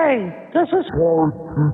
Hey, 0.00 0.32
this 0.54 0.68
is. 0.68 0.86
And 0.94 1.72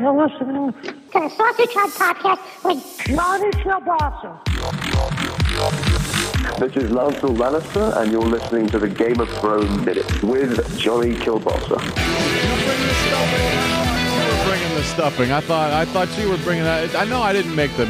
you're 0.00 0.14
listening 0.14 0.72
to 0.72 0.92
the 1.12 1.28
Sausage 1.30 1.74
Hut 1.74 1.90
Podcast 1.98 2.38
with 2.62 2.78
Johnny 3.06 3.50
Kielbasa. 3.58 4.30
This 6.60 6.76
is 6.76 6.92
Lancel 6.92 7.36
Lannister, 7.36 7.96
and 7.96 8.12
you're 8.12 8.22
listening 8.22 8.68
to 8.68 8.78
the 8.78 8.88
Game 8.88 9.18
of 9.18 9.28
Thrones 9.40 9.84
Minute 9.84 10.22
with 10.22 10.78
Johnny 10.78 11.16
Kielbasa. 11.16 11.78
bringing 14.46 14.74
the 14.76 14.84
stuffing. 14.84 15.32
I 15.32 15.40
thought 15.40 15.72
I 15.72 15.86
thought 15.86 16.16
you 16.20 16.28
were 16.28 16.38
bringing 16.38 16.62
that. 16.62 16.94
I 16.94 17.04
know 17.04 17.20
I 17.20 17.32
didn't 17.32 17.56
make 17.56 17.76
the 17.76 17.86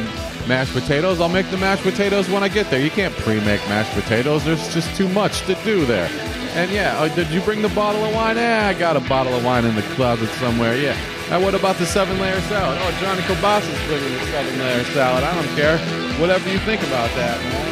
mashed 0.47 0.73
potatoes. 0.73 1.21
I'll 1.21 1.29
make 1.29 1.51
the 1.51 1.57
mashed 1.57 1.83
potatoes 1.83 2.27
when 2.31 2.41
I 2.41 2.47
get 2.47 2.71
there. 2.71 2.81
You 2.81 2.89
can't 2.89 3.13
pre-make 3.17 3.61
mashed 3.69 3.91
potatoes. 3.91 4.43
There's 4.43 4.73
just 4.73 4.95
too 4.97 5.07
much 5.09 5.41
to 5.41 5.53
do 5.63 5.85
there. 5.85 6.09
And 6.55 6.71
yeah, 6.71 6.97
oh, 6.99 7.07
did 7.13 7.29
you 7.29 7.41
bring 7.41 7.61
the 7.61 7.69
bottle 7.69 8.03
of 8.03 8.13
wine? 8.13 8.37
Yeah, 8.37 8.67
I 8.67 8.73
got 8.73 8.97
a 8.97 8.99
bottle 9.01 9.33
of 9.33 9.45
wine 9.45 9.65
in 9.65 9.75
the 9.75 9.81
closet 9.93 10.29
somewhere. 10.41 10.75
Yeah. 10.75 10.97
Now 11.29 11.39
what 11.41 11.53
about 11.53 11.77
the 11.77 11.85
seven-layer 11.85 12.41
salad? 12.41 12.79
Oh, 12.81 12.91
Johnny 12.99 13.21
Kielbasa's 13.21 13.87
bringing 13.87 14.11
the 14.13 14.25
seven-layer 14.25 14.83
salad. 14.85 15.23
I 15.23 15.35
don't 15.35 15.55
care. 15.55 15.77
Whatever 16.19 16.49
you 16.49 16.57
think 16.59 16.81
about 16.83 17.09
that, 17.15 17.39
man. 17.43 17.69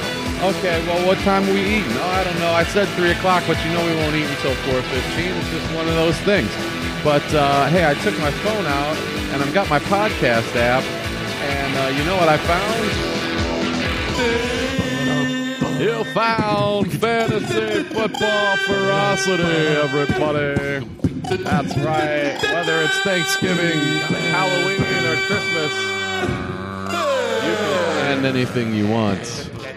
Okay, 0.56 0.86
well, 0.86 1.06
what 1.08 1.18
time 1.20 1.50
are 1.50 1.54
we 1.54 1.62
eating? 1.62 1.98
Oh, 1.98 2.14
I 2.14 2.24
don't 2.24 2.38
know. 2.40 2.52
I 2.52 2.64
said 2.64 2.88
3 2.90 3.10
o'clock, 3.12 3.44
but 3.48 3.58
you 3.66 3.72
know 3.74 3.84
we 3.84 3.96
won't 3.96 4.16
eat 4.16 4.30
until 4.30 4.54
4.15. 4.70 5.36
It's 5.36 5.50
just 5.50 5.74
one 5.74 5.88
of 5.88 5.96
those 5.96 6.18
things. 6.20 6.52
But, 7.04 7.26
uh, 7.34 7.66
hey, 7.70 7.90
I 7.90 7.96
took 7.96 8.18
my 8.20 8.30
phone 8.46 8.68
out, 8.68 8.96
and 9.34 9.42
I've 9.42 9.54
got 9.56 9.68
my 9.68 9.80
podcast 9.80 10.56
app, 10.56 10.84
and 10.84 11.78
uh, 11.78 11.98
you 11.98 12.04
know 12.06 12.16
what 12.18 12.30
I 12.30 12.38
found? 12.38 13.18
You 15.80 16.04
found 16.06 16.92
fantasy 16.92 17.84
football 17.84 18.58
ferocity, 18.58 19.44
everybody. 19.44 20.80
That's 21.44 21.78
right. 21.78 22.36
Whether 22.42 22.82
it's 22.82 23.00
Thanksgiving, 23.02 23.78
Halloween, 24.32 24.82
or 24.82 25.16
Christmas, 25.28 25.72
you 27.44 27.56
can 27.56 28.16
find 28.16 28.26
anything 28.26 28.74
you 28.74 28.88
want 28.88 29.24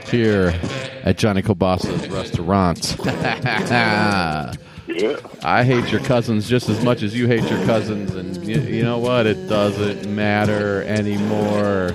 here 0.08 0.58
at 1.04 1.18
Johnny 1.18 1.42
Kielbasa's 1.42 2.08
restaurant. 2.08 2.96
I 5.44 5.64
hate 5.64 5.92
your 5.92 6.00
cousins 6.00 6.48
just 6.48 6.70
as 6.70 6.82
much 6.82 7.02
as 7.02 7.14
you 7.14 7.26
hate 7.26 7.44
your 7.50 7.62
cousins, 7.66 8.14
and 8.14 8.42
you, 8.46 8.58
you 8.60 8.82
know 8.82 8.98
what? 8.98 9.26
It 9.26 9.48
doesn't 9.50 10.06
matter 10.14 10.82
anymore 10.84 11.90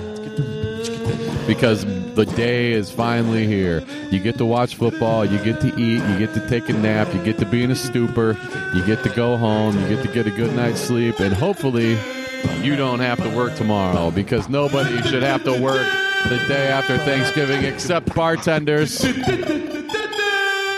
because 1.48 1.84
the 2.16 2.24
day 2.24 2.72
is 2.72 2.90
finally 2.90 3.46
here. 3.46 3.84
You 4.10 4.18
get 4.18 4.38
to 4.38 4.46
watch 4.46 4.74
football, 4.74 5.26
you 5.26 5.38
get 5.44 5.60
to 5.60 5.68
eat, 5.68 6.02
you 6.02 6.18
get 6.18 6.32
to 6.32 6.48
take 6.48 6.68
a 6.70 6.72
nap, 6.72 7.12
you 7.14 7.22
get 7.22 7.38
to 7.38 7.46
be 7.46 7.62
in 7.62 7.70
a 7.70 7.76
stupor, 7.76 8.38
you 8.74 8.84
get 8.86 9.02
to 9.02 9.10
go 9.10 9.36
home, 9.36 9.78
you 9.78 9.88
get 9.88 10.02
to 10.02 10.10
get 10.10 10.26
a 10.26 10.30
good 10.30 10.56
night's 10.56 10.80
sleep, 10.80 11.20
and 11.20 11.34
hopefully 11.34 11.98
you 12.62 12.74
don't 12.74 13.00
have 13.00 13.22
to 13.22 13.28
work 13.36 13.54
tomorrow 13.54 14.10
because 14.10 14.48
nobody 14.48 15.02
should 15.02 15.22
have 15.22 15.44
to 15.44 15.60
work 15.60 15.86
the 16.24 16.42
day 16.48 16.68
after 16.68 16.96
Thanksgiving 16.96 17.64
except 17.64 18.14
bartenders 18.14 19.04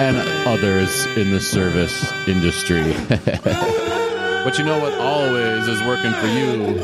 and 0.00 0.16
others 0.46 1.06
in 1.16 1.30
the 1.30 1.40
service 1.40 2.12
industry. 2.26 2.82
but 3.08 4.58
you 4.58 4.64
know 4.64 4.80
what 4.80 4.92
always 4.94 5.68
is 5.68 5.80
working 5.84 6.12
for 6.14 6.26
you? 6.26 6.74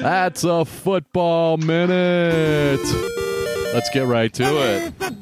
That's 0.00 0.44
a 0.44 0.64
football 0.64 1.56
minute. 1.56 2.80
Let's 3.72 3.90
get 3.90 4.06
right 4.06 4.32
to 4.34 4.44
it. 4.44 5.21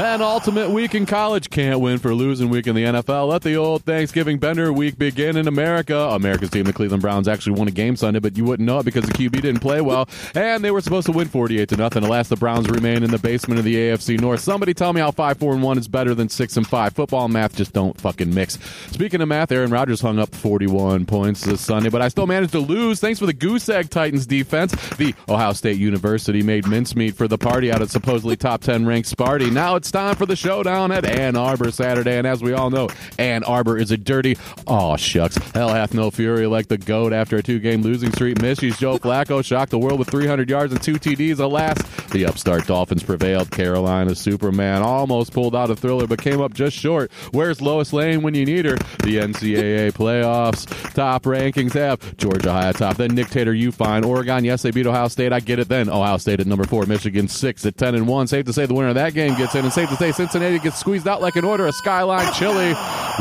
Penultimate 0.00 0.70
week 0.70 0.94
in 0.94 1.04
college 1.04 1.50
can't 1.50 1.78
win 1.78 1.98
for 1.98 2.14
losing 2.14 2.48
week 2.48 2.66
in 2.66 2.74
the 2.74 2.84
NFL. 2.84 3.28
Let 3.28 3.42
the 3.42 3.56
old 3.56 3.84
Thanksgiving 3.84 4.38
Bender 4.38 4.72
week 4.72 4.96
begin 4.96 5.36
in 5.36 5.46
America. 5.46 5.94
America's 5.94 6.48
team, 6.48 6.64
the 6.64 6.72
Cleveland 6.72 7.02
Browns, 7.02 7.28
actually 7.28 7.58
won 7.58 7.68
a 7.68 7.70
game 7.70 7.96
Sunday, 7.96 8.18
but 8.18 8.34
you 8.34 8.46
wouldn't 8.46 8.66
know 8.66 8.78
it 8.78 8.84
because 8.84 9.04
the 9.04 9.12
QB 9.12 9.42
didn't 9.42 9.60
play 9.60 9.82
well, 9.82 10.08
and 10.34 10.64
they 10.64 10.70
were 10.70 10.80
supposed 10.80 11.04
to 11.04 11.12
win 11.12 11.28
48 11.28 11.68
to 11.68 11.76
nothing. 11.76 12.02
Alas, 12.02 12.28
the 12.28 12.36
Browns 12.36 12.66
remain 12.70 13.02
in 13.02 13.10
the 13.10 13.18
basement 13.18 13.58
of 13.58 13.66
the 13.66 13.74
AFC 13.74 14.18
North. 14.18 14.40
Somebody 14.40 14.72
tell 14.72 14.94
me 14.94 15.02
how 15.02 15.10
five 15.10 15.36
four 15.36 15.52
and 15.52 15.62
one 15.62 15.76
is 15.76 15.86
better 15.86 16.14
than 16.14 16.30
six 16.30 16.56
and 16.56 16.66
five. 16.66 16.94
Football 16.94 17.26
and 17.26 17.34
math 17.34 17.54
just 17.54 17.74
don't 17.74 18.00
fucking 18.00 18.32
mix. 18.34 18.58
Speaking 18.92 19.20
of 19.20 19.28
math, 19.28 19.52
Aaron 19.52 19.70
Rodgers 19.70 20.00
hung 20.00 20.18
up 20.18 20.34
41 20.34 21.04
points 21.04 21.42
this 21.42 21.60
Sunday, 21.60 21.90
but 21.90 22.00
I 22.00 22.08
still 22.08 22.26
managed 22.26 22.52
to 22.52 22.60
lose 22.60 23.00
thanks 23.00 23.18
for 23.18 23.26
the 23.26 23.34
goose 23.34 23.68
egg 23.68 23.90
Titans 23.90 24.26
defense. 24.26 24.72
The 24.96 25.14
Ohio 25.28 25.52
State 25.52 25.76
University 25.76 26.42
made 26.42 26.66
mincemeat 26.66 27.16
for 27.16 27.28
the 27.28 27.36
party 27.36 27.70
out 27.70 27.82
at 27.82 27.90
supposedly 27.90 28.38
top 28.38 28.62
10 28.62 28.86
ranked 28.86 29.14
Sparty. 29.14 29.52
Now 29.52 29.76
it's 29.76 29.89
time 29.90 30.16
for 30.16 30.26
the 30.26 30.36
showdown 30.36 30.92
at 30.92 31.04
Ann 31.04 31.36
Arbor 31.36 31.70
Saturday, 31.70 32.16
and 32.18 32.26
as 32.26 32.42
we 32.42 32.52
all 32.52 32.70
know, 32.70 32.88
Ann 33.18 33.44
Arbor 33.44 33.78
is 33.78 33.90
a 33.90 33.96
dirty. 33.96 34.36
Aw, 34.66 34.96
shucks. 34.96 35.36
Hell 35.52 35.70
hath 35.70 35.94
no 35.94 36.10
fury 36.10 36.46
like 36.46 36.68
the 36.68 36.78
goat 36.78 37.12
after 37.12 37.36
a 37.36 37.42
two 37.42 37.58
game 37.58 37.82
losing 37.82 38.12
streak. 38.12 38.38
Mishy's 38.38 38.78
Joe 38.78 38.98
Flacco 38.98 39.44
shocked 39.44 39.70
the 39.70 39.78
world 39.78 39.98
with 39.98 40.10
300 40.10 40.48
yards 40.48 40.72
and 40.72 40.82
two 40.82 40.94
TDs. 40.94 41.38
Alas, 41.40 41.78
the 42.10 42.26
upstart 42.26 42.66
Dolphins 42.66 43.02
prevailed. 43.02 43.50
Carolina 43.50 44.14
Superman 44.14 44.82
almost 44.82 45.32
pulled 45.32 45.56
out 45.56 45.70
a 45.70 45.76
thriller, 45.76 46.06
but 46.06 46.20
came 46.20 46.40
up 46.40 46.54
just 46.54 46.76
short. 46.76 47.10
Where's 47.32 47.60
Lois 47.60 47.92
Lane 47.92 48.22
when 48.22 48.34
you 48.34 48.44
need 48.44 48.64
her? 48.64 48.76
The 49.02 49.18
NCAA 49.18 49.92
playoffs. 49.92 50.66
Top 50.94 51.24
rankings 51.24 51.72
have 51.74 52.16
Georgia 52.16 52.52
high 52.52 52.70
atop. 52.70 52.96
Then 52.96 53.14
Nick 53.14 53.28
Tater, 53.28 53.54
you 53.54 53.72
find 53.72 54.04
Oregon. 54.04 54.44
Yes, 54.44 54.62
they 54.62 54.70
beat 54.70 54.86
Ohio 54.86 55.08
State. 55.08 55.32
I 55.32 55.40
get 55.40 55.58
it. 55.58 55.68
Then 55.68 55.88
Ohio 55.88 56.16
State 56.18 56.40
at 56.40 56.46
number 56.46 56.64
four. 56.64 56.86
Michigan 56.86 57.28
six 57.28 57.64
at 57.66 57.76
10 57.76 57.94
and 57.94 58.08
one. 58.08 58.26
Safe 58.26 58.44
to 58.46 58.52
say 58.52 58.66
the 58.66 58.74
winner 58.74 58.88
of 58.88 58.94
that 58.96 59.14
game 59.14 59.36
gets 59.36 59.54
in, 59.54 59.64
and 59.64 59.72
to 59.88 59.96
say 59.96 60.12
Cincinnati 60.12 60.58
gets 60.58 60.78
squeezed 60.78 61.08
out 61.08 61.20
like 61.22 61.36
an 61.36 61.44
order 61.44 61.66
of 61.66 61.74
Skyline 61.74 62.32
chili 62.34 62.74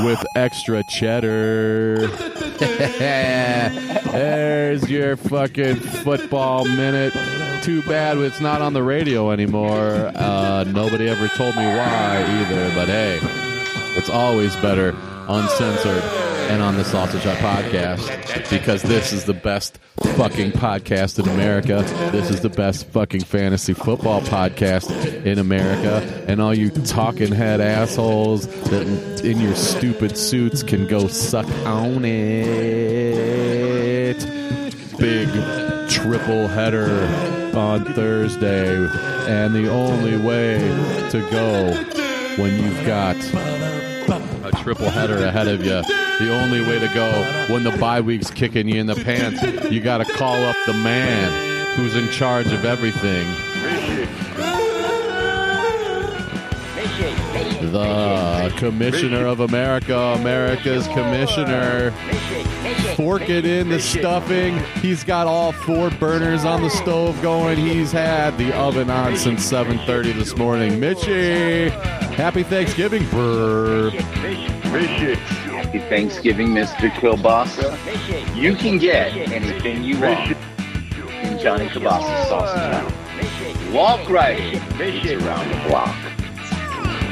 with 0.04 0.26
extra 0.36 0.84
cheddar. 0.84 2.08
There's 4.12 4.90
your 4.90 5.16
fucking 5.16 5.76
football 5.76 6.66
minute. 6.66 7.14
Too 7.64 7.82
bad 7.84 8.18
it's 8.18 8.42
not 8.42 8.62
on 8.62 8.74
the 8.74 8.84
radio 8.84 9.32
anymore. 9.32 10.12
Uh, 10.16 10.66
nobody 10.68 11.08
ever 11.10 11.28
told 11.30 11.56
me 11.56 11.64
why 11.64 12.24
either, 12.28 12.74
but 12.76 12.88
hey, 12.88 13.20
it's 13.98 14.10
always 14.10 14.56
better 14.58 14.96
uncensored 15.28 16.04
and 16.50 16.62
on 16.64 16.76
the 16.76 16.84
Sausage 16.84 17.24
Hut 17.24 17.38
podcast 17.38 18.50
because 18.50 18.82
this 18.82 19.14
is 19.14 19.26
the 19.26 19.36
best 19.36 19.78
fucking 20.18 20.52
podcast 20.52 21.20
in 21.20 21.30
America. 21.30 21.84
This 22.12 22.32
is 22.32 22.42
the 22.42 22.50
best 22.50 22.88
fucking 22.88 23.22
fantasy 23.22 23.74
football 23.74 24.22
podcast 24.22 24.90
in 25.26 25.38
America. 25.38 26.02
And 26.28 26.42
all 26.42 26.56
you 26.56 26.72
talking 26.72 27.32
head 27.32 27.62
assholes 27.62 28.48
that 28.70 29.22
in 29.24 29.40
your 29.40 29.54
stupid 29.56 30.18
suits 30.18 30.64
can 30.64 30.88
go 30.88 31.08
suck 31.08 31.46
on 31.68 32.04
it. 32.04 32.18
Big 34.98 35.30
triple 35.88 36.48
header 36.48 37.06
on 37.56 37.86
Thursday. 37.94 38.76
And 39.28 39.54
the 39.54 39.70
only 39.70 40.18
way 40.18 40.58
to 41.12 41.22
go 41.30 41.76
when 42.42 42.64
you've 42.64 42.86
got 42.88 43.16
a 44.50 44.64
triple 44.64 44.90
header 44.90 45.18
ahead 45.18 45.48
of 45.48 45.64
you. 45.64 45.82
The 46.20 46.34
only 46.34 46.62
way 46.62 46.80
to 46.80 46.88
go 46.94 47.10
when 47.54 47.64
the 47.64 47.72
bye 47.78 48.02
week's 48.02 48.30
kicking 48.30 48.68
you 48.68 48.80
in 48.80 48.88
the 48.88 48.96
pants, 48.96 49.42
you 49.72 49.80
got 49.80 50.00
to 50.00 50.14
call 50.14 50.44
up 50.44 50.56
the 50.66 50.74
man 50.74 51.76
who's 51.76 51.96
in 51.96 52.10
charge 52.10 52.48
of 52.48 52.66
everything. 52.66 53.28
The 57.72 58.54
Commissioner 58.58 59.28
of 59.28 59.42
America, 59.42 59.96
America's 59.96 60.88
Commissioner. 60.88 61.94
Fork 63.00 63.30
it 63.30 63.46
in 63.46 63.70
the 63.70 63.80
stuffing. 63.80 64.60
He's 64.82 65.06
got 65.06 65.26
all 65.26 65.54
four 65.54 65.90
burners 65.90 66.44
on 66.44 66.62
the 66.62 66.70
stove 66.70 67.22
going. 67.22 67.58
He's 67.58 67.94
had 67.94 68.38
the 68.38 68.54
oven 68.54 68.90
on 68.90 69.16
since 69.16 69.42
7:30 69.50 70.12
this 70.12 70.36
morning. 70.36 70.82
Mishy, 70.82 71.70
happy 72.16 72.44
Thanksgiving, 72.44 73.06
brr. 73.06 73.92
Happy 73.92 75.80
Thanksgiving, 75.80 76.50
Mr. 76.50 76.90
Kielbasa. 76.90 78.36
You 78.36 78.54
can 78.54 78.78
get 78.78 79.16
anything 79.32 79.86
you 79.86 79.98
want 80.02 80.36
in 81.24 81.40
Johnny 81.40 81.70
Kielbasa's 81.70 82.28
Sausage 82.28 82.60
House. 82.60 83.72
Walk 83.72 84.10
right. 84.10 84.62
It's 84.78 85.24
around 85.24 85.50
the 85.50 85.70
block. 85.70 85.96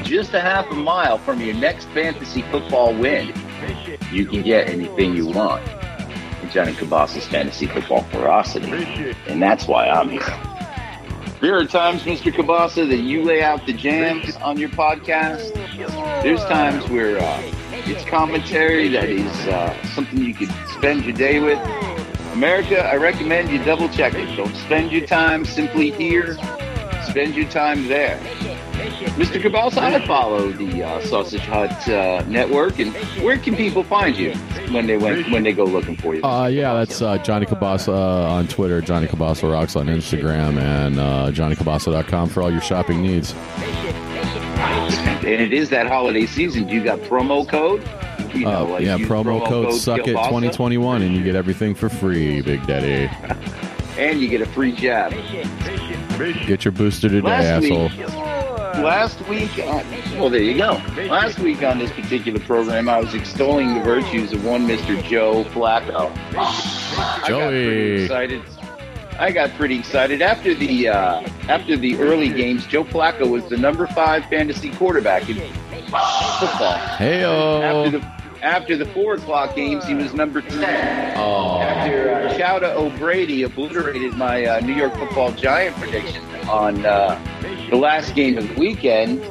Just 0.04 0.34
a 0.34 0.42
half 0.42 0.70
a 0.70 0.76
mile 0.76 1.18
from 1.18 1.40
your 1.40 1.56
next 1.56 1.86
fantasy 1.92 2.42
football 2.52 2.94
win. 2.94 3.34
You 4.12 4.26
can 4.26 4.42
get 4.42 4.70
anything 4.70 5.16
you 5.16 5.28
want 5.28 5.77
Johnny 6.52 6.74
Kielbasa's 6.74 7.28
fantasy 7.28 7.68
football 7.68 8.04
ferocity. 8.04 8.72
And 9.28 9.42
that's 9.42 9.68
why 9.68 9.88
I'm 9.90 10.10
here. 10.10 10.22
There 11.40 11.56
are 11.56 11.66
times, 11.66 12.02
Mr. 12.02 12.32
Kielbasa, 12.32 12.90
that 12.90 12.98
you 12.98 13.24
lay 13.24 13.44
out 13.44 13.66
the 13.68 13.74
jams 13.74 14.36
on 14.38 14.58
your 14.58 14.70
podcast. 14.70 15.54
There's 16.24 16.44
times 16.46 16.90
where 16.90 17.20
uh, 17.20 17.42
it's 17.86 18.04
commentary 18.06 18.88
that 18.90 19.08
is 19.08 19.32
uh, 19.48 19.86
something 19.94 20.20
you 20.20 20.34
could 20.34 20.52
spend 20.76 21.06
your 21.06 21.14
day 21.14 21.40
with. 21.40 21.60
America, 22.34 22.84
I 22.84 22.96
recommend 22.96 23.50
you 23.50 23.64
double 23.64 23.88
check 23.90 24.16
it. 24.16 24.36
Don't 24.36 24.56
spend 24.56 24.92
your 24.92 25.06
time 25.06 25.46
simply 25.46 25.92
here, 25.92 26.36
spend 27.08 27.36
your 27.36 27.50
time 27.50 27.88
there. 27.88 28.20
Mr. 29.18 29.42
Cabals, 29.42 29.78
I 29.78 30.06
follow 30.06 30.52
the 30.52 30.84
uh, 30.84 31.02
Sausage 31.06 31.42
Hut 31.42 31.88
uh, 31.90 32.24
network, 32.28 32.80
and 32.80 32.94
where 33.24 33.38
can 33.38 33.56
people 33.56 33.84
find 33.84 34.16
you 34.16 34.34
when 34.72 34.88
they 34.88 34.98
went, 34.98 35.30
when 35.32 35.44
they 35.44 35.54
go 35.54 35.64
looking 35.66 35.96
for 35.98 36.16
you? 36.16 36.24
Uh, 36.24 36.48
yeah, 36.48 36.74
that's 36.74 37.02
uh, 37.02 37.18
Johnny 37.20 37.46
Kielbasa 37.46 38.28
on 38.30 38.48
Twitter, 38.48 38.82
Johnny 38.82 39.08
Kielbasa 39.08 39.52
Rocks 39.52 39.76
on 39.76 39.88
Instagram, 39.88 40.60
and 40.60 41.00
uh, 41.00 41.32
JohnnyKielbasa.com 41.32 42.30
for 42.30 42.42
all 42.44 42.52
your 42.52 42.62
shopping 42.62 43.02
needs. 43.02 43.34
And 45.28 45.42
it 45.42 45.52
is 45.54 45.70
that 45.72 45.88
holiday 45.88 46.26
season. 46.26 46.68
Do 46.68 46.74
You 46.74 46.84
got 46.84 47.00
promo 47.00 47.48
code? 47.48 47.82
You 48.34 48.46
know, 48.46 48.52
Uh, 48.52 48.66
like 48.66 48.84
yeah, 48.86 48.96
use 48.98 49.08
promo 49.08 49.46
code 49.46 49.74
Suck 49.74 50.00
It 50.00 50.16
Kielbasa, 50.16 50.26
2021, 50.26 51.02
and 51.02 51.16
you 51.16 51.24
get 51.24 51.36
everything 51.36 51.74
for 51.76 51.90
free, 51.90 52.42
Big 52.42 52.66
Daddy. 52.66 53.10
and 53.98 54.20
you 54.22 54.28
get 54.30 54.42
a 54.42 54.46
free 54.46 54.72
jab. 54.72 55.12
Get 56.48 56.66
your 56.66 56.72
booster 56.72 57.10
today, 57.10 57.22
Last 57.28 57.64
asshole. 57.64 57.90
week, 57.90 58.00
last 58.84 59.20
week, 59.28 59.52
uh, 59.60 59.84
well, 60.14 60.30
there 60.30 60.42
you 60.42 60.58
go. 60.58 60.82
Last 61.10 61.40
week 61.40 61.64
on 61.64 61.80
this 61.80 61.92
particular 61.92 62.40
program, 62.40 62.90
I 62.90 63.00
was 63.00 63.14
extolling 63.14 63.74
the 63.74 63.82
virtues 63.82 64.34
of 64.34 64.46
one 64.46 64.68
Mr. 64.68 65.02
Joe 65.04 65.44
Flacco. 65.46 66.14
Joey. 67.28 67.30
I 67.30 67.30
got 67.30 67.50
pretty 67.50 68.04
excited. 68.04 68.42
I 69.20 69.32
got 69.32 69.50
pretty 69.56 69.80
excited 69.80 70.22
after 70.22 70.54
the 70.54 70.90
uh, 70.90 71.22
after 71.50 71.76
the 71.76 71.98
early 72.00 72.30
games. 72.30 72.68
Joe 72.68 72.84
Flacco 72.84 73.30
was 73.30 73.48
the 73.50 73.58
number 73.58 73.88
five 73.88 74.26
fantasy 74.26 74.72
quarterback 74.72 75.28
in 75.28 75.38
football. 76.38 76.78
Hey, 76.98 77.24
After 77.24 77.98
the 77.98 78.18
after 78.44 78.78
the 78.78 78.86
four 78.86 79.16
o'clock 79.16 79.56
games, 79.56 79.86
he 79.86 79.96
was 79.96 80.14
number 80.14 80.42
ten. 80.42 81.18
Oh. 81.18 81.60
After 81.60 82.12
uh, 82.14 82.34
Chowda 82.38 82.76
O'Brady 82.76 83.44
obliterated 83.44 84.14
my 84.14 84.46
uh, 84.46 84.60
New 84.60 84.76
York 84.76 84.96
Football 84.96 85.32
Giant 85.32 85.76
prediction 85.78 86.24
on 86.48 86.86
uh, 86.86 87.20
the 87.70 87.76
last 87.76 88.16
game 88.16 88.38
of 88.38 88.48
the 88.48 88.54
weekend, 88.56 89.22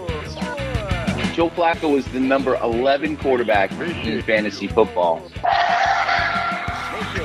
Joe 1.35 1.51
Flacco 1.51 1.93
was 1.93 2.07
the 2.09 2.21
number 2.21 2.57
eleven 2.57 3.17
quarterback 3.17 3.71
in 3.73 4.23
fantasy 4.23 4.69
football. 4.69 5.23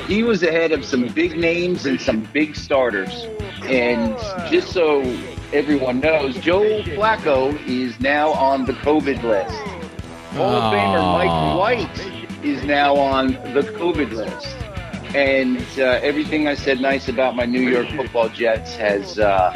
He 0.06 0.22
was 0.22 0.42
ahead 0.42 0.72
of 0.72 0.84
some 0.84 1.08
big 1.08 1.38
names 1.38 1.86
and 1.86 2.00
some 2.00 2.20
big 2.32 2.56
starters. 2.56 3.26
And 3.62 4.16
just 4.50 4.72
so 4.72 5.00
everyone 5.52 6.00
knows, 6.00 6.36
Joe 6.38 6.82
Flacco 6.82 7.56
is 7.66 7.98
now 8.00 8.32
on 8.32 8.66
the 8.66 8.72
COVID 8.72 9.22
list. 9.22 9.54
Hall 10.34 10.50
of 10.50 10.72
Famer 10.74 11.12
Mike 11.12 11.58
White 11.58 12.44
is 12.44 12.62
now 12.64 12.96
on 12.96 13.32
the 13.54 13.62
COVID 13.62 14.12
list. 14.12 14.56
And 15.14 15.64
uh, 15.78 16.00
everything 16.02 16.48
I 16.48 16.54
said 16.54 16.80
nice 16.80 17.08
about 17.08 17.36
my 17.36 17.44
New 17.44 17.60
York 17.60 17.88
football 17.88 18.28
Jets 18.30 18.74
has 18.76 19.18
uh, 19.18 19.52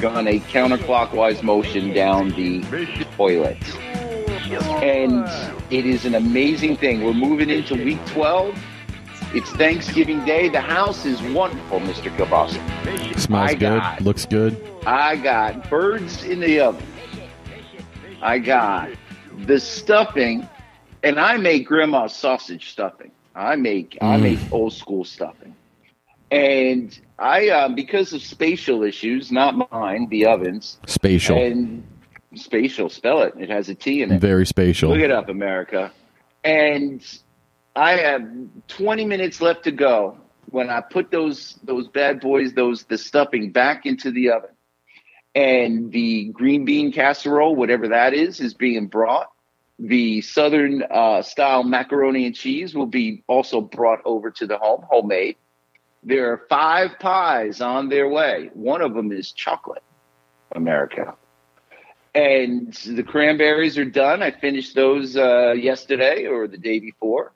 gone 0.00 0.26
a 0.26 0.40
counterclockwise 0.40 1.42
motion 1.42 1.92
down 1.92 2.30
the 2.30 2.60
toilet. 3.16 3.58
And 4.82 5.26
it 5.70 5.86
is 5.86 6.04
an 6.04 6.14
amazing 6.14 6.76
thing. 6.76 7.04
We're 7.04 7.12
moving 7.12 7.50
into 7.50 7.74
week 7.74 8.04
12. 8.06 8.58
It's 9.32 9.50
Thanksgiving 9.52 10.24
Day. 10.24 10.48
The 10.48 10.60
house 10.60 11.04
is 11.06 11.20
wonderful, 11.22 11.78
Mr. 11.80 12.14
Kielbasa. 12.16 13.18
Smells 13.18 13.50
I 13.50 13.54
good. 13.54 13.60
got- 13.80 14.00
Looks 14.00 14.26
good. 14.26 14.56
I 14.86 15.16
got 15.16 15.68
birds 15.70 16.24
in 16.24 16.40
the 16.40 16.60
oven. 16.60 16.84
I 18.22 18.38
got 18.38 18.88
the 19.46 19.60
stuffing, 19.60 20.48
and 21.02 21.20
I 21.20 21.36
make 21.36 21.66
grandma's 21.66 22.14
sausage 22.14 22.70
stuffing. 22.70 23.10
I 23.36 23.54
make 23.56 23.96
I 24.00 24.16
Mm. 24.16 24.22
make 24.22 24.38
old 24.50 24.72
school 24.72 25.04
stuffing, 25.04 25.54
and 26.30 26.98
I 27.20 27.50
uh, 27.50 27.68
because 27.68 28.14
of 28.14 28.22
spatial 28.22 28.82
issues, 28.82 29.30
not 29.30 29.70
mine, 29.70 30.08
the 30.08 30.26
ovens 30.26 30.78
Spatial. 30.86 31.36
and 31.36 31.86
spatial. 32.34 32.88
Spell 32.88 33.22
it. 33.22 33.34
It 33.38 33.50
has 33.50 33.68
a 33.68 33.74
T 33.74 34.02
in 34.02 34.10
it. 34.10 34.20
Very 34.20 34.46
spatial. 34.46 34.90
Look 34.90 35.00
it 35.00 35.10
up, 35.10 35.28
America. 35.28 35.92
And 36.42 37.04
I 37.76 37.92
have 37.92 38.26
20 38.68 39.04
minutes 39.04 39.42
left 39.42 39.64
to 39.64 39.70
go 39.70 40.16
when 40.46 40.70
I 40.70 40.80
put 40.80 41.10
those 41.10 41.58
those 41.62 41.88
bad 41.88 42.20
boys, 42.20 42.54
those 42.54 42.84
the 42.84 42.96
stuffing 42.96 43.52
back 43.52 43.84
into 43.84 44.10
the 44.10 44.30
oven. 44.30 44.50
And 45.34 45.92
the 45.92 46.30
green 46.32 46.64
bean 46.64 46.90
casserole, 46.90 47.54
whatever 47.54 47.88
that 47.88 48.14
is, 48.14 48.40
is 48.40 48.54
being 48.54 48.86
brought. 48.86 49.30
The 49.78 50.22
southern 50.22 50.82
uh, 50.90 51.22
style 51.22 51.64
macaroni 51.64 52.26
and 52.26 52.34
cheese 52.34 52.74
will 52.74 52.86
be 52.86 53.22
also 53.28 53.60
brought 53.60 54.00
over 54.04 54.30
to 54.32 54.46
the 54.46 54.58
home, 54.58 54.84
homemade. 54.90 55.36
There 56.02 56.32
are 56.32 56.46
five 56.48 56.98
pies 56.98 57.60
on 57.60 57.88
their 57.88 58.08
way. 58.08 58.50
One 58.54 58.80
of 58.80 58.94
them 58.94 59.12
is 59.12 59.32
chocolate, 59.32 59.82
America 60.54 61.14
and 62.14 62.72
the 62.72 63.02
cranberries 63.02 63.78
are 63.78 63.84
done. 63.84 64.22
I 64.22 64.30
finished 64.30 64.74
those 64.74 65.16
uh, 65.16 65.52
yesterday 65.52 66.26
or 66.26 66.48
the 66.48 66.58
day 66.58 66.80
before. 66.80 67.32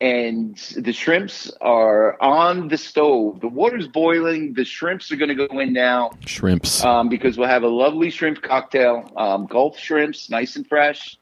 And 0.00 0.56
the 0.76 0.92
shrimps 0.92 1.52
are 1.60 2.20
on 2.20 2.66
the 2.66 2.76
stove. 2.76 3.40
The 3.40 3.46
water's 3.48 3.86
boiling. 3.86 4.52
The 4.52 4.64
shrimps 4.64 5.12
are 5.12 5.16
going 5.16 5.36
to 5.36 5.46
go 5.46 5.60
in 5.60 5.72
now 5.72 6.10
Shrimps. 6.26 6.84
um, 6.84 7.08
because 7.08 7.38
we'll 7.38 7.48
have 7.48 7.62
a 7.62 7.68
lovely 7.68 8.10
shrimp 8.10 8.42
cocktail. 8.42 9.08
Um, 9.16 9.46
Gulf 9.46 9.78
shrimps, 9.78 10.28
nice 10.28 10.56
and 10.56 10.66
fresh. 10.66 11.16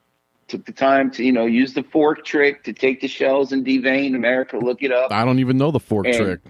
Took 0.51 0.67
the 0.67 0.73
time 0.73 1.13
to, 1.13 1.25
you 1.25 1.31
know, 1.31 1.47
use 1.47 1.75
the 1.75 1.85
fork 1.85 2.25
trick 2.25 2.65
to 2.65 2.73
take 2.73 3.01
the 3.01 3.07
shells 3.07 3.53
and 3.53 3.65
devein. 3.65 4.17
America, 4.17 4.59
look 4.59 4.83
it 4.83 4.91
up. 4.91 5.13
I 5.13 5.25
don't 5.25 5.39
even 5.39 5.57
know 5.57 5.71
the 5.71 5.79
fork 5.79 6.07
and- 6.07 6.17
trick. 6.17 6.41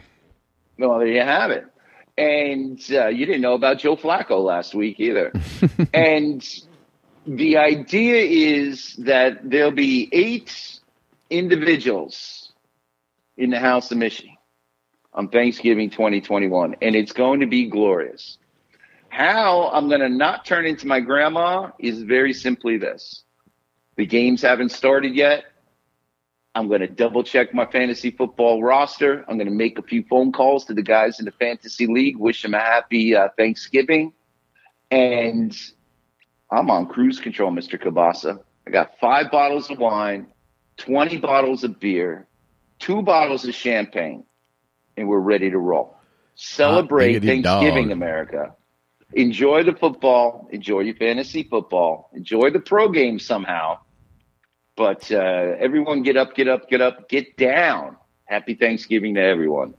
Well, 0.79 0.99
there 1.01 1.09
you 1.09 1.21
have 1.21 1.51
it. 1.51 1.67
And 2.17 2.81
uh, 2.91 3.09
you 3.09 3.27
didn't 3.27 3.43
know 3.43 3.53
about 3.53 3.79
Joe 3.79 3.97
Flacco 3.97 4.43
last 4.43 4.75
week 4.75 4.99
either. 4.99 5.33
and 5.95 6.43
the 7.27 7.59
idea 7.59 8.23
is 8.23 8.97
that 9.01 9.39
there'll 9.45 9.71
be 9.71 10.09
eight 10.13 10.81
individuals 11.29 12.53
in 13.37 13.51
the 13.51 13.59
House 13.59 13.91
of 13.91 13.99
Michigan 13.99 14.39
on 15.13 15.29
Thanksgiving 15.29 15.91
2021, 15.91 16.77
and 16.81 16.97
it's 16.97 17.13
going 17.13 17.41
to 17.41 17.47
be 17.47 17.69
glorious. 17.69 18.39
How 19.11 19.69
I'm 19.75 19.89
going 19.89 20.01
to 20.01 20.09
not 20.09 20.47
turn 20.47 20.65
into 20.65 20.87
my 20.87 21.01
grandma 21.01 21.71
is 21.79 22.03
very 22.03 22.33
simply 22.33 22.79
this 22.79 23.25
the 24.01 24.07
games 24.07 24.41
haven't 24.41 24.71
started 24.71 25.15
yet. 25.15 25.45
I'm 26.55 26.69
going 26.69 26.81
to 26.81 26.87
double 26.87 27.23
check 27.23 27.53
my 27.53 27.67
fantasy 27.67 28.11
football 28.11 28.63
roster. 28.63 29.27
I'm 29.29 29.37
going 29.37 29.47
to 29.47 29.55
make 29.55 29.79
a 29.79 29.83
few 29.83 30.03
phone 30.05 30.33
calls 30.33 30.65
to 30.65 30.75
the 30.75 30.83
guys 30.83 31.19
in 31.19 31.27
the 31.27 31.33
fantasy 31.33 31.87
league, 31.87 32.17
wish 32.17 32.41
them 32.41 32.55
a 32.55 32.59
happy 32.59 33.15
uh, 33.15 33.29
Thanksgiving. 33.37 34.15
And 34.91 35.55
I'm 36.51 36.71
on 36.71 36.87
cruise 36.87 37.21
control, 37.21 37.53
Mr. 37.53 37.79
Kielbasa. 37.79 38.41
I 38.67 38.71
got 38.71 38.99
five 38.99 39.31
bottles 39.31 39.71
of 39.71 39.79
wine, 39.79 40.29
20 40.79 41.19
bottles 41.19 41.63
of 41.63 41.79
beer, 41.79 42.27
two 42.79 43.03
bottles 43.03 43.47
of 43.47 43.55
champagne, 43.55 44.25
and 44.97 45.09
we're 45.09 45.19
ready 45.19 45.51
to 45.51 45.59
roll. 45.59 45.95
Celebrate 46.37 47.23
Thanksgiving, 47.23 47.43
dog. 47.43 47.91
America. 47.91 48.55
Enjoy 49.13 49.63
the 49.63 49.75
football. 49.75 50.49
Enjoy 50.53 50.81
your 50.81 50.95
fantasy 50.95 51.43
football. 51.43 52.11
Enjoy 52.15 52.51
the 52.51 52.61
pro 52.61 52.89
game 52.89 53.19
somehow. 53.19 53.79
But 54.81 55.13
uh, 55.13 55.19
everyone 55.59 56.03
get 56.03 56.17
up, 56.17 56.35
get 56.35 56.49
up, 56.49 56.71
get 56.71 56.81
up, 56.81 57.07
get 57.11 57.37
down. 57.37 57.99
Happy 58.25 58.55
Thanksgiving 58.55 59.15
to 59.17 59.21
everyone. 59.21 59.75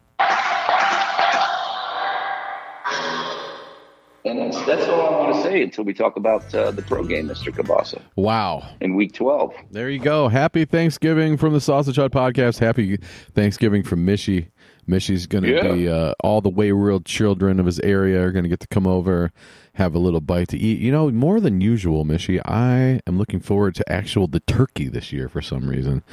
And 4.24 4.38
that's, 4.38 4.64
that's 4.68 4.88
all 4.88 5.02
I 5.02 5.18
want 5.18 5.36
to 5.38 5.42
say 5.42 5.64
until 5.64 5.86
we 5.86 5.96
talk 5.96 6.18
about 6.18 6.54
uh, 6.54 6.70
the 6.70 6.84
pro 6.84 7.04
game, 7.04 7.28
Mr. 7.30 7.52
Kielbasa, 7.52 8.00
Wow. 8.16 8.62
in 8.80 8.94
week 8.96 9.14
12. 9.16 9.56
There 9.72 9.90
you 9.90 9.98
go. 9.98 10.28
Happy 10.28 10.66
Thanksgiving 10.66 11.36
from 11.36 11.54
the 11.54 11.62
Sausage 11.62 11.96
Hut 11.96 12.12
Podcast. 12.12 12.60
Happy 12.60 12.98
Thanksgiving 13.34 13.82
from 13.82 14.06
Mishy. 14.06 14.50
Mishy's 14.88 15.26
going 15.26 15.46
to 15.46 15.50
Yeah. 15.56 15.74
be 15.74 15.90
uh, 15.90 16.14
all 16.24 16.42
the 16.42 16.50
wayward 16.50 17.06
children 17.06 17.60
of 17.60 17.66
his 17.66 17.80
area 17.80 18.22
are 18.24 18.32
going 18.32 18.44
to 18.44 18.50
get 18.50 18.60
to 18.60 18.68
come 18.68 18.86
over, 18.86 19.32
have 19.76 19.96
a 19.96 20.00
little 20.00 20.22
bite 20.22 20.50
to 20.50 20.58
eat. 20.58 20.80
You 20.80 20.92
know, 20.92 21.10
more 21.12 21.40
than 21.40 21.62
usual, 21.62 22.06
Mishy, 22.06 22.40
I 22.46 23.02
am 23.08 23.18
looking 23.18 23.40
forward 23.40 23.76
to 23.76 23.92
actual 23.92 24.28
the 24.28 24.42
turkey 24.42 24.88
this 24.88 25.12
year 25.12 25.30
for 25.30 25.42
some 25.42 25.70
reason. 25.70 26.04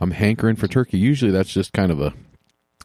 I'm 0.00 0.12
hankering 0.12 0.56
for 0.56 0.68
turkey. 0.68 0.98
Usually 0.98 1.30
that's 1.30 1.52
just 1.52 1.72
kind 1.72 1.90
of 1.90 2.00
a 2.00 2.14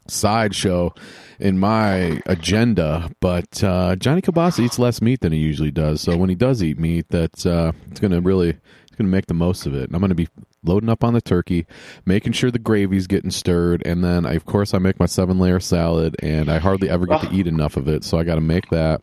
sideshow 0.06 0.92
in 1.38 1.58
my 1.58 2.20
agenda, 2.26 3.10
but 3.20 3.62
uh, 3.62 3.96
Johnny 3.96 4.20
Kielbasa 4.22 4.64
eats 4.64 4.78
less 4.78 5.00
meat 5.00 5.20
than 5.20 5.32
he 5.32 5.38
usually 5.38 5.70
does. 5.70 6.00
So 6.00 6.16
when 6.16 6.28
he 6.28 6.34
does 6.34 6.62
eat 6.62 6.78
meat, 6.78 7.06
that's 7.08 7.46
uh, 7.46 7.72
it's 7.90 8.00
going 8.00 8.12
to 8.12 8.20
really 8.20 8.50
it's 8.50 8.96
going 8.96 9.10
to 9.10 9.16
make 9.16 9.26
the 9.26 9.34
most 9.34 9.66
of 9.66 9.74
it. 9.74 9.84
And 9.84 9.94
I'm 9.94 10.00
going 10.00 10.10
to 10.10 10.14
be 10.14 10.28
loading 10.62 10.88
up 10.88 11.04
on 11.04 11.14
the 11.14 11.20
turkey, 11.20 11.66
making 12.06 12.32
sure 12.32 12.50
the 12.50 12.58
gravy's 12.58 13.06
getting 13.06 13.30
stirred, 13.30 13.82
and 13.84 14.02
then 14.04 14.26
I, 14.26 14.34
of 14.34 14.44
course 14.44 14.74
I 14.74 14.78
make 14.78 14.98
my 14.98 15.06
seven 15.06 15.38
layer 15.38 15.60
salad, 15.60 16.16
and 16.22 16.50
I 16.50 16.58
hardly 16.58 16.88
ever 16.88 17.06
get 17.06 17.22
to 17.22 17.32
eat 17.32 17.46
enough 17.46 17.76
of 17.76 17.88
it, 17.88 18.04
so 18.04 18.18
I 18.18 18.24
got 18.24 18.36
to 18.36 18.40
make 18.40 18.70
that. 18.70 19.00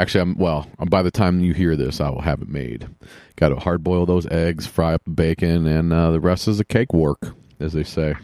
Actually, 0.00 0.22
I'm 0.22 0.38
well. 0.38 0.66
By 0.88 1.02
the 1.02 1.10
time 1.10 1.40
you 1.40 1.52
hear 1.52 1.76
this, 1.76 2.00
I 2.00 2.08
will 2.08 2.22
have 2.22 2.40
it 2.40 2.48
made. 2.48 2.88
Got 3.36 3.50
to 3.50 3.56
hard 3.56 3.84
boil 3.84 4.06
those 4.06 4.26
eggs, 4.28 4.66
fry 4.66 4.94
up 4.94 5.04
the 5.04 5.10
bacon, 5.10 5.66
and 5.66 5.92
uh, 5.92 6.10
the 6.10 6.20
rest 6.20 6.48
is 6.48 6.58
a 6.58 6.64
cake 6.64 6.94
work, 6.94 7.34
as 7.60 7.74
they 7.74 7.84
say. 7.84 8.14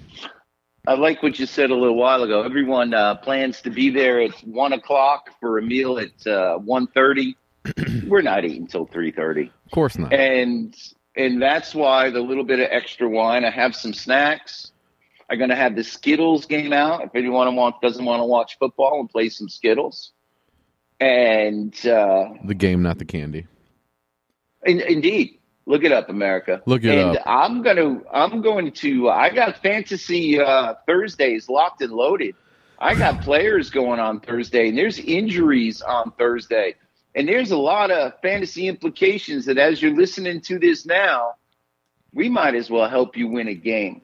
I 0.89 0.95
like 0.95 1.23
what 1.23 1.39
you 1.39 1.45
said 1.45 1.71
a 1.71 1.75
little 1.75 1.97
while 1.97 2.23
ago. 2.23 2.43
Everyone 2.43 2.95
uh, 2.95 3.17
plans 3.17 3.61
to 3.61 3.71
be 3.71 3.91
there 3.91 4.23
at 4.23 4.33
1 4.47 4.73
o'clock 4.73 5.29
for 5.39 5.59
a 5.59 5.63
meal 5.63 5.99
at 5.99 6.27
uh, 6.27 6.59
1.30. 6.61 7.35
we're 8.07 8.23
not 8.23 8.47
eating 8.47 8.67
till 8.67 8.87
three 8.87 9.11
thirty. 9.11 9.51
Of 9.67 9.71
course 9.73 9.99
not. 9.99 10.13
And 10.13 10.75
and 11.17 11.43
that's 11.43 11.75
why 11.75 12.11
the 12.11 12.21
little 12.21 12.45
bit 12.45 12.61
of 12.61 12.69
extra 12.71 13.09
wine. 13.09 13.45
I 13.45 13.51
have 13.51 13.75
some 13.75 13.93
snacks. 13.93 14.73
I'm 15.29 15.39
gonna 15.39 15.57
have 15.57 15.75
the 15.75 15.83
Skittles 15.83 16.47
game 16.47 16.73
out. 16.73 17.03
If 17.03 17.15
anyone 17.15 17.55
want 17.57 17.81
doesn't 17.83 18.05
want 18.05 18.21
to 18.21 18.25
watch 18.25 18.57
football 18.59 19.01
and 19.01 19.11
play 19.11 19.29
some 19.29 19.49
Skittles. 19.49 20.13
And 21.01 21.75
uh, 21.87 22.31
the 22.45 22.55
game, 22.55 22.83
not 22.83 22.99
the 22.99 23.05
candy. 23.05 23.47
in, 24.65 24.81
indeed, 24.81 25.39
look 25.67 25.85
it 25.85 25.93
up, 25.93 26.09
America. 26.09 26.63
Look 26.67 26.85
it 26.85 26.99
and 26.99 27.19
up. 27.19 27.23
I'm 27.27 27.63
gonna 27.63 28.01
I'm 28.13 28.41
going 28.41 28.73
to 28.73 29.11
I 29.11 29.31
got 29.31 29.63
fantasy 29.63 30.41
uh, 30.41 30.75
Thursdays 30.87 31.49
locked 31.49 31.83
and 31.83 31.93
loaded. 31.93 32.35
I 32.79 32.95
got 32.95 33.21
players 33.23 33.71
going 33.71 34.01
on 34.01 34.21
Thursday, 34.21 34.69
and 34.69 34.79
there's 34.79 34.99
injuries 34.99 35.83
on 35.83 36.13
Thursday, 36.13 36.77
and 37.15 37.29
there's 37.29 37.51
a 37.51 37.59
lot 37.59 37.91
of 37.91 38.13
fantasy 38.23 38.69
implications 38.69 39.45
that 39.47 39.59
as 39.59 39.83
you're 39.83 39.95
listening 39.95 40.41
to 40.43 40.59
this 40.59 40.87
now, 40.87 41.35
we 42.15 42.29
might 42.31 42.55
as 42.55 42.71
well 42.71 42.89
help 42.89 43.17
you 43.17 43.29
win 43.29 43.49
a 43.49 43.55
game 43.55 44.01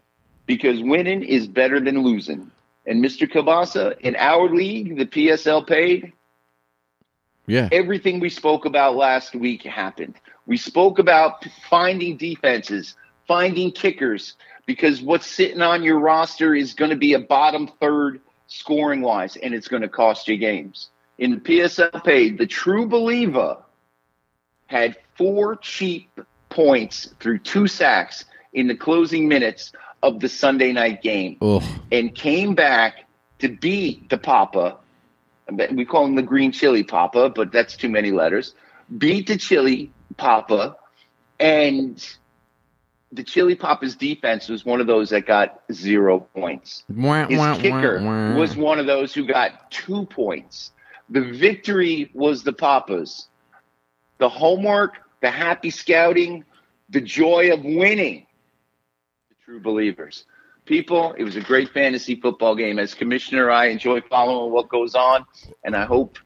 because 0.46 0.82
winning 0.82 1.22
is 1.22 1.46
better 1.46 1.80
than 1.80 2.02
losing. 2.02 2.50
And 2.84 3.02
Mr. 3.02 3.30
Kielbasa, 3.30 3.98
in 4.00 4.16
our 4.16 4.52
league, 4.52 4.98
the 4.98 5.06
PSL 5.06 5.66
paid, 5.66 6.12
Yeah. 7.46 7.68
everything 7.72 8.20
we 8.20 8.30
spoke 8.30 8.64
about 8.64 8.96
last 8.96 9.34
week 9.34 9.62
happened. 9.62 10.14
We 10.46 10.56
spoke 10.56 10.98
about 10.98 11.44
finding 11.68 12.16
defenses, 12.16 12.94
finding 13.26 13.72
kickers, 13.72 14.34
because 14.66 15.02
what's 15.02 15.26
sitting 15.26 15.60
on 15.60 15.82
your 15.82 15.98
roster 15.98 16.54
is 16.54 16.74
going 16.74 16.90
to 16.90 16.96
be 16.96 17.14
a 17.14 17.18
bottom 17.18 17.68
third 17.80 18.20
scoring 18.46 19.00
wise, 19.00 19.36
and 19.36 19.54
it's 19.54 19.68
going 19.68 19.82
to 19.82 19.88
cost 19.88 20.28
you 20.28 20.36
games. 20.36 20.90
In 21.18 21.30
the 21.32 21.36
PSL 21.38 22.04
paid, 22.04 22.38
the 22.38 22.46
true 22.46 22.86
believer 22.86 23.58
had 24.66 24.96
four 25.16 25.56
cheap 25.56 26.10
points 26.48 27.14
through 27.20 27.38
two 27.38 27.66
sacks 27.66 28.24
in 28.52 28.66
the 28.66 28.76
closing 28.76 29.28
minutes 29.28 29.72
of 30.02 30.20
the 30.20 30.28
Sunday 30.28 30.72
night 30.72 31.02
game 31.02 31.36
Ugh. 31.40 31.62
and 31.90 32.14
came 32.14 32.54
back 32.54 33.04
to 33.38 33.48
beat 33.48 34.08
the 34.10 34.18
Papa. 34.18 34.78
We 35.50 35.84
call 35.84 36.06
him 36.06 36.14
the 36.14 36.22
Green 36.22 36.52
Chili 36.52 36.84
Papa, 36.84 37.30
but 37.34 37.52
that's 37.52 37.76
too 37.76 37.88
many 37.88 38.10
letters. 38.10 38.54
Beat 38.96 39.26
the 39.26 39.36
Chili 39.36 39.92
Papa, 40.16 40.76
and 41.40 42.04
the 43.12 43.22
Chili 43.22 43.54
Papa's 43.54 43.94
defense 43.94 44.48
was 44.48 44.64
one 44.64 44.80
of 44.80 44.86
those 44.86 45.10
that 45.10 45.26
got 45.26 45.60
zero 45.72 46.20
points. 46.20 46.84
Wah, 46.88 47.26
His 47.26 47.38
wah, 47.38 47.56
kicker 47.56 48.02
wah, 48.02 48.34
was 48.34 48.56
one 48.56 48.78
of 48.78 48.86
those 48.86 49.12
who 49.12 49.26
got 49.26 49.70
two 49.70 50.06
points. 50.06 50.72
The 51.10 51.20
victory 51.20 52.10
was 52.14 52.42
the 52.42 52.52
Papas. 52.52 53.28
The 54.18 54.28
homework, 54.28 54.98
the 55.20 55.30
happy 55.30 55.70
scouting, 55.70 56.44
the 56.88 57.00
joy 57.00 57.52
of 57.52 57.64
winning. 57.64 58.26
The 59.28 59.34
true 59.44 59.60
believers. 59.60 60.24
People, 60.64 61.12
it 61.18 61.24
was 61.24 61.36
a 61.36 61.40
great 61.40 61.70
fantasy 61.70 62.14
football 62.14 62.54
game. 62.54 62.78
As 62.78 62.94
commissioner, 62.94 63.50
I 63.50 63.66
enjoy 63.66 64.00
following 64.02 64.52
what 64.52 64.68
goes 64.68 64.94
on, 64.94 65.26
and 65.64 65.74
I 65.74 65.84
hope, 65.84 66.18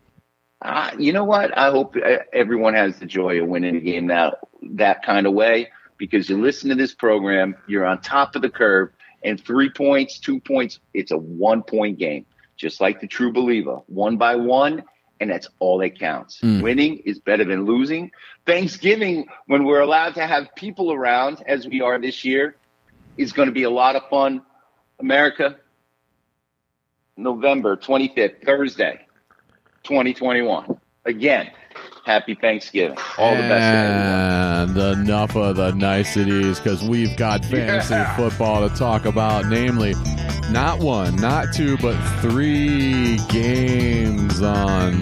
uh, 0.61 0.91
you 0.99 1.13
know 1.13 1.25
what? 1.25 1.57
I 1.57 1.71
hope 1.71 1.97
uh, 1.97 2.19
everyone 2.33 2.75
has 2.75 2.99
the 2.99 3.07
joy 3.07 3.43
of 3.43 3.49
winning 3.49 3.77
a 3.77 3.81
game 3.81 4.09
that 4.09 4.35
that 4.63 5.03
kind 5.03 5.27
of 5.27 5.33
way 5.33 5.71
because 5.99 6.29
you 6.29 6.41
listen 6.41 6.69
to 6.69 6.75
this 6.75 6.95
program, 6.95 7.57
you're 7.67 7.87
on 7.87 8.01
top 8.01 8.37
of 8.37 8.43
the 8.43 8.51
curve, 8.51 8.91
and 9.25 9.43
three 9.43 9.71
points, 9.71 10.19
two 10.19 10.41
points, 10.41 10.79
it's 10.95 11.11
a 11.11 11.17
one 11.17 11.63
point 11.63 11.99
game, 11.99 12.27
just 12.57 12.81
like 12.81 13.01
the 13.01 13.07
true 13.07 13.33
believer, 13.33 13.79
one 13.87 14.17
by 14.17 14.37
one, 14.37 14.85
and 15.21 15.31
that's 15.31 15.49
all 15.59 15.79
that 15.79 15.99
counts. 15.99 16.41
Mm. 16.41 16.63
Winning 16.63 16.99
is 16.99 17.19
better 17.19 17.45
than 17.45 17.65
losing. 17.65 18.11
Thanksgiving, 18.45 19.27
when 19.47 19.65
we're 19.65 19.81
allowed 19.81 20.15
to 20.15 20.27
have 20.27 20.55
people 20.55 20.93
around, 20.93 21.43
as 21.47 21.67
we 21.67 21.81
are 21.81 21.99
this 21.99 22.25
year, 22.25 22.57
is 23.17 23.33
going 23.33 23.47
to 23.47 23.53
be 23.53 23.65
a 23.65 23.71
lot 23.71 23.97
of 23.97 24.09
fun. 24.09 24.43
America, 25.01 25.57
November 27.17 27.77
25th, 27.77 28.45
Thursday, 28.45 29.07
2021. 29.85 30.79
Again, 31.05 31.51
happy 32.05 32.35
Thanksgiving. 32.35 32.99
All 33.19 33.31
the 33.35 33.43
best. 33.43 33.63
And 33.63 34.77
enough 34.77 35.37
of 35.37 35.57
the 35.57 35.73
niceties 35.73 36.59
because 36.59 36.83
we've 36.83 37.17
got 37.17 37.45
fantasy 37.45 37.95
Yeah. 37.95 38.17
football 38.17 38.69
to 38.69 38.75
talk 38.75 39.05
about, 39.05 39.47
namely 39.47 39.95
not 40.51 40.81
one, 40.81 41.17
not 41.17 41.53
two, 41.55 41.77
but 41.79 41.95
three 42.21 43.19
games 43.29 44.43
on 44.43 45.01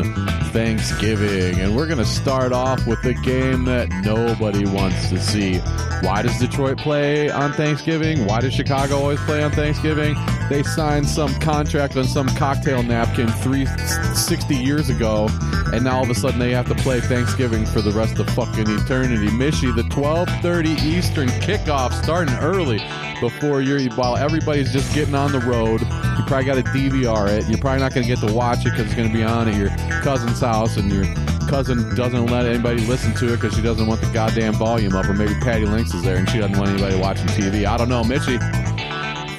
Thanksgiving. 0.55 1.61
And 1.61 1.77
we're 1.77 1.87
going 1.87 1.99
to 1.99 2.05
start 2.05 2.53
off 2.53 2.87
with 2.87 3.03
the 3.03 3.13
game 3.13 3.65
that 3.65 3.89
nobody 4.05 4.65
wants 4.65 5.09
to 5.09 5.21
see. 5.21 5.59
Why 6.03 6.23
does 6.23 6.39
Detroit 6.39 6.79
play 6.79 7.29
on 7.29 7.53
Thanksgiving? 7.55 8.25
Why 8.25 8.39
does 8.41 8.55
Chicago 8.55 8.99
always 8.99 9.19
play 9.23 9.43
on 9.43 9.51
Thanksgiving? 9.51 10.15
They 10.49 10.63
signed 10.63 11.09
some 11.09 11.35
contract 11.41 11.97
on 11.97 12.05
some 12.05 12.29
cocktail 12.29 12.85
napkin 12.85 13.29
three 13.29 13.67
sixty 14.15 14.55
years 14.55 14.91
ago, 14.91 15.29
and 15.73 15.85
now 15.85 15.97
all 15.97 16.03
of 16.05 16.11
a 16.11 16.15
sudden 16.15 16.39
they 16.39 16.53
have 16.53 16.69
to 16.69 16.75
play 16.77 17.01
Thanksgiving 17.01 17.67
for 17.67 17.81
the 17.81 17.91
rest 17.91 18.21
of 18.21 18.29
fucking 18.31 18.69
eternity. 18.69 19.29
Mishy, 19.29 19.75
the 19.75 19.83
twelve 19.85 20.29
thirty 20.41 20.73
Eastern 20.83 21.29
kickoff 21.29 21.93
starting 22.05 22.35
early 22.37 22.79
before 23.21 23.63
you're 23.63 23.83
while 23.95 24.17
everybody's 24.17 24.73
just 24.73 24.95
getting 24.95 25.15
on 25.15 25.33
the 25.33 25.41
road. 25.41 25.81
You 25.81 26.25
probably 26.27 26.45
got 26.45 26.55
to 26.57 26.63
DVR 26.63 27.29
it. 27.29 27.49
You're 27.49 27.59
probably 27.59 27.81
not 27.81 27.95
going 27.95 28.07
to 28.07 28.15
get 28.15 28.27
to 28.27 28.33
watch 28.33 28.61
it 28.61 28.71
because 28.71 28.87
it's 28.87 28.95
going 28.95 29.09
to 29.09 29.15
be 29.15 29.23
on 29.23 29.49
at 29.49 29.57
your 29.57 29.71
cousin's 30.03 30.41
house, 30.41 30.77
and 30.77 30.93
your 30.93 31.05
cousin 31.49 31.95
doesn't 31.95 32.27
let 32.27 32.47
anybody 32.47 32.81
listen 32.87 33.15
to 33.15 33.33
it 33.33 33.37
because 33.37 33.55
she 33.55 33.63
doesn't 33.63 33.87
want 33.87 34.01
the 34.01 34.11
goddamn 34.13 34.55
volume 34.55 34.95
up, 34.95 35.07
or 35.07 35.15
maybe 35.15 35.35
Patty 35.35 35.67
Links 35.67 35.95
is 35.95 36.03
there 36.03 36.17
and 36.17 36.29
she 36.29 36.39
doesn't 36.39 36.57
want 36.57 36.71
anybody 36.71 36.97
watching 36.99 37.27
TV. 37.29 37.65
I 37.65 37.77
don't 37.77 37.89
know, 37.89 38.03
Mishy. 38.03 38.39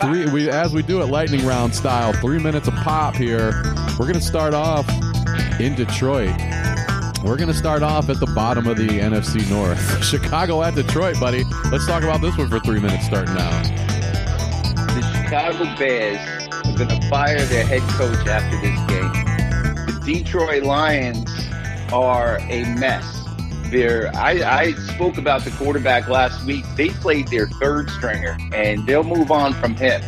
Three, 0.02 0.26
we 0.28 0.50
as 0.50 0.74
we 0.74 0.84
do 0.84 1.02
it 1.02 1.06
lightning 1.06 1.46
round 1.46 1.74
style, 1.74 2.14
three 2.14 2.40
minutes 2.40 2.68
a 2.68 2.72
pop 2.72 3.16
here. 3.16 3.64
We're 3.98 4.08
gonna 4.08 4.22
start 4.22 4.54
off 4.54 4.88
in 5.60 5.76
Detroit. 5.76 6.36
We're 7.26 7.38
gonna 7.38 7.56
start 7.56 7.82
off 7.82 8.08
at 8.10 8.20
the 8.20 8.28
bottom 8.28 8.68
of 8.68 8.78
the 8.78 8.88
NFC 8.88 9.50
North. 9.50 10.04
Chicago 10.04 10.62
at 10.62 10.76
Detroit, 10.76 11.20
buddy. 11.20 11.44
Let's 11.72 11.88
talk 11.88 12.04
about 12.04 12.22
this 12.22 12.38
one 12.38 12.52
for 12.52 12.60
three 12.60 12.80
minutes 12.80 13.08
starting 13.08 13.34
now. 13.34 13.50
the 14.94 15.02
Chicago 15.24 15.64
Bears 15.76 16.20
are 16.20 16.78
going 16.78 16.88
to 16.88 17.10
fire 17.10 17.42
their 17.42 17.66
head 17.66 17.82
coach 17.94 18.28
after 18.28 18.62
this 18.62 18.80
game. 18.82 19.12
The 19.88 20.02
Detroit 20.06 20.62
Lions 20.62 21.28
are 21.92 22.38
a 22.42 22.64
mess. 22.76 23.28
They're, 23.72 24.16
I, 24.16 24.60
I 24.60 24.74
spoke 24.74 25.18
about 25.18 25.44
the 25.44 25.52
quarterback 25.52 26.08
last 26.08 26.46
week. 26.46 26.64
They 26.76 26.90
played 26.90 27.30
their 27.30 27.48
third 27.48 27.90
stringer, 27.90 28.38
and 28.54 28.86
they'll 28.86 29.04
move 29.04 29.32
on 29.32 29.54
from 29.56 29.76
him. 29.76 30.04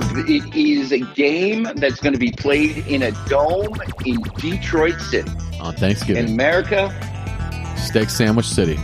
It 0.00 0.54
is 0.54 0.92
a 0.92 1.00
game 1.00 1.64
that's 1.76 2.00
going 2.00 2.12
to 2.12 2.18
be 2.18 2.30
played 2.30 2.86
in 2.86 3.02
a 3.02 3.10
dome 3.26 3.76
in 4.04 4.20
Detroit 4.36 5.00
City. 5.00 5.30
On 5.60 5.74
Thanksgiving. 5.74 6.24
In 6.24 6.32
America, 6.32 6.94
Steak 7.76 8.08
Sandwich 8.08 8.46
City. 8.46 8.78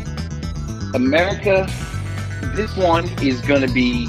America, 0.95 1.69
this 2.55 2.77
one 2.77 3.09
is 3.23 3.41
going 3.43 3.61
to 3.67 3.73
be 3.73 4.07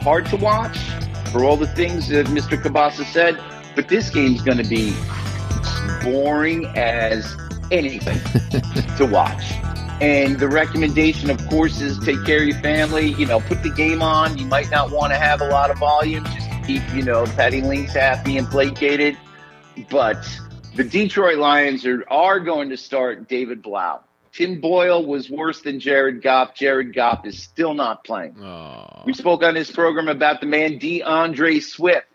hard 0.00 0.26
to 0.26 0.36
watch 0.36 0.78
for 1.32 1.44
all 1.44 1.56
the 1.56 1.66
things 1.66 2.08
that 2.08 2.26
Mr. 2.26 2.60
Kielbasa 2.60 3.04
said, 3.04 3.42
but 3.74 3.88
this 3.88 4.10
game's 4.10 4.42
going 4.42 4.58
to 4.58 4.68
be 4.68 4.94
boring 6.02 6.66
as 6.76 7.36
anything 7.70 8.20
to 8.96 9.06
watch. 9.06 9.52
And 10.02 10.40
the 10.40 10.48
recommendation, 10.48 11.30
of 11.30 11.38
course, 11.46 11.80
is 11.80 11.96
take 12.00 12.24
care 12.24 12.40
of 12.40 12.48
your 12.48 12.58
family. 12.58 13.12
You 13.12 13.24
know, 13.24 13.38
put 13.38 13.62
the 13.62 13.70
game 13.70 14.02
on. 14.02 14.36
You 14.36 14.46
might 14.46 14.68
not 14.68 14.90
want 14.90 15.12
to 15.12 15.16
have 15.16 15.40
a 15.40 15.46
lot 15.46 15.70
of 15.70 15.78
volume 15.78 16.24
just 16.24 16.50
to 16.50 16.62
keep, 16.66 16.82
you 16.92 17.04
know, 17.04 17.24
Patty 17.24 17.62
Links 17.62 17.92
happy 17.92 18.36
and 18.36 18.48
placated. 18.48 19.16
But 19.88 20.28
the 20.74 20.82
Detroit 20.82 21.38
Lions 21.38 21.86
are, 21.86 22.04
are 22.10 22.40
going 22.40 22.70
to 22.70 22.76
start 22.76 23.28
David 23.28 23.62
Blough. 23.62 24.00
Tim 24.32 24.60
Boyle 24.60 25.06
was 25.06 25.30
worse 25.30 25.60
than 25.62 25.78
Jared 25.78 26.20
Goff. 26.20 26.56
Jared 26.56 26.92
Goff 26.92 27.24
is 27.24 27.40
still 27.40 27.72
not 27.72 28.02
playing. 28.02 28.42
Oh, 28.42 29.04
We 29.06 29.12
spoke 29.12 29.44
on 29.44 29.54
this 29.54 29.70
program 29.70 30.08
about 30.08 30.40
the 30.40 30.48
man 30.48 30.80
DeAndre 30.80 31.62
Swift. 31.62 32.08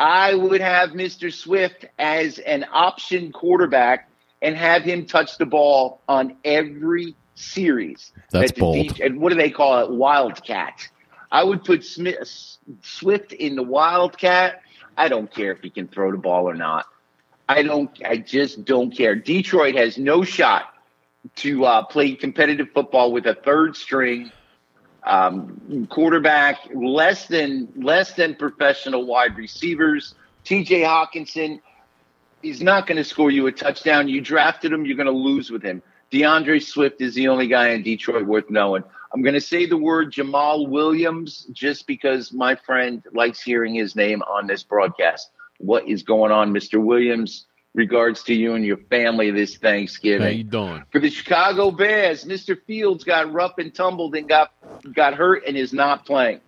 I 0.00 0.34
would 0.34 0.60
have 0.60 0.90
Mr. 0.90 1.32
Swift 1.32 1.84
as 1.96 2.40
an 2.40 2.64
option 2.72 3.30
quarterback 3.30 4.08
and 4.44 4.56
have 4.56 4.84
him 4.84 5.06
touch 5.06 5.38
the 5.38 5.46
ball 5.46 6.02
on 6.06 6.36
every 6.44 7.16
series. 7.34 8.12
That's 8.30 8.52
that 8.52 8.60
bold. 8.60 9.00
and 9.00 9.18
what 9.18 9.30
do 9.30 9.36
they 9.36 9.50
call 9.50 9.80
it? 9.80 9.90
Wildcat. 9.90 10.86
I 11.32 11.42
would 11.42 11.64
put 11.64 11.82
Smith, 11.82 12.58
Swift 12.82 13.32
in 13.32 13.56
the 13.56 13.62
Wildcat. 13.62 14.60
I 14.96 15.08
don't 15.08 15.32
care 15.34 15.50
if 15.52 15.62
he 15.62 15.70
can 15.70 15.88
throw 15.88 16.12
the 16.12 16.18
ball 16.18 16.48
or 16.48 16.54
not. 16.54 16.86
I 17.48 17.62
don't. 17.62 17.90
I 18.04 18.18
just 18.18 18.64
don't 18.64 18.94
care. 18.94 19.16
Detroit 19.16 19.74
has 19.74 19.98
no 19.98 20.22
shot 20.22 20.74
to 21.36 21.64
uh, 21.64 21.84
play 21.84 22.14
competitive 22.14 22.68
football 22.72 23.12
with 23.12 23.26
a 23.26 23.34
third 23.34 23.76
string 23.76 24.30
um, 25.04 25.86
quarterback, 25.90 26.60
less 26.74 27.26
than 27.26 27.68
less 27.76 28.12
than 28.12 28.34
professional 28.34 29.06
wide 29.06 29.36
receivers. 29.36 30.14
T.J. 30.44 30.82
Hockenson, 30.82 31.60
He's 32.44 32.60
not 32.60 32.86
going 32.86 32.98
to 32.98 33.04
score 33.04 33.30
you 33.30 33.46
a 33.46 33.52
touchdown. 33.52 34.06
You 34.06 34.20
drafted 34.20 34.70
him, 34.70 34.84
you're 34.84 34.98
going 34.98 35.06
to 35.06 35.12
lose 35.12 35.50
with 35.50 35.62
him. 35.62 35.82
DeAndre 36.12 36.62
Swift 36.62 37.00
is 37.00 37.14
the 37.14 37.28
only 37.28 37.48
guy 37.48 37.70
in 37.70 37.82
Detroit 37.82 38.26
worth 38.26 38.50
knowing. 38.50 38.84
I'm 39.14 39.22
going 39.22 39.34
to 39.34 39.40
say 39.40 39.64
the 39.64 39.78
word 39.78 40.12
Jamaal 40.12 40.68
Williams 40.68 41.46
just 41.52 41.86
because 41.86 42.34
my 42.34 42.54
friend 42.54 43.02
likes 43.14 43.40
hearing 43.40 43.74
his 43.74 43.96
name 43.96 44.20
on 44.22 44.46
this 44.46 44.62
broadcast. 44.62 45.30
What 45.56 45.88
is 45.88 46.02
going 46.02 46.32
on, 46.32 46.52
Mr. 46.52 46.84
Williams? 46.84 47.46
Regards 47.74 48.22
to 48.24 48.34
you 48.34 48.54
and 48.54 48.64
your 48.64 48.76
family 48.76 49.30
this 49.30 49.56
Thanksgiving. 49.56 50.22
How 50.22 50.28
you 50.28 50.44
doing? 50.44 50.84
For 50.92 51.00
the 51.00 51.10
Chicago 51.10 51.70
Bears, 51.70 52.24
Mr. 52.24 52.56
Fields 52.66 53.04
got 53.04 53.32
rough 53.32 53.58
and 53.58 53.74
tumbled 53.74 54.14
and 54.14 54.28
got 54.28 54.52
got 54.92 55.14
hurt 55.14 55.44
and 55.46 55.56
is 55.56 55.72
not 55.72 56.06
playing. 56.06 56.40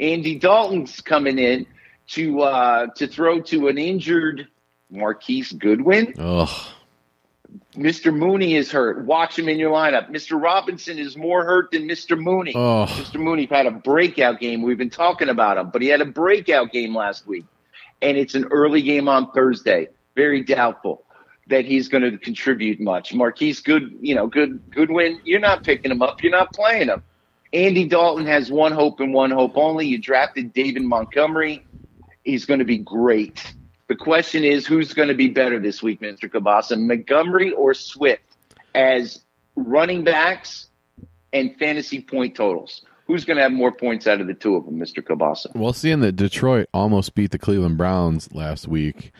Andy 0.00 0.38
Dalton's 0.38 1.00
coming 1.00 1.38
in 1.38 1.66
to 2.08 2.42
uh, 2.42 2.86
to 2.96 3.06
throw 3.06 3.40
to 3.42 3.68
an 3.68 3.78
injured 3.78 4.48
Marquise 4.94 5.52
Goodwin. 5.52 6.14
Ugh. 6.18 6.48
Mr. 7.76 8.14
Mooney 8.14 8.54
is 8.54 8.70
hurt. 8.70 9.04
Watch 9.04 9.38
him 9.38 9.48
in 9.48 9.58
your 9.58 9.72
lineup. 9.72 10.10
Mr. 10.10 10.40
Robinson 10.40 10.98
is 10.98 11.16
more 11.16 11.44
hurt 11.44 11.70
than 11.70 11.88
Mr. 11.88 12.18
Mooney. 12.18 12.52
Oh. 12.54 12.86
Mr. 12.88 13.20
Mooney 13.20 13.46
had 13.50 13.66
a 13.66 13.70
breakout 13.70 14.40
game. 14.40 14.62
We've 14.62 14.78
been 14.78 14.90
talking 14.90 15.28
about 15.28 15.58
him, 15.58 15.70
but 15.70 15.82
he 15.82 15.88
had 15.88 16.00
a 16.00 16.06
breakout 16.06 16.72
game 16.72 16.96
last 16.96 17.26
week. 17.26 17.44
And 18.02 18.16
it's 18.16 18.34
an 18.34 18.46
early 18.50 18.82
game 18.82 19.08
on 19.08 19.30
Thursday. 19.32 19.88
Very 20.16 20.42
doubtful 20.42 21.04
that 21.48 21.64
he's 21.64 21.88
going 21.88 22.02
to 22.02 22.16
contribute 22.18 22.80
much. 22.80 23.12
Marquise 23.12 23.60
Good, 23.60 23.96
you 24.00 24.14
know, 24.14 24.26
Good 24.26 24.60
Goodwin, 24.70 25.20
you're 25.24 25.40
not 25.40 25.62
picking 25.64 25.90
him 25.90 26.02
up. 26.02 26.22
You're 26.22 26.32
not 26.32 26.52
playing 26.52 26.88
him. 26.88 27.02
Andy 27.52 27.86
Dalton 27.86 28.26
has 28.26 28.50
one 28.50 28.72
hope 28.72 29.00
and 29.00 29.12
one 29.12 29.30
hope 29.30 29.52
only. 29.56 29.86
You 29.86 29.98
drafted 29.98 30.52
David 30.52 30.82
Montgomery. 30.82 31.64
He's 32.24 32.46
going 32.46 32.58
to 32.58 32.64
be 32.64 32.78
great. 32.78 33.54
The 33.94 33.98
question 33.98 34.42
is, 34.42 34.66
who's 34.66 34.92
going 34.92 35.06
to 35.06 35.14
be 35.14 35.28
better 35.28 35.60
this 35.60 35.80
week, 35.80 36.00
Mr. 36.00 36.28
Kielbasa, 36.28 36.76
Montgomery 36.76 37.52
or 37.52 37.74
Swift, 37.74 38.24
as 38.74 39.20
running 39.54 40.02
backs 40.02 40.66
and 41.32 41.56
fantasy 41.60 42.00
point 42.00 42.34
totals? 42.34 42.82
Who's 43.06 43.24
going 43.24 43.36
to 43.36 43.44
have 43.44 43.52
more 43.52 43.70
points 43.70 44.08
out 44.08 44.20
of 44.20 44.26
the 44.26 44.34
two 44.34 44.56
of 44.56 44.64
them, 44.64 44.80
Mr. 44.80 44.98
Kielbasa? 44.98 45.54
Well, 45.54 45.72
seeing 45.72 46.00
that 46.00 46.16
Detroit 46.16 46.68
almost 46.74 47.14
beat 47.14 47.30
the 47.30 47.38
Cleveland 47.38 47.78
Browns 47.78 48.34
last 48.34 48.66
week, 48.66 49.12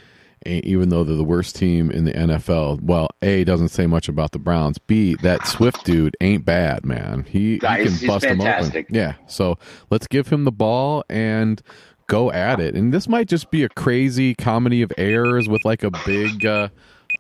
even 0.45 0.89
though 0.89 1.05
they're 1.05 1.15
the 1.15 1.23
worst 1.23 1.55
team 1.55 1.93
in 1.93 2.05
the 2.05 2.13
NFL, 2.13 2.81
well, 2.83 3.11
A 3.23 3.45
doesn't 3.45 3.69
say 3.69 3.87
much 3.87 4.09
about 4.09 4.33
the 4.33 4.41
Browns. 4.41 4.79
B 4.79 5.15
that 5.23 5.47
Swift 5.47 5.85
dude 5.85 6.17
ain't 6.21 6.45
bad, 6.45 6.85
man. 6.85 7.27
He, 7.29 7.53
he 7.53 7.59
can 7.61 8.07
bust 8.09 8.23
them 8.23 8.41
open. 8.41 8.87
Yeah. 8.91 9.15
So 9.29 9.57
let's 9.91 10.09
give 10.09 10.27
him 10.31 10.43
the 10.43 10.51
ball 10.51 11.05
and 11.09 11.63
go 12.07 12.31
at 12.33 12.61
it. 12.61 12.75
And 12.75 12.93
this 12.93 13.09
might 13.09 13.29
just 13.29 13.51
be 13.51 13.65
a 13.65 13.69
crazy 13.69 14.35
comedy 14.35 14.83
of 14.83 14.93
errors 14.99 15.49
with 15.49 15.65
like 15.65 15.83
a 15.83 15.91
big. 16.05 16.45
Uh, 16.47 16.69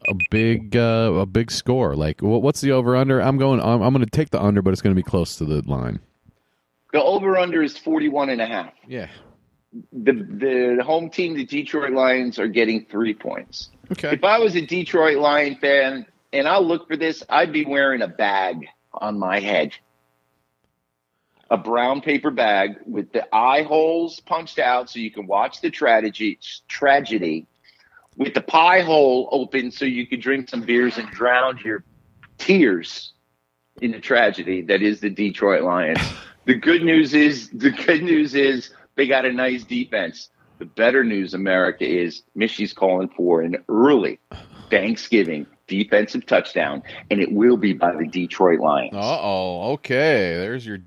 a 0.06 0.14
big 0.30 0.76
uh, 0.76 1.12
a 1.14 1.24
big 1.24 1.50
score. 1.50 1.96
Like, 1.96 2.20
what's 2.20 2.60
the 2.60 2.72
over 2.72 2.94
under? 2.94 3.20
I'm 3.20 3.38
going. 3.38 3.60
I'm, 3.60 3.80
I'm 3.80 3.94
going 3.94 4.04
to 4.04 4.10
take 4.10 4.28
the 4.30 4.42
under, 4.42 4.60
but 4.60 4.72
it's 4.72 4.82
going 4.82 4.94
to 4.94 4.98
be 4.98 5.02
close 5.02 5.36
to 5.36 5.46
the 5.46 5.62
line. 5.62 5.98
The 6.92 7.02
over 7.02 7.36
under 7.36 7.62
is 7.62 7.76
41 7.76 8.30
and 8.30 8.40
a 8.40 8.46
half. 8.46 8.72
Yeah. 8.86 9.08
The, 9.92 10.12
the 10.12 10.84
home 10.84 11.10
team, 11.10 11.34
the 11.34 11.44
Detroit 11.44 11.92
Lions, 11.92 12.38
are 12.38 12.46
getting 12.46 12.86
three 12.86 13.14
points. 13.14 13.70
Okay. 13.90 14.12
If 14.12 14.22
I 14.22 14.38
was 14.38 14.54
a 14.54 14.60
Detroit 14.60 15.18
Lion 15.18 15.56
fan 15.56 16.06
and 16.32 16.46
I'll 16.46 16.64
look 16.64 16.86
for 16.86 16.96
this, 16.96 17.24
I'd 17.28 17.52
be 17.52 17.64
wearing 17.64 18.00
a 18.02 18.06
bag 18.06 18.66
on 18.92 19.18
my 19.18 19.40
head. 19.40 19.72
A 21.50 21.56
brown 21.56 22.00
paper 22.00 22.30
bag 22.30 22.76
with 22.86 23.12
the 23.12 23.32
eye 23.34 23.62
holes 23.62 24.20
punched 24.20 24.58
out 24.58 24.88
so 24.88 24.98
you 24.98 25.10
can 25.10 25.26
watch 25.26 25.60
the 25.60 25.70
tragedy 25.70 26.38
tragedy 26.68 27.46
with 28.16 28.34
the 28.34 28.40
pie 28.40 28.80
hole 28.80 29.28
open 29.32 29.70
so 29.70 29.84
you 29.84 30.06
could 30.06 30.20
drink 30.20 30.48
some 30.48 30.62
beers 30.62 30.98
and 30.98 31.08
drown 31.10 31.58
your 31.64 31.84
tears 32.38 33.12
in 33.80 33.90
the 33.90 34.00
tragedy 34.00 34.62
that 34.62 34.82
is 34.82 35.00
the 35.00 35.10
Detroit 35.10 35.62
Lions. 35.62 36.00
the 36.44 36.54
good 36.54 36.82
news 36.82 37.14
is 37.14 37.50
the 37.50 37.70
good 37.70 38.02
news 38.02 38.34
is 38.34 38.70
they 38.94 39.06
got 39.06 39.24
a 39.24 39.32
nice 39.32 39.64
defense. 39.64 40.30
The 40.59 40.66
better 40.66 41.02
news, 41.02 41.35
America, 41.35 41.85
is 41.85 42.22
Mishy's 42.37 42.72
calling 42.72 43.09
for 43.09 43.42
an 43.42 43.57
early 43.68 44.20
Thanksgiving 44.70 45.46
defensive 45.66 46.27
touchdown, 46.27 46.83
and 47.11 47.20
it 47.20 47.33
will 47.33 47.57
be 47.57 47.72
by 47.72 47.94
the 47.94 48.07
Detroit 48.07 48.61
Lions. 48.61 48.94
Uh 48.94 49.20
oh. 49.20 49.72
Okay. 49.72 50.35
There's 50.37 50.66
your 50.66 50.79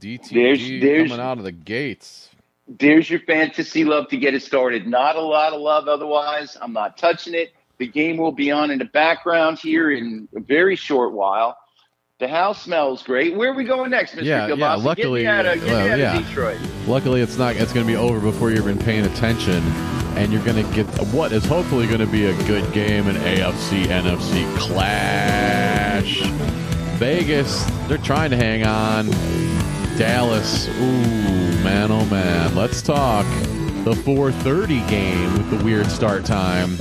there's- 0.79 1.09
coming 1.09 1.23
out 1.23 1.37
of 1.37 1.43
the 1.43 1.51
gates. 1.51 2.29
There's 2.69 3.09
your 3.09 3.21
fantasy 3.21 3.85
love 3.85 4.09
to 4.09 4.17
get 4.17 4.33
it 4.33 4.43
started. 4.43 4.85
Not 4.85 5.15
a 5.15 5.21
lot 5.21 5.53
of 5.53 5.61
love 5.61 5.87
otherwise. 5.87 6.57
I'm 6.61 6.73
not 6.73 6.97
touching 6.97 7.33
it. 7.33 7.53
The 7.77 7.87
game 7.87 8.17
will 8.17 8.31
be 8.31 8.51
on 8.51 8.71
in 8.71 8.79
the 8.79 8.85
background 8.85 9.59
here 9.59 9.91
in 9.91 10.27
a 10.35 10.41
very 10.41 10.75
short 10.75 11.13
while. 11.13 11.57
The 12.19 12.27
house 12.27 12.63
smells 12.63 13.03
great. 13.03 13.35
Where 13.35 13.51
are 13.51 13.53
we 13.53 13.63
going 13.63 13.91
next, 13.91 14.15
Mr. 14.15 14.23
Yeah, 14.23 14.47
yeah, 14.47 14.73
luckily, 14.73 15.21
get 15.21 15.27
me 15.27 15.39
out 15.39 15.45
of, 15.45 15.63
get 15.63 15.85
me 15.85 15.89
out 15.91 15.99
yeah. 15.99 16.17
of 16.17 16.27
Detroit. 16.27 16.57
Luckily, 16.87 17.21
it's 17.21 17.37
not. 17.37 17.55
It's 17.55 17.71
going 17.71 17.85
to 17.85 17.91
be 17.91 17.95
over 17.95 18.19
before 18.19 18.49
you've 18.49 18.65
been 18.65 18.79
paying 18.79 19.05
attention, 19.05 19.61
and 20.17 20.33
you're 20.33 20.43
going 20.43 20.65
to 20.65 20.73
get 20.73 20.85
what 21.13 21.31
is 21.31 21.45
hopefully 21.45 21.85
going 21.85 21.99
to 21.99 22.07
be 22.07 22.25
a 22.25 22.43
good 22.45 22.73
game, 22.73 23.07
an 23.07 23.15
AFC 23.17 23.85
NFC 23.85 24.57
clash. 24.57 26.21
Vegas, 26.97 27.63
they're 27.87 27.99
trying 27.99 28.31
to 28.31 28.35
hang 28.35 28.65
on. 28.65 29.05
Dallas, 29.95 30.67
ooh, 30.67 31.63
man, 31.63 31.91
oh 31.91 32.03
man. 32.05 32.55
Let's 32.55 32.81
talk 32.81 33.25
the 33.83 33.93
4:30 33.93 34.89
game 34.89 35.33
with 35.33 35.51
the 35.51 35.63
weird 35.63 35.85
start 35.91 36.25
time 36.25 36.71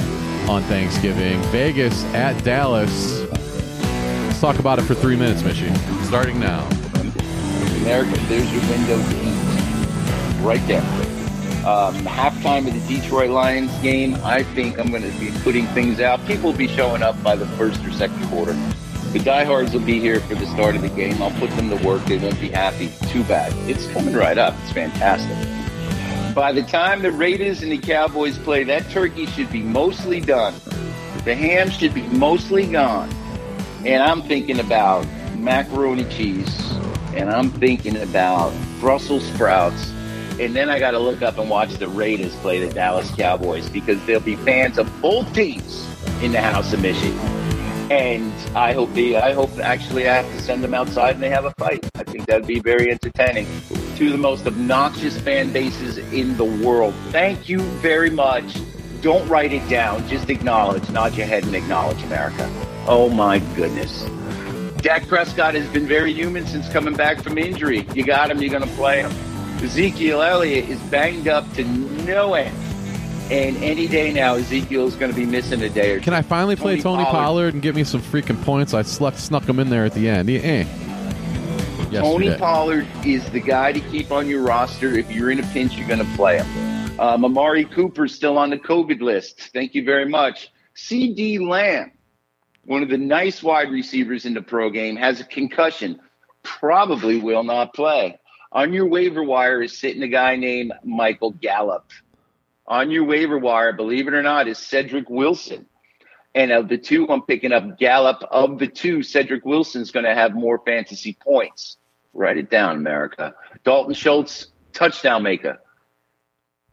on 0.48 0.62
Thanksgiving. 0.62 1.40
Vegas 1.52 2.04
at 2.14 2.42
Dallas. 2.42 3.20
Let's 3.30 4.40
talk 4.40 4.58
about 4.58 4.78
it 4.78 4.82
for 4.82 4.94
three 4.94 5.16
minutes, 5.16 5.42
Mishy. 5.42 5.74
Starting 6.04 6.40
now. 6.40 6.66
America, 7.82 8.18
there's 8.28 8.50
your 8.50 8.62
window 8.70 8.96
to 8.96 9.16
eat. 9.28 10.42
Right 10.42 10.66
there. 10.66 11.05
Um, 11.66 11.96
halftime 12.04 12.68
of 12.68 12.74
the 12.74 12.96
Detroit 13.00 13.30
Lions 13.30 13.76
game, 13.78 14.14
I 14.22 14.44
think 14.44 14.78
I'm 14.78 14.90
going 14.90 15.02
to 15.02 15.18
be 15.18 15.32
putting 15.42 15.66
things 15.68 15.98
out. 15.98 16.24
People 16.24 16.52
will 16.52 16.58
be 16.58 16.68
showing 16.68 17.02
up 17.02 17.20
by 17.24 17.34
the 17.34 17.46
first 17.58 17.84
or 17.84 17.90
second 17.90 18.24
quarter. 18.28 18.52
The 19.12 19.18
diehards 19.18 19.72
will 19.72 19.80
be 19.80 19.98
here 19.98 20.20
for 20.20 20.36
the 20.36 20.46
start 20.46 20.76
of 20.76 20.82
the 20.82 20.88
game. 20.90 21.20
I'll 21.20 21.32
put 21.40 21.50
them 21.50 21.68
to 21.70 21.76
work. 21.84 22.04
They 22.04 22.18
won't 22.18 22.40
be 22.40 22.50
happy. 22.50 22.92
Too 23.08 23.24
bad. 23.24 23.52
It's 23.68 23.88
coming 23.88 24.14
right 24.14 24.38
up. 24.38 24.54
It's 24.62 24.72
fantastic. 24.72 25.36
By 26.36 26.52
the 26.52 26.62
time 26.62 27.02
the 27.02 27.10
Raiders 27.10 27.62
and 27.62 27.72
the 27.72 27.78
Cowboys 27.78 28.38
play, 28.38 28.62
that 28.62 28.88
turkey 28.90 29.26
should 29.26 29.50
be 29.50 29.62
mostly 29.62 30.20
done. 30.20 30.54
The 31.24 31.34
ham 31.34 31.70
should 31.70 31.94
be 31.94 32.02
mostly 32.02 32.66
gone. 32.66 33.10
And 33.84 34.04
I'm 34.04 34.22
thinking 34.22 34.60
about 34.60 35.04
macaroni 35.36 36.04
cheese, 36.04 36.72
and 37.14 37.28
I'm 37.28 37.50
thinking 37.50 37.96
about 37.96 38.54
Brussels 38.78 39.24
sprouts, 39.24 39.92
and 40.38 40.54
then 40.54 40.68
I 40.68 40.78
got 40.78 40.90
to 40.90 40.98
look 40.98 41.22
up 41.22 41.38
and 41.38 41.48
watch 41.48 41.74
the 41.74 41.88
Raiders 41.88 42.34
play 42.36 42.64
the 42.64 42.72
Dallas 42.72 43.10
Cowboys 43.12 43.68
because 43.70 44.04
there'll 44.04 44.20
be 44.20 44.36
fans 44.36 44.76
of 44.76 44.90
both 45.00 45.32
teams 45.32 45.86
in 46.22 46.32
the 46.32 46.40
House 46.40 46.72
of 46.72 46.82
Michigan. 46.82 47.18
And 47.90 48.32
I 48.56 48.72
hope 48.72 48.92
the 48.94 49.16
I 49.16 49.32
hope 49.32 49.56
actually 49.60 50.08
I 50.08 50.14
have 50.22 50.26
to 50.36 50.42
send 50.42 50.62
them 50.62 50.74
outside 50.74 51.14
and 51.14 51.22
they 51.22 51.30
have 51.30 51.44
a 51.44 51.52
fight. 51.52 51.88
I 51.94 52.02
think 52.02 52.26
that'd 52.26 52.46
be 52.46 52.58
very 52.58 52.90
entertaining. 52.90 53.46
Two 53.96 54.06
of 54.06 54.12
the 54.12 54.18
most 54.18 54.46
obnoxious 54.46 55.18
fan 55.18 55.52
bases 55.52 55.98
in 56.12 56.36
the 56.36 56.44
world. 56.44 56.94
Thank 57.10 57.48
you 57.48 57.60
very 57.60 58.10
much. 58.10 58.58
Don't 59.00 59.26
write 59.28 59.52
it 59.52 59.66
down. 59.68 60.06
Just 60.08 60.28
acknowledge. 60.30 60.88
Nod 60.90 61.14
your 61.14 61.26
head 61.26 61.44
and 61.44 61.54
acknowledge 61.54 62.02
America. 62.02 62.50
Oh 62.88 63.08
my 63.08 63.38
goodness. 63.54 64.04
Dak 64.82 65.06
Prescott 65.08 65.54
has 65.54 65.68
been 65.68 65.86
very 65.86 66.12
human 66.12 66.46
since 66.46 66.68
coming 66.68 66.94
back 66.94 67.22
from 67.22 67.38
injury. 67.38 67.86
You 67.94 68.04
got 68.04 68.30
him, 68.30 68.42
you're 68.42 68.58
to 68.58 68.66
play 68.68 69.02
him. 69.02 69.12
Ezekiel 69.62 70.22
Elliott 70.22 70.68
is 70.68 70.80
banged 70.84 71.28
up 71.28 71.50
to 71.54 71.64
no 71.64 72.34
end. 72.34 72.56
And 73.30 73.56
any 73.56 73.88
day 73.88 74.12
now, 74.12 74.34
Ezekiel 74.34 74.86
is 74.86 74.94
going 74.94 75.10
to 75.10 75.16
be 75.16 75.26
missing 75.26 75.60
a 75.62 75.68
day 75.68 75.92
or 75.92 75.98
two. 75.98 76.04
Can 76.04 76.14
I 76.14 76.22
finally 76.22 76.54
play 76.54 76.80
Tony 76.80 77.02
Tony, 77.02 77.04
Pollard. 77.04 77.12
Pollard. 77.12 77.54
and 77.54 77.62
get 77.62 77.74
me 77.74 77.82
some 77.82 78.00
freaking 78.00 78.40
points? 78.42 78.72
I 78.72 78.82
sluck, 78.82 79.14
snuck 79.14 79.48
him 79.48 79.58
in 79.58 79.68
there 79.68 79.84
at 79.84 79.94
the 79.94 80.08
end. 80.08 80.28
Yeah, 80.28 80.40
eh. 80.40 80.64
Tony 81.90 82.26
Yesterday. 82.26 82.38
Pollard 82.38 82.86
is 83.04 83.28
the 83.30 83.40
guy 83.40 83.72
to 83.72 83.80
keep 83.80 84.12
on 84.12 84.28
your 84.28 84.42
roster. 84.42 84.96
If 84.96 85.10
you're 85.10 85.30
in 85.30 85.40
a 85.40 85.46
pinch, 85.48 85.74
you're 85.74 85.88
going 85.88 86.04
to 86.04 86.16
play 86.16 86.38
him. 86.38 87.00
Um, 87.00 87.24
Amari 87.24 87.64
Cooper's 87.64 88.14
still 88.14 88.38
on 88.38 88.50
the 88.50 88.58
COVID 88.58 89.00
list. 89.00 89.50
Thank 89.52 89.74
you 89.74 89.84
very 89.84 90.08
much. 90.08 90.50
CeeDee 90.76 91.40
Lamb, 91.40 91.92
one 92.64 92.82
of 92.82 92.88
the 92.88 92.98
nice 92.98 93.42
wide 93.42 93.70
receivers 93.70 94.26
in 94.26 94.34
the 94.34 94.42
pro 94.42 94.70
game, 94.70 94.96
has 94.96 95.20
a 95.20 95.24
concussion. 95.24 96.00
Probably 96.42 97.18
will 97.18 97.44
not 97.44 97.74
play. 97.74 98.18
On 98.52 98.72
your 98.72 98.86
waiver 98.86 99.22
wire 99.22 99.62
is 99.62 99.76
sitting 99.76 100.02
a 100.02 100.08
guy 100.08 100.36
named 100.36 100.72
Michael 100.84 101.32
Gallup. 101.32 101.90
On 102.66 102.90
your 102.90 103.04
waiver 103.04 103.38
wire, 103.38 103.72
believe 103.72 104.08
it 104.08 104.14
or 104.14 104.22
not, 104.22 104.48
is 104.48 104.58
Cedric 104.58 105.08
Wilson. 105.08 105.66
And 106.34 106.52
of 106.52 106.68
the 106.68 106.78
two, 106.78 107.08
I'm 107.08 107.22
picking 107.22 107.52
up 107.52 107.78
Gallup. 107.78 108.22
Of 108.30 108.58
the 108.58 108.66
two, 108.66 109.02
Cedric 109.02 109.44
Wilson's 109.44 109.90
going 109.90 110.04
to 110.04 110.14
have 110.14 110.34
more 110.34 110.58
fantasy 110.64 111.16
points. 111.20 111.78
Write 112.12 112.38
it 112.38 112.50
down, 112.50 112.76
America. 112.76 113.34
Dalton 113.64 113.94
Schultz, 113.94 114.48
touchdown 114.72 115.22
maker. 115.22 115.58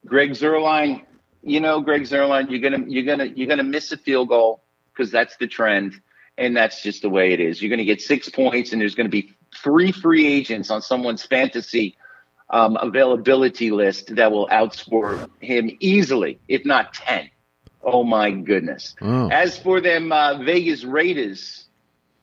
Greg 0.06 0.32
Zuerlein, 0.32 1.04
you 1.42 1.60
know, 1.60 1.82
Greg 1.82 2.04
Zuerlein, 2.04 2.50
you're 2.50 2.60
gonna 2.60 2.86
you're 2.88 3.06
gonna 3.06 3.26
you're 3.26 3.48
gonna 3.48 3.64
miss 3.64 3.92
a 3.92 3.98
field 3.98 4.30
goal 4.30 4.64
because 4.92 5.12
that's 5.12 5.36
the 5.38 5.48
trend, 5.48 5.94
and 6.38 6.56
that's 6.56 6.82
just 6.82 7.02
the 7.02 7.10
way 7.10 7.34
it 7.34 7.40
is. 7.40 7.62
You're 7.62 7.70
gonna 7.70 7.86
get 7.86 8.02
six 8.02 8.30
points, 8.30 8.72
and 8.72 8.82
there's 8.82 8.96
gonna 8.96 9.10
be 9.10 9.34
three 9.64 9.92
free 9.92 10.28
agents 10.28 10.70
on 10.70 10.82
someone's 10.82 11.24
fantasy 11.24 11.96
um, 12.50 12.78
availability 12.80 13.72
list 13.72 14.16
that 14.16 14.32
will 14.32 14.48
outscore 14.48 15.30
him 15.40 15.76
easily, 15.80 16.40
if 16.48 16.66
not 16.66 16.94
ten. 16.94 17.30
Oh 17.82 18.04
my 18.04 18.32
goodness! 18.32 18.96
As 19.02 19.58
for 19.58 19.82
them 19.82 20.12
uh, 20.12 20.38
Vegas 20.44 20.84
Raiders, 20.84 21.66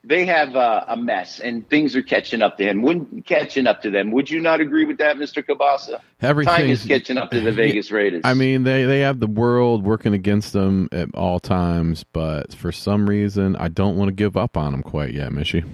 they 0.02 0.24
have 0.24 0.56
uh, 0.56 0.84
a 0.88 0.96
mess, 0.96 1.40
and 1.40 1.68
things 1.68 1.94
are 1.94 2.02
catching 2.02 2.40
up 2.40 2.56
to 2.56 2.64
him. 2.64 2.80
Wouldn't 2.80 3.26
catching 3.26 3.66
up 3.66 3.82
to 3.82 3.90
them? 3.90 4.10
Would 4.12 4.30
you 4.30 4.40
not 4.40 4.60
agree 4.60 4.86
with 4.86 4.98
that, 4.98 5.18
Mister 5.18 5.42
Kielbasa? 5.42 6.00
Everything 6.22 6.54
Time 6.54 6.70
is 6.70 6.84
catching 6.86 7.18
up 7.18 7.30
to 7.32 7.40
the 7.40 7.52
Vegas 7.52 7.90
Raiders. 7.90 8.22
I 8.24 8.34
mean, 8.34 8.62
they 8.62 8.84
they 8.84 9.00
have 9.00 9.20
the 9.20 9.26
world 9.26 9.84
working 9.84 10.14
against 10.14 10.52
them 10.52 10.88
at 10.92 11.14
all 11.14 11.40
times, 11.40 12.04
but 12.04 12.54
for 12.54 12.72
some 12.72 13.08
reason, 13.08 13.56
I 13.56 13.68
don't 13.68 13.96
want 13.96 14.08
to 14.08 14.14
give 14.14 14.36
up 14.36 14.56
on 14.56 14.72
them 14.72 14.82
quite 14.82 15.12
yet, 15.12 15.30
Mishy. 15.32 15.64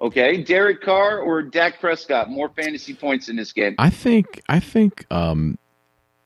Okay, 0.00 0.42
Derek 0.42 0.82
Carr 0.82 1.18
or 1.20 1.42
Dak 1.42 1.80
Prescott, 1.80 2.30
more 2.30 2.48
fantasy 2.48 2.94
points 2.94 3.28
in 3.28 3.36
this 3.36 3.52
game. 3.52 3.74
I 3.78 3.90
think 3.90 4.42
I 4.48 4.60
think 4.60 5.06
um, 5.10 5.58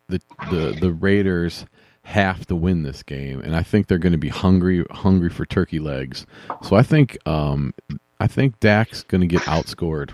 the 0.08 0.20
the 0.50 0.76
the 0.80 0.92
Raiders 0.92 1.66
have 2.02 2.46
to 2.46 2.56
win 2.56 2.82
this 2.82 3.02
game, 3.02 3.40
and 3.40 3.54
I 3.54 3.62
think 3.62 3.86
they're 3.86 3.98
going 3.98 4.12
to 4.12 4.18
be 4.18 4.28
hungry 4.28 4.84
hungry 4.90 5.30
for 5.30 5.46
turkey 5.46 5.78
legs. 5.78 6.26
So 6.62 6.76
I 6.76 6.82
think 6.82 7.18
um, 7.26 7.74
I 8.18 8.26
think 8.26 8.60
Dak's 8.60 9.02
going 9.04 9.20
to 9.20 9.26
get 9.26 9.42
outscored. 9.42 10.10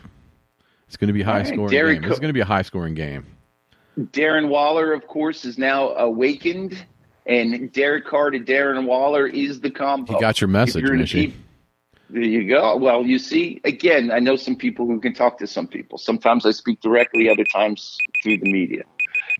It's 0.86 0.96
going 0.96 1.08
to 1.08 1.14
be 1.14 1.22
a 1.22 1.24
high 1.24 1.38
right, 1.38 1.46
scoring 1.46 1.70
Derek 1.70 2.00
game. 2.02 2.10
It's 2.10 2.20
going 2.20 2.28
to 2.28 2.34
be 2.34 2.40
a 2.40 2.44
high 2.44 2.62
scoring 2.62 2.94
game. 2.94 3.26
Darren 3.98 4.48
Waller, 4.48 4.92
of 4.92 5.06
course, 5.06 5.44
is 5.44 5.58
now 5.58 5.88
awakened, 5.94 6.84
and 7.24 7.72
Derek 7.72 8.04
Carr 8.04 8.30
to 8.30 8.38
Darren 8.38 8.84
Waller 8.86 9.26
is 9.26 9.60
the 9.60 9.70
combo. 9.70 10.14
You 10.14 10.20
got 10.20 10.40
your 10.40 10.48
message, 10.48 10.84
keep- 11.10 11.34
There 12.08 12.22
you 12.22 12.48
go. 12.48 12.76
Well, 12.76 13.04
you 13.04 13.18
see, 13.18 13.60
again, 13.64 14.12
I 14.12 14.20
know 14.20 14.36
some 14.36 14.56
people 14.56 14.86
who 14.86 15.00
can 15.00 15.12
talk 15.12 15.38
to 15.38 15.46
some 15.46 15.66
people. 15.66 15.98
Sometimes 15.98 16.46
I 16.46 16.52
speak 16.52 16.80
directly, 16.80 17.28
other 17.28 17.44
times 17.52 17.98
through 18.22 18.38
the 18.38 18.50
media. 18.50 18.84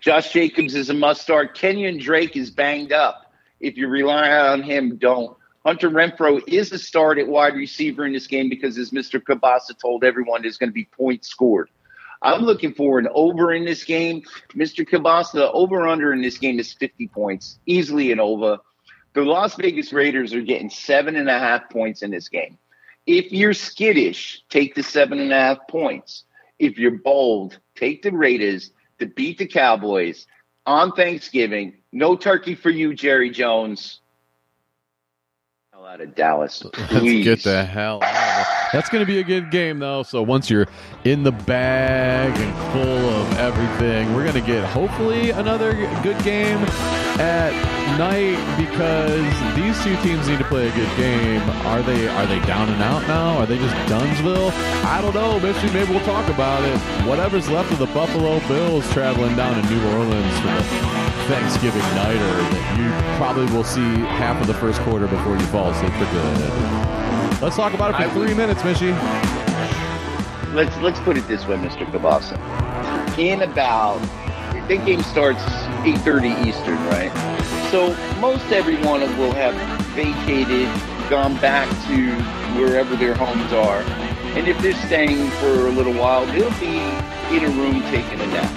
Josh 0.01 0.31
Jacobs 0.33 0.75
is 0.75 0.89
a 0.89 0.93
must 0.93 1.21
start. 1.21 1.57
Kenyan 1.57 1.99
Drake 1.99 2.35
is 2.35 2.51
banged 2.51 2.91
up. 2.91 3.31
If 3.59 3.77
you 3.77 3.87
rely 3.87 4.29
on 4.29 4.61
him, 4.61 4.97
don't. 4.97 5.35
Hunter 5.65 5.89
Renfrow 5.89 6.41
is 6.47 6.71
a 6.71 6.79
start 6.79 7.17
at 7.17 7.27
wide 7.27 7.55
receiver 7.55 8.05
in 8.05 8.13
this 8.13 8.27
game 8.27 8.49
because, 8.49 8.77
as 8.77 8.91
Mr. 8.91 9.19
Kielbasa 9.21 9.77
told 9.79 10.03
everyone, 10.03 10.41
there's 10.41 10.57
going 10.57 10.69
to 10.69 10.73
be 10.73 10.85
points 10.85 11.29
scored. 11.29 11.69
I'm 12.21 12.41
looking 12.41 12.73
for 12.73 12.99
an 12.99 13.07
over 13.13 13.53
in 13.53 13.65
this 13.65 13.83
game. 13.83 14.23
Mr. 14.55 14.87
Kielbasa, 14.87 15.33
the 15.33 15.51
over 15.51 15.87
under 15.87 16.13
in 16.13 16.21
this 16.21 16.37
game 16.37 16.59
is 16.59 16.73
50 16.73 17.07
points, 17.09 17.59
easily 17.65 18.11
an 18.11 18.19
over. 18.19 18.59
The 19.13 19.21
Las 19.21 19.55
Vegas 19.55 19.91
Raiders 19.93 20.33
are 20.33 20.41
getting 20.41 20.69
seven 20.69 21.15
and 21.15 21.29
a 21.29 21.39
half 21.39 21.69
points 21.69 22.01
in 22.01 22.11
this 22.11 22.29
game. 22.29 22.57
If 23.05 23.31
you're 23.31 23.53
skittish, 23.53 24.43
take 24.49 24.75
the 24.75 24.83
seven 24.83 25.19
and 25.19 25.31
a 25.31 25.39
half 25.39 25.67
points. 25.69 26.25
If 26.59 26.77
you're 26.77 26.99
bold, 26.99 27.59
take 27.75 28.01
the 28.03 28.11
Raiders 28.11 28.71
to 28.99 29.05
beat 29.05 29.37
the 29.37 29.47
Cowboys 29.47 30.27
on 30.65 30.91
Thanksgiving. 30.91 31.77
No 31.91 32.15
turkey 32.15 32.53
for 32.53 32.69
you, 32.69 32.93
Jerry 32.93 33.29
Jones. 33.29 34.01
Hell 35.71 35.85
out 35.85 36.01
of 36.01 36.15
Dallas. 36.15 36.63
Let's 36.91 37.03
get 37.03 37.43
the 37.43 37.63
hell 37.63 38.03
out 38.03 38.41
of. 38.41 38.47
That's 38.73 38.89
going 38.89 39.05
to 39.05 39.09
be 39.09 39.19
a 39.19 39.23
good 39.23 39.51
game, 39.51 39.79
though. 39.79 40.03
So 40.03 40.21
once 40.21 40.49
you're 40.49 40.67
in 41.05 41.23
the 41.23 41.31
bag 41.31 42.37
and 42.37 42.73
full 42.73 43.09
of 43.09 43.37
everything, 43.37 44.13
we're 44.13 44.23
going 44.23 44.43
to 44.43 44.45
get 44.45 44.65
hopefully 44.65 45.29
another 45.29 45.73
good 46.03 46.21
game 46.23 46.57
at 47.19 47.76
night 47.97 48.37
because 48.57 49.55
these 49.55 49.77
two 49.83 49.95
teams 50.03 50.27
need 50.27 50.39
to 50.39 50.45
play 50.45 50.67
a 50.67 50.71
good 50.75 50.97
game. 50.97 51.41
Are 51.65 51.81
they 51.81 52.07
are 52.07 52.25
they 52.25 52.39
down 52.41 52.69
and 52.69 52.81
out 52.81 53.01
now? 53.07 53.37
Are 53.37 53.45
they 53.45 53.57
just 53.57 53.75
Dunsville? 53.87 54.51
I 54.85 54.99
don't 55.01 55.13
know, 55.13 55.39
Mishy. 55.39 55.71
Maybe 55.73 55.91
we'll 55.91 56.03
talk 56.05 56.27
about 56.29 56.63
it. 56.63 56.77
Whatever's 57.07 57.49
left 57.49 57.71
of 57.71 57.79
the 57.79 57.85
Buffalo 57.87 58.39
Bills 58.47 58.89
traveling 58.93 59.35
down 59.35 59.61
to 59.61 59.69
New 59.69 59.81
Orleans 59.95 60.39
for 60.39 60.47
the 60.47 60.63
Thanksgiving 61.27 61.81
nighter 61.95 62.19
that 62.19 62.79
you 62.79 63.17
probably 63.17 63.45
will 63.55 63.63
see 63.63 63.81
half 64.17 64.39
of 64.41 64.47
the 64.47 64.53
first 64.53 64.79
quarter 64.81 65.07
before 65.07 65.33
you 65.35 65.45
fall 65.47 65.69
asleep 65.71 65.93
for 65.93 66.05
good. 66.11 67.41
Let's 67.41 67.55
talk 67.55 67.73
about 67.73 67.91
it 67.91 67.97
for 67.97 68.03
I 68.03 68.09
three 68.09 68.27
would- 68.27 68.37
minutes, 68.37 68.61
Mishy. 68.63 68.93
let's 70.53 70.75
let's 70.77 70.99
put 71.01 71.17
it 71.17 71.27
this 71.27 71.45
way, 71.47 71.55
Mr. 71.57 71.85
Kielbasa. 71.91 72.37
In 73.17 73.41
about 73.41 73.99
the 74.67 74.77
game 74.77 75.01
starts 75.03 75.41
8:30 75.83 76.29
Eastern, 76.47 76.77
right? 76.87 77.11
So 77.71 77.93
most 78.19 78.45
everyone 78.53 79.01
will 79.17 79.33
have 79.33 79.53
vacated, 79.93 80.69
gone 81.09 81.35
back 81.41 81.67
to 81.87 82.13
wherever 82.57 82.95
their 82.95 83.13
homes 83.13 83.51
are, 83.51 83.81
and 84.37 84.47
if 84.47 84.57
they're 84.61 84.73
staying 84.85 85.29
for 85.31 85.67
a 85.67 85.71
little 85.71 85.93
while, 85.93 86.25
they'll 86.27 86.49
be 86.59 86.77
in 87.35 87.43
a 87.43 87.49
room 87.49 87.81
taking 87.91 88.21
a 88.21 88.27
nap. 88.27 88.49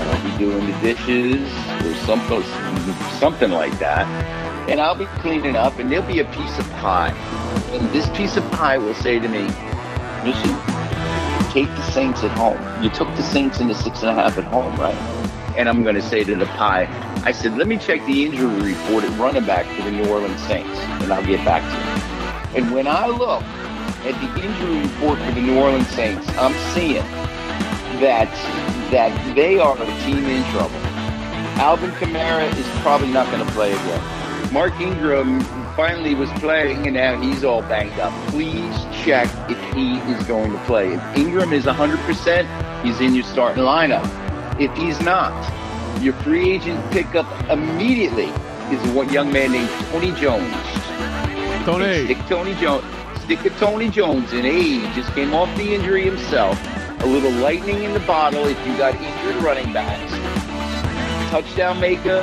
I'll 0.00 0.30
be 0.30 0.38
doing 0.38 0.64
the 0.70 0.78
dishes 0.80 1.42
or 1.84 1.94
something, 2.06 2.42
something 3.18 3.50
like 3.50 3.78
that, 3.80 4.06
and 4.68 4.80
I'll 4.80 4.94
be 4.94 5.06
cleaning 5.20 5.54
up, 5.54 5.78
and 5.78 5.92
there'll 5.92 6.06
be 6.06 6.20
a 6.20 6.24
piece 6.24 6.58
of 6.58 6.68
pie, 6.72 7.12
and 7.72 7.90
this 7.90 8.08
piece 8.16 8.36
of 8.38 8.50
pie 8.52 8.78
will 8.78 8.94
say 8.94 9.18
to 9.18 9.28
me, 9.28 9.42
"Missy, 10.24 10.54
take 11.52 11.68
the 11.68 11.82
Saints 11.92 12.24
at 12.24 12.30
home. 12.30 12.58
You 12.82 12.88
took 12.88 13.14
the 13.16 13.22
Saints 13.22 13.60
in 13.60 13.68
the 13.68 13.74
six 13.74 14.02
and 14.02 14.10
a 14.10 14.14
half 14.14 14.38
at 14.38 14.44
home, 14.44 14.74
right? 14.76 14.96
And 15.56 15.68
I'm 15.68 15.82
going 15.82 15.94
to 15.94 16.02
say 16.02 16.22
to 16.24 16.34
the 16.34 16.46
pie, 16.46 16.86
I 17.24 17.32
said, 17.32 17.56
let 17.56 17.66
me 17.66 17.78
check 17.78 18.04
the 18.06 18.26
injury 18.26 18.74
report 18.74 19.04
at 19.04 19.18
running 19.18 19.44
back 19.44 19.66
for 19.74 19.82
the 19.82 19.90
New 19.90 20.06
Orleans 20.08 20.40
Saints, 20.42 20.78
and 20.78 21.12
I'll 21.12 21.24
get 21.24 21.44
back 21.44 21.62
to 21.62 22.60
you. 22.60 22.62
And 22.62 22.74
when 22.74 22.86
I 22.86 23.06
look 23.06 23.42
at 23.42 24.14
the 24.20 24.44
injury 24.44 24.80
report 24.80 25.18
for 25.18 25.32
the 25.32 25.40
New 25.40 25.58
Orleans 25.58 25.88
Saints, 25.88 26.28
I'm 26.38 26.54
seeing 26.74 27.04
that 28.00 28.30
that 28.90 29.34
they 29.34 29.58
are 29.58 29.74
a 29.74 29.86
team 30.04 30.24
in 30.24 30.44
trouble. 30.52 30.76
Alvin 31.58 31.90
Kamara 31.92 32.54
is 32.56 32.66
probably 32.82 33.08
not 33.08 33.26
going 33.32 33.44
to 33.44 33.52
play 33.52 33.72
again. 33.72 34.52
Mark 34.52 34.78
Ingram 34.80 35.40
finally 35.74 36.14
was 36.14 36.30
playing, 36.34 36.86
and 36.86 36.94
now 36.94 37.20
he's 37.20 37.44
all 37.44 37.62
banged 37.62 37.98
up. 37.98 38.12
Please 38.28 38.76
check 39.04 39.28
if 39.50 39.58
he 39.74 39.96
is 40.12 40.22
going 40.24 40.52
to 40.52 40.58
play. 40.64 40.92
If 40.92 41.16
Ingram 41.16 41.52
is 41.52 41.64
100%, 41.64 42.82
he's 42.84 43.00
in 43.00 43.14
your 43.14 43.24
starting 43.24 43.64
lineup. 43.64 44.04
If 44.58 44.74
he's 44.74 44.98
not, 45.00 45.32
your 46.02 46.14
free 46.14 46.50
agent 46.50 46.90
pickup 46.90 47.26
immediately 47.50 48.28
is 48.74 48.82
a 48.88 48.92
one 48.94 49.12
young 49.12 49.30
man 49.30 49.52
named 49.52 49.68
Tony 49.90 50.12
Jones. 50.12 50.50
Tony. 51.66 52.04
Stick 52.06 52.18
Tony 52.26 52.54
Jones. 52.54 52.84
Stick 53.20 53.44
a 53.44 53.50
Tony 53.58 53.90
Jones 53.90 54.32
in. 54.32 54.44
Hey, 54.44 54.78
he 54.78 54.94
just 54.94 55.12
came 55.12 55.34
off 55.34 55.54
the 55.58 55.74
injury 55.74 56.04
himself. 56.04 56.58
A 57.00 57.06
little 57.06 57.32
lightning 57.32 57.82
in 57.82 57.92
the 57.92 58.00
bottle 58.00 58.46
if 58.46 58.58
you 58.66 58.74
got 58.78 58.94
injured 58.94 59.42
running 59.42 59.74
backs. 59.74 60.10
Touchdown 61.30 61.78
maker, 61.78 62.22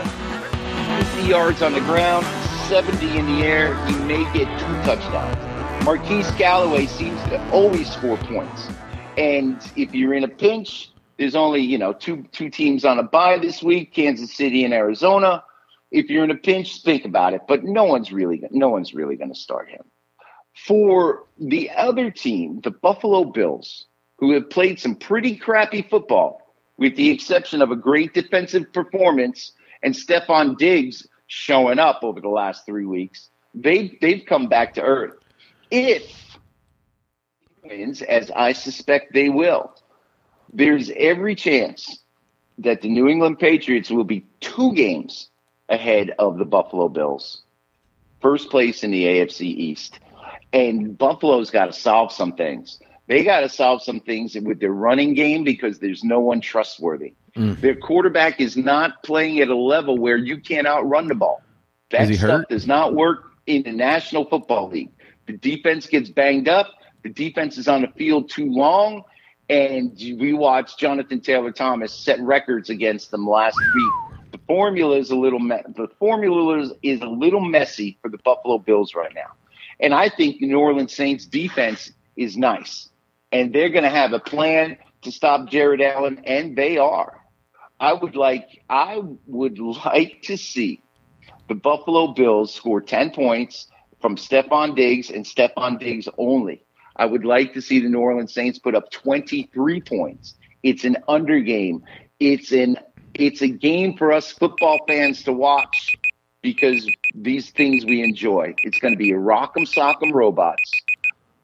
50 1.14 1.28
yards 1.28 1.62
on 1.62 1.74
the 1.74 1.82
ground, 1.82 2.26
70 2.68 3.16
in 3.16 3.28
the 3.28 3.44
air. 3.44 3.78
You 3.88 3.98
may 4.06 4.24
get 4.34 4.48
two 4.60 4.74
touchdowns. 4.86 5.86
Marquise 5.86 6.32
Callaway 6.32 6.88
seems 6.88 7.22
to 7.26 7.52
always 7.52 7.92
score 7.92 8.18
points. 8.18 8.70
And 9.18 9.62
if 9.76 9.94
you're 9.94 10.16
in 10.16 10.24
a 10.24 10.28
pinch, 10.28 10.90
there's 11.18 11.36
only, 11.36 11.62
you 11.62 11.78
know, 11.78 11.94
two 11.94 12.26
two 12.32 12.50
teams 12.50 12.86
on 12.86 13.00
a 13.00 13.04
bye 13.04 13.38
this 13.38 13.62
week, 13.62 13.94
Kansas 13.94 14.34
City 14.34 14.64
and 14.64 14.74
Arizona. 14.74 15.44
If 15.92 16.10
you're 16.10 16.24
in 16.24 16.32
a 16.32 16.36
pinch, 16.36 16.82
think 16.82 17.06
about 17.06 17.34
it. 17.34 17.42
But 17.48 17.64
no 17.64 17.84
one's 17.84 18.12
really 18.12 18.44
no 18.52 18.70
one's 18.70 18.94
really 18.94 19.16
going 19.16 19.34
to 19.34 19.40
start 19.40 19.70
him. 19.70 19.84
For 20.66 21.26
the 21.40 21.72
other 21.72 22.12
team, 22.12 22.62
the 22.64 22.72
Buffalo 22.72 23.26
Bills, 23.26 23.86
who 24.18 24.32
have 24.34 24.50
played 24.50 24.80
some 24.80 24.96
pretty 24.96 25.36
crappy 25.36 25.82
football, 25.82 26.42
with 26.78 26.96
the 26.96 27.10
exception 27.10 27.62
of 27.62 27.72
a 27.72 27.76
great 27.76 28.14
defensive 28.14 28.72
performance 28.74 29.52
and 29.82 29.94
Stefon 29.94 30.58
Diggs 30.58 31.08
showing 31.28 31.80
up 31.80 32.00
over 32.04 32.22
the 32.22 32.30
last 32.30 32.66
three 32.66 32.86
weeks, 32.86 33.30
they 33.54 33.98
they've 34.02 34.24
come 34.26 34.48
back 34.48 34.74
to 34.76 34.82
earth. 34.82 35.14
If 35.70 36.38
wins, 37.64 38.02
as 38.02 38.32
I 38.32 38.54
suspect 38.54 39.14
they 39.14 39.30
will, 39.30 39.74
there's 40.54 40.92
every 40.96 41.36
chance 41.36 42.00
that 42.60 42.82
the 42.82 42.90
New 42.90 43.08
England 43.08 43.40
Patriots 43.40 43.90
will 43.90 44.04
be 44.04 44.26
two 44.40 44.74
games 44.74 45.30
ahead 45.70 46.14
of 46.20 46.38
the 46.38 46.46
Buffalo 46.46 46.88
Bills, 46.88 47.42
first 48.22 48.50
place 48.50 48.84
in 48.84 48.92
the 48.92 49.06
AFC 49.06 49.42
East. 49.42 50.00
And 50.54 50.96
Buffalo's 50.98 51.50
got 51.50 51.66
to 51.66 51.74
solve 51.74 52.12
some 52.12 52.34
things. 52.34 52.80
They 53.08 53.24
got 53.24 53.42
to 53.42 53.50
solve 53.50 53.82
some 53.82 54.00
things 54.00 54.36
with 54.36 54.60
their 54.60 54.72
running 54.72 55.14
game 55.16 55.44
because 55.44 55.80
there's 55.80 56.04
no 56.04 56.20
one 56.20 56.40
trustworthy. 56.40 57.16
Mm. 57.36 57.60
Their 57.60 57.76
quarterback 57.76 58.40
is 58.40 58.56
not 58.56 59.04
playing 59.04 59.40
at 59.40 59.50
a 59.50 59.58
level 59.58 59.98
where 59.98 60.16
you 60.16 60.40
can't 60.40 60.68
outrun 60.68 61.08
the 61.08 61.16
ball. 61.16 61.42
That 61.90 62.08
stuff 62.14 62.20
hurt? 62.20 62.50
does 62.50 62.68
not 62.68 62.94
work 62.94 63.32
in 63.46 63.64
the 63.64 63.72
National 63.72 64.26
Football 64.26 64.70
League. 64.70 64.92
The 65.26 65.34
defense 65.34 65.88
gets 65.88 66.10
banged 66.10 66.48
up. 66.48 66.68
The 67.04 67.10
defense 67.10 67.58
is 67.58 67.68
on 67.68 67.82
the 67.82 67.88
field 67.90 68.30
too 68.30 68.50
long. 68.50 69.04
And 69.50 69.92
we 69.98 70.34
watched 70.34 70.80
Jonathan 70.80 71.22
Taylor 71.22 71.52
Thomas 71.52 71.94
set 71.94 72.20
records 72.22 72.70
against 72.70 73.12
them 73.12 73.28
last 73.28 73.68
week. 73.74 73.98
The 74.32 74.40
formula 74.48 74.98
is 74.98 75.12
a 75.12 75.16
little 75.16 75.40
me- 75.40 75.62
the 75.76 75.88
formula 76.00 76.60
is, 76.60 76.74
is 76.82 77.02
a 77.02 77.08
little 77.08 77.42
messy 77.42 77.98
for 78.02 78.10
the 78.10 78.18
Buffalo 78.24 78.58
Bills 78.58 78.96
right 78.96 79.14
now. 79.14 79.30
And 79.80 79.94
I 79.94 80.10
think 80.10 80.40
the 80.40 80.48
New 80.48 80.60
Orleans 80.60 80.96
Saints 80.96 81.26
defense 81.26 81.92
is 82.16 82.38
nice. 82.38 82.90
And 83.32 83.54
they're 83.54 83.70
going 83.70 83.84
to 83.84 83.90
have 83.90 84.14
a 84.14 84.20
plan 84.20 84.78
to 85.04 85.12
stop 85.12 85.50
Jared 85.50 85.82
Allen 85.82 86.22
and 86.26 86.56
they 86.56 86.78
are. 86.78 87.20
I 87.80 87.94
would 87.94 88.16
like 88.16 88.62
I 88.70 89.02
would 89.28 89.60
like 89.60 90.22
to 90.24 90.38
see 90.38 90.82
the 91.50 91.56
Buffalo 91.56 92.14
Bills 92.14 92.54
score 92.54 92.82
10 92.82 93.12
points 93.12 93.68
from 94.02 94.16
Stefon 94.16 94.76
Diggs 94.76 95.10
and 95.10 95.26
Stefon 95.26 95.80
Diggs 95.80 96.08
only. 96.18 96.64
I 96.96 97.06
would 97.06 97.26
like 97.26 97.54
to 97.54 97.62
see 97.62 97.80
the 97.80 97.90
New 97.90 98.00
Orleans 98.00 98.34
Saints 98.34 98.60
put 98.60 98.76
up 98.76 98.92
23 98.92 99.82
points. 99.82 100.36
It's 100.62 100.84
an 100.84 100.98
under 101.08 101.40
game. 101.40 101.84
It's 102.20 102.52
an 102.52 102.78
it's 103.14 103.42
a 103.42 103.48
game 103.48 103.96
for 103.96 104.12
us 104.12 104.32
football 104.32 104.80
fans 104.88 105.24
to 105.24 105.34
watch 105.34 105.92
because 106.42 106.88
these 107.14 107.52
things 107.52 107.86
we 107.86 108.04
enjoy. 108.04 108.56
It's 108.64 108.80
going 108.80 108.94
to 108.94 108.98
be 108.98 109.12
a 109.12 109.18
rock'em 109.18 109.68
sock'em 109.68 110.14
robots, 110.14 110.72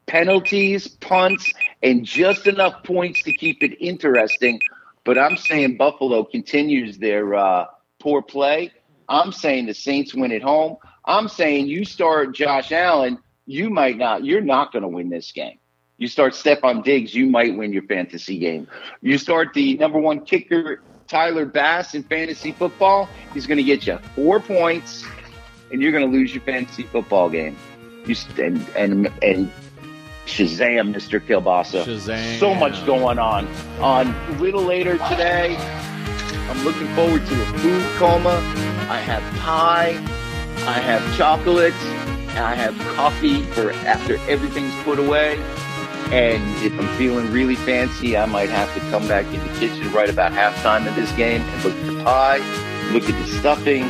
penalties, 0.06 0.88
punts, 0.88 1.52
and 1.82 2.04
just 2.04 2.46
enough 2.46 2.82
points 2.84 3.22
to 3.22 3.32
keep 3.32 3.62
it 3.62 3.80
interesting. 3.80 4.60
But 5.04 5.16
I'm 5.16 5.36
saying 5.36 5.76
Buffalo 5.76 6.24
continues 6.24 6.98
their 6.98 7.34
uh, 7.34 7.66
poor 8.00 8.20
play. 8.22 8.72
I'm 9.08 9.32
saying 9.32 9.66
the 9.66 9.74
Saints 9.74 10.14
win 10.14 10.32
at 10.32 10.42
home. 10.42 10.76
I'm 11.04 11.28
saying 11.28 11.66
you 11.66 11.84
start 11.84 12.34
Josh 12.34 12.70
Allen, 12.72 13.18
you 13.50 13.68
might 13.68 13.98
not. 13.98 14.24
You're 14.24 14.40
not 14.40 14.72
going 14.72 14.82
to 14.82 14.88
win 14.88 15.10
this 15.10 15.32
game. 15.32 15.58
You 15.98 16.06
start 16.06 16.32
Stefon 16.32 16.84
Diggs, 16.84 17.14
you 17.14 17.26
might 17.26 17.56
win 17.56 17.72
your 17.72 17.82
fantasy 17.82 18.38
game. 18.38 18.68
You 19.02 19.18
start 19.18 19.52
the 19.52 19.76
number 19.76 19.98
one 19.98 20.24
kicker 20.24 20.80
Tyler 21.08 21.44
Bass 21.44 21.94
in 21.94 22.04
fantasy 22.04 22.52
football, 22.52 23.08
he's 23.34 23.48
going 23.48 23.58
to 23.58 23.64
get 23.64 23.86
you 23.86 23.98
four 24.14 24.38
points, 24.38 25.04
and 25.72 25.82
you're 25.82 25.90
going 25.90 26.08
to 26.08 26.16
lose 26.16 26.32
your 26.32 26.44
fantasy 26.44 26.84
football 26.84 27.28
game. 27.28 27.56
You 28.06 28.14
and 28.38 28.66
and 28.76 29.06
and 29.20 29.50
Shazam, 30.26 30.94
Mr. 30.94 31.20
Kielbasa. 31.20 31.84
Shazam. 31.84 32.38
So 32.38 32.54
much 32.54 32.86
going 32.86 33.18
on. 33.18 33.48
On 33.80 34.06
a 34.06 34.30
little 34.38 34.62
later 34.62 34.92
today, 35.08 35.56
I'm 36.48 36.64
looking 36.64 36.86
forward 36.94 37.26
to 37.26 37.42
a 37.42 37.46
food 37.58 37.84
coma. 37.98 38.36
I 38.88 38.98
have 38.98 39.22
pie. 39.40 39.90
I 40.66 40.78
have 40.78 41.16
chocolates. 41.16 42.19
I 42.38 42.54
have 42.54 42.78
coffee 42.96 43.42
for 43.42 43.72
after 43.72 44.16
everything's 44.28 44.74
put 44.82 44.98
away. 44.98 45.36
And 46.12 46.42
if 46.64 46.72
I'm 46.78 46.88
feeling 46.98 47.30
really 47.30 47.54
fancy, 47.54 48.16
I 48.16 48.26
might 48.26 48.50
have 48.50 48.72
to 48.74 48.80
come 48.90 49.06
back 49.06 49.26
in 49.26 49.40
the 49.46 49.58
kitchen 49.60 49.92
right 49.92 50.08
about 50.10 50.32
halftime 50.32 50.88
of 50.88 50.96
this 50.96 51.12
game 51.12 51.40
and 51.42 51.64
look 51.64 51.74
at 51.76 51.86
the 51.86 52.02
pie, 52.04 52.38
look 52.92 53.08
at 53.08 53.16
the 53.20 53.26
stuffing. 53.38 53.84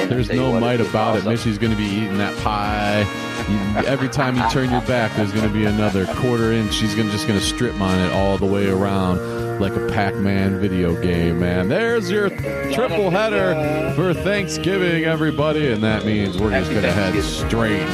And 0.00 0.10
There's 0.10 0.28
I'll 0.30 0.36
tell 0.36 0.46
you 0.48 0.52
no 0.54 0.60
might 0.60 0.80
about 0.80 1.14
it. 1.16 1.18
awesome. 1.20 1.30
Missy's 1.32 1.58
going 1.58 1.70
to 1.70 1.76
be 1.78 1.84
eating 1.84 2.18
that 2.18 2.36
pie. 2.42 3.00
You- 3.48 3.86
Every 3.86 4.08
time 4.08 4.36
you 4.36 4.48
turn 4.50 4.70
your 4.70 4.80
back, 4.82 5.14
there's 5.16 5.30
going 5.32 5.46
to 5.46 5.52
be 5.52 5.64
another 5.64 6.06
quarter 6.06 6.50
inch. 6.52 6.72
She's 6.72 6.94
gonna, 6.94 7.10
just 7.10 7.28
going 7.28 7.38
to 7.38 7.44
strip 7.44 7.74
mine 7.76 8.00
it 8.00 8.12
all 8.12 8.36
the 8.38 8.46
way 8.46 8.68
around 8.68 9.18
like 9.62 9.76
a 9.76 9.86
Pac-Man 9.92 10.58
video 10.58 11.00
game, 11.00 11.38
man. 11.38 11.68
There's 11.68 12.10
your 12.10 12.30
triple 12.72 13.10
header 13.10 13.92
for 13.94 14.12
Thanksgiving, 14.12 15.04
everybody. 15.04 15.70
And 15.70 15.84
that 15.84 16.04
means 16.04 16.36
we're 16.36 16.50
just 16.50 16.72
to 16.72 16.92
head 16.92 17.22
straight 17.22 17.86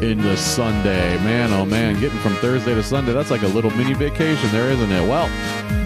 into 0.00 0.36
Sunday. 0.36 1.16
Man, 1.24 1.52
oh 1.52 1.66
man, 1.66 1.98
getting 1.98 2.20
from 2.20 2.34
Thursday 2.36 2.72
to 2.72 2.84
Sunday, 2.84 3.12
that's 3.12 3.32
like 3.32 3.42
a 3.42 3.48
little 3.48 3.72
mini 3.72 3.94
vacation 3.94 4.48
there, 4.52 4.70
isn't 4.70 4.92
it? 4.92 5.08
Well, 5.08 5.28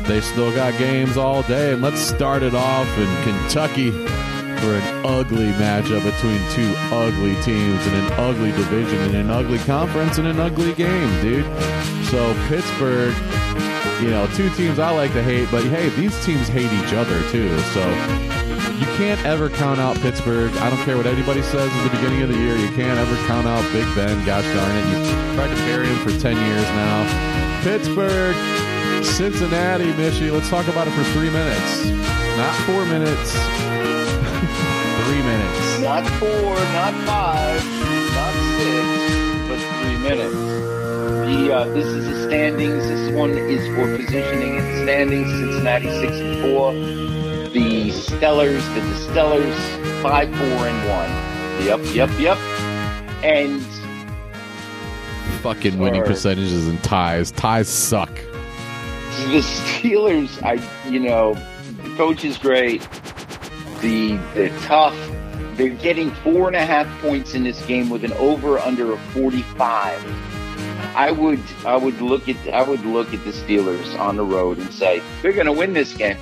they 0.07 0.21
still 0.21 0.55
got 0.55 0.79
games 0.79 1.17
all 1.17 1.43
day. 1.45 1.73
And 1.73 1.81
let's 1.81 2.01
start 2.01 2.43
it 2.43 2.55
off 2.55 2.99
in 2.99 3.25
Kentucky 3.25 3.91
for 3.91 4.75
an 4.75 5.07
ugly 5.07 5.51
matchup 5.53 6.05
between 6.05 6.41
two 6.51 6.75
ugly 6.95 7.35
teams 7.43 7.87
in 7.87 7.95
an 7.95 8.13
ugly 8.19 8.53
division, 8.53 9.01
in 9.09 9.17
an 9.17 9.31
ugly 9.31 9.59
conference, 9.61 10.19
in 10.19 10.27
an 10.27 10.39
ugly 10.39 10.75
game, 10.75 11.23
dude. 11.23 11.47
So 12.09 12.35
Pittsburgh, 12.49 13.15
you 14.03 14.11
know, 14.11 14.27
two 14.35 14.51
teams 14.51 14.81
I 14.81 14.91
like 14.91 15.13
to 15.13 15.23
hate, 15.23 15.49
but 15.51 15.63
hey, 15.65 15.89
these 15.91 16.13
teams 16.25 16.49
hate 16.49 16.73
each 16.73 16.93
other 16.93 17.23
too. 17.31 17.57
So 17.71 17.81
you 18.75 18.87
can't 18.99 19.25
ever 19.25 19.49
count 19.49 19.79
out 19.79 19.97
Pittsburgh. 20.01 20.51
I 20.57 20.71
don't 20.71 20.85
care 20.85 20.97
what 20.97 21.07
anybody 21.07 21.41
says 21.41 21.71
at 21.73 21.85
the 21.85 21.97
beginning 21.97 22.23
of 22.23 22.29
the 22.29 22.37
year. 22.37 22.57
You 22.57 22.69
can't 22.71 22.99
ever 22.99 23.15
count 23.29 23.47
out 23.47 23.63
Big 23.73 23.87
Ben. 23.95 24.27
Gosh 24.27 24.45
darn 24.45 24.77
it. 24.77 24.87
You've 24.91 25.35
tried 25.37 25.55
to 25.55 25.63
bury 25.63 25.87
him 25.87 25.99
for 25.99 26.11
10 26.19 26.35
years 26.35 26.65
now. 26.75 27.63
Pittsburgh, 27.63 28.35
Cincinnati, 29.05 29.93
Mishy. 29.93 30.33
Let's 30.33 30.51
talk 30.51 30.67
about 30.67 30.89
it 30.89 30.91
for 30.91 31.05
three 31.15 31.31
minutes. 31.31 31.87
Not 32.37 32.55
four 32.67 32.85
minutes. 32.85 33.33
three 35.07 35.23
minutes. 35.23 35.79
Not 35.81 36.05
four, 36.19 36.57
not 36.75 36.95
five, 37.07 37.65
not 38.19 38.35
six, 38.59 39.49
but 39.49 39.59
three 39.79 39.97
minutes. 39.99 40.72
The 41.33 41.51
uh, 41.51 41.65
this 41.69 41.87
is 41.87 42.05
the 42.05 42.29
standings. 42.29 42.87
This 42.89 43.11
one 43.13 43.31
is 43.31 43.67
for 43.75 43.97
positioning 43.97 44.59
and 44.59 44.83
standings. 44.83 45.31
Cincinnati 45.31 45.89
six 45.89 46.13
and 46.13 46.43
four. 46.43 46.75
The 46.75 47.89
Stellars, 47.89 48.63
the 48.75 48.81
Distellars, 48.81 50.03
five, 50.03 50.29
four, 50.29 50.67
and 50.69 50.89
one. 50.91 51.65
Yep, 51.65 51.95
yep, 51.95 52.11
yep. 52.21 52.37
And 53.25 53.63
Fucking 55.41 55.79
winning 55.79 56.03
percentages 56.05 56.69
and 56.69 56.85
ties. 56.85 57.31
Ties 57.31 57.67
suck. 57.67 58.15
the 58.15 59.41
Steelers, 59.41 60.43
I 60.43 60.61
you 60.91 61.01
know, 61.01 61.33
the 61.83 61.97
coach 61.97 62.27
is 62.27 62.37
great. 62.37 62.87
The 63.81 64.19
they're 64.35 64.59
tough. 64.61 64.95
They're 65.55 65.71
getting 65.71 66.11
four 66.11 66.49
and 66.49 66.57
a 66.57 66.67
half 66.67 66.87
points 67.01 67.33
in 67.33 67.43
this 67.43 67.65
game 67.65 67.89
with 67.89 68.05
an 68.05 68.13
over 68.15 68.59
under 68.59 68.93
of 68.93 69.01
forty 69.15 69.43
five. 69.43 70.05
I 70.95 71.11
would 71.11 71.43
I 71.65 71.77
would 71.77 72.01
look 72.01 72.29
at 72.29 72.37
I 72.53 72.63
would 72.63 72.85
look 72.85 73.15
at 73.15 73.25
the 73.25 73.31
Steelers 73.31 73.99
on 73.99 74.17
the 74.17 74.25
road 74.25 74.59
and 74.59 74.73
say 74.73 75.03
they're 75.23 75.33
going 75.33 75.47
to 75.47 75.53
win 75.53 75.73
this 75.73 75.95
game 75.95 76.19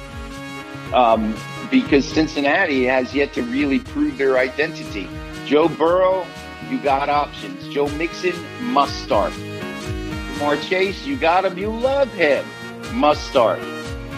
um, 0.94 1.34
because 1.70 2.04
Cincinnati 2.06 2.84
has 2.84 3.14
yet 3.14 3.32
to 3.34 3.42
really 3.42 3.80
prove 3.80 4.18
their 4.18 4.38
identity. 4.38 5.08
Joe 5.44 5.68
Burrow, 5.68 6.26
you 6.68 6.78
got 6.78 7.08
options. 7.08 7.66
Joe 7.72 7.88
Mixon 7.90 8.34
must 8.60 9.02
start. 9.02 9.32
Ja'Marr 9.32 10.62
Chase, 10.68 11.04
you 11.04 11.16
got 11.16 11.44
him. 11.44 11.58
You 11.58 11.70
love 11.70 12.12
him. 12.14 12.44
Must 12.92 13.22
start. 13.28 13.60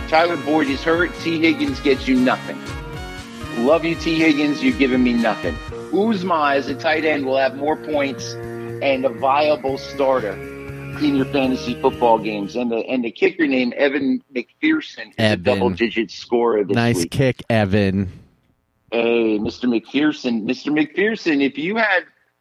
Tyler 0.09 0.37
Boyd 0.37 0.69
is 0.69 0.83
hurt. 0.83 1.15
Tee 1.21 1.41
Higgins 1.41 1.81
gets 1.81 2.07
you 2.07 2.21
nothing. 2.21 2.59
Love 3.65 3.85
you, 3.85 3.95
Tee 3.95 4.19
Higgins. 4.19 4.63
You're 4.63 4.77
giving 4.77 5.03
me 5.03 5.15
nothing. 5.15 5.55
Uzomah 5.91 6.55
as 6.57 6.69
a 6.69 6.75
tight 6.75 7.05
end 7.05 7.27
will 7.27 7.39
have 7.39 7.57
more 7.57 7.77
points 7.77 8.35
and 8.83 9.05
a 9.05 9.09
viable 9.09 9.79
starter 9.79 10.33
in 11.01 11.15
your 11.17 11.25
fantasy 11.27 11.75
football 11.81 12.19
games. 12.19 12.57
And 12.57 12.71
the 12.71 12.79
and 12.79 13.05
the 13.05 13.11
kicker 13.11 13.47
named 13.47 13.73
Evan 13.75 14.23
McPherson 14.35 15.09
is 15.09 15.15
Evan. 15.19 15.33
a 15.33 15.37
double 15.37 15.71
digit 15.71 16.11
scorer 16.11 16.65
this 16.65 16.75
Nice 16.75 16.99
week. 16.99 17.11
kick, 17.11 17.43
Evan. 17.49 18.11
Hey, 18.91 19.39
Mr. 19.39 19.65
McPherson, 19.65 20.43
Mr. 20.43 20.69
McPherson, 20.69 21.43
if 21.43 21.57
you 21.57 21.77
had 21.77 22.01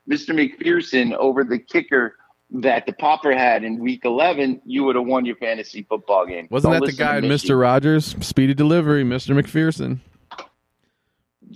Mr. 0.10 0.32
McPherson 0.36 1.14
over 1.14 1.46
the 1.46 1.60
kicker 1.60 2.16
that 2.54 2.86
the 2.86 2.92
Popper 2.92 3.32
had 3.34 3.64
in 3.64 3.80
week 3.80 4.02
11, 4.04 4.62
you 4.66 4.84
would 4.84 4.98
have 4.98 5.06
won 5.06 5.24
your 5.26 5.38
fantasy 5.38 5.84
football 5.88 6.26
game. 6.26 6.48
Wasn't 6.50 6.74
Don't 6.74 6.82
that 6.84 6.92
the 6.92 6.98
guy 6.98 7.18
in 7.20 7.24
Mr. 7.26 7.58
Rogers? 7.58 8.18
Speedy 8.20 8.54
delivery, 8.54 9.06
Mr. 9.06 9.34
McPherson. 9.40 10.00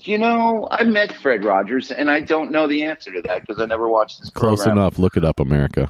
You 0.07 0.17
know, 0.19 0.67
I 0.69 0.83
met 0.83 1.13
Fred 1.15 1.43
Rogers, 1.43 1.91
and 1.91 2.11
I 2.11 2.19
don't 2.19 2.51
know 2.51 2.67
the 2.67 2.83
answer 2.83 3.11
to 3.11 3.21
that 3.23 3.41
because 3.41 3.61
I 3.61 3.65
never 3.65 3.89
watched 3.89 4.21
this 4.21 4.29
Close 4.29 4.59
program. 4.59 4.77
enough. 4.77 4.99
Look 4.99 5.17
it 5.17 5.25
up, 5.25 5.39
America. 5.39 5.89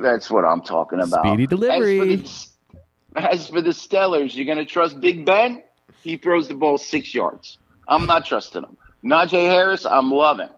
That's 0.00 0.30
what 0.30 0.44
I'm 0.44 0.62
talking 0.62 1.00
about. 1.00 1.24
Speedy 1.24 1.46
delivery. 1.46 2.14
As 2.14 2.48
for 2.48 2.76
the, 3.14 3.30
as 3.30 3.48
for 3.48 3.60
the 3.60 3.70
Stellars, 3.70 4.34
you're 4.34 4.46
going 4.46 4.58
to 4.58 4.64
trust 4.64 5.00
Big 5.00 5.24
Ben? 5.24 5.62
He 6.02 6.16
throws 6.16 6.48
the 6.48 6.54
ball 6.54 6.78
six 6.78 7.14
yards. 7.14 7.58
I'm 7.88 8.06
not 8.06 8.26
trusting 8.26 8.62
him. 8.62 8.76
Najee 9.04 9.48
Harris, 9.50 9.84
I'm 9.84 10.10
loving. 10.10 10.48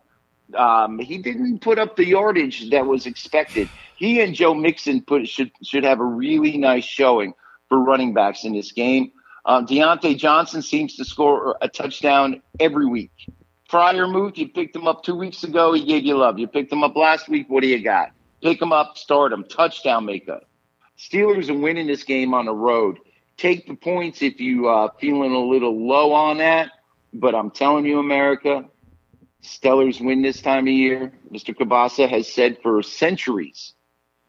Um, 0.54 0.98
he 0.98 1.18
didn't 1.18 1.60
put 1.60 1.78
up 1.78 1.96
the 1.96 2.06
yardage 2.06 2.70
that 2.70 2.86
was 2.86 3.06
expected. 3.06 3.68
He 3.96 4.20
and 4.20 4.34
Joe 4.34 4.54
Mixon 4.54 5.00
put 5.02 5.26
should 5.26 5.50
should 5.62 5.84
have 5.84 6.00
a 6.00 6.04
really 6.04 6.58
nice 6.58 6.84
showing 6.84 7.32
for 7.68 7.78
running 7.78 8.12
backs 8.12 8.44
in 8.44 8.52
this 8.52 8.72
game. 8.72 9.12
Um, 9.46 9.66
Diontae 9.66 10.16
Johnson 10.16 10.62
seems 10.62 10.96
to 10.96 11.04
score 11.04 11.56
a 11.60 11.68
touchdown 11.68 12.42
every 12.58 12.86
week. 12.86 13.12
Freiermuth. 13.70 14.36
You 14.38 14.48
picked 14.48 14.76
him 14.76 14.86
up 14.86 15.02
two 15.02 15.14
weeks 15.14 15.44
ago. 15.44 15.72
He 15.72 15.84
gave 15.84 16.04
you 16.04 16.16
love. 16.16 16.38
You 16.38 16.46
picked 16.46 16.72
him 16.72 16.84
up 16.84 16.96
last 16.96 17.28
week. 17.28 17.46
What 17.48 17.62
do 17.62 17.68
you 17.68 17.82
got? 17.82 18.12
Pick 18.42 18.60
him 18.60 18.72
up, 18.72 18.98
start 18.98 19.32
him, 19.32 19.44
touchdown 19.44 20.04
maker. 20.04 20.40
Steelers 20.98 21.48
are 21.48 21.58
winning 21.58 21.86
this 21.86 22.04
game 22.04 22.34
on 22.34 22.46
the 22.46 22.54
road. 22.54 22.98
Take 23.36 23.66
the 23.66 23.74
points 23.74 24.22
if 24.22 24.38
you 24.38 24.68
uh, 24.68 24.88
feeling 25.00 25.32
a 25.32 25.40
little 25.40 25.86
low 25.86 26.12
on 26.12 26.38
that. 26.38 26.70
But 27.12 27.34
I'm 27.34 27.50
telling 27.50 27.84
you, 27.84 27.98
America, 27.98 28.64
Stellars 29.42 30.04
win 30.04 30.22
this 30.22 30.40
time 30.40 30.66
of 30.66 30.72
year. 30.72 31.12
Mr. 31.32 31.54
Kielbasa 31.54 32.08
has 32.08 32.32
said 32.32 32.58
for 32.62 32.82
centuries 32.82 33.74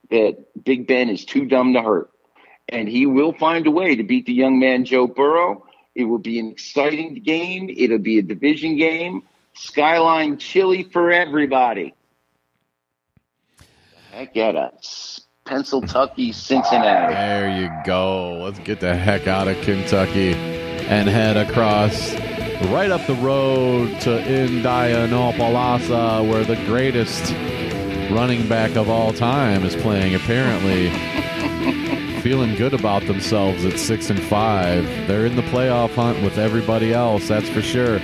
that 0.10 0.38
Big 0.64 0.88
Ben 0.88 1.10
is 1.10 1.26
too 1.26 1.46
dumb 1.46 1.74
to 1.74 1.82
hurt. 1.82 2.10
And 2.70 2.88
he 2.88 3.06
will 3.06 3.34
find 3.34 3.68
a 3.68 3.72
way 3.72 3.96
to 3.96 4.04
beat 4.04 4.26
the 4.26 4.34
young 4.34 4.60
man 4.60 4.86
Joe 4.86 5.08
Burrow. 5.08 5.66
It 5.94 6.06
will 6.06 6.20
be 6.20 6.40
an 6.40 6.50
exciting 6.50 7.16
game. 7.16 7.70
It'll 7.76 8.00
be 8.00 8.20
a 8.20 8.22
division 8.22 8.78
game. 8.78 9.24
Skyline 9.54 10.38
chili 10.38 10.84
for 10.84 11.12
everybody. 11.12 11.94
Heck 14.12 14.36
yeah, 14.36 14.52
that's 14.52 15.22
Pennsylvania, 15.46 16.34
Cincinnati. 16.34 17.14
There 17.14 17.62
you 17.62 17.70
go. 17.86 18.40
Let's 18.44 18.60
get 18.60 18.80
the 18.80 18.96
heck 18.96 19.28
out 19.28 19.48
of 19.48 19.62
Kentucky 19.62 20.34
and 20.34 21.08
head 21.08 21.38
across 21.38 22.14
right 22.72 22.90
up 22.90 23.06
the 23.08 23.16
road 23.16 24.00
to 24.02 24.18
Indianapolis, 24.26 25.90
where 25.90 26.44
the 26.44 26.56
greatest 26.66 27.32
running 28.12 28.48
back 28.48 28.76
of 28.76 28.90
all 28.90 29.14
time 29.14 29.64
is 29.64 29.76
playing. 29.76 30.16
Apparently, 30.16 30.90
feeling 32.26 32.56
good 32.56 32.74
about 32.74 33.06
themselves 33.06 33.64
at 33.66 33.78
six 33.78 34.10
and 34.10 34.20
five. 34.20 34.84
They're 35.08 35.28
in 35.28 35.36
the 35.36 35.44
playoff 35.44 35.94
hunt 35.94 36.24
with 36.24 36.40
everybody 36.40 36.92
else. 36.92 37.28
That's 37.28 37.48
for 37.50 37.62
sure. 37.62 38.00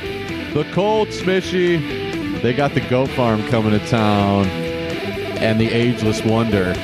The 0.53 0.63
Colts, 0.73 1.21
Mishy, 1.21 2.39
they 2.43 2.53
got 2.53 2.75
the 2.75 2.81
goat 2.81 3.09
farm 3.09 3.41
coming 3.47 3.71
to 3.71 3.79
town, 3.87 4.45
and 4.45 5.59
the 5.59 5.71
ageless 5.71 6.23
wonder 6.23 6.75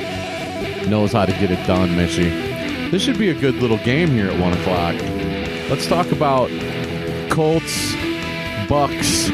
knows 0.88 1.12
how 1.12 1.26
to 1.26 1.32
get 1.34 1.52
it 1.52 1.64
done, 1.64 1.90
Mishy. 1.90 2.90
This 2.90 3.02
should 3.02 3.18
be 3.18 3.28
a 3.30 3.34
good 3.34 3.54
little 3.54 3.78
game 3.78 4.08
here 4.08 4.28
at 4.28 4.40
one 4.40 4.52
o'clock. 4.54 4.96
Let's 5.70 5.86
talk 5.86 6.10
about 6.10 6.50
Colts, 7.30 7.94
Bucks 8.68 9.28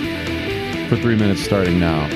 for 0.90 0.98
three 0.98 1.16
minutes 1.16 1.42
starting 1.42 1.80
now. 1.80 2.06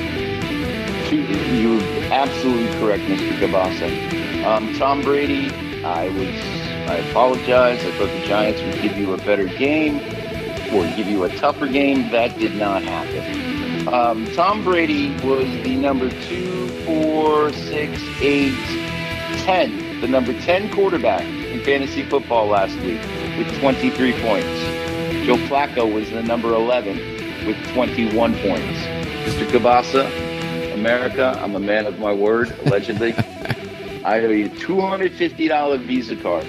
You're 1.11 1.81
absolutely 2.13 2.79
correct, 2.79 3.05
Mr. 3.05 3.39
Kielbasa. 3.39 4.45
Um, 4.45 4.75
Tom 4.75 5.01
Brady, 5.01 5.51
I 5.85 6.09
was, 6.09 6.29
I 6.91 6.97
apologize. 7.11 7.85
I 7.85 7.91
thought 7.93 8.09
the 8.09 8.25
Giants 8.27 8.61
would 8.63 8.83
give 8.83 8.97
you 8.97 9.13
a 9.15 9.19
better 9.19 9.47
game 9.47 9.97
or 10.75 10.85
give 10.97 11.07
you 11.07 11.25
a 11.25 11.35
tougher 11.37 11.67
game. 11.67 12.11
That 12.11 12.39
did 12.39 12.55
not 12.57 12.83
happen. 12.83 13.89
Um, 13.89 14.27
Tom 14.33 14.65
Brady 14.65 15.11
was 15.25 15.47
the 15.63 15.77
number 15.77 16.11
two, 16.11 16.69
four, 16.85 17.53
six, 17.53 18.03
eight, 18.21 18.55
ten, 19.45 20.01
the 20.01 20.09
number 20.09 20.33
ten 20.41 20.71
quarterback 20.73 21.25
in 21.25 21.61
fantasy 21.61 22.03
football 22.03 22.49
last 22.49 22.77
week 22.81 23.01
with 23.39 23.59
23 23.61 24.13
points. 24.21 24.79
Joe 25.25 25.37
Flacco 25.47 25.91
was 25.93 26.11
the 26.11 26.23
number 26.23 26.53
11 26.53 27.47
with 27.47 27.57
21 27.73 28.35
points. 28.35 28.79
Mr. 29.25 29.47
Kielbasa, 29.47 30.75
America, 30.75 31.39
I'm 31.43 31.55
a 31.55 31.61
man 31.61 31.87
of 31.87 31.99
my 31.99 32.13
word, 32.13 32.51
allegedly. 32.67 33.15
I 34.09 34.21
have 34.21 34.31
a 34.31 34.49
$250 34.49 35.81
Visa 35.81 36.17
card, 36.17 36.47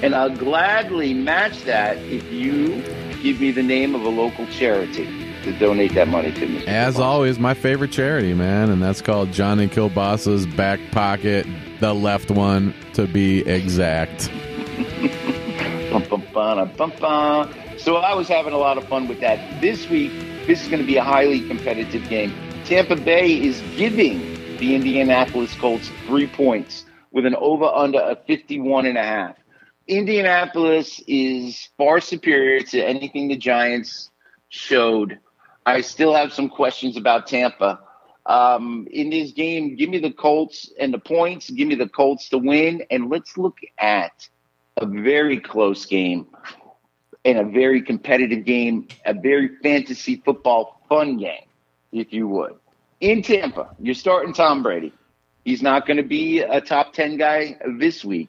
and 0.00 0.14
I'll 0.14 0.30
gladly 0.30 1.12
match 1.12 1.64
that 1.64 1.96
if 1.96 2.30
you 2.32 2.84
give 3.20 3.40
me 3.40 3.50
the 3.50 3.64
name 3.64 3.96
of 3.96 4.02
a 4.02 4.08
local 4.08 4.46
charity 4.46 5.08
to 5.42 5.52
donate 5.58 5.92
that 5.94 6.06
money 6.06 6.30
to. 6.30 6.46
Mr. 6.46 6.68
As 6.68 6.94
Kielbasa. 6.94 7.00
always, 7.00 7.40
my 7.40 7.52
favorite 7.52 7.90
charity, 7.90 8.32
man, 8.32 8.70
and 8.70 8.80
that's 8.80 9.02
called 9.02 9.32
Johnny 9.32 9.66
Kielbasa's 9.66 10.46
Back 10.46 10.78
Pocket, 10.92 11.48
the 11.80 11.92
left 11.92 12.30
one 12.30 12.72
to 12.92 13.08
be 13.08 13.40
exact. 13.40 14.30
So 17.78 17.96
I 17.96 18.14
was 18.14 18.28
having 18.28 18.52
a 18.52 18.58
lot 18.58 18.78
of 18.78 18.86
fun 18.86 19.08
with 19.08 19.18
that. 19.18 19.60
This 19.60 19.88
week, 19.88 20.12
this 20.46 20.62
is 20.62 20.68
going 20.68 20.80
to 20.80 20.86
be 20.86 20.96
a 20.96 21.02
highly 21.02 21.40
competitive 21.40 22.08
game. 22.08 22.32
Tampa 22.66 22.94
Bay 22.94 23.42
is 23.42 23.60
giving 23.76 24.20
the 24.58 24.76
Indianapolis 24.76 25.52
Colts 25.56 25.90
three 26.06 26.28
points 26.28 26.84
with 27.12 27.26
an 27.26 27.34
over 27.36 27.64
under 27.64 27.98
of 27.98 28.24
51 28.26 28.86
and 28.86 28.98
a 28.98 29.02
half. 29.02 29.36
Indianapolis 29.86 31.02
is 31.08 31.68
far 31.76 32.00
superior 32.00 32.60
to 32.60 32.80
anything 32.80 33.28
the 33.28 33.36
Giants 33.36 34.10
showed. 34.48 35.18
I 35.66 35.80
still 35.80 36.14
have 36.14 36.32
some 36.32 36.48
questions 36.48 36.96
about 36.96 37.26
Tampa. 37.26 37.80
Um, 38.26 38.86
in 38.90 39.10
this 39.10 39.32
game, 39.32 39.74
give 39.76 39.90
me 39.90 39.98
the 39.98 40.12
Colts 40.12 40.70
and 40.78 40.94
the 40.94 40.98
points. 40.98 41.50
Give 41.50 41.66
me 41.66 41.74
the 41.74 41.88
Colts 41.88 42.28
to 42.28 42.38
win. 42.38 42.84
And 42.90 43.10
let's 43.10 43.36
look 43.36 43.58
at 43.78 44.28
a 44.76 44.86
very 44.86 45.40
close 45.40 45.86
game 45.86 46.28
and 47.24 47.38
a 47.38 47.44
very 47.44 47.82
competitive 47.82 48.44
game, 48.44 48.88
a 49.04 49.14
very 49.14 49.56
fantasy 49.62 50.22
football 50.24 50.80
fun 50.88 51.18
game, 51.18 51.46
if 51.92 52.12
you 52.12 52.28
would. 52.28 52.54
In 53.00 53.22
Tampa, 53.22 53.74
you're 53.80 53.94
starting 53.94 54.32
Tom 54.32 54.62
Brady. 54.62 54.92
He's 55.50 55.62
not 55.62 55.84
going 55.84 55.96
to 55.96 56.04
be 56.04 56.38
a 56.38 56.60
top 56.60 56.92
10 56.92 57.16
guy 57.16 57.56
this 57.76 58.04
week. 58.04 58.28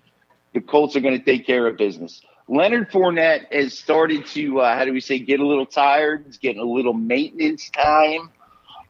The 0.56 0.60
Colts 0.60 0.96
are 0.96 1.02
going 1.02 1.20
to 1.20 1.24
take 1.24 1.46
care 1.46 1.68
of 1.68 1.78
business. 1.78 2.20
Leonard 2.48 2.90
Fournette 2.90 3.54
has 3.54 3.78
started 3.78 4.26
to, 4.26 4.62
uh, 4.62 4.76
how 4.76 4.86
do 4.86 4.92
we 4.92 5.02
say, 5.02 5.20
get 5.20 5.40
a 5.40 5.46
little 5.46 5.68
tired. 5.68 6.24
He's 6.26 6.40
getting 6.40 6.60
a 6.60 6.66
little 6.66 6.94
maintenance 6.94 7.70
time. 7.70 8.32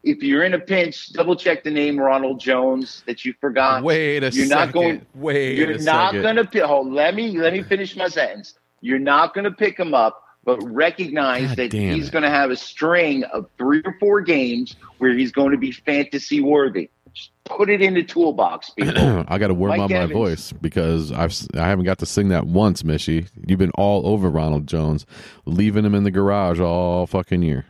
If 0.01 0.23
you're 0.23 0.45
in 0.45 0.53
a 0.53 0.59
pinch, 0.59 1.11
double 1.11 1.35
check 1.35 1.65
the 1.65 1.71
name 1.71 1.99
Ronald 1.99 2.39
Jones 2.39 3.03
that 3.05 3.25
you 3.25 3.33
forgot. 3.41 3.83
Wait 3.83 4.23
a 4.23 4.31
you're 4.31 4.45
second. 4.45 4.49
not 4.49 4.71
going. 4.71 5.05
Wait 5.13 5.57
You're 5.57 5.71
a 5.71 5.81
not 5.81 6.13
going 6.13 6.37
to 6.37 6.45
pick. 6.45 6.63
Hold, 6.63 6.93
let 6.93 7.13
me 7.13 7.37
let 7.37 7.51
me 7.51 7.63
finish 7.63 7.97
my 7.97 8.07
sentence. 8.07 8.53
You're 8.79 8.97
not 8.97 9.33
going 9.33 9.43
to 9.43 9.51
pick 9.51 9.77
him 9.77 9.93
up, 9.93 10.23
but 10.45 10.63
recognize 10.63 11.49
God 11.49 11.57
that 11.57 11.73
he's 11.73 12.09
going 12.09 12.23
to 12.23 12.29
have 12.29 12.49
a 12.49 12.55
string 12.55 13.25
of 13.25 13.49
three 13.57 13.81
or 13.83 13.97
four 13.99 14.21
games 14.21 14.77
where 14.99 15.11
he's 15.11 15.33
going 15.33 15.51
to 15.51 15.57
be 15.57 15.73
fantasy 15.73 16.39
worthy. 16.39 16.89
Just 17.13 17.31
put 17.43 17.69
it 17.69 17.81
in 17.81 17.93
the 17.93 18.03
toolbox, 18.03 18.69
people. 18.77 19.25
I 19.27 19.37
got 19.37 19.47
to 19.47 19.53
warm 19.53 19.69
Mike 19.69 19.79
up 19.81 19.91
my 19.91 20.05
voice 20.05 20.51
because 20.53 21.11
I've 21.11 21.33
I 21.55 21.67
haven't 21.67 21.85
got 21.85 21.99
to 21.99 22.05
sing 22.05 22.29
that 22.29 22.47
once, 22.47 22.83
Mishy. 22.83 23.27
You've 23.45 23.59
been 23.59 23.71
all 23.71 24.07
over 24.07 24.29
Ronald 24.29 24.67
Jones, 24.67 25.05
leaving 25.45 25.85
him 25.85 25.95
in 25.95 26.03
the 26.03 26.11
garage 26.11 26.59
all 26.59 27.07
fucking 27.07 27.41
year. 27.41 27.65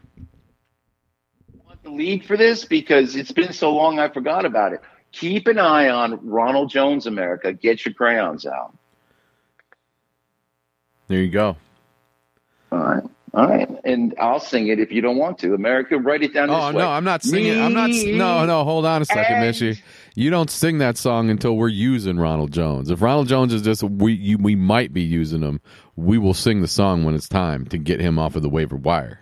want 1.66 1.84
the 1.84 1.92
lead 1.92 2.26
for 2.26 2.38
this 2.38 2.66
because 2.66 3.16
it's 3.16 3.32
been 3.32 3.54
so 3.54 3.74
long 3.74 4.00
I 4.00 4.10
forgot 4.10 4.46
about 4.46 4.74
it. 4.74 4.82
Keep 5.12 5.48
an 5.48 5.60
eye 5.60 5.90
on 5.90 6.26
Ronald 6.26 6.70
Jones, 6.70 7.06
America. 7.06 7.52
Get 7.52 7.86
your 7.86 7.94
crayons 7.94 8.46
out. 8.46 8.74
There 11.08 11.20
you 11.20 11.30
go. 11.30 11.58
All 12.72 12.80
right. 12.80 13.04
All 13.34 13.48
right. 13.48 13.70
And 13.86 14.14
I'll 14.20 14.42
sing 14.42 14.68
it 14.68 14.80
if 14.80 14.92
you 14.92 15.02
don't 15.02 15.18
want 15.18 15.38
to. 15.40 15.54
America, 15.54 15.98
write 15.98 16.22
it 16.22 16.34
down 16.34 16.50
this 16.50 16.58
Oh 16.58 16.72
no, 16.72 16.90
I'm 16.90 17.06
not 17.06 17.24
singing. 17.24 17.60
I'm 17.60 17.74
not. 17.74 17.90
No, 17.90 18.46
no. 18.46 18.64
Hold 18.64 18.86
on 18.86 19.02
a 19.02 19.06
second, 19.06 19.38
and- 19.38 19.56
Mishy. 19.56 19.82
You 20.14 20.30
don't 20.30 20.50
sing 20.52 20.80
that 20.80 20.98
song 20.98 21.30
until 21.30 21.56
we're 21.56 21.70
using 21.70 22.20
Ronald 22.20 22.52
Jones. 22.52 22.90
If 22.92 23.02
Ronald 23.02 23.30
Jones 23.30 23.54
is 23.54 23.62
just 23.62 23.82
we 23.84 24.14
you, 24.14 24.38
we 24.38 24.56
might 24.56 24.92
be 24.92 25.02
using 25.02 25.42
him, 25.42 25.62
we 25.96 26.18
will 26.18 26.34
sing 26.34 26.62
the 26.62 26.68
song 26.68 27.06
when 27.06 27.16
it's 27.16 27.30
time 27.30 27.66
to 27.68 27.78
get 27.78 28.02
him 28.02 28.20
off 28.20 28.36
of 28.36 28.42
the 28.42 28.50
waiver 28.50 28.76
wire. 28.76 29.22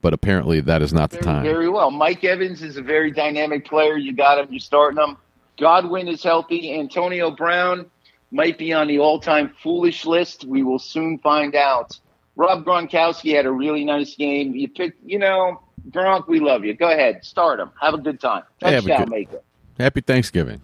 But 0.00 0.14
apparently, 0.14 0.60
that 0.60 0.80
is 0.80 0.94
not 0.94 1.10
the 1.10 1.18
time. 1.18 1.42
very 1.42 1.68
well. 1.68 1.90
Mike 1.90 2.24
Evans 2.24 2.62
is 2.62 2.78
a 2.78 2.82
very 2.82 3.10
dynamic 3.10 3.66
player. 3.66 3.98
You 3.98 4.14
got 4.14 4.38
him. 4.38 4.46
You're 4.50 4.60
starting 4.60 4.98
him. 4.98 5.18
Godwin 5.58 6.08
is 6.08 6.22
healthy. 6.22 6.72
Antonio 6.80 7.30
Brown 7.30 7.84
might 8.30 8.56
be 8.56 8.72
on 8.72 8.86
the 8.86 8.98
all-time 8.98 9.52
foolish 9.62 10.06
list. 10.06 10.44
We 10.46 10.62
will 10.62 10.78
soon 10.78 11.18
find 11.18 11.54
out. 11.54 11.98
Rob 12.40 12.64
Gronkowski 12.64 13.36
had 13.36 13.44
a 13.44 13.52
really 13.52 13.84
nice 13.84 14.14
game. 14.16 14.54
You 14.54 14.66
pick, 14.66 14.94
you 15.04 15.18
know, 15.18 15.60
Gronk, 15.90 16.26
we 16.26 16.40
love 16.40 16.64
you. 16.64 16.72
Go 16.72 16.90
ahead, 16.90 17.22
start 17.22 17.60
him. 17.60 17.70
Have 17.78 17.92
a 17.92 17.98
good 17.98 18.18
time. 18.18 18.44
Hey, 18.60 18.72
have 18.72 18.86
a 18.86 18.88
Touchdown 18.88 19.04
good- 19.08 19.10
maker. 19.10 19.40
Happy 19.78 20.00
Thanksgiving. 20.00 20.58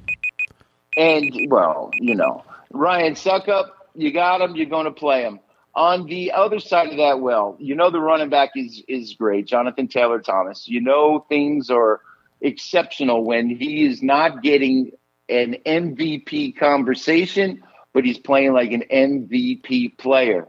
And 0.96 1.30
well, 1.50 1.90
you 2.00 2.14
know, 2.14 2.44
Ryan 2.72 3.12
Succop, 3.12 3.66
you 3.94 4.10
got 4.10 4.40
him. 4.40 4.56
You're 4.56 4.64
going 4.70 4.86
to 4.86 4.90
play 4.90 5.20
him. 5.22 5.38
On 5.74 6.06
the 6.06 6.32
other 6.32 6.60
side 6.60 6.88
of 6.88 6.96
that, 6.96 7.20
well, 7.20 7.56
you 7.58 7.74
know 7.74 7.90
the 7.90 8.00
running 8.00 8.30
back 8.30 8.52
is 8.56 8.82
is 8.88 9.12
great, 9.12 9.46
Jonathan 9.46 9.86
Taylor 9.86 10.20
Thomas. 10.20 10.66
You 10.66 10.80
know 10.80 11.26
things 11.28 11.68
are 11.68 12.00
exceptional 12.40 13.22
when 13.22 13.50
he 13.50 13.84
is 13.84 14.02
not 14.02 14.42
getting 14.42 14.92
an 15.28 15.56
MVP 15.66 16.56
conversation, 16.56 17.62
but 17.92 18.06
he's 18.06 18.18
playing 18.18 18.54
like 18.54 18.72
an 18.72 18.84
MVP 18.90 19.98
player. 19.98 20.48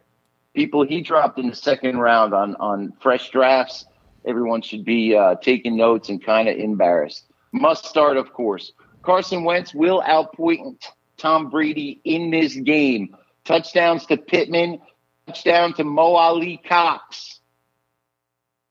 People 0.57 0.83
he 0.83 1.01
dropped 1.01 1.37
in 1.37 1.49
the 1.51 1.55
second 1.55 1.99
round 1.99 2.33
on 2.33 2.55
on 2.55 2.91
fresh 2.99 3.29
drafts. 3.29 3.85
Everyone 4.25 4.63
should 4.63 4.83
be 4.83 5.15
uh, 5.15 5.35
taking 5.35 5.77
notes 5.77 6.09
and 6.09 6.19
kind 6.21 6.49
of 6.49 6.57
embarrassed. 6.57 7.25
Must 7.51 7.85
start, 7.85 8.17
of 8.17 8.33
course. 8.33 8.71
Carson 9.03 9.43
Wentz 9.43 9.75
will 9.75 10.01
outpoint 10.01 10.79
Tom 11.15 11.51
Brady 11.51 12.01
in 12.03 12.31
this 12.31 12.55
game. 12.55 13.15
Touchdowns 13.45 14.07
to 14.07 14.17
Pittman, 14.17 14.79
touchdown 15.27 15.73
to 15.75 15.83
Mo 15.83 16.15
Alie-Cox. 16.15 17.39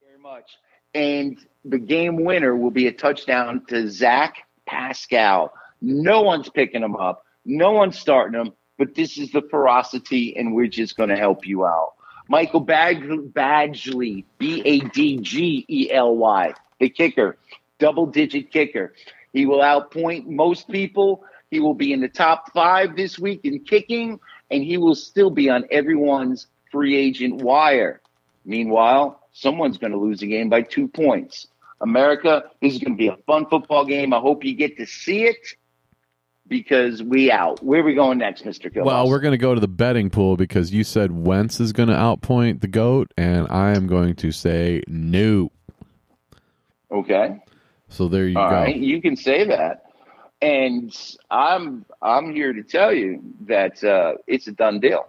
Very 0.05 0.19
much. 0.19 0.57
And 0.93 1.37
the 1.63 1.79
game 1.79 2.25
winner 2.25 2.53
will 2.53 2.69
be 2.69 2.87
a 2.87 2.91
touchdown 2.91 3.63
to 3.69 3.89
Zach 3.89 4.35
Pascal. 4.65 5.53
No 5.79 6.23
one's 6.23 6.49
picking 6.49 6.83
him 6.83 6.97
up. 6.97 7.23
No 7.45 7.71
one's 7.71 7.97
starting 7.97 8.37
him, 8.37 8.51
but 8.77 8.95
this 8.95 9.17
is 9.17 9.31
the 9.31 9.41
ferocity, 9.41 10.35
and 10.37 10.53
we're 10.53 10.67
just 10.67 10.95
going 10.97 11.09
to 11.09 11.17
help 11.17 11.47
you 11.47 11.65
out. 11.65 11.93
Michael 12.29 12.59
Bag- 12.59 13.33
Badgley, 13.33 14.25
B 14.37 14.61
A 14.65 14.79
D 14.79 15.17
G 15.19 15.65
E 15.69 15.91
L 15.91 16.15
Y, 16.17 16.53
the 16.79 16.89
kicker, 16.89 17.37
double 17.79 18.05
digit 18.05 18.51
kicker. 18.51 18.93
He 19.33 19.45
will 19.45 19.59
outpoint 19.59 20.27
most 20.27 20.69
people. 20.69 21.23
He 21.51 21.59
will 21.59 21.73
be 21.73 21.93
in 21.93 22.01
the 22.01 22.09
top 22.09 22.51
five 22.53 22.95
this 22.95 23.17
week 23.17 23.41
in 23.43 23.63
kicking, 23.63 24.19
and 24.51 24.63
he 24.63 24.77
will 24.77 24.95
still 24.95 25.29
be 25.29 25.49
on 25.49 25.65
everyone's 25.71 26.47
free 26.71 26.95
agent 26.97 27.41
wire. 27.41 28.01
Meanwhile, 28.45 29.21
someone's 29.31 29.77
going 29.77 29.93
to 29.93 29.99
lose 29.99 30.21
a 30.21 30.27
game 30.27 30.49
by 30.49 30.61
two 30.61 30.87
points. 30.87 31.47
America, 31.79 32.43
this 32.61 32.73
is 32.73 32.79
going 32.79 32.93
to 32.93 32.97
be 32.97 33.07
a 33.07 33.17
fun 33.27 33.45
football 33.45 33.85
game. 33.85 34.13
I 34.13 34.19
hope 34.19 34.43
you 34.43 34.55
get 34.55 34.77
to 34.77 34.85
see 34.85 35.23
it 35.25 35.37
because 36.47 37.03
we 37.03 37.31
out. 37.31 37.63
Where 37.63 37.81
are 37.81 37.83
we 37.83 37.93
going 37.93 38.17
next, 38.17 38.43
Mr. 38.43 38.73
Kill? 38.73 38.85
Well, 38.85 39.09
we're 39.09 39.19
going 39.19 39.33
to 39.33 39.37
go 39.37 39.53
to 39.53 39.59
the 39.59 39.67
betting 39.67 40.09
pool 40.09 40.37
because 40.37 40.73
you 40.73 40.83
said 40.83 41.11
Wentz 41.11 41.59
is 41.59 41.73
going 41.73 41.89
to 41.89 41.95
outpoint 41.95 42.61
the 42.61 42.67
GOAT, 42.67 43.11
and 43.17 43.47
I 43.49 43.75
am 43.75 43.87
going 43.87 44.15
to 44.15 44.31
say 44.31 44.81
no. 44.87 45.51
Okay. 46.91 47.41
So 47.89 48.07
there 48.07 48.27
you 48.27 48.37
All 48.37 48.49
go. 48.49 48.55
right, 48.55 48.75
you 48.75 49.01
can 49.01 49.15
say 49.15 49.45
that. 49.45 49.83
And 50.41 50.95
I'm 51.31 51.83
I'm 52.01 52.31
here 52.31 52.53
to 52.53 52.61
tell 52.61 52.93
you 52.93 53.21
that 53.47 53.83
uh, 53.83 54.15
it's 54.27 54.47
a 54.47 54.51
done 54.51 54.79
deal. 54.79 55.07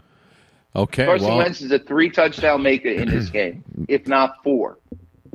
Okay. 0.75 1.05
Carson 1.05 1.29
well, 1.29 1.39
Wentz 1.39 1.61
is 1.61 1.71
a 1.71 1.79
three 1.79 2.09
touchdown 2.09 2.63
maker 2.63 2.89
in 2.89 3.11
this 3.11 3.29
game, 3.31 3.63
if 3.89 4.07
not 4.07 4.43
four, 4.43 4.79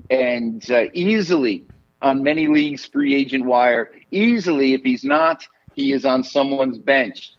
and 0.09 0.69
uh, 0.71 0.85
easily 0.93 1.65
on 2.01 2.23
many 2.23 2.47
leagues 2.47 2.85
free 2.85 3.13
agent 3.13 3.45
wire. 3.45 3.91
Easily, 4.09 4.73
if 4.73 4.81
he's 4.83 5.03
not, 5.03 5.47
he 5.75 5.93
is 5.93 6.05
on 6.05 6.23
someone's 6.23 6.77
bench, 6.77 7.33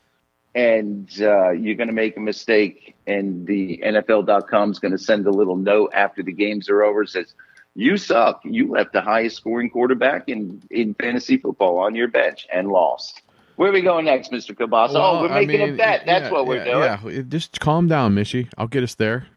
and 0.55 1.11
uh, 1.21 1.51
you're 1.51 1.75
going 1.75 1.89
to 1.89 1.95
make 1.95 2.17
a 2.17 2.21
mistake, 2.21 2.95
and 3.07 3.47
the 3.47 3.81
NFL.com 3.85 4.71
is 4.71 4.79
going 4.79 4.93
to 4.93 4.99
send 4.99 5.27
a 5.27 5.31
little 5.31 5.57
note 5.57 5.93
after 5.95 6.23
the 6.23 6.33
games 6.33 6.69
are 6.69 6.83
over. 6.83 7.05
Says 7.07 7.35
you 7.75 7.97
suck. 7.97 8.41
You 8.45 8.71
left 8.71 8.93
the 8.93 9.01
highest 9.01 9.37
scoring 9.37 9.71
quarterback 9.71 10.29
in 10.29 10.63
in 10.71 10.95
fantasy 10.95 11.37
football 11.39 11.79
on 11.79 11.95
your 11.95 12.09
bench 12.09 12.47
and 12.53 12.69
lost. 12.69 13.23
Where 13.57 13.71
are 13.71 13.73
we 13.73 13.83
going 13.83 14.07
next, 14.07 14.33
Mr. 14.33 14.51
Kielbasa? 14.53 14.95
well, 14.95 15.17
oh, 15.17 15.23
we're 15.23 15.29
I 15.29 15.45
making 15.45 15.61
mean, 15.61 15.75
a 15.75 15.77
bet. 15.77 16.03
That's 16.07 16.25
yeah, 16.25 16.31
what 16.31 16.47
we're 16.47 16.65
yeah, 16.65 16.97
doing. 16.97 17.17
Yeah, 17.17 17.23
just 17.23 17.61
calm 17.61 17.87
down, 17.87 18.15
Mishy. 18.15 18.49
I'll 18.59 18.67
get 18.67 18.83
us 18.83 18.97
there. 18.97 19.29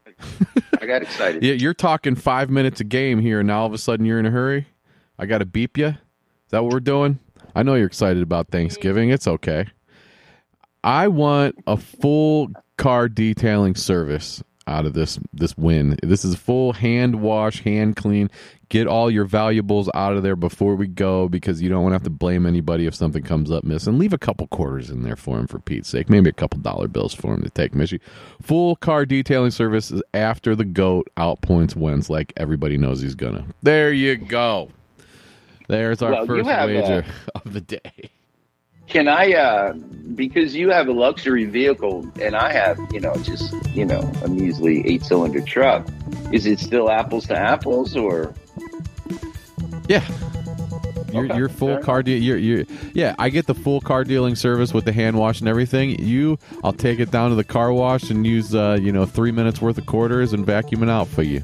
I 0.80 0.86
got 0.86 1.02
excited. 1.02 1.42
Yeah, 1.48 1.52
you're 1.52 1.74
talking 1.74 2.16
five 2.16 2.50
minutes 2.50 2.80
a 2.80 2.84
game 2.84 3.20
here, 3.20 3.40
and 3.40 3.46
now 3.46 3.60
all 3.60 3.66
of 3.66 3.72
a 3.72 3.78
sudden 3.78 4.04
you're 4.04 4.18
in 4.18 4.26
a 4.26 4.30
hurry. 4.30 4.66
I 5.18 5.26
got 5.26 5.38
to 5.38 5.46
beep 5.46 5.78
you. 5.78 5.86
Is 5.88 6.50
that 6.50 6.64
what 6.64 6.72
we're 6.72 6.80
doing? 6.80 7.18
I 7.58 7.64
know 7.64 7.74
you're 7.74 7.88
excited 7.88 8.22
about 8.22 8.50
Thanksgiving. 8.50 9.10
It's 9.10 9.26
okay. 9.26 9.66
I 10.84 11.08
want 11.08 11.56
a 11.66 11.76
full 11.76 12.50
car 12.76 13.08
detailing 13.08 13.74
service 13.74 14.44
out 14.68 14.86
of 14.86 14.92
this 14.92 15.18
this 15.32 15.58
win. 15.58 15.98
This 16.00 16.24
is 16.24 16.36
full 16.36 16.72
hand 16.72 17.20
wash, 17.20 17.64
hand 17.64 17.96
clean. 17.96 18.30
Get 18.68 18.86
all 18.86 19.10
your 19.10 19.24
valuables 19.24 19.90
out 19.92 20.16
of 20.16 20.22
there 20.22 20.36
before 20.36 20.76
we 20.76 20.86
go 20.86 21.28
because 21.28 21.60
you 21.60 21.68
don't 21.68 21.82
want 21.82 21.94
to 21.94 21.96
have 21.96 22.04
to 22.04 22.10
blame 22.10 22.46
anybody 22.46 22.86
if 22.86 22.94
something 22.94 23.24
comes 23.24 23.50
up 23.50 23.64
missing. 23.64 23.98
Leave 23.98 24.12
a 24.12 24.18
couple 24.18 24.46
quarters 24.46 24.88
in 24.88 25.02
there 25.02 25.16
for 25.16 25.36
him 25.36 25.48
for 25.48 25.58
Pete's 25.58 25.88
sake. 25.88 26.08
Maybe 26.08 26.30
a 26.30 26.34
couple 26.34 26.60
dollar 26.60 26.86
bills 26.86 27.12
for 27.12 27.34
him 27.34 27.42
to 27.42 27.50
take. 27.50 27.72
Mishy. 27.72 27.98
Full 28.40 28.76
car 28.76 29.04
detailing 29.04 29.50
service 29.50 29.92
after 30.14 30.54
the 30.54 30.64
goat 30.64 31.08
outpoints 31.16 31.74
wins 31.74 32.08
like 32.08 32.32
everybody 32.36 32.78
knows 32.78 33.00
he's 33.00 33.16
gonna. 33.16 33.46
There 33.64 33.92
you 33.92 34.14
go. 34.14 34.70
There's 35.68 36.00
our 36.02 36.12
Well, 36.12 36.26
first 36.26 36.48
have, 36.48 36.68
wager 36.68 37.04
uh, 37.34 37.40
of 37.44 37.52
the 37.52 37.60
day. 37.60 38.10
Can 38.88 39.06
I, 39.06 39.32
uh, 39.34 39.74
because 40.14 40.56
you 40.56 40.70
have 40.70 40.88
a 40.88 40.92
luxury 40.92 41.44
vehicle 41.44 42.10
and 42.22 42.34
I 42.34 42.52
have, 42.52 42.78
you 42.90 43.00
know, 43.00 43.14
just, 43.16 43.54
you 43.74 43.84
know, 43.84 44.00
a 44.22 44.28
measly 44.28 44.86
eight 44.88 45.04
cylinder 45.04 45.42
truck, 45.42 45.86
is 46.32 46.46
it 46.46 46.58
still 46.58 46.90
apples 46.90 47.26
to 47.26 47.38
apples 47.38 47.94
or? 47.94 48.34
Yeah. 49.88 50.06
Your 51.12 51.24
Okay, 51.24 51.36
your 51.36 51.48
full 51.48 51.78
car 51.78 52.02
deal. 52.02 52.20
Your 52.20 52.36
your 52.36 52.64
yeah. 52.92 53.14
I 53.18 53.28
get 53.30 53.46
the 53.46 53.54
full 53.54 53.80
car 53.80 54.04
dealing 54.04 54.36
service 54.36 54.72
with 54.72 54.84
the 54.84 54.92
hand 54.92 55.18
wash 55.18 55.40
and 55.40 55.48
everything. 55.48 55.98
You, 55.98 56.38
I'll 56.62 56.72
take 56.72 57.00
it 57.00 57.10
down 57.10 57.30
to 57.30 57.36
the 57.36 57.44
car 57.44 57.72
wash 57.72 58.10
and 58.10 58.26
use 58.26 58.54
uh 58.54 58.78
you 58.80 58.92
know 58.92 59.06
three 59.06 59.32
minutes 59.32 59.60
worth 59.60 59.78
of 59.78 59.86
quarters 59.86 60.32
and 60.32 60.44
vacuum 60.44 60.82
it 60.82 60.90
out 60.90 61.08
for 61.08 61.22
you. 61.22 61.42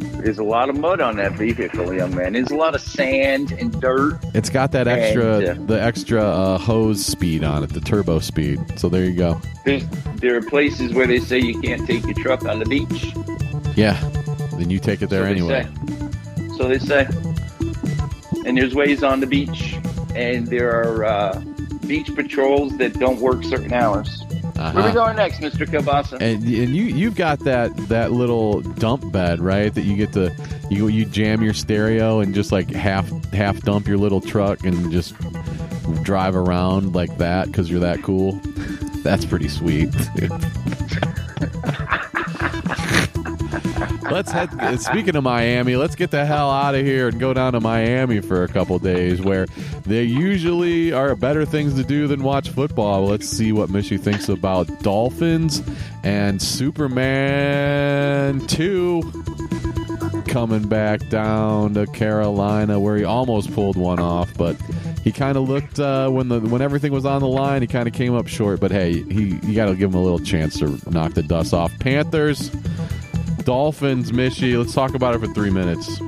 There's 0.00 0.38
a 0.38 0.44
lot 0.44 0.68
of 0.70 0.78
mud 0.78 1.00
on 1.00 1.16
that 1.16 1.32
vehicle, 1.32 1.92
young 1.92 2.14
man. 2.14 2.32
There's 2.32 2.50
a 2.50 2.56
lot 2.56 2.74
of 2.74 2.80
sand 2.80 3.52
and 3.52 3.80
dirt. 3.80 4.18
It's 4.34 4.48
got 4.50 4.72
that 4.72 4.86
extra 4.88 5.38
And, 5.38 5.70
uh, 5.70 5.74
the 5.74 5.82
extra 5.82 6.22
uh, 6.22 6.58
hose 6.58 7.04
speed 7.04 7.44
on 7.44 7.64
it, 7.64 7.70
the 7.70 7.80
turbo 7.80 8.18
speed. 8.20 8.60
So 8.78 8.88
there 8.88 9.04
you 9.04 9.14
go. 9.14 9.40
There 9.64 10.36
are 10.36 10.42
places 10.42 10.94
where 10.94 11.06
they 11.06 11.20
say 11.20 11.38
you 11.38 11.60
can't 11.60 11.86
take 11.86 12.04
your 12.04 12.14
truck 12.14 12.44
on 12.44 12.58
the 12.58 12.66
beach. 12.66 13.14
Yeah. 13.76 13.98
Then 14.58 14.70
you 14.70 14.78
take 14.78 15.02
it 15.02 15.10
there 15.10 15.24
so 15.24 15.30
anyway. 15.30 15.64
say. 15.64 16.48
So 16.56 16.68
they 16.68 16.78
say. 16.78 17.08
And 18.46 18.56
there's 18.56 18.74
ways 18.74 19.02
on 19.02 19.20
the 19.20 19.26
beach, 19.26 19.76
and 20.14 20.46
there 20.46 20.70
are 20.82 21.04
uh, 21.04 21.40
beach 21.86 22.14
patrols 22.14 22.76
that 22.78 22.94
don't 22.98 23.20
work 23.20 23.44
certain 23.44 23.72
hours. 23.72 24.22
Where 24.54 24.66
are 24.68 24.74
we 24.74 24.80
Uh-huh. 24.82 24.92
going 24.92 25.16
next, 25.16 25.40
Mr. 25.40 25.66
Kielbasa? 25.66 26.14
And, 26.20 26.42
and 26.44 26.44
you 26.76 26.84
you've 26.84 27.16
got 27.16 27.38
that 27.40 27.74
that 27.88 28.12
little 28.12 28.60
dump 28.60 29.10
bed 29.10 29.40
right 29.40 29.74
that 29.74 29.82
you 29.82 29.96
get 29.96 30.12
to 30.12 30.34
you 30.70 30.88
you 30.88 31.06
jam 31.06 31.42
your 31.42 31.54
stereo 31.54 32.20
and 32.20 32.34
just 32.34 32.52
like 32.52 32.70
half 32.70 33.08
half 33.32 33.58
dump 33.62 33.88
your 33.88 33.96
little 33.96 34.20
truck 34.20 34.62
and 34.64 34.92
just 34.92 35.14
drive 36.02 36.36
around 36.36 36.94
like 36.94 37.16
that 37.18 37.46
because 37.46 37.70
you're 37.70 37.80
that 37.80 38.02
cool. 38.02 38.32
That's 39.02 39.24
pretty 39.24 39.48
sweet. 39.48 39.88
Let's 44.10 44.30
head. 44.30 44.80
Speaking 44.80 45.16
of 45.16 45.24
Miami, 45.24 45.76
let's 45.76 45.94
get 45.94 46.10
the 46.10 46.24
hell 46.24 46.50
out 46.50 46.74
of 46.74 46.84
here 46.84 47.08
and 47.08 47.18
go 47.18 47.32
down 47.32 47.54
to 47.54 47.60
Miami 47.60 48.20
for 48.20 48.44
a 48.44 48.48
couple 48.48 48.78
days, 48.78 49.20
where 49.20 49.46
there 49.84 50.02
usually 50.02 50.92
are 50.92 51.14
better 51.14 51.44
things 51.44 51.74
to 51.74 51.84
do 51.84 52.06
than 52.06 52.22
watch 52.22 52.50
football. 52.50 53.06
Let's 53.06 53.28
see 53.28 53.52
what 53.52 53.70
Mishy 53.70 54.00
thinks 54.00 54.28
about 54.28 54.82
Dolphins 54.82 55.62
and 56.02 56.40
Superman 56.40 58.46
Two 58.46 59.02
coming 60.26 60.68
back 60.68 61.08
down 61.08 61.74
to 61.74 61.86
Carolina, 61.86 62.78
where 62.78 62.96
he 62.96 63.04
almost 63.04 63.52
pulled 63.52 63.76
one 63.76 63.98
off, 63.98 64.32
but 64.36 64.56
he 65.02 65.10
kind 65.10 65.36
of 65.36 65.48
looked 65.48 65.80
uh, 65.80 66.08
when 66.10 66.28
the 66.28 66.40
when 66.40 66.62
everything 66.62 66.92
was 66.92 67.06
on 67.06 67.20
the 67.20 67.28
line. 67.28 67.62
He 67.62 67.68
kind 67.68 67.88
of 67.88 67.94
came 67.94 68.14
up 68.14 68.26
short, 68.26 68.60
but 68.60 68.70
hey, 68.70 69.02
he 69.02 69.38
you 69.42 69.54
got 69.54 69.66
to 69.66 69.74
give 69.74 69.90
him 69.90 69.96
a 69.96 70.02
little 70.02 70.18
chance 70.18 70.58
to 70.58 70.78
knock 70.90 71.14
the 71.14 71.22
dust 71.22 71.54
off. 71.54 71.72
Panthers, 71.78 72.50
Dolphins, 73.44 74.12
Mishy. 74.12 74.56
Let's 74.58 74.74
talk 74.74 74.94
about 74.94 75.14
it 75.14 75.20
for 75.20 75.28
three 75.28 75.50
minutes. 75.50 75.98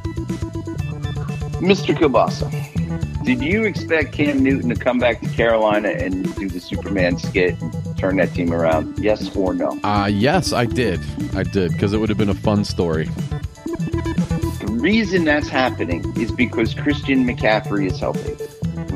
Mr. 1.63 1.97
Kielbasa, 1.97 3.25
did 3.25 3.41
you 3.41 3.63
expect 3.65 4.13
Cam 4.13 4.43
Newton 4.43 4.69
to 4.69 4.75
come 4.75 4.99
back 4.99 5.21
to 5.21 5.29
Carolina 5.29 5.91
and 5.91 6.35
do 6.35 6.49
the 6.49 6.61
Superman 6.61 7.19
skit 7.19 7.61
and 7.61 7.97
turn 7.97 8.17
that 8.17 8.35
team 8.35 8.53
around? 8.53 8.99
Yes 8.99 9.35
or 9.37 9.55
no? 9.55 9.79
Uh, 9.85 10.09
yes, 10.13 10.53
I 10.53 10.67
did. 10.67 11.01
I 11.35 11.45
did 11.45 11.73
because 11.73 11.93
it 11.93 11.99
would 11.99 12.09
have 12.09 12.19
been 12.19 12.31
a 12.31 12.35
fun 12.35 12.65
story. 12.65 13.05
The 13.07 14.77
reason 14.81 15.25
that's 15.25 15.49
happening 15.49 16.05
is 16.21 16.33
because 16.33 16.75
Christian 16.75 17.25
McCaffrey 17.25 17.91
is 17.91 18.01
healthy. 18.01 18.37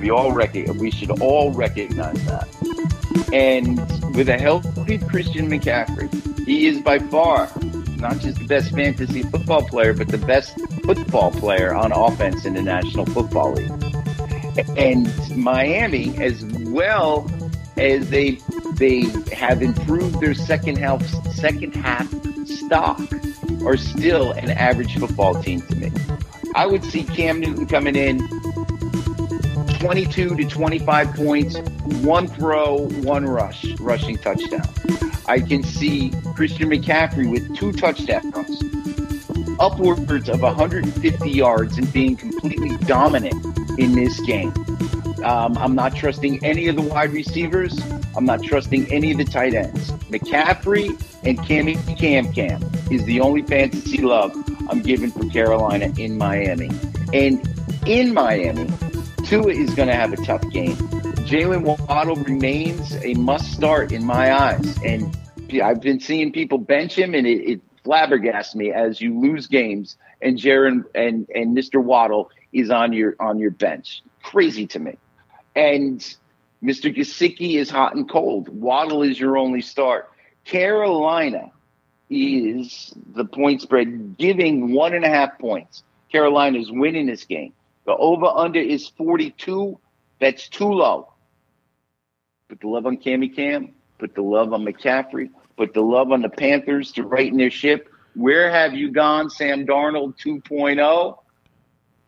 We 0.01 0.11
all 0.11 0.33
rec- 0.33 0.55
we 0.55 0.91
should 0.91 1.21
all 1.21 1.53
recognize 1.53 2.23
that. 2.27 2.49
And 3.33 3.79
with 4.17 4.29
a 4.29 4.39
healthy 4.39 4.99
Christian 4.99 5.49
McCaffrey, 5.49 6.45
he 6.45 6.67
is 6.67 6.81
by 6.81 6.99
far 6.99 7.49
not 7.99 8.19
just 8.19 8.39
the 8.39 8.47
best 8.47 8.73
fantasy 8.73 9.23
football 9.23 9.63
player, 9.63 9.93
but 9.93 10.09
the 10.09 10.19
best 10.19 10.59
football 10.85 11.31
player 11.31 11.75
on 11.75 11.93
offense 11.93 12.45
in 12.45 12.55
the 12.55 12.63
National 12.63 13.07
Football 13.07 13.55
League. 13.55 13.73
And 14.77 15.37
Miami, 15.37 16.17
as 16.19 16.45
well 16.67 17.31
as 17.77 18.09
they 18.11 18.39
they 18.75 19.03
have 19.33 19.63
improved 19.63 20.21
their 20.21 20.35
second 20.35 20.79
half 20.79 21.05
second 21.33 21.75
half 21.75 22.09
stock, 22.47 23.01
are 23.65 23.77
still 23.77 24.33
an 24.33 24.51
average 24.51 24.99
football 24.99 25.41
team 25.43 25.61
to 25.63 25.77
me. 25.77 25.93
I 26.55 26.67
would 26.67 26.85
see 26.85 27.05
Cam 27.05 27.41
Newton 27.41 27.67
coming 27.67 27.97
in 27.97 28.19
22 29.79 30.37
to 30.37 30.45
25 30.45 31.15
points, 31.15 31.59
one 32.03 32.27
throw, 32.27 32.89
one 33.03 33.27
rush, 33.27 33.65
rushing 33.79 34.17
touchdown. 34.17 34.67
I 35.29 35.41
can 35.41 35.63
see 35.63 36.13
Christian 36.35 36.71
McCaffrey 36.71 37.31
with 37.31 37.57
two 37.57 37.73
touchdowns, 37.73 38.63
upwards 39.59 40.29
of 40.29 40.41
150 40.41 41.31
yards, 41.31 41.79
and 41.79 41.93
being 41.93 42.17
completely 42.17 42.77
dominant 42.87 43.45
in 43.79 43.93
this 43.95 44.21
game. 44.21 44.53
Um, 45.25 45.59
I'm 45.59 45.75
not 45.75 45.97
trusting 45.97 46.45
any 46.45 46.69
of 46.69 46.77
the 46.77 46.83
wide 46.83 47.13
receivers. 47.13 47.77
I'm 48.17 48.25
not 48.25 48.43
trusting 48.43 48.93
any 48.93 49.11
of 49.11 49.19
the 49.19 49.25
tight 49.25 49.55
ends. 49.55 49.91
McCaffrey 50.11 50.89
and 51.25 51.39
Cammy 51.39 51.77
Cam 51.99 52.33
Cam 52.33 52.63
is 52.91 53.05
the 53.05 53.21
only 53.21 53.43
fantasy 53.43 54.03
love 54.03 54.33
I'm 54.71 54.81
giving 54.81 55.11
for 55.11 55.29
Carolina 55.29 55.93
in 55.99 56.17
Miami. 56.17 56.71
And 57.13 57.43
in 57.87 58.15
Miami, 58.15 58.71
Tua 59.25 59.49
is 59.49 59.75
going 59.75 59.89
to 59.89 59.95
have 59.95 60.13
a 60.13 60.17
tough 60.25 60.49
game. 60.51 60.77
Jaylen 61.27 61.63
Waddle 61.89 62.15
remains 62.15 62.95
a 63.05 63.15
must 63.15 63.53
start 63.53 63.91
in 63.91 64.05
my 64.05 64.33
eyes. 64.33 64.79
And 64.85 65.13
I've 65.61 65.81
been 65.81 65.99
seeing 65.99 66.31
people 66.31 66.57
bench 66.57 66.97
him, 66.97 67.15
and 67.17 67.27
it, 67.27 67.51
it 67.51 67.61
flabbergasts 67.85 68.55
me 68.55 68.71
as 68.71 69.01
you 69.01 69.19
lose 69.19 69.49
games 69.49 69.97
and 70.23 70.39
Jaron 70.39 70.85
and, 70.95 71.29
and 71.35 71.57
Mr. 71.57 71.83
Waddle 71.83 72.31
is 72.53 72.71
on 72.71 72.93
your 72.93 73.17
on 73.19 73.41
your 73.41 73.51
bench. 73.51 74.05
Crazy 74.23 74.69
to 74.69 74.79
me. 74.79 74.99
And 75.57 75.99
Mr. 76.63 76.97
Gesicki 76.97 77.59
is 77.59 77.71
hot 77.71 77.97
and 77.97 78.09
cold. 78.09 78.49
Waddle 78.49 79.03
is 79.03 79.19
your 79.19 79.37
only 79.37 79.63
start. 79.63 80.09
Carolina 80.45 81.51
is 82.09 82.95
the 83.15 83.25
point 83.25 83.63
spread 83.63 84.17
giving 84.17 84.73
one 84.73 84.95
and 84.95 85.05
a 85.05 85.09
half 85.09 85.41
points. 85.41 85.83
Carolina 86.13 86.61
is 86.61 86.71
winning 86.71 87.07
this 87.07 87.25
game. 87.25 87.53
The 87.85 87.97
over 87.97 88.27
under 88.27 88.61
is 88.61 88.87
42. 88.91 89.77
That's 90.21 90.49
too 90.49 90.71
low. 90.71 91.09
Put 92.49 92.61
the 92.61 92.69
love 92.69 92.87
on 92.87 92.99
Cammy 92.99 93.35
Cam. 93.35 93.75
Put 93.99 94.15
the 94.15 94.23
love 94.23 94.53
on 94.53 94.65
McCaffrey. 94.65 95.31
Put 95.57 95.75
the 95.75 95.81
love 95.81 96.13
on 96.13 96.23
the 96.23 96.29
Panthers 96.29 96.93
to 96.93 97.03
righten 97.03 97.39
their 97.39 97.51
ship. 97.51 97.89
Where 98.15 98.51
have 98.51 98.75
you 98.75 98.93
gone, 98.93 99.31
Sam 99.31 99.67
Darnold 99.67 100.15
2.0? 100.25 101.19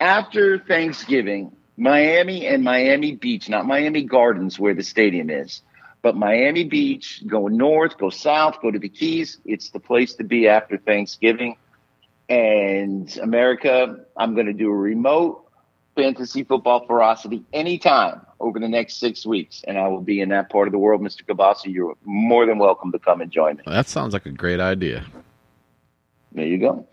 After 0.00 0.58
Thanksgiving, 0.58 1.56
Miami 1.76 2.46
and 2.46 2.62
Miami 2.62 3.16
Beach, 3.16 3.48
not 3.48 3.66
Miami 3.66 4.04
Gardens 4.04 4.58
where 4.58 4.74
the 4.74 4.82
stadium 4.82 5.28
is, 5.28 5.62
but 6.02 6.16
Miami 6.16 6.64
Beach, 6.64 7.22
go 7.26 7.48
north, 7.48 7.98
go 7.98 8.10
south, 8.10 8.60
go 8.62 8.70
to 8.70 8.78
the 8.78 8.88
Keys. 8.88 9.38
It's 9.44 9.70
the 9.70 9.80
place 9.80 10.14
to 10.14 10.24
be 10.24 10.46
after 10.46 10.78
Thanksgiving. 10.78 11.56
And 12.28 13.16
America, 13.18 14.04
I'm 14.16 14.34
going 14.34 14.46
to 14.46 14.52
do 14.52 14.70
a 14.70 14.76
remote 14.76 15.47
fantasy 15.98 16.44
football 16.44 16.86
ferocity 16.86 17.42
anytime 17.52 18.20
over 18.38 18.60
the 18.60 18.68
next 18.68 19.00
six 19.00 19.26
weeks, 19.26 19.64
and 19.66 19.76
I 19.76 19.88
will 19.88 20.00
be 20.00 20.20
in 20.20 20.28
that 20.28 20.48
part 20.48 20.68
of 20.68 20.72
the 20.72 20.78
world. 20.78 21.02
Mr. 21.02 21.24
Kielbasa, 21.24 21.66
you're 21.66 21.96
more 22.04 22.46
than 22.46 22.58
welcome 22.58 22.92
to 22.92 23.00
come 23.00 23.20
and 23.20 23.32
join 23.32 23.56
me. 23.56 23.64
That 23.66 23.88
sounds 23.88 24.12
like 24.12 24.24
a 24.24 24.30
great 24.30 24.60
idea. 24.60 25.04
There 26.30 26.46
you 26.46 26.58
go. 26.58 26.86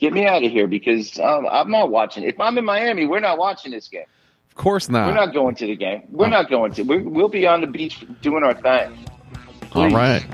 Get 0.00 0.12
me 0.12 0.26
out 0.26 0.42
of 0.42 0.50
here 0.50 0.66
because 0.66 1.16
um, 1.20 1.46
I'm 1.48 1.70
not 1.70 1.90
watching. 1.90 2.24
If 2.24 2.40
I'm 2.40 2.58
in 2.58 2.64
Miami, 2.64 3.06
we're 3.06 3.20
not 3.20 3.38
watching 3.38 3.70
this 3.70 3.86
game. 3.86 4.06
Of 4.50 4.56
course 4.56 4.88
not. 4.88 5.06
We're 5.06 5.14
not 5.14 5.32
going 5.32 5.54
to 5.54 5.66
the 5.66 5.76
game. 5.76 6.02
We're 6.10 6.26
oh. 6.26 6.30
not 6.30 6.50
going 6.50 6.72
to. 6.72 6.82
we 6.82 6.98
will 6.98 7.28
be 7.28 7.46
on 7.46 7.60
the 7.60 7.68
beach 7.68 8.04
doing 8.20 8.42
our 8.42 8.54
thing. 8.54 8.98
Please. 9.70 9.92
All 9.92 9.98
right. 9.98 10.26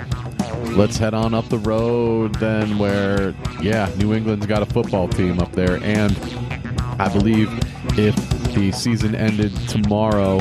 Let's 0.77 0.97
head 0.97 1.13
on 1.13 1.35
up 1.35 1.49
the 1.51 1.59
road 1.59 2.35
then, 2.37 2.79
where, 2.79 3.35
yeah, 3.61 3.91
New 3.99 4.15
England's 4.15 4.47
got 4.47 4.63
a 4.63 4.67
football 4.67 5.09
team 5.09 5.39
up 5.41 5.53
there. 5.53 5.83
And 5.83 6.17
I 6.99 7.09
believe 7.09 7.49
if 7.99 8.15
the 8.55 8.73
season 8.73 9.15
ended 9.15 9.53
tomorrow, 9.69 10.41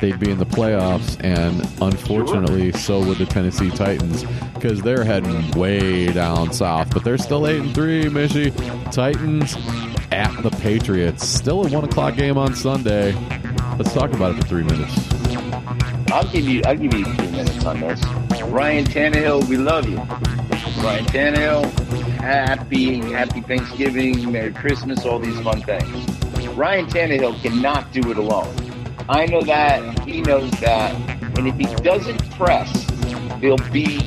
they'd 0.00 0.18
be 0.18 0.30
in 0.30 0.38
the 0.38 0.46
playoffs, 0.46 1.22
and 1.24 1.60
unfortunately, 1.80 2.72
so 2.72 3.04
would 3.04 3.18
the 3.18 3.26
Tennessee 3.26 3.70
Titans 3.70 4.24
because 4.54 4.82
they're 4.82 5.04
heading 5.04 5.50
way 5.52 6.12
down 6.12 6.52
south. 6.52 6.90
But 6.92 7.04
they're 7.04 7.18
still 7.18 7.46
eight 7.46 7.60
and 7.60 7.74
three. 7.74 8.04
Mishy 8.04 8.52
Titans 8.92 9.56
at 10.12 10.30
the 10.42 10.50
Patriots, 10.50 11.26
still 11.26 11.66
a 11.66 11.70
one 11.70 11.84
o'clock 11.84 12.16
game 12.16 12.38
on 12.38 12.54
Sunday. 12.54 13.12
Let's 13.78 13.92
talk 13.92 14.12
about 14.12 14.34
it 14.34 14.42
for 14.42 14.48
three 14.48 14.64
minutes. 14.64 14.94
I'll 16.12 16.30
give 16.30 16.46
you. 16.48 16.62
I'll 16.64 16.76
give 16.76 16.94
you 16.94 17.04
three 17.04 17.30
minutes 17.30 17.64
on 17.64 17.80
this. 17.80 18.02
Ryan 18.42 18.84
Tannehill, 18.84 19.48
we 19.48 19.56
love 19.56 19.88
you. 19.88 19.96
Ryan 20.82 21.04
Tannehill, 21.06 22.05
happy 22.26 22.98
happy 23.12 23.40
Thanksgiving, 23.40 24.32
Merry 24.32 24.52
Christmas, 24.52 25.06
all 25.06 25.20
these 25.20 25.38
fun 25.40 25.62
things. 25.62 25.94
Ryan 26.56 26.86
Tannehill 26.86 27.40
cannot 27.40 27.92
do 27.92 28.10
it 28.10 28.18
alone. 28.18 28.52
I 29.08 29.26
know 29.26 29.42
that. 29.42 30.06
He 30.06 30.22
knows 30.22 30.50
that. 30.60 30.92
And 31.38 31.46
if 31.46 31.56
he 31.56 31.66
doesn't 31.84 32.30
press, 32.32 32.72
they'll 33.40 33.56
be. 33.70 33.98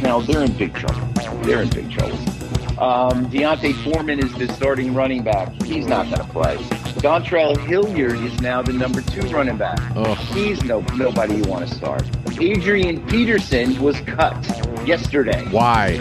Now, 0.00 0.20
they're 0.20 0.44
in 0.44 0.52
big 0.52 0.74
trouble. 0.74 1.06
They're 1.42 1.62
in 1.62 1.70
big 1.70 1.90
trouble. 1.90 2.18
Um, 2.78 3.28
D'Onta 3.30 3.72
Foreman 3.82 4.18
is 4.18 4.32
the 4.34 4.52
starting 4.52 4.94
running 4.94 5.22
back. 5.22 5.50
He's 5.62 5.86
not 5.86 6.06
going 6.06 6.18
to 6.18 6.32
play. 6.32 6.56
Dontrell 7.00 7.56
Hilliard 7.66 8.18
is 8.20 8.40
now 8.40 8.62
the 8.62 8.72
number 8.72 9.00
two 9.02 9.22
running 9.28 9.56
back. 9.56 9.78
Oh. 9.96 10.14
He's 10.14 10.62
no 10.64 10.80
nobody 10.96 11.36
you 11.36 11.42
want 11.44 11.68
to 11.68 11.74
start. 11.74 12.02
Adrian 12.40 13.04
Peterson 13.06 13.80
was 13.80 14.00
cut 14.02 14.34
yesterday. 14.86 15.44
Why? 15.50 15.98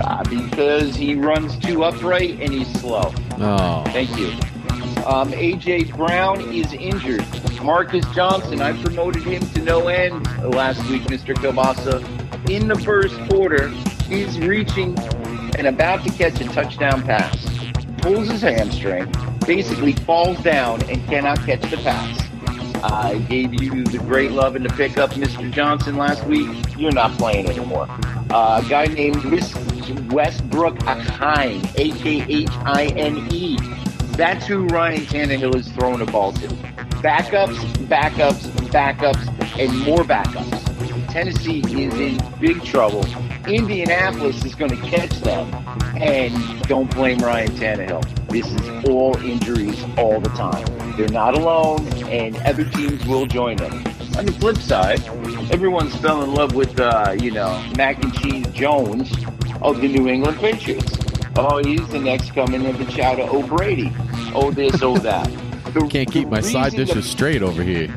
Uh, 0.00 0.22
because 0.24 0.94
he 0.96 1.14
runs 1.14 1.56
too 1.58 1.84
upright 1.84 2.40
and 2.40 2.52
he's 2.52 2.70
slow. 2.80 3.12
Oh. 3.38 3.84
Thank 3.86 4.16
you. 4.18 4.28
Um, 5.06 5.32
AJ 5.32 5.94
Brown 5.96 6.40
is 6.52 6.72
injured. 6.72 7.24
Marcus 7.62 8.04
Johnson, 8.14 8.60
I 8.60 8.72
promoted 8.82 9.22
him 9.22 9.40
to 9.50 9.62
no 9.62 9.88
end 9.88 10.26
last 10.42 10.84
week, 10.88 11.02
Mr. 11.02 11.34
Kielbasa. 11.34 12.00
In 12.50 12.68
the 12.68 12.78
first 12.80 13.16
quarter, 13.28 13.68
he's 14.08 14.38
reaching 14.38 14.98
and 15.56 15.66
about 15.66 16.04
to 16.04 16.10
catch 16.10 16.40
a 16.40 16.44
touchdown 16.44 17.02
pass. 17.02 17.46
Pulls 17.98 18.28
his 18.30 18.42
hamstring, 18.42 19.12
basically 19.46 19.92
falls 19.92 20.38
down 20.42 20.82
and 20.90 21.06
cannot 21.06 21.38
catch 21.40 21.62
the 21.70 21.76
pass. 21.78 22.23
I 22.86 23.16
gave 23.30 23.54
you 23.54 23.82
the 23.82 23.96
great 23.98 24.32
love 24.32 24.56
and 24.56 24.64
the 24.64 24.74
pickup, 24.74 25.12
Mr. 25.12 25.50
Johnson, 25.50 25.96
last 25.96 26.22
week. 26.24 26.50
You're 26.76 26.92
not 26.92 27.16
playing 27.16 27.48
anymore. 27.48 27.86
Uh, 28.30 28.62
a 28.62 28.68
guy 28.68 28.84
named 28.86 29.24
Westbrook 30.12 30.78
Akine, 30.80 31.64
A-K-H-I-N-E. 31.78 33.58
That's 34.16 34.46
who 34.46 34.66
Ryan 34.66 35.00
Tannehill 35.00 35.56
is 35.56 35.68
throwing 35.72 35.98
the 35.98 36.04
ball 36.04 36.32
to. 36.34 36.48
Backups, 37.00 37.56
backups, 37.86 38.50
backups, 38.68 39.58
and 39.58 39.78
more 39.86 40.04
backups. 40.04 41.10
Tennessee 41.10 41.60
is 41.60 41.94
in 41.94 42.20
big 42.38 42.62
trouble. 42.64 43.06
Indianapolis 43.46 44.44
is 44.44 44.54
going 44.54 44.70
to 44.72 44.88
catch 44.88 45.12
them. 45.20 45.48
And 45.96 46.60
don't 46.62 46.92
blame 46.94 47.18
Ryan 47.18 47.50
Tannehill. 47.52 48.28
This 48.28 48.46
is 48.46 48.84
all 48.90 49.16
injuries 49.18 49.82
all 49.96 50.20
the 50.20 50.30
time. 50.30 50.73
They're 50.96 51.08
not 51.08 51.34
alone, 51.34 51.86
and 52.04 52.36
other 52.38 52.64
teams 52.64 53.04
will 53.06 53.26
join 53.26 53.56
them. 53.56 53.72
On 54.16 54.26
the 54.26 54.36
flip 54.38 54.58
side, 54.58 55.04
everyone's 55.50 55.94
fell 55.96 56.22
in 56.22 56.34
love 56.34 56.54
with, 56.54 56.78
uh, 56.78 57.16
you 57.18 57.32
know, 57.32 57.60
Mac 57.76 58.02
and 58.04 58.14
Cheese 58.14 58.46
Jones 58.48 59.12
of 59.60 59.80
the 59.80 59.88
New 59.88 60.06
England 60.08 60.38
Patriots. 60.38 60.96
Oh, 61.36 61.60
he's 61.64 61.86
the 61.88 61.98
next 61.98 62.32
coming 62.32 62.64
of 62.66 62.78
the 62.78 62.84
Chowder 62.84 63.24
O'Brady. 63.24 63.92
Oh, 64.36 64.52
this, 64.52 64.82
oh, 64.82 64.96
that. 64.98 65.28
The, 65.74 65.88
Can't 65.90 66.10
keep 66.10 66.28
my 66.28 66.40
side 66.40 66.74
dishes 66.74 66.94
the, 66.94 67.02
straight 67.02 67.42
over 67.42 67.64
here. 67.64 67.88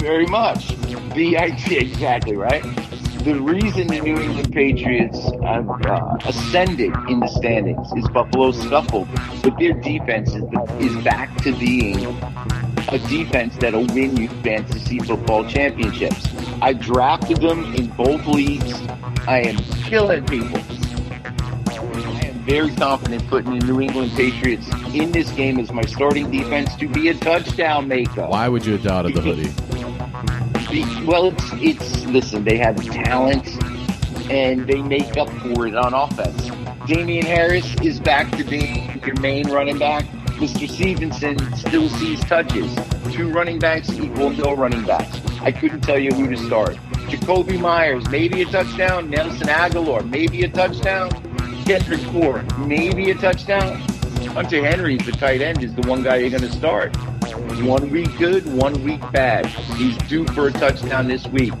Very 0.00 0.26
much. 0.26 0.68
The 1.12 1.36
idea, 1.36 1.80
exactly, 1.80 2.36
right? 2.36 2.64
The 3.28 3.38
reason 3.42 3.88
the 3.88 4.00
New 4.00 4.18
England 4.18 4.54
Patriots 4.54 5.20
have 5.42 5.68
uh, 5.68 6.16
ascended 6.24 6.94
in 7.10 7.20
the 7.20 7.26
standings 7.26 7.92
is 7.92 8.08
Buffalo 8.08 8.52
scuffled, 8.52 9.06
but 9.42 9.58
their 9.58 9.74
defense 9.74 10.34
is, 10.34 10.44
is 10.80 11.04
back 11.04 11.36
to 11.42 11.54
being 11.58 12.06
a 12.88 12.98
defense 13.10 13.54
that'll 13.58 13.84
win 13.88 14.16
you 14.16 14.28
fantasy 14.42 14.98
football 15.00 15.46
championships. 15.46 16.26
I 16.62 16.72
drafted 16.72 17.42
them 17.42 17.74
in 17.74 17.88
both 17.88 18.26
leagues. 18.26 18.72
I 19.28 19.40
am 19.40 19.56
killing 19.84 20.24
people. 20.24 20.62
I 21.66 22.28
am 22.28 22.38
very 22.46 22.74
confident 22.76 23.28
putting 23.28 23.58
the 23.58 23.66
New 23.66 23.82
England 23.82 24.12
Patriots 24.12 24.66
in 24.94 25.12
this 25.12 25.30
game 25.32 25.58
as 25.58 25.70
my 25.70 25.82
starting 25.82 26.30
defense 26.30 26.74
to 26.76 26.88
be 26.88 27.10
a 27.10 27.14
touchdown 27.14 27.88
maker. 27.88 28.26
Why 28.26 28.48
would 28.48 28.64
you 28.64 28.72
have 28.72 28.84
doubted 28.84 29.12
the 29.12 29.20
hoodie? 29.20 29.67
Well, 30.68 31.28
it's, 31.28 31.52
it's 31.54 32.04
listen. 32.04 32.44
They 32.44 32.58
have 32.58 32.76
talent, 32.84 33.46
and 34.30 34.66
they 34.66 34.82
make 34.82 35.16
up 35.16 35.30
for 35.40 35.66
it 35.66 35.74
on 35.74 35.94
offense. 35.94 36.50
Damien 36.86 37.24
Harris 37.24 37.74
is 37.82 37.98
back 37.98 38.30
to 38.36 38.44
being 38.44 39.00
your 39.02 39.18
main 39.20 39.48
running 39.48 39.78
back. 39.78 40.04
Mr. 40.36 40.68
Stevenson 40.68 41.38
still 41.56 41.88
sees 41.88 42.20
touches. 42.20 42.76
Two 43.10 43.30
running 43.30 43.58
backs 43.58 43.90
equal 43.92 44.28
no 44.28 44.54
running 44.54 44.84
backs. 44.84 45.22
I 45.40 45.52
couldn't 45.52 45.80
tell 45.80 45.98
you 45.98 46.10
who 46.10 46.28
to 46.28 46.36
start. 46.36 46.76
Jakobi 47.08 47.58
Meyers, 47.58 48.06
maybe 48.10 48.42
a 48.42 48.44
touchdown. 48.44 49.08
Nelson 49.08 49.48
Agholor, 49.48 50.06
maybe 50.10 50.42
a 50.42 50.50
touchdown. 50.50 51.08
Kendrick 51.64 52.00
Ford, 52.12 52.44
maybe 52.58 53.10
a 53.10 53.14
touchdown. 53.14 53.80
Hunter 54.34 54.62
Henry, 54.62 54.98
the 54.98 55.12
tight 55.12 55.40
end, 55.40 55.64
is 55.64 55.74
the 55.74 55.88
one 55.88 56.02
guy 56.02 56.16
you're 56.16 56.28
going 56.28 56.42
to 56.42 56.52
start. 56.52 56.94
One 57.48 57.90
week 57.90 58.16
good, 58.18 58.46
one 58.46 58.84
week 58.84 59.00
bad. 59.10 59.46
He's 59.46 59.96
due 59.98 60.26
for 60.26 60.48
a 60.48 60.52
touchdown 60.52 61.08
this 61.08 61.26
week. 61.28 61.52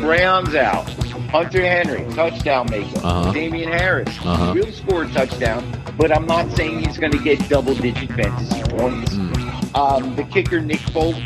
Browns 0.00 0.54
out. 0.54 0.88
Hunter 1.30 1.60
Henry, 1.60 2.04
touchdown 2.14 2.66
maker. 2.70 2.98
Uh-huh. 2.98 3.32
Damien 3.32 3.70
Harris 3.70 4.08
uh-huh. 4.20 4.54
will 4.54 4.72
score 4.72 5.04
a 5.04 5.08
touchdown, 5.08 5.64
but 5.98 6.10
I'm 6.10 6.26
not 6.26 6.50
saying 6.52 6.84
he's 6.84 6.96
going 6.96 7.12
to 7.12 7.18
get 7.18 7.46
double 7.48 7.74
digit 7.74 8.10
fantasy 8.12 8.62
points. 8.76 9.14
Mm. 9.14 9.74
Um, 9.76 10.16
the 10.16 10.24
kicker, 10.24 10.60
Nick 10.60 10.80
Folk, 10.80 11.16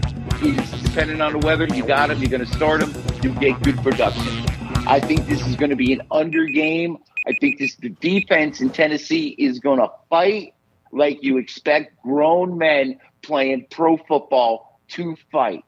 is 0.43 0.83
depending 0.83 1.21
on 1.21 1.33
the 1.33 1.39
weather. 1.39 1.67
You 1.67 1.87
got 1.87 2.11
him, 2.11 2.19
you're 2.19 2.31
going 2.31 2.45
to 2.45 2.53
start 2.53 2.83
him, 2.83 2.95
you 3.23 3.33
get 3.39 3.63
good 3.63 3.77
production. 3.79 4.47
I 4.87 4.99
think 5.01 5.27
this 5.27 5.47
is 5.47 5.57
going 5.57 5.71
to 5.71 5.77
be 5.77 5.93
an 5.93 6.03
under 6.11 6.47
game. 6.47 6.99
I 7.27 7.35
think 7.41 7.59
this 7.59 7.77
the 7.77 7.91
defense 7.91 8.61
in 8.61 8.71
Tennessee 8.71 9.29
is 9.39 9.59
going 9.59 9.79
to 9.79 9.91
fight 10.09 10.55
like 10.93 11.23
you 11.23 11.37
expect 11.37 12.01
grown 12.03 12.57
men 12.57 12.99
playing 13.29 13.67
pro 13.71 13.99
football 13.99 14.81
to 14.89 15.15
fight. 15.31 15.65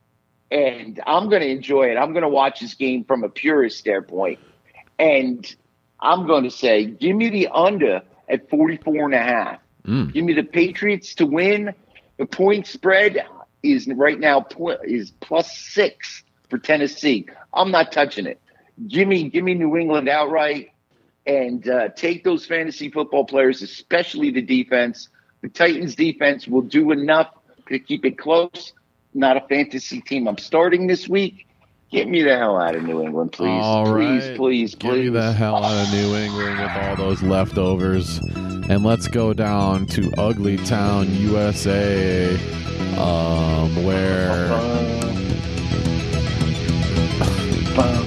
And 0.50 1.00
I'm 1.06 1.28
going 1.28 1.42
to 1.42 1.48
enjoy 1.48 1.90
it. 1.90 1.96
I'm 1.96 2.12
going 2.12 2.22
to 2.22 2.28
watch 2.28 2.60
this 2.60 2.74
game 2.74 3.04
from 3.04 3.22
a 3.22 3.28
purist 3.28 3.78
standpoint. 3.78 4.40
And 4.98 5.54
I'm 6.00 6.26
going 6.26 6.42
to 6.44 6.50
say, 6.50 6.86
give 6.86 7.14
me 7.14 7.28
the 7.28 7.48
under 7.48 8.02
at 8.28 8.48
44 8.48 9.04
and 9.04 9.14
a 9.14 9.18
half. 9.18 9.60
Mm. 9.86 10.12
Give 10.12 10.24
me 10.24 10.32
the 10.32 10.42
Patriots 10.42 11.14
to 11.16 11.26
win. 11.26 11.74
The 12.16 12.26
point 12.26 12.66
spread 12.66 13.24
is 13.62 13.86
right 13.88 14.18
now 14.18 14.46
is 14.84 15.10
plus 15.20 15.56
six 15.56 16.24
for 16.48 16.58
Tennessee. 16.58 17.26
I'm 17.52 17.70
not 17.70 17.92
touching 17.92 18.26
it. 18.26 18.40
give 18.88 19.06
me 19.06 19.28
give 19.28 19.44
me 19.44 19.54
New 19.54 19.76
England 19.76 20.08
outright 20.08 20.72
and 21.26 21.68
uh, 21.68 21.88
take 21.90 22.24
those 22.24 22.46
fantasy 22.46 22.90
football 22.90 23.24
players, 23.24 23.62
especially 23.62 24.30
the 24.30 24.42
defense. 24.42 25.08
The 25.42 25.48
Titans 25.48 25.94
defense 25.94 26.48
will 26.48 26.62
do 26.62 26.90
enough 26.90 27.28
to 27.70 27.78
keep 27.78 28.04
it 28.04 28.18
close. 28.18 28.72
Not 29.14 29.36
a 29.36 29.40
fantasy 29.48 30.00
team 30.00 30.28
I'm 30.28 30.38
starting 30.38 30.86
this 30.86 31.08
week. 31.08 31.46
Get 31.90 32.08
me 32.08 32.22
the 32.22 32.36
hell 32.36 32.56
out 32.56 32.76
of 32.76 32.84
New 32.84 33.02
England, 33.02 33.32
please. 33.32 33.48
All 33.48 33.84
please, 33.84 34.28
right. 34.28 34.36
please, 34.36 34.74
Get 34.76 34.90
please. 34.90 35.04
me 35.06 35.08
the 35.08 35.32
hell 35.32 35.56
out 35.56 35.86
of 35.86 35.92
New 35.92 36.14
England 36.14 36.60
with 36.60 36.70
all 36.70 36.96
those 36.96 37.20
leftovers. 37.22 38.18
And 38.68 38.84
let's 38.84 39.08
go 39.08 39.32
down 39.32 39.86
to 39.86 40.12
Ugly 40.16 40.58
Town, 40.58 41.12
USA, 41.16 42.32
um, 42.96 43.84
where. 43.84 44.89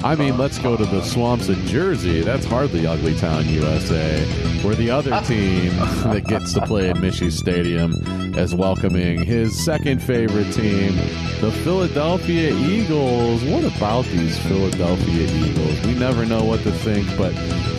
I 0.04 0.16
mean, 0.16 0.38
let's 0.38 0.60
go 0.60 0.76
to 0.76 0.86
the 0.86 1.02
swamps 1.02 1.48
of 1.48 1.58
Jersey. 1.60 2.22
That's 2.22 2.46
hardly 2.46 2.86
Ugly 2.86 3.16
Town, 3.20 3.48
USA, 3.48 4.26
where 4.62 4.76
the 4.76 4.90
other 4.90 5.12
team 5.26 5.70
that 6.12 6.26
gets 6.28 6.52
to 6.54 6.62
play 6.66 6.90
at 6.90 6.98
Michie 7.00 7.32
Stadium 7.32 7.94
is 8.38 8.54
welcoming 8.54 9.24
his 9.24 9.58
second 9.64 10.02
favorite 10.02 10.52
team, 10.52 10.98
the 11.40 11.52
Philadelphia 11.64 12.54
Eagles. 12.54 13.46
What 13.46 13.64
about 13.64 14.04
these 14.06 14.38
Philadelphia 14.40 15.26
Eagles? 15.26 15.86
We 15.86 15.94
never 15.94 16.26
know 16.26 16.44
what 16.44 16.64
to 16.64 16.72
think, 16.74 17.08
but 17.18 17.34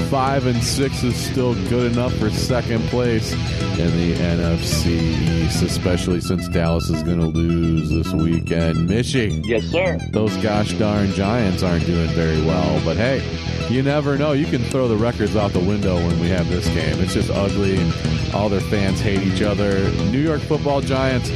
five 0.09 0.47
and 0.47 0.63
six 0.63 1.03
is 1.03 1.17
still 1.17 1.55
good 1.69 1.93
enough 1.93 2.15
for 2.15 2.31
second 2.31 2.81
place 2.85 3.33
in 3.33 3.91
the 3.97 4.15
NFC 4.15 5.45
East, 5.45 5.63
especially 5.63 6.21
since 6.21 6.47
Dallas 6.49 6.89
is 6.89 7.03
going 7.03 7.19
to 7.19 7.27
lose 7.27 7.91
this 7.91 8.13
weekend. 8.13 8.89
Mishy 8.89 9.45
yes, 9.45 9.65
sir. 9.65 9.99
those 10.13 10.37
gosh 10.37 10.73
darn 10.75 11.13
Giants 11.13 11.63
aren't 11.63 11.85
doing 11.85 12.14
very 12.15 12.41
well. 12.43 12.81
But 12.85 12.97
hey, 12.97 13.23
you 13.69 13.83
never 13.83 14.17
know. 14.17 14.33
You 14.33 14.47
can 14.47 14.63
throw 14.63 14.89
the 14.89 14.97
records 14.97 15.37
out 15.37 15.53
the 15.53 15.61
window 15.61 15.97
when 15.97 16.19
we 16.21 16.29
have 16.29 16.49
this 16.49 16.67
game. 16.69 17.01
It's 17.01 17.15
just 17.15 17.31
ugly, 17.31 17.77
and 17.77 18.35
all 18.35 18.49
their 18.49 18.61
fans 18.61 19.01
hate 19.01 19.23
each 19.23 19.43
other. 19.43 19.91
New 20.11 20.21
York 20.21 20.41
Football 20.41 20.81
Giants, 20.81 21.31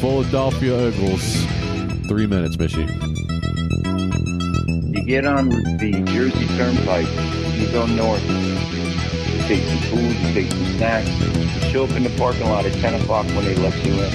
Philadelphia 0.00 0.88
Eagles. 0.88 1.44
Three 2.08 2.26
minutes, 2.26 2.56
Mishy. 2.56 2.86
You 4.94 5.04
get 5.04 5.26
on 5.26 5.48
the 5.48 6.02
Jersey 6.06 6.46
Turnpike, 6.56 7.06
you 7.58 7.70
go 7.70 7.86
north, 7.86 8.22
you 8.28 9.38
take 9.42 9.62
some 9.64 9.78
food, 9.90 10.16
you 10.16 10.34
take 10.34 10.50
some 10.50 10.64
snacks, 10.76 11.10
you 11.10 11.70
show 11.70 11.84
up 11.84 11.90
in 11.90 12.04
the 12.04 12.10
parking 12.16 12.48
lot 12.48 12.64
at 12.64 12.72
10 12.74 13.00
o'clock 13.02 13.26
when 13.26 13.44
they 13.44 13.54
let 13.56 13.74
you 13.84 13.92
in, 13.92 14.12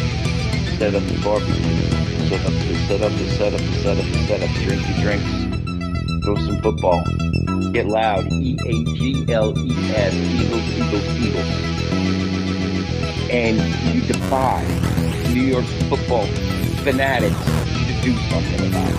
set 0.77 0.95
up 0.95 1.03
the 1.03 1.21
barbecue, 1.23 2.27
set 2.27 2.45
up 2.45 2.53
the 2.53 2.75
set 2.87 3.01
up 3.01 3.11
the 3.11 3.29
set 3.29 3.53
up 3.53 3.59
the 3.59 3.73
set 3.81 3.97
up 3.97 4.05
the 4.05 4.19
set 4.27 4.43
up, 4.43 4.61
your 4.61 4.75
drinks, 5.01 5.50
throw 6.21 6.35
some 6.35 6.61
football, 6.61 7.03
get 7.71 7.87
loud, 7.87 8.31
E-A-G-L-E-S, 8.31 10.13
Eagles, 10.13 10.69
Eagles, 10.77 11.07
Eagles. 11.19 11.49
And 13.29 13.57
you 13.93 14.01
defy 14.01 14.63
New 15.33 15.41
York 15.41 15.65
football 15.89 16.25
fanatics 16.83 17.35
to 17.45 18.01
do 18.01 18.15
something 18.29 18.67
about 18.67 18.89
it. 18.89 18.97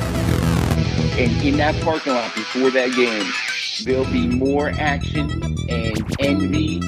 And 1.20 1.44
in 1.44 1.56
that 1.58 1.80
parking 1.82 2.14
lot 2.14 2.34
before 2.34 2.70
that 2.70 2.92
game, 2.92 3.30
there'll 3.84 4.10
be 4.10 4.26
more 4.26 4.70
action 4.70 5.30
and 5.68 6.16
envy 6.18 6.80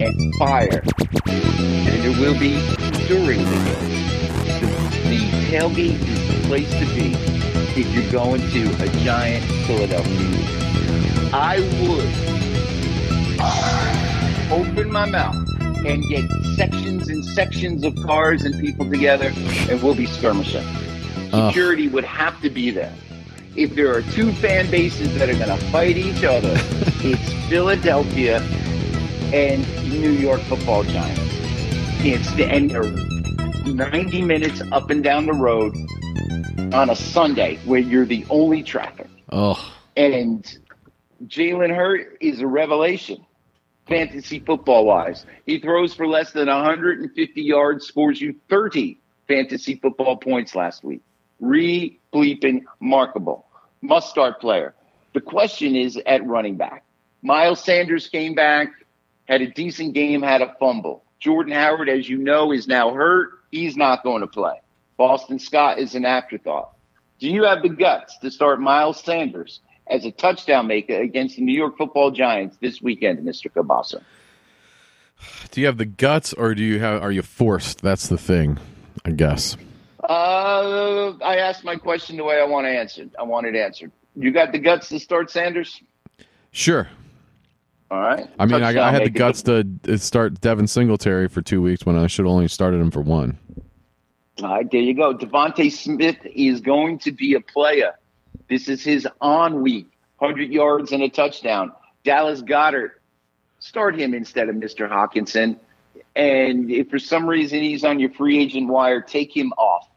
and 0.00 0.34
fire 0.36 0.82
than 1.24 2.00
there 2.02 2.20
will 2.20 2.38
be 2.38 2.60
during 3.08 3.38
the 3.38 3.60
game. 3.64 3.90
The, 4.60 4.66
the 5.08 5.18
tailgate 5.50 6.00
is 6.08 6.28
the 6.28 6.46
place 6.46 6.70
to 6.70 6.86
be 6.94 7.29
if 7.76 7.86
you're 7.94 8.10
going 8.12 8.40
to 8.50 8.82
a 8.82 8.88
giant 9.04 9.44
Philadelphia. 9.66 10.60
I 11.32 11.60
would 11.80 12.10
open 14.50 14.90
my 14.90 15.06
mouth 15.06 15.36
and 15.86 16.02
get 16.08 16.28
sections 16.56 17.08
and 17.08 17.24
sections 17.24 17.84
of 17.84 17.94
cars 18.04 18.44
and 18.44 18.60
people 18.60 18.90
together, 18.90 19.32
and 19.68 19.82
we'll 19.82 19.94
be 19.94 20.06
skirmishing. 20.06 20.66
Security 21.30 21.88
would 21.88 22.04
have 22.04 22.40
to 22.42 22.50
be 22.50 22.70
there. 22.70 22.92
If 23.56 23.74
there 23.74 23.94
are 23.94 24.02
two 24.02 24.32
fan 24.32 24.70
bases 24.70 25.16
that 25.18 25.28
are 25.28 25.34
going 25.34 25.56
to 25.56 25.64
fight 25.66 25.96
each 25.96 26.24
other, 26.24 26.52
it's 27.02 27.32
Philadelphia 27.48 28.40
and 29.32 29.66
New 29.88 30.10
York 30.10 30.40
Football 30.42 30.84
Giants. 30.84 31.20
It's 32.02 32.32
the 32.34 32.46
and 32.46 32.70
they're 32.70 32.90
90 33.72 34.22
minutes 34.22 34.62
up 34.72 34.90
and 34.90 35.04
down 35.04 35.26
the 35.26 35.32
road 35.32 35.76
on 36.72 36.90
a 36.90 36.96
Sunday 36.96 37.58
where 37.64 37.80
you're 37.80 38.06
the 38.06 38.24
only 38.30 38.62
traffic. 38.62 39.08
Oh, 39.32 39.72
And 39.96 40.44
Jalen 41.26 41.74
Hurts 41.74 42.16
is 42.20 42.40
a 42.40 42.46
revelation, 42.46 43.24
fantasy 43.88 44.40
football 44.40 44.84
wise. 44.86 45.26
He 45.46 45.58
throws 45.58 45.94
for 45.94 46.06
less 46.06 46.32
than 46.32 46.48
150 46.48 47.42
yards, 47.42 47.86
scores 47.86 48.20
you 48.20 48.36
30 48.48 48.98
fantasy 49.26 49.76
football 49.76 50.16
points 50.16 50.54
last 50.54 50.84
week. 50.84 51.02
Re 51.40 51.98
bleeping 52.12 52.62
markable. 52.80 53.46
Must 53.82 54.08
start 54.08 54.40
player. 54.40 54.74
The 55.14 55.20
question 55.20 55.74
is 55.74 55.98
at 56.06 56.24
running 56.26 56.56
back. 56.56 56.84
Miles 57.22 57.62
Sanders 57.62 58.08
came 58.08 58.34
back, 58.34 58.68
had 59.26 59.42
a 59.42 59.50
decent 59.50 59.94
game, 59.94 60.22
had 60.22 60.42
a 60.42 60.54
fumble. 60.60 61.04
Jordan 61.18 61.52
Howard, 61.52 61.88
as 61.88 62.08
you 62.08 62.18
know, 62.18 62.52
is 62.52 62.66
now 62.66 62.92
hurt. 62.94 63.30
He's 63.50 63.76
not 63.76 64.02
going 64.02 64.20
to 64.20 64.26
play. 64.26 64.60
Boston 65.00 65.38
Scott 65.38 65.78
is 65.78 65.94
an 65.94 66.04
afterthought. 66.04 66.76
Do 67.20 67.30
you 67.30 67.44
have 67.44 67.62
the 67.62 67.70
guts 67.70 68.18
to 68.18 68.30
start 68.30 68.60
Miles 68.60 69.02
Sanders 69.02 69.60
as 69.86 70.04
a 70.04 70.10
touchdown 70.10 70.66
maker 70.66 71.00
against 71.00 71.36
the 71.36 71.42
New 71.42 71.56
York 71.56 71.78
Football 71.78 72.10
Giants 72.10 72.58
this 72.60 72.82
weekend, 72.82 73.20
Mr. 73.20 73.50
Kielbasa? 73.50 74.02
do 75.52 75.60
you 75.62 75.66
have 75.68 75.78
the 75.78 75.86
guts, 75.86 76.34
or 76.34 76.54
do 76.54 76.62
you 76.62 76.80
have? 76.80 77.02
Are 77.02 77.10
you 77.10 77.22
forced? 77.22 77.80
That's 77.80 78.08
the 78.08 78.18
thing, 78.18 78.58
I 79.02 79.12
guess. 79.12 79.56
Uh, 80.04 81.14
I 81.24 81.36
asked 81.38 81.64
my 81.64 81.76
question 81.76 82.18
the 82.18 82.24
way 82.24 82.38
I 82.38 82.44
want 82.44 82.66
to 82.66 82.70
answer. 82.70 83.04
it. 83.04 83.14
I 83.18 83.22
want 83.22 83.46
it 83.46 83.56
answered. 83.56 83.92
You 84.16 84.32
got 84.32 84.52
the 84.52 84.58
guts 84.58 84.90
to 84.90 85.00
start 85.00 85.30
Sanders? 85.30 85.80
Sure. 86.50 86.90
All 87.90 88.00
right. 88.00 88.28
I 88.38 88.44
mean, 88.44 88.62
I, 88.62 88.86
I 88.86 88.92
had 88.92 89.06
the 89.06 89.10
guts 89.10 89.44
to 89.44 89.64
start 89.96 90.42
Devin 90.42 90.66
Singletary 90.66 91.28
for 91.28 91.40
two 91.40 91.62
weeks 91.62 91.86
when 91.86 91.96
I 91.96 92.06
should 92.06 92.26
only 92.26 92.48
started 92.48 92.82
him 92.82 92.90
for 92.90 93.00
one. 93.00 93.38
All 94.42 94.54
right, 94.54 94.70
there 94.70 94.80
you 94.80 94.94
go. 94.94 95.14
DeVonta 95.14 95.70
Smith 95.70 96.16
is 96.24 96.60
going 96.60 96.98
to 97.00 97.12
be 97.12 97.34
a 97.34 97.40
player. 97.40 97.92
This 98.48 98.68
is 98.68 98.82
his 98.82 99.06
on 99.20 99.62
week, 99.62 99.86
100 100.18 100.50
yards 100.50 100.92
and 100.92 101.02
a 101.02 101.10
touchdown. 101.10 101.72
Dallas 102.04 102.40
Goedert, 102.40 102.92
start 103.58 103.98
him 103.98 104.14
instead 104.14 104.48
of 104.48 104.56
Mr. 104.56 104.88
Hockenson. 104.88 105.58
And 106.16 106.70
if 106.70 106.88
for 106.88 106.98
some 106.98 107.26
reason 107.26 107.60
he's 107.60 107.84
on 107.84 108.00
your 108.00 108.10
free 108.10 108.38
agent 108.40 108.68
wire, 108.68 109.02
take 109.02 109.36
him 109.36 109.52
off. 109.58 109.88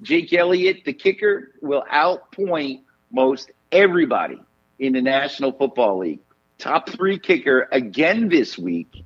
Jake 0.00 0.32
Elliott, 0.32 0.84
the 0.84 0.94
kicker, 0.94 1.52
will 1.60 1.84
outpoint 1.92 2.80
most 3.12 3.50
everybody 3.70 4.40
in 4.78 4.94
the 4.94 5.02
National 5.02 5.52
Football 5.52 5.98
League. 5.98 6.20
Top 6.58 6.88
three 6.88 7.18
kicker 7.18 7.68
again 7.70 8.28
this 8.28 8.56
week 8.56 9.04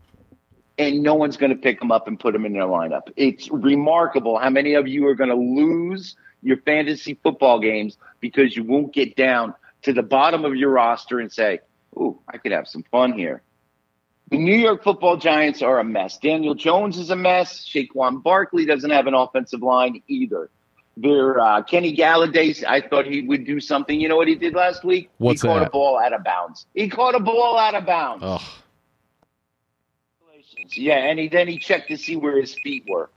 and 0.79 1.03
no 1.03 1.15
one's 1.15 1.37
going 1.37 1.51
to 1.51 1.59
pick 1.59 1.79
them 1.79 1.93
up 1.93 2.09
and 2.09 2.19
put 2.19 2.33
them 2.33 2.45
in 2.45 2.53
their 2.53 2.63
lineup. 2.63 3.03
It's 3.17 3.49
remarkable 3.51 4.39
how 4.39 4.51
many 4.51 4.75
of 4.75 4.89
you 4.89 5.07
are 5.07 5.15
going 5.15 5.31
to 5.31 5.37
lose 5.37 6.17
your 6.43 6.59
fantasy 6.59 7.19
football 7.23 7.61
games 7.61 7.97
because 8.21 8.57
you 8.57 8.65
won't 8.65 8.93
get 8.93 9.17
down 9.17 9.55
to 9.83 9.93
the 9.93 10.03
bottom 10.03 10.45
of 10.45 10.57
your 10.57 10.71
roster 10.71 11.21
and 11.21 11.33
say, 11.33 11.61
"Ooh, 11.97 12.19
I 12.29 12.39
could 12.39 12.53
have 12.53 12.67
some 12.67 12.83
fun 12.91 13.13
here." 13.13 13.43
The 14.31 14.39
New 14.39 14.57
York 14.57 14.83
Football 14.83 15.19
Giants 15.19 15.63
are 15.63 15.79
a 15.79 15.85
mess. 15.85 16.19
Daniel 16.19 16.55
Jones 16.55 16.99
is 16.99 17.11
a 17.11 17.17
mess. 17.17 17.69
Saquon 17.69 18.23
Barkley 18.23 18.65
doesn't 18.65 18.91
have 18.91 19.07
an 19.07 19.15
offensive 19.15 19.63
line 19.63 20.03
either. 20.09 20.51
Their 20.97 21.39
uh, 21.41 21.63
Kenny 21.63 21.95
Golladay, 21.95 22.65
I 22.67 22.81
thought 22.81 23.05
he 23.07 23.23
would 23.23 23.45
do 23.45 23.61
something. 23.61 24.01
You 24.01 24.09
know 24.09 24.17
what 24.17 24.29
he 24.29 24.35
did 24.35 24.55
last 24.55 24.85
week? 24.85 25.11
What's 25.19 25.43
he 25.43 25.49
caught 25.49 25.61
that? 25.61 25.69
a 25.69 25.71
ball 25.71 25.99
out 25.99 26.13
of 26.13 26.25
bounds. 26.25 26.67
He 26.75 26.89
caught 26.89 27.15
a 27.15 27.21
ball 27.21 27.59
out 27.59 27.75
of 27.75 27.85
bounds. 27.85 28.25
Ugh. 28.25 28.41
Yeah, 30.73 30.97
and 30.97 31.19
he, 31.19 31.29
then 31.29 31.49
he 31.49 31.59
checked 31.59 31.89
to 31.89 31.97
see 31.97 32.17
where 32.17 32.41
his 32.41 32.55
feet 32.55 32.85
were. 32.89 33.11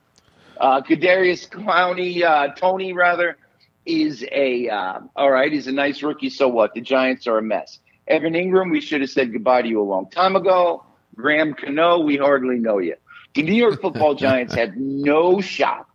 Uh, 0.60 0.82
Kadarius 0.82 1.48
Clowney, 1.50 2.24
uh, 2.24 2.54
Toney 2.56 2.94
rather, 2.94 3.38
is 3.86 4.26
a 4.32 4.70
uh, 4.70 5.00
all 5.16 5.32
right. 5.32 5.52
He's 5.52 5.68
a 5.68 5.72
nice 5.72 6.02
rookie. 6.04 6.30
So 6.30 6.48
what? 6.48 6.74
The 6.74 6.82
Giants 6.82 7.28
are 7.28 7.38
a 7.38 7.42
mess. 7.42 7.80
Evan 8.08 8.34
Engram, 8.34 8.72
we 8.72 8.82
should 8.82 9.02
have 9.02 9.10
said 9.10 9.32
goodbye 9.32 9.62
to 9.62 9.68
you 9.68 9.82
a 9.82 9.84
long 9.84 10.10
time 10.10 10.36
ago. 10.36 10.84
Graham 11.16 11.54
Gano, 11.54 12.00
we 12.00 12.18
hardly 12.18 12.58
know 12.58 12.78
you. 12.80 12.96
The 13.36 13.44
New 13.44 13.54
York 13.54 13.82
Football 13.82 14.16
Giants 14.28 14.56
have 14.56 14.76
no 14.76 15.42
shot 15.42 15.88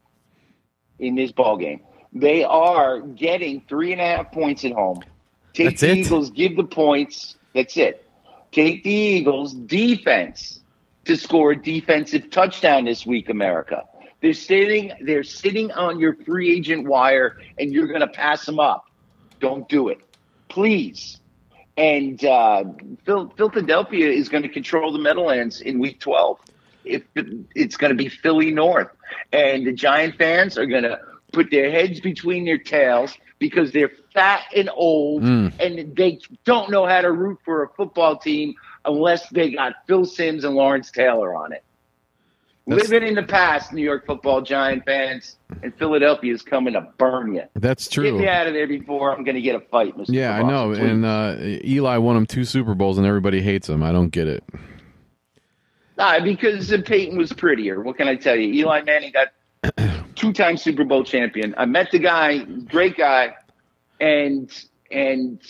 in 0.98 1.14
this 1.14 1.32
ball 1.32 1.56
game. 1.56 1.80
They 2.12 2.44
are 2.44 3.00
getting 3.00 3.62
three 3.68 3.92
and 3.92 4.00
a 4.00 4.04
half 4.04 4.32
points 4.32 4.64
at 4.64 4.72
home. 4.72 5.02
Take 5.54 5.70
That's 5.70 5.80
the 5.80 5.90
it? 5.90 5.98
Eagles, 5.98 6.30
give 6.30 6.56
the 6.56 6.64
points. 6.64 7.36
That's 7.54 7.76
it. 7.76 8.06
Take 8.52 8.84
the 8.84 8.90
Eagles 8.90 9.54
defense 9.54 10.60
to 11.04 11.16
score 11.16 11.52
a 11.52 11.56
defensive 11.56 12.30
touchdown 12.30 12.84
this 12.84 13.04
week, 13.06 13.28
America. 13.28 13.84
They're 14.20 14.32
sitting, 14.34 14.92
they're 15.00 15.24
sitting 15.24 15.72
on 15.72 15.98
your 15.98 16.14
free 16.14 16.56
agent 16.56 16.86
wire, 16.86 17.38
and 17.58 17.72
you're 17.72 17.88
going 17.88 18.00
to 18.00 18.06
pass 18.06 18.46
them 18.46 18.60
up. 18.60 18.84
Don't 19.40 19.68
do 19.68 19.88
it, 19.88 19.98
please. 20.48 21.18
And 21.76 22.24
uh, 22.24 22.64
Phil, 23.04 23.32
Philadelphia 23.36 24.08
is 24.10 24.28
going 24.28 24.42
to 24.44 24.48
control 24.48 24.92
the 24.92 24.98
Meadowlands 24.98 25.60
in 25.60 25.78
Week 25.80 25.98
12. 26.00 26.38
If 26.84 27.02
it's 27.54 27.76
going 27.76 27.90
to 27.90 27.96
be 27.96 28.08
Philly 28.08 28.50
North, 28.52 28.88
and 29.32 29.66
the 29.66 29.72
Giant 29.72 30.16
fans 30.18 30.58
are 30.58 30.66
going 30.66 30.82
to 30.84 31.00
put 31.32 31.50
their 31.50 31.70
heads 31.70 32.00
between 32.00 32.44
their 32.44 32.58
tails 32.58 33.16
because 33.38 33.72
they're 33.72 33.90
fat 34.14 34.42
and 34.54 34.68
old, 34.74 35.22
Mm. 35.22 35.52
and 35.58 35.96
they 35.96 36.18
don't 36.44 36.70
know 36.70 36.86
how 36.86 37.00
to 37.00 37.10
root 37.10 37.38
for 37.44 37.64
a 37.64 37.68
football 37.70 38.16
team 38.18 38.54
unless 38.84 39.28
they 39.30 39.50
got 39.50 39.74
Phil 39.86 40.04
Simms 40.04 40.44
and 40.44 40.54
Lawrence 40.54 40.90
Taylor 40.90 41.34
on 41.34 41.52
it. 41.52 41.62
That's- 42.66 42.88
Living 42.88 43.08
in 43.08 43.14
the 43.16 43.24
past, 43.24 43.72
New 43.72 43.82
York 43.82 44.06
Football 44.06 44.40
Giant 44.42 44.84
fans, 44.84 45.36
and 45.64 45.74
Philadelphia 45.76 46.32
is 46.32 46.42
coming 46.42 46.74
to 46.74 46.82
burn 46.96 47.34
you. 47.34 47.42
That's 47.54 47.88
true. 47.88 48.04
Get 48.04 48.14
me 48.14 48.28
out 48.28 48.46
of 48.46 48.54
there 48.54 48.68
before 48.68 49.12
I'm 49.12 49.24
going 49.24 49.34
to 49.34 49.40
get 49.40 49.56
a 49.56 49.60
fight, 49.60 49.96
Mr. 49.96 50.06
Yeah, 50.10 50.36
I 50.36 50.42
know. 50.42 50.68
please. 50.70 50.78
And 50.78 51.04
uh, 51.04 51.34
Eli 51.40 51.96
won 51.96 52.16
him 52.16 52.24
two 52.26 52.44
Super 52.44 52.74
Bowls, 52.74 52.98
and 52.98 53.06
everybody 53.06 53.42
hates 53.42 53.68
him. 53.68 53.82
I 53.82 53.90
don't 53.90 54.10
get 54.10 54.28
it. 54.28 54.44
Nah, 55.98 56.20
because 56.20 56.72
Peyton 56.86 57.18
was 57.18 57.32
prettier. 57.32 57.80
What 57.80 57.96
can 57.96 58.06
I 58.08 58.14
tell 58.14 58.36
you? 58.36 58.52
Eli 58.54 58.82
Manning 58.82 59.12
got 59.12 59.28
two-time 60.14 60.56
Super 60.56 60.84
Bowl 60.84 61.02
champion. 61.04 61.54
I 61.58 61.64
met 61.66 61.90
the 61.90 61.98
guy, 61.98 62.38
great 62.44 62.96
guy, 62.96 63.34
and 64.00 64.50
and 64.90 65.40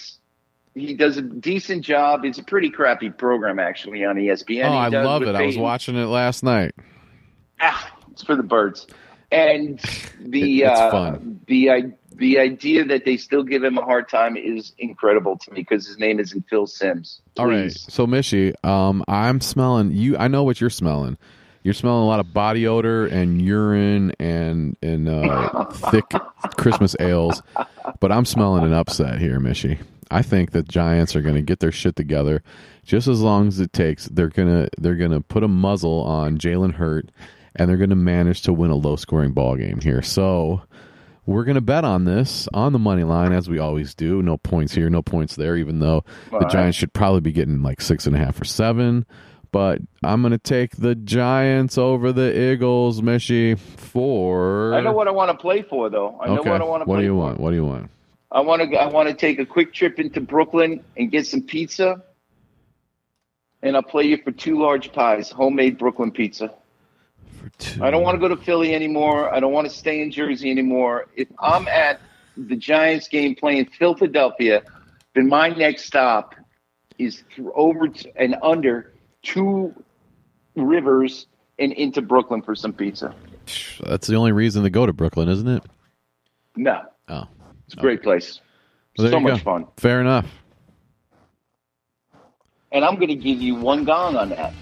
he 0.75 0.95
does 0.95 1.17
a 1.17 1.23
decent 1.23 1.85
job. 1.85 2.25
It's 2.25 2.39
a 2.39 2.45
pretty 2.45 2.71
crappy 2.71 3.11
program 3.11 3.59
actually 3.59 4.05
on 4.05 4.17
ESPN. 4.17 4.65
oh, 4.67 4.73
I 4.73 4.89
love 4.89 5.23
it. 5.23 5.35
I 5.35 5.43
was 5.43 5.57
watching 5.59 5.97
it 5.97 6.07
last 6.07 6.43
night. 6.43 6.75
Ah, 7.61 7.93
it's 8.11 8.23
for 8.23 8.37
the 8.37 8.43
birds. 8.43 8.87
And 9.31 9.81
the 10.21 10.63
It- 10.63 10.67
uh, 10.67 11.17
the 11.47 11.71
I 11.71 11.83
the 12.17 12.39
idea 12.39 12.85
that 12.85 13.07
they 13.07 13.17
still 13.17 13.43
give 13.43 13.65
him 13.65 13.79
a 13.79 13.83
hard 13.83 14.07
time 14.09 14.37
is 14.37 14.73
incredible 14.79 15.39
to 15.39 15.51
me 15.53 15.61
because 15.63 15.87
his 15.87 15.99
name 15.99 16.21
isn't 16.21 16.45
Phil 16.51 16.67
Simms. 16.67 17.23
All 17.39 17.47
right. 17.47 17.73
So, 17.73 18.07
Mishy, 18.07 18.53
um, 18.67 19.03
I'm 19.09 19.41
smelling 19.41 19.93
you. 19.93 20.19
I 20.19 20.29
know 20.29 20.43
what 20.45 20.61
you're 20.61 20.69
smelling. 20.69 21.17
You're 21.63 21.73
smelling 21.73 22.03
a 22.03 22.07
lot 22.07 22.21
of 22.21 22.35
body 22.35 22.67
odor 22.67 23.07
and 23.07 23.41
urine 23.41 24.13
and 24.19 24.77
and 24.83 25.09
uh, 25.09 25.65
thick 25.91 26.05
Christmas 26.59 26.95
ales, 27.01 27.41
but 28.01 28.13
I'm 28.13 28.27
smelling 28.27 28.65
an 28.65 28.75
upset 28.75 29.19
here, 29.19 29.41
Mishy. 29.41 29.79
I 30.13 30.23
think 30.23 30.51
the 30.51 30.63
Giants 30.63 31.17
are 31.17 31.23
going 31.23 31.35
to 31.35 31.43
get 31.43 31.61
their 31.61 31.73
shit 31.73 31.97
together, 31.97 32.43
just 32.85 33.09
as 33.09 33.21
long 33.21 33.49
as 33.49 33.61
it 33.61 33.73
takes. 33.73 34.07
They're 34.07 34.29
gonna 34.29 34.69
they're 34.79 34.97
gonna 34.97 35.21
put 35.21 35.43
a 35.43 35.49
muzzle 35.49 36.03
on 36.03 36.39
Jalen 36.39 36.75
Hurts, 36.75 37.11
and 37.57 37.69
they're 37.69 37.77
gonna 37.77 37.97
manage 37.97 38.43
to 38.43 38.53
win 38.53 38.71
a 38.71 38.77
low 38.77 38.97
scoring 38.97 39.33
ball 39.33 39.57
game 39.57 39.81
here. 39.81 40.03
So. 40.03 40.63
We're 41.25 41.45
going 41.45 41.55
to 41.55 41.61
bet 41.61 41.85
on 41.85 42.05
this 42.05 42.49
on 42.53 42.73
the 42.73 42.81
money 42.81 43.05
line 43.05 43.31
as 43.33 43.49
we 43.49 43.61
always 43.61 43.95
do. 43.95 44.23
No 44.23 44.39
points 44.39 44.75
here, 44.75 44.91
no 44.91 45.03
points 45.03 45.37
there, 45.37 45.57
even 45.57 45.79
though 45.79 46.05
the 46.33 46.39
right. 46.39 46.51
Giants 46.51 46.77
should 46.77 46.93
probably 46.93 47.21
be 47.21 47.31
getting 47.31 47.63
like 47.63 47.81
six 47.81 48.09
and 48.09 48.17
a 48.17 48.19
half 48.19 48.41
or 48.41 48.45
seven. 48.45 49.07
But 49.53 49.83
I'm 50.03 50.23
going 50.23 50.33
to 50.33 50.39
take 50.39 50.77
the 50.77 50.97
Giants 50.97 51.79
over 51.79 52.11
the 52.11 52.53
Eagles, 52.53 53.03
Mishy, 53.03 53.57
for. 53.57 54.75
I 54.75 54.81
know 54.81 54.93
what 54.93 55.07
I 55.07 55.13
want 55.13 55.31
to 55.31 55.37
play 55.37 55.63
for, 55.63 55.91
though. 55.91 56.19
I 56.21 56.27
know 56.27 56.41
okay. 56.41 56.51
what 56.51 56.61
I 56.61 56.65
want 56.65 56.81
to 56.81 56.87
play 56.87 56.87
for. 56.87 56.91
What 56.91 56.99
do 56.99 57.05
you 57.05 57.13
for. 57.13 57.17
want? 57.17 57.39
What 57.41 57.51
do 57.51 57.57
you 57.57 57.65
want? 57.67 57.91
I 58.33 58.41
want 58.41 58.63
to. 58.63 58.77
I 58.77 58.87
want 58.89 59.09
to 59.09 59.15
take 59.15 59.39
a 59.39 59.47
quick 59.47 59.75
trip 59.75 59.99
into 60.01 60.21
Brooklyn 60.21 60.83
and 60.97 61.11
get 61.11 61.27
some 61.27 61.43
pizza, 61.43 62.03
and 63.63 63.77
I'll 63.77 63.83
play 63.83 64.05
you 64.05 64.17
for 64.17 64.33
two 64.33 64.59
large 64.61 64.93
pies, 64.93 65.31
homemade 65.31 65.79
Brooklyn 65.79 66.11
pizza. 66.11 66.55
For 67.39 67.51
two. 67.59 67.85
I 67.85 67.91
don't 67.91 68.03
want 68.03 68.15
to 68.15 68.21
go 68.27 68.35
to 68.35 68.43
Philly 68.43 68.75
anymore. 68.75 69.33
I 69.33 69.39
don't 69.39 69.53
want 69.53 69.69
to 69.69 69.75
stay 69.75 70.01
in 70.01 70.11
Jersey 70.11 70.51
anymore. 70.51 71.07
If 71.15 71.29
I'm 71.39 71.69
at 71.69 72.01
the 72.37 72.57
Giants 72.57 73.07
game 73.09 73.35
playing 73.35 73.67
Philadelphia, 73.67 74.63
then 75.15 75.29
my 75.29 75.51
next 75.51 75.85
stop 75.85 76.35
is 76.99 77.23
through 77.35 77.53
over 77.53 77.89
and 78.17 78.37
under 78.43 78.95
two 79.23 79.75
rivers 80.57 81.27
and 81.59 81.73
into 81.73 82.01
Brooklyn 82.01 82.41
for 82.41 82.55
some 82.55 82.73
pizza. 82.73 83.15
That's 83.85 84.07
the 84.07 84.17
only 84.17 84.33
reason 84.33 84.63
to 84.63 84.71
go 84.71 84.87
to 84.87 84.93
Brooklyn, 84.95 85.29
isn't 85.29 85.49
it? 85.49 85.63
No, 86.57 86.83
Oh, 87.09 87.27
it's 87.73 87.79
a 87.79 87.81
great 87.81 88.03
place. 88.03 88.41
Well, 88.99 89.11
so 89.11 89.21
much 89.21 89.39
go. 89.39 89.39
fun. 89.39 89.67
fair 89.79 90.01
enough. 90.01 90.27
And 92.71 92.85
I'm 92.85 92.97
going 92.97 93.09
to 93.09 93.15
give 93.15 93.41
you 93.41 93.55
one 93.55 93.85
gong 93.85 94.17
on 94.17 94.31
that. 94.31 94.53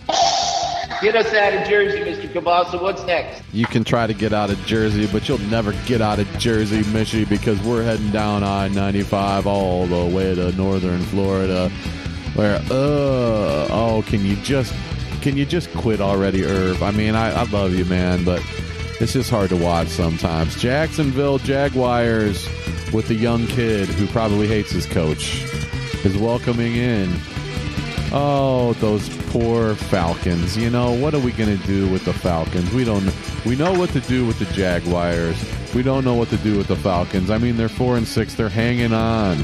Get 1.02 1.16
us 1.16 1.32
out 1.32 1.54
of 1.54 1.66
Jersey, 1.66 1.98
Mr. 2.00 2.30
Kielbasa. 2.32 2.80
What's 2.80 3.04
next? 3.04 3.42
You 3.52 3.66
can 3.66 3.84
try 3.84 4.06
to 4.06 4.14
get 4.14 4.32
out 4.32 4.50
of 4.50 4.58
Jersey, 4.64 5.06
but 5.06 5.28
you'll 5.28 5.38
never 5.38 5.72
get 5.86 6.00
out 6.00 6.18
of 6.18 6.28
Jersey, 6.38 6.82
Mishy, 6.82 7.28
because 7.28 7.60
we're 7.62 7.82
heading 7.82 8.10
down 8.10 8.44
I 8.44 8.68
95 8.68 9.46
all 9.46 9.86
the 9.86 10.14
way 10.14 10.34
to 10.34 10.52
northern 10.52 11.00
Florida. 11.04 11.68
Where, 12.34 12.56
uh, 12.56 13.68
oh, 13.70 14.04
can 14.06 14.24
you 14.24 14.36
just, 14.36 14.74
can 15.20 15.36
you 15.36 15.46
just 15.46 15.72
quit 15.74 16.00
already, 16.00 16.44
Irv? 16.44 16.82
I 16.82 16.90
mean, 16.92 17.14
I, 17.14 17.32
I 17.32 17.42
love 17.44 17.74
you, 17.74 17.84
man, 17.86 18.24
but 18.24 18.44
it's 19.00 19.14
just 19.14 19.30
hard 19.30 19.50
to 19.50 19.56
watch 19.56 19.88
sometimes. 19.88 20.60
Jacksonville 20.60 21.38
Jaguars 21.38 22.46
with 22.92 23.08
the 23.08 23.14
young 23.14 23.46
kid 23.46 23.88
who 23.88 24.06
probably 24.08 24.46
hates 24.46 24.70
his 24.70 24.86
coach 24.86 25.44
is 26.04 26.16
welcoming 26.16 26.76
in 26.76 27.14
Oh, 28.12 28.72
those 28.74 29.08
poor 29.28 29.76
Falcons. 29.76 30.56
You 30.56 30.68
know, 30.68 30.92
what 30.92 31.14
are 31.14 31.20
we 31.20 31.30
going 31.30 31.56
to 31.56 31.66
do 31.66 31.88
with 31.88 32.04
the 32.04 32.12
Falcons? 32.12 32.72
We 32.72 32.84
don't 32.84 33.08
we 33.46 33.54
know 33.54 33.72
what 33.72 33.90
to 33.90 34.00
do 34.00 34.26
with 34.26 34.38
the 34.38 34.46
Jaguars. 34.46 35.36
We 35.74 35.84
don't 35.84 36.04
know 36.04 36.14
what 36.14 36.28
to 36.30 36.36
do 36.38 36.58
with 36.58 36.66
the 36.66 36.76
Falcons. 36.76 37.30
I 37.30 37.38
mean, 37.38 37.56
they're 37.56 37.68
4 37.68 37.98
and 37.98 38.08
6. 38.08 38.34
They're 38.34 38.48
hanging 38.48 38.92
on 38.92 39.36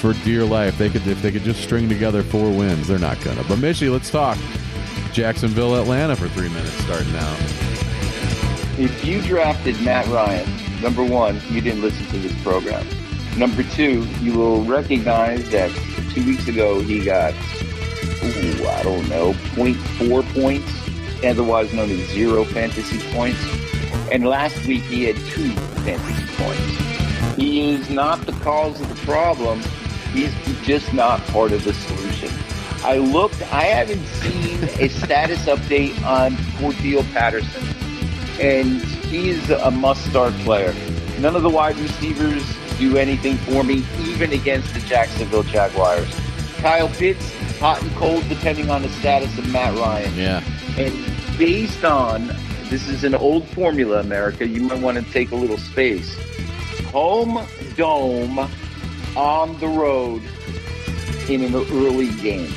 for 0.00 0.12
dear 0.24 0.44
life. 0.44 0.76
They 0.76 0.90
could 0.90 1.06
if 1.06 1.22
they 1.22 1.30
could 1.30 1.44
just 1.44 1.62
string 1.62 1.88
together 1.88 2.24
four 2.24 2.50
wins. 2.50 2.88
They're 2.88 2.98
not 2.98 3.20
going 3.22 3.36
to. 3.36 3.44
But 3.44 3.58
Mishy, 3.58 3.90
let's 3.90 4.10
talk 4.10 4.38
Jacksonville 5.12 5.80
Atlanta 5.80 6.16
for 6.16 6.28
3 6.28 6.48
minutes 6.48 6.74
starting 6.82 7.14
out. 7.14 7.63
If 8.76 9.04
you 9.04 9.22
drafted 9.22 9.80
Matt 9.82 10.08
Ryan, 10.08 10.50
number 10.82 11.04
one, 11.04 11.40
you 11.48 11.60
didn't 11.60 11.80
listen 11.80 12.04
to 12.06 12.18
this 12.18 12.34
program. 12.42 12.84
Number 13.38 13.62
two, 13.62 14.04
you 14.20 14.36
will 14.36 14.64
recognize 14.64 15.48
that 15.50 15.70
two 16.12 16.26
weeks 16.26 16.48
ago 16.48 16.80
he 16.80 17.04
got, 17.04 17.34
ooh, 17.34 18.66
I 18.66 18.82
don't 18.82 19.08
know, 19.08 19.32
0.4 19.54 20.34
points, 20.34 20.72
otherwise 21.22 21.72
known 21.72 21.88
as 21.88 22.00
zero 22.08 22.42
fantasy 22.42 22.98
points. 23.14 23.38
And 24.10 24.26
last 24.26 24.56
week 24.66 24.82
he 24.82 25.04
had 25.04 25.14
two 25.28 25.52
fantasy 25.84 26.34
points. 26.34 27.36
He 27.36 27.70
is 27.70 27.88
not 27.90 28.26
the 28.26 28.32
cause 28.32 28.80
of 28.80 28.88
the 28.88 29.06
problem. 29.06 29.60
He's 30.12 30.34
just 30.64 30.92
not 30.92 31.20
part 31.28 31.52
of 31.52 31.62
the 31.62 31.74
solution. 31.74 32.30
I 32.82 32.98
looked, 32.98 33.40
I 33.52 33.66
haven't 33.66 34.04
seen 34.04 34.64
a 34.80 34.88
status 34.88 35.46
update 35.46 35.94
on 36.04 36.32
Cordarrelle 36.58 37.08
Patterson 37.12 37.83
and 38.40 38.82
he 38.82 39.30
is 39.30 39.50
a 39.50 39.70
must-start 39.70 40.32
player. 40.44 40.74
None 41.20 41.36
of 41.36 41.42
the 41.42 41.50
wide 41.50 41.76
receivers 41.76 42.44
do 42.78 42.96
anything 42.96 43.36
for 43.38 43.62
me, 43.62 43.84
even 44.00 44.32
against 44.32 44.72
the 44.74 44.80
Jacksonville 44.80 45.44
Jaguars. 45.44 46.08
Kyle 46.56 46.88
Pitts, 46.88 47.32
hot 47.58 47.82
and 47.82 47.94
cold, 47.96 48.28
depending 48.28 48.70
on 48.70 48.82
the 48.82 48.88
status 48.88 49.36
of 49.38 49.50
Matt 49.52 49.76
Ryan. 49.78 50.14
Yeah. 50.16 50.42
And 50.76 51.38
based 51.38 51.84
on 51.84 52.34
this 52.70 52.88
is 52.88 53.04
an 53.04 53.14
old 53.14 53.46
formula, 53.48 54.00
America. 54.00 54.48
You 54.48 54.62
might 54.62 54.80
want 54.80 54.98
to 54.98 55.12
take 55.12 55.30
a 55.30 55.36
little 55.36 55.58
space. 55.58 56.16
Home 56.86 57.46
dome 57.76 58.50
on 59.16 59.60
the 59.60 59.68
road 59.68 60.22
in 61.28 61.44
an 61.44 61.54
early 61.54 62.12
game. 62.14 62.52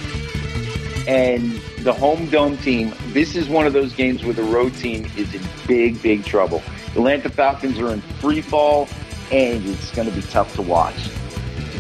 And 1.08 1.62
the 1.88 1.94
home 1.94 2.30
dome 2.30 2.58
team, 2.58 2.94
this 3.14 3.34
is 3.34 3.48
one 3.48 3.66
of 3.66 3.72
those 3.72 3.94
games 3.94 4.22
where 4.26 4.34
the 4.34 4.44
road 4.44 4.76
team 4.76 5.10
is 5.16 5.34
in 5.34 5.42
big, 5.68 6.02
big 6.02 6.26
trouble. 6.26 6.62
Atlanta 6.88 7.30
Falcons 7.30 7.80
are 7.80 7.94
in 7.94 8.02
free 8.20 8.42
fall, 8.42 8.90
and 9.32 9.66
it's 9.66 9.90
going 9.92 10.06
to 10.06 10.14
be 10.14 10.22
tough 10.24 10.54
to 10.56 10.62
watch. 10.62 11.10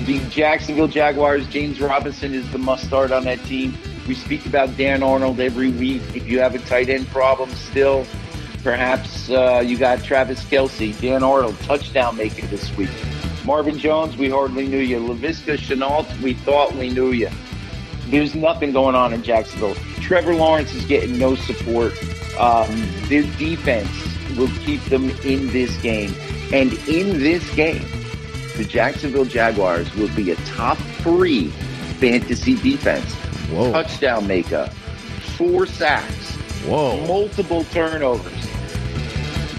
The 0.06 0.22
Jacksonville 0.30 0.88
Jaguars, 0.88 1.46
James 1.48 1.82
Robinson 1.82 2.34
is 2.34 2.50
the 2.54 2.58
must 2.58 2.86
start 2.86 3.12
on 3.12 3.26
that 3.26 3.44
team. 3.44 3.78
We 4.08 4.16
speak 4.16 4.46
about 4.46 4.78
Dan 4.78 5.04
Arnold 5.04 5.42
every 5.42 5.72
week. 5.72 6.02
If 6.16 6.26
you 6.26 6.40
have 6.40 6.56
a 6.56 6.60
tight 6.60 6.88
end 6.88 7.10
problem 7.10 7.50
still, 7.50 8.08
perhaps 8.64 9.30
uh, 9.30 9.62
you 9.66 9.78
got 9.78 10.06
Travis 10.06 10.42
Kelce, 10.46 10.98
Dan 11.02 11.22
Arnold, 11.22 11.60
touchdown 11.64 12.16
maker 12.16 12.48
this 12.48 12.74
week. 12.78 12.90
Marvin 13.44 13.78
Jones, 13.78 14.16
we 14.16 14.30
hardly 14.30 14.68
knew 14.70 14.78
you. 14.78 15.00
Laviska 15.00 15.58
Shenault, 15.58 16.22
we 16.22 16.34
thought 16.34 16.74
we 16.76 16.92
knew 16.92 17.12
you. 17.12 17.30
There's 18.06 18.36
nothing 18.36 18.72
going 18.72 18.96
on 18.96 19.12
in 19.12 19.22
Jacksonville. 19.22 19.76
Trevor 20.08 20.36
Lawrence 20.36 20.74
is 20.74 20.86
getting 20.86 21.18
no 21.18 21.36
support. 21.36 21.92
Um, 22.40 22.70
their 23.10 23.24
defense 23.38 23.92
will 24.38 24.48
keep 24.60 24.82
them 24.86 25.10
in 25.26 25.48
this 25.50 25.76
game. 25.82 26.16
And 26.54 26.72
in 26.88 27.20
this 27.20 27.54
game, 27.56 27.86
the 28.56 28.64
Jacksonville 28.64 29.26
Jaguars 29.26 29.94
will 29.96 30.08
be 30.16 30.32
a 30.32 30.38
top 30.38 30.78
three 31.04 31.50
fantasy 32.00 32.56
defense. 32.56 33.14
Whoa. 33.52 33.74
Touchdown 33.74 34.28
maker, 34.28 34.68
four 35.36 35.66
sacks, 35.66 36.36
Whoa. 36.66 37.06
multiple 37.06 37.66
turnovers. 37.66 38.32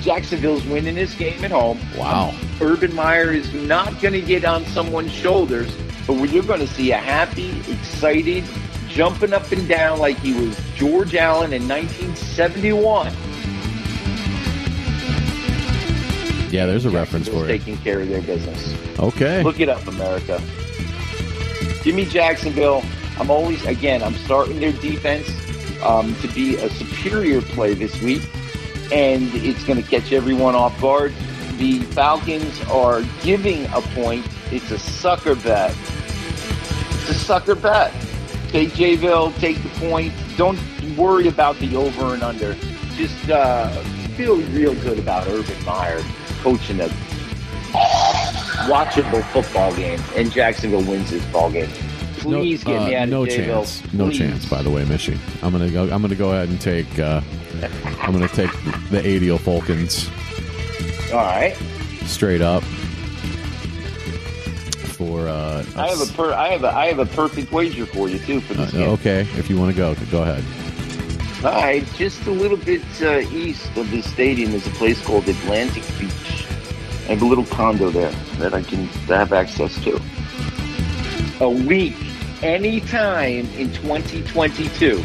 Jacksonville's 0.00 0.64
winning 0.64 0.94
this 0.94 1.14
game 1.14 1.44
at 1.44 1.50
home. 1.50 1.78
Wow. 1.94 2.34
Urban 2.62 2.94
Meyer 2.94 3.32
is 3.32 3.52
not 3.52 4.00
going 4.00 4.14
to 4.14 4.22
get 4.22 4.46
on 4.46 4.64
someone's 4.64 5.12
shoulders 5.12 5.76
but 6.08 6.30
you're 6.30 6.42
going 6.42 6.60
to 6.60 6.66
see 6.66 6.90
a 6.90 6.96
happy, 6.96 7.50
excited, 7.70 8.42
jumping 8.98 9.32
up 9.32 9.52
and 9.52 9.68
down 9.68 10.00
like 10.00 10.18
he 10.18 10.32
was 10.32 10.60
George 10.74 11.14
Allen 11.14 11.52
in 11.52 11.68
1971. 11.68 13.12
Yeah, 16.50 16.66
there's 16.66 16.84
a 16.84 16.90
reference 16.90 17.28
for 17.28 17.44
it. 17.44 17.46
Taking 17.46 17.76
care 17.76 18.00
of 18.00 18.08
their 18.08 18.22
business. 18.22 18.74
Okay. 18.98 19.44
Look 19.44 19.60
it 19.60 19.68
up, 19.68 19.86
America. 19.86 20.42
Give 21.84 21.94
me 21.94 22.06
Jacksonville. 22.06 22.82
I'm 23.20 23.30
always, 23.30 23.64
again, 23.66 24.02
I'm 24.02 24.14
starting 24.14 24.58
their 24.58 24.72
defense 24.72 25.30
um, 25.84 26.16
to 26.16 26.26
be 26.26 26.56
a 26.56 26.68
superior 26.68 27.40
play 27.40 27.74
this 27.74 28.02
week, 28.02 28.28
and 28.92 29.32
it's 29.32 29.62
going 29.62 29.80
to 29.80 29.88
catch 29.88 30.10
everyone 30.10 30.56
off 30.56 30.80
guard. 30.80 31.14
The 31.58 31.78
Falcons 31.92 32.60
are 32.64 33.02
giving 33.22 33.64
a 33.66 33.80
point. 33.80 34.26
It's 34.50 34.72
a 34.72 34.78
sucker 34.78 35.36
bet. 35.36 35.70
It's 35.70 37.10
a 37.10 37.14
sucker 37.14 37.54
bet. 37.54 37.94
Take 38.48 38.70
Jayville, 38.70 39.36
take 39.38 39.62
the 39.62 39.68
point. 39.80 40.12
Don't 40.36 40.58
worry 40.96 41.28
about 41.28 41.56
the 41.58 41.76
over 41.76 42.14
and 42.14 42.22
under. 42.22 42.54
Just 42.94 43.28
uh, 43.30 43.68
feel 44.16 44.36
real 44.36 44.74
good 44.76 44.98
about 44.98 45.26
Urban 45.28 45.64
Meyer 45.64 46.02
coaching 46.40 46.80
a 46.80 46.88
watchable 48.68 49.22
football 49.32 49.74
game, 49.76 50.00
and 50.16 50.32
Jacksonville 50.32 50.82
wins 50.82 51.10
this 51.10 51.24
ball 51.26 51.50
game. 51.50 51.68
Please 52.18 52.64
no, 52.64 52.72
get 52.72 52.86
me 52.88 52.94
uh, 52.96 53.02
out 53.02 53.08
no 53.08 53.22
of 53.22 53.28
Jayville. 53.28 53.80
chance. 53.80 53.92
No 53.92 54.10
chance. 54.10 54.46
By 54.48 54.62
the 54.62 54.70
way, 54.70 54.84
Mishy, 54.84 55.18
I'm 55.42 55.52
gonna 55.52 55.70
go. 55.70 55.84
I'm 55.84 56.02
gonna 56.02 56.14
go 56.14 56.30
ahead 56.30 56.48
and 56.48 56.60
take. 56.60 56.98
Uh, 56.98 57.20
I'm 58.00 58.12
gonna 58.12 58.28
take 58.28 58.50
the 58.90 59.00
Adio 59.00 59.36
Falcons 59.36 60.08
All 61.12 61.18
right. 61.18 61.56
straight 62.04 62.40
up 62.40 62.62
for. 64.98 65.28
Uh, 65.28 65.64
I 65.76 65.88
have 65.88 66.00
a 66.00 66.12
per- 66.12 66.34
I 66.34 66.48
have 66.48 66.64
a 66.64 66.74
I 66.74 66.86
have 66.86 66.98
a 66.98 67.06
perfect 67.06 67.52
wager 67.52 67.86
for 67.86 68.08
you 68.08 68.18
too 68.18 68.40
for 68.40 68.54
uh, 68.54 68.56
this 68.64 68.72
game. 68.72 68.88
okay, 68.90 69.20
if 69.38 69.48
you 69.48 69.56
want 69.56 69.70
to 69.70 69.76
go, 69.76 69.94
go 70.10 70.22
ahead. 70.22 70.44
All 71.44 71.52
right, 71.52 71.86
just 71.94 72.26
a 72.26 72.32
little 72.32 72.56
bit 72.56 72.82
uh, 73.00 73.20
east 73.30 73.74
of 73.76 73.88
the 73.92 74.02
stadium 74.02 74.52
is 74.54 74.66
a 74.66 74.70
place 74.70 75.00
called 75.00 75.28
Atlantic 75.28 75.84
Beach. 75.98 76.46
I 77.06 77.12
have 77.12 77.22
a 77.22 77.24
little 77.24 77.46
condo 77.46 77.90
there 77.90 78.10
that 78.38 78.52
I 78.54 78.62
can 78.62 78.86
have 79.06 79.32
access 79.32 79.72
to. 79.84 80.00
A 81.40 81.48
week, 81.48 81.94
anytime 82.42 83.46
in 83.54 83.72
2022, 83.72 85.04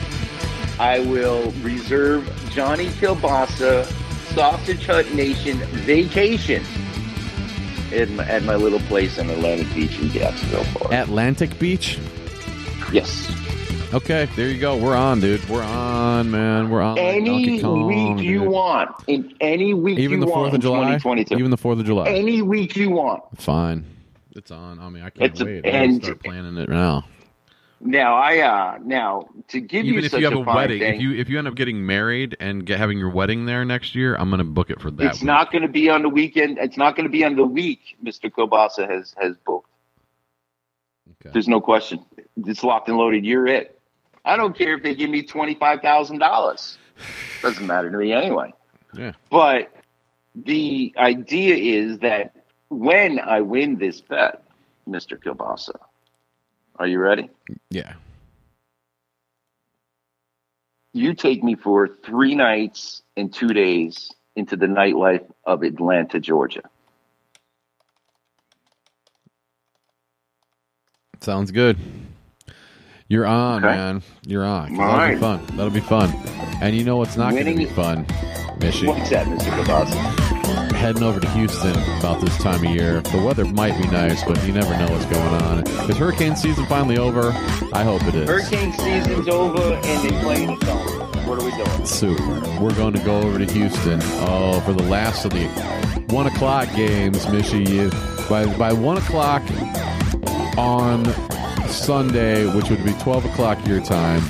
I 0.80 1.00
will 1.02 1.52
reserve 1.62 2.28
Johnny 2.50 2.88
Kielbasa 2.88 3.86
Sausage 4.34 4.88
Hut 4.88 5.14
Nation 5.14 5.58
vacation 5.86 6.64
at 7.94 8.10
my, 8.10 8.26
at 8.26 8.44
my 8.44 8.56
little 8.56 8.80
place 8.82 9.18
in 9.18 9.30
Atlantic 9.30 9.74
Beach 9.74 9.98
in 10.00 10.10
Jacksonville, 10.10 10.64
Florida. 10.66 11.02
Atlantic 11.04 11.58
Beach. 11.60 11.98
yes. 12.92 13.32
Okay, 13.94 14.28
there 14.36 14.50
you 14.50 14.60
go. 14.60 14.76
We're 14.76 14.96
on, 14.96 15.20
dude. 15.20 15.48
We're 15.48 15.62
on, 15.62 16.32
man. 16.32 16.72
We're 16.72 16.82
on. 16.82 16.98
Any 16.98 17.26
Donkey 17.30 17.62
Kong, 17.62 18.16
week 18.18 18.26
you 18.26 18.40
dude. 18.40 18.48
want, 18.50 18.90
in 19.08 19.36
any 19.40 19.76
week 19.76 20.00
Even 20.00 20.20
you 20.20 20.26
the 20.26 20.32
Fourth 20.32 20.52
of 20.54 20.62
July. 20.62 20.80
2022. 20.98 21.38
Even 21.38 21.52
the 21.52 21.58
Fourth 21.58 21.78
of 21.78 21.86
July. 21.86 22.08
any 22.10 22.42
week 22.42 22.76
you 22.76 22.90
want. 22.90 23.22
Fine. 23.40 23.86
It's 24.36 24.50
on. 24.50 24.80
I 24.80 24.90
mean, 24.90 25.04
I 25.04 25.12
can't 25.12 25.32
It's 25.32 25.42
a- 25.42 25.46
wait. 25.46 25.58
I'm 25.58 25.62
gonna 25.72 25.84
and- 25.84 26.04
start 26.04 26.24
planning 26.24 26.58
it 26.58 26.70
now. 26.70 27.06
Now 27.86 28.16
I 28.16 28.40
uh 28.40 28.78
now 28.82 29.28
to 29.50 29.60
give 29.60 29.86
Even 29.86 30.00
you 30.00 30.06
if 30.06 30.12
such 30.12 30.22
you 30.22 30.26
have 30.26 30.36
a, 30.36 30.38
a 30.38 30.56
wedding, 30.56 30.80
thing, 30.80 30.96
if 30.96 31.02
you 31.02 31.12
if 31.16 31.28
you 31.28 31.38
end 31.38 31.50
up 31.50 31.56
getting 31.56 31.86
married 31.86 32.38
and 32.40 32.66
get, 32.66 32.80
having 32.80 32.98
your 32.98 33.10
wedding 33.10 33.46
there 33.46 33.66
next 33.66 33.94
year, 33.94 34.16
I'm 34.16 34.30
going 34.30 34.38
to 34.38 34.46
book 34.46 34.70
it 34.70 34.80
for 34.80 34.90
that. 34.90 35.06
it's 35.06 35.22
not 35.22 35.52
going 35.52 35.64
to 35.64 35.68
be 35.68 35.90
on 35.90 36.02
the 36.02 36.08
weekend. 36.08 36.60
It's 36.60 36.78
not 36.78 36.96
going 36.96 37.04
to 37.06 37.12
be 37.12 37.26
on 37.26 37.36
the 37.36 37.44
week. 37.44 37.98
Mister 38.02 38.30
Kielbasa 38.30 38.90
has 38.90 39.14
has 39.22 39.36
booked. 39.46 39.70
Okay. 41.22 41.32
There's 41.34 41.50
no 41.50 41.60
question. 41.60 42.06
It's 42.38 42.64
locked 42.64 42.88
and 42.88 42.98
loaded. 42.98 43.26
You're 43.26 43.48
it. 43.48 43.78
I 44.24 44.38
don't 44.38 44.58
care 44.58 44.76
if 44.76 44.84
they 44.84 44.96
give 44.96 45.10
me 45.10 45.24
twenty 45.24 45.56
five 45.56 45.82
thousand 45.82 46.20
dollars. 46.20 46.78
Doesn't 47.42 47.68
matter 47.68 47.92
to 47.92 47.98
me 47.98 48.14
anyway. 48.14 48.54
Yeah. 48.94 49.12
But 49.30 49.74
the 50.36 50.94
idea 50.98 51.56
is 51.82 52.00
that 52.00 52.34
when 52.70 53.20
I 53.20 53.42
win 53.42 53.78
this 53.78 54.00
bet, 54.00 54.42
Mister 54.88 55.18
Kielbasa, 55.18 55.76
are 56.78 56.88
you 56.88 57.00
ready? 57.00 57.30
Yeah. 57.70 57.94
you 60.96 61.16
take 61.16 61.44
me 61.44 61.56
for 61.56 61.88
three 61.88 62.36
nights 62.36 63.02
and 63.18 63.34
two 63.34 63.48
days 63.48 64.12
into 64.36 64.56
the 64.56 64.68
nightlife 64.68 65.26
of 65.44 65.64
Atlanta, 65.64 66.20
Georgia. 66.20 66.62
Sounds 71.20 71.52
good. 71.52 71.78
You're 73.08 73.26
on, 73.26 73.64
Okay. 73.64 73.76
man. 73.76 74.02
You're 74.26 74.46
on. 74.46 74.72
All 74.80 74.86
That'll 74.86 74.94
right. 75.00 75.16
be 75.16 75.20
fun. 75.20 75.46
That'll 75.58 75.70
be 75.72 75.80
fun. 75.80 76.12
And 76.62 76.76
you 76.76 76.84
know 76.84 76.98
what's 76.98 77.18
not 77.18 77.32
going 77.34 77.46
to 77.46 77.56
be 77.56 77.66
fun, 77.66 78.06
Mishy? 78.60 78.88
What's 78.88 79.10
that, 79.10 79.26
Mr. 79.28 79.50
Kielbasa? 79.52 80.33
Heading 80.84 81.04
over 81.04 81.22
to 81.22 81.30
Houston 81.30 81.72
about 82.00 82.20
this 82.20 82.38
time 82.40 82.66
of 82.66 82.76
year. 82.76 83.00
The 83.00 83.22
weather 83.22 83.46
might 83.46 83.82
be 83.82 83.88
nice, 83.88 84.22
but 84.26 84.46
you 84.46 84.52
never 84.52 84.78
know 84.78 84.92
what's 84.92 85.06
going 85.06 85.34
on. 85.42 85.66
Is 85.90 85.96
hurricane 85.96 86.36
season 86.36 86.66
finally 86.66 86.98
over? 86.98 87.30
I 87.72 87.84
hope 87.86 88.04
it 88.04 88.16
is. 88.16 88.28
Hurricane 88.28 88.74
season's 88.74 89.30
over 89.30 89.76
and 89.76 90.04
they 90.04 90.20
play 90.20 90.46
the 90.46 90.58
song. 90.66 91.26
What 91.26 91.42
are 91.42 91.46
we 91.46 91.52
doing? 91.52 91.86
Super. 91.86 92.62
We're 92.62 92.76
going 92.76 92.92
to 92.96 93.00
go 93.00 93.22
over 93.22 93.40
to 93.40 93.46
Houston. 93.54 94.02
Oh, 94.28 94.60
for 94.66 94.74
the 94.74 94.84
last 94.84 95.24
of 95.24 95.32
the 95.32 95.48
one 96.10 96.28
o'clock 96.28 96.68
games, 96.76 97.28
Mishy. 97.28 97.90
By 98.30 98.46
by 98.58 98.74
one 98.74 98.98
o'clock 98.98 99.42
on 100.58 101.06
Sunday, 101.70 102.46
which 102.54 102.70
would 102.70 102.84
be 102.84 102.92
twelve 102.96 103.24
o'clock 103.24 103.66
your 103.66 103.80
time, 103.80 104.22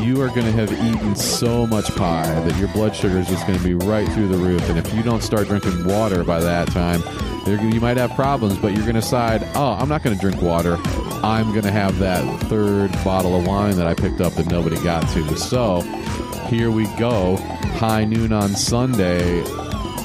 you 0.00 0.20
are 0.22 0.28
going 0.28 0.46
to 0.46 0.52
have 0.52 0.72
eaten 0.72 1.14
so 1.16 1.66
much 1.66 1.94
pie 1.96 2.40
that 2.40 2.56
your 2.58 2.68
blood 2.68 2.94
sugar 2.94 3.18
is 3.18 3.28
just 3.28 3.46
going 3.46 3.58
to 3.58 3.64
be 3.64 3.74
right 3.74 4.08
through 4.12 4.28
the 4.28 4.36
roof. 4.36 4.68
And 4.68 4.78
if 4.78 4.92
you 4.94 5.02
don't 5.02 5.22
start 5.22 5.48
drinking 5.48 5.86
water 5.86 6.24
by 6.24 6.40
that 6.40 6.68
time, 6.68 7.02
you're, 7.46 7.80
might 7.80 7.96
have 7.96 8.14
problems. 8.14 8.58
But 8.58 8.72
you're 8.72 8.82
going 8.82 8.94
to 8.94 9.00
decide, 9.00 9.42
oh, 9.54 9.72
I'm 9.72 9.88
not 9.88 10.02
going 10.02 10.16
to 10.16 10.20
drink 10.20 10.40
water. 10.40 10.78
I'm 11.22 11.50
going 11.50 11.64
to 11.64 11.72
have 11.72 11.98
that 11.98 12.40
third 12.44 12.92
bottle 13.04 13.38
of 13.38 13.46
wine 13.46 13.76
that 13.76 13.86
I 13.86 13.94
picked 13.94 14.20
up 14.20 14.34
that 14.34 14.46
nobody 14.46 14.76
got 14.82 15.08
to. 15.10 15.36
So 15.36 15.80
here 16.48 16.70
we 16.70 16.84
go. 16.96 17.36
High 17.76 18.04
noon 18.04 18.32
on 18.32 18.50
Sunday. 18.50 19.42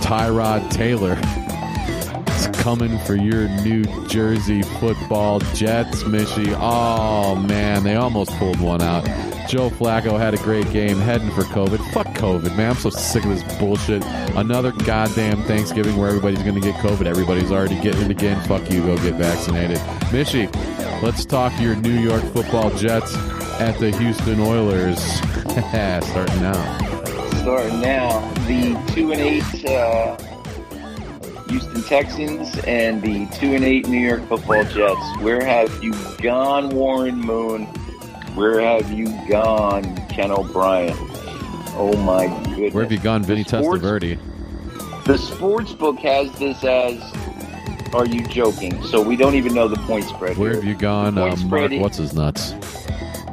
Tyrod 0.01 0.69
Taylor 0.71 1.19
is 2.35 2.47
coming 2.61 2.97
for 2.99 3.15
your 3.15 3.47
New 3.61 3.83
Jersey 4.07 4.61
football 4.61 5.39
Jets, 5.53 6.03
Mishy. 6.03 6.55
Oh, 6.59 7.35
man, 7.35 7.83
they 7.83 7.95
almost 7.95 8.31
pulled 8.37 8.59
one 8.59 8.81
out. 8.81 9.05
Joe 9.47 9.69
Flacco 9.69 10.19
had 10.19 10.33
a 10.33 10.37
great 10.37 10.69
game 10.71 10.97
heading 10.97 11.31
for 11.31 11.43
COVID. 11.43 11.79
Fuck 11.93 12.07
COVID, 12.07 12.57
man. 12.57 12.71
I'm 12.71 12.75
so 12.75 12.89
sick 12.89 13.23
of 13.23 13.29
this 13.29 13.57
bullshit. 13.57 14.03
Another 14.35 14.73
goddamn 14.73 15.41
Thanksgiving 15.43 15.95
where 15.95 16.09
everybody's 16.09 16.43
going 16.43 16.55
to 16.55 16.61
get 16.61 16.75
COVID. 16.75 17.05
Everybody's 17.05 17.49
already 17.49 17.79
getting 17.79 18.01
it 18.01 18.11
again. 18.11 18.45
Fuck 18.45 18.69
you. 18.69 18.81
Go 18.81 18.97
get 18.97 19.13
vaccinated. 19.13 19.77
Mishy, 20.11 20.53
let's 21.01 21.23
talk 21.23 21.57
your 21.61 21.75
New 21.75 21.97
York 21.97 22.23
football 22.33 22.71
Jets 22.71 23.15
at 23.61 23.79
the 23.79 23.91
Houston 23.97 24.41
Oilers. 24.41 24.99
Starting 25.47 26.41
now. 26.41 26.77
Starting 27.41 27.79
now, 27.79 28.19
the 28.47 28.77
two 28.93 29.13
and 29.13 29.21
eight 29.21 29.65
uh, 29.65 30.17
Houston 31.47 31.83
Texans 31.83 32.57
and 32.65 33.01
the 33.01 33.25
two 33.37 33.55
and 33.55 33.63
eight 33.63 33.87
New 33.87 33.97
York 34.05 34.27
Football 34.27 34.65
Jets. 34.65 35.17
Where 35.21 35.43
have 35.43 35.81
you 35.81 35.93
gone, 36.21 36.69
Warren 36.69 37.19
Moon? 37.19 37.67
Where 38.37 38.61
have 38.61 38.91
you 38.91 39.07
gone, 39.27 39.97
Ken 40.09 40.29
O'Brien? 40.29 40.95
Oh 41.75 41.91
my 42.05 42.27
goodness! 42.27 42.71
Where 42.71 42.83
have 42.83 42.91
you 42.91 42.99
gone, 42.99 43.23
Vinny 43.23 43.41
The 43.41 43.63
sports- 43.63 43.83
Testaverde? 43.83 45.05
The 45.05 45.17
sports 45.17 45.73
book 45.73 45.97
has 46.01 46.31
this 46.37 46.63
as. 46.63 47.01
Are 47.95 48.05
you 48.05 48.21
joking? 48.27 48.83
So 48.83 49.01
we 49.01 49.15
don't 49.15 49.33
even 49.33 49.55
know 49.55 49.67
the 49.67 49.79
point 49.87 50.05
spread. 50.05 50.37
Where 50.37 50.51
here. 50.51 50.61
have 50.61 50.65
you 50.65 50.75
gone, 50.75 51.17
uh, 51.17 51.35
Mark? 51.47 51.71
What's 51.71 51.97
his 51.97 52.13
nuts? 52.13 52.51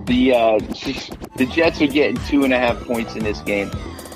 The 0.06 0.32
uh, 0.32 0.58
the 1.36 1.46
Jets 1.52 1.82
are 1.82 1.86
getting 1.86 2.16
two 2.26 2.44
and 2.44 2.54
a 2.54 2.58
half 2.58 2.82
points 2.84 3.14
in 3.14 3.24
this 3.24 3.40
game. 3.40 3.70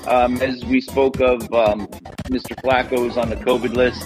Um, 0.07 0.41
as 0.41 0.65
we 0.65 0.81
spoke 0.81 1.19
of, 1.19 1.43
um, 1.53 1.85
Mr. 2.31 2.55
Flacco 2.63 3.07
is 3.07 3.15
on 3.15 3.29
the 3.29 3.35
COVID 3.35 3.75
list, 3.75 4.01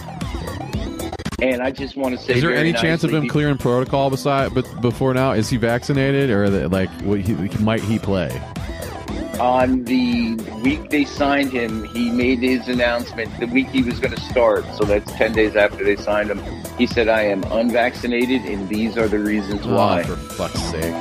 and 1.44 1.62
I 1.62 1.72
just 1.72 1.98
want 1.98 2.18
to 2.18 2.24
say, 2.24 2.36
Is 2.36 2.42
there 2.42 2.56
any 2.56 2.72
chance 2.72 3.04
of 3.04 3.14
him 3.14 3.28
clearing 3.28 3.58
protocol 3.58 4.10
beside, 4.10 4.54
but 4.54 4.82
before 4.82 5.14
now? 5.14 5.34
Is 5.34 5.50
he 5.50 5.58
vaccinated 5.58 6.30
or 6.30 6.50
the, 6.50 6.70
like 6.70 6.90
what 7.02 7.20
he, 7.20 7.34
might 7.62 7.82
he 7.82 8.00
play? 8.00 8.42
On 9.40 9.84
the 9.84 10.36
week 10.64 10.90
they 10.90 11.04
signed 11.04 11.52
him, 11.52 11.84
he 11.90 12.10
made 12.12 12.40
his 12.40 12.68
announcement. 12.70 13.38
The 13.40 13.48
week 13.48 13.68
he 13.68 13.82
was 13.82 14.00
going 14.00 14.14
to 14.16 14.22
start, 14.22 14.64
so 14.76 14.86
that's 14.86 15.12
ten 15.14 15.34
days 15.34 15.56
after 15.56 15.84
they 15.84 15.98
signed 15.98 16.30
him. 16.30 16.40
He 16.78 16.88
said, 16.88 17.10
"I 17.10 17.24
am 17.24 17.44
unvaccinated, 17.52 18.44
and 18.44 18.70
these 18.70 18.96
are 18.96 19.08
the 19.08 19.20
reasons 19.20 19.62
ah, 19.66 19.76
why." 19.76 20.02
Oh, 20.02 20.16
for 20.16 20.34
fuck's 20.36 20.62
sake! 20.62 20.94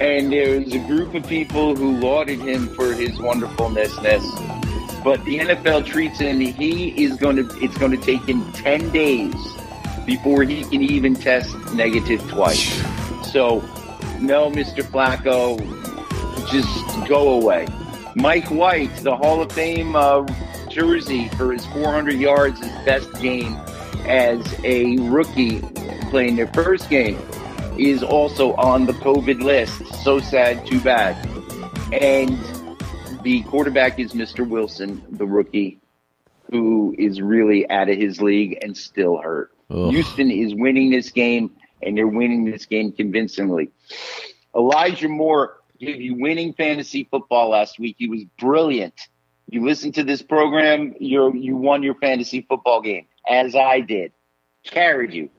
and 0.00 0.32
there 0.32 0.60
was 0.60 0.74
a 0.74 0.78
group 0.78 1.14
of 1.14 1.26
people 1.26 1.74
who 1.74 1.98
lauded 1.98 2.38
him 2.38 2.68
for 2.76 2.92
his 2.94 3.18
wonderfulness. 3.18 3.94
But 5.02 5.24
the 5.24 5.38
NFL 5.38 5.86
treats 5.86 6.20
him. 6.20 6.40
He 6.40 7.04
is 7.04 7.16
going 7.16 7.36
to. 7.36 7.64
It's 7.64 7.76
going 7.76 7.92
to 7.92 8.02
take 8.06 8.22
him 8.28 8.50
ten 8.52 8.90
days 8.90 9.55
before 10.06 10.44
he 10.44 10.62
can 10.64 10.82
even 10.82 11.14
test 11.14 11.54
negative 11.74 12.26
twice. 12.30 12.74
So, 13.30 13.60
no, 14.20 14.50
Mr. 14.50 14.82
Flacco, 14.82 15.58
just 16.50 17.08
go 17.08 17.40
away. 17.40 17.66
Mike 18.14 18.50
White, 18.50 18.94
the 18.96 19.14
Hall 19.14 19.42
of 19.42 19.52
Fame 19.52 19.94
uh, 19.94 20.24
jersey 20.70 21.28
for 21.30 21.52
his 21.52 21.66
400 21.66 22.14
yards, 22.14 22.60
his 22.60 22.70
best 22.84 23.12
game 23.20 23.56
as 24.06 24.40
a 24.64 24.96
rookie 24.98 25.60
playing 26.10 26.36
their 26.36 26.46
first 26.46 26.88
game, 26.88 27.18
is 27.76 28.02
also 28.02 28.54
on 28.54 28.86
the 28.86 28.92
COVID 28.94 29.42
list. 29.42 29.86
So 30.02 30.20
sad, 30.20 30.64
too 30.66 30.80
bad. 30.80 31.16
And 31.92 32.38
the 33.22 33.42
quarterback 33.42 33.98
is 33.98 34.12
Mr. 34.12 34.48
Wilson, 34.48 35.02
the 35.10 35.26
rookie, 35.26 35.78
who 36.50 36.94
is 36.96 37.20
really 37.20 37.68
out 37.68 37.88
of 37.88 37.98
his 37.98 38.22
league 38.22 38.58
and 38.62 38.76
still 38.76 39.18
hurt. 39.18 39.52
Ugh. 39.70 39.90
Houston 39.90 40.30
is 40.30 40.54
winning 40.54 40.90
this 40.90 41.10
game, 41.10 41.50
and 41.82 41.96
they're 41.96 42.06
winning 42.06 42.44
this 42.44 42.66
game 42.66 42.92
convincingly. 42.92 43.70
Elijah 44.54 45.08
Moore 45.08 45.58
gave 45.78 46.00
you 46.00 46.14
winning 46.14 46.54
fantasy 46.54 47.06
football 47.10 47.50
last 47.50 47.78
week. 47.78 47.96
He 47.98 48.08
was 48.08 48.24
brilliant. 48.38 48.94
You 49.48 49.64
listened 49.64 49.94
to 49.94 50.02
this 50.02 50.22
program, 50.22 50.94
you 50.98 51.32
you 51.34 51.56
won 51.56 51.82
your 51.82 51.94
fantasy 51.94 52.44
football 52.48 52.80
game, 52.80 53.06
as 53.28 53.54
I 53.54 53.80
did. 53.80 54.12
Carried 54.64 55.12
you. 55.12 55.30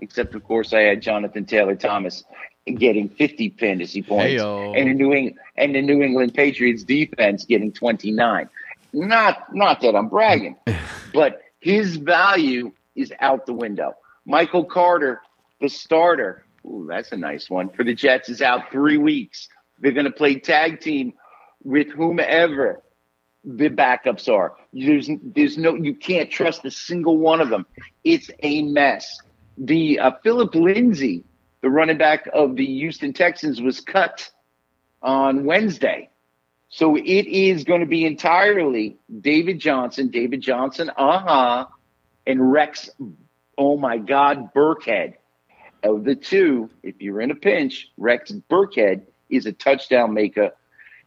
Except, 0.00 0.34
of 0.34 0.42
course, 0.44 0.72
I 0.72 0.80
had 0.80 1.02
Jonathan 1.02 1.44
Taylor 1.44 1.76
Thomas 1.76 2.24
getting 2.66 3.08
50 3.08 3.50
fantasy 3.58 4.02
points, 4.02 4.42
Heyo. 4.42 4.76
and 4.78 4.88
the 4.88 4.94
New 4.94 5.12
England 5.12 5.38
and 5.56 5.74
the 5.74 5.82
New 5.82 6.02
England 6.02 6.34
Patriots 6.34 6.82
defense 6.82 7.44
getting 7.44 7.72
29. 7.72 8.48
Not 8.94 9.54
not 9.54 9.80
that 9.82 9.94
I'm 9.94 10.08
bragging, 10.08 10.56
but 11.14 11.42
his 11.60 11.96
value 11.96 12.72
is 12.94 13.12
out 13.20 13.46
the 13.46 13.52
window. 13.52 13.94
Michael 14.24 14.64
Carter, 14.64 15.20
the 15.60 15.68
starter, 15.68 16.44
ooh, 16.64 16.86
that's 16.88 17.12
a 17.12 17.16
nice 17.16 17.50
one 17.50 17.68
for 17.70 17.84
the 17.84 17.94
Jets, 17.94 18.28
is 18.28 18.42
out 18.42 18.70
three 18.70 18.98
weeks. 18.98 19.48
They're 19.80 19.92
going 19.92 20.06
to 20.06 20.12
play 20.12 20.36
tag 20.36 20.80
team 20.80 21.14
with 21.64 21.88
whomever 21.88 22.82
the 23.44 23.68
backups 23.68 24.28
are. 24.28 24.54
There's 24.72 25.10
there's 25.22 25.58
no 25.58 25.74
you 25.74 25.94
can't 25.94 26.30
trust 26.30 26.64
a 26.64 26.70
single 26.70 27.18
one 27.18 27.40
of 27.40 27.50
them. 27.50 27.66
It's 28.04 28.30
a 28.40 28.62
mess. 28.62 29.20
The 29.58 29.98
uh, 29.98 30.12
Phillip 30.22 30.54
Lindsay, 30.54 31.24
the 31.60 31.70
running 31.70 31.98
back 31.98 32.28
of 32.32 32.56
the 32.56 32.64
Houston 32.64 33.12
Texans, 33.12 33.60
was 33.60 33.80
cut 33.80 34.30
on 35.02 35.44
Wednesday. 35.44 36.08
So 36.68 36.96
it 36.96 37.02
is 37.02 37.64
going 37.64 37.80
to 37.80 37.86
be 37.86 38.06
entirely 38.06 38.96
David 39.20 39.58
Johnson, 39.58 40.08
David 40.08 40.40
Johnson, 40.40 40.90
uh 40.96 41.18
huh, 41.18 41.66
and 42.26 42.52
Rex, 42.52 42.90
oh 43.58 43.76
my 43.76 43.98
God, 43.98 44.52
Burkhead. 44.54 45.14
Of 45.82 46.04
the 46.04 46.14
two, 46.14 46.70
if 46.84 47.02
you're 47.02 47.20
in 47.20 47.32
a 47.32 47.34
pinch, 47.34 47.90
Rex 47.96 48.30
Burkhead 48.30 49.02
is 49.28 49.46
a 49.46 49.52
touchdown 49.52 50.14
maker. 50.14 50.52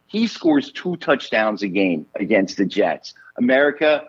He 0.06 0.26
scores 0.26 0.70
two 0.70 0.96
touchdowns 0.96 1.62
a 1.62 1.68
game 1.68 2.06
against 2.14 2.58
the 2.58 2.66
Jets. 2.66 3.14
America, 3.38 4.08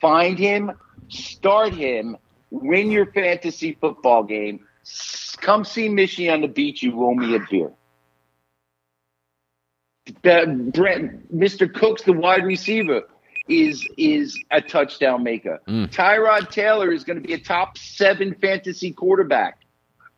find 0.00 0.38
him, 0.38 0.72
start 1.08 1.74
him, 1.74 2.16
win 2.50 2.90
your 2.90 3.06
fantasy 3.12 3.76
football 3.78 4.22
game. 4.22 4.66
Come 5.38 5.64
see 5.64 5.88
Mishy 5.88 6.32
on 6.32 6.40
the 6.40 6.48
beach. 6.48 6.82
You 6.82 7.04
owe 7.04 7.14
me 7.14 7.34
a 7.36 7.40
beer. 7.50 7.72
Brent, 10.22 11.36
Mr. 11.36 11.72
Cooks, 11.72 12.02
the 12.02 12.12
wide 12.12 12.44
receiver, 12.44 13.02
is 13.48 13.86
is 13.96 14.38
a 14.50 14.60
touchdown 14.60 15.22
maker. 15.22 15.60
Mm. 15.68 15.92
Tyrod 15.92 16.50
Taylor 16.50 16.92
is 16.92 17.04
going 17.04 17.20
to 17.20 17.26
be 17.26 17.34
a 17.34 17.38
top 17.38 17.78
seven 17.78 18.34
fantasy 18.34 18.92
quarterback. 18.92 19.60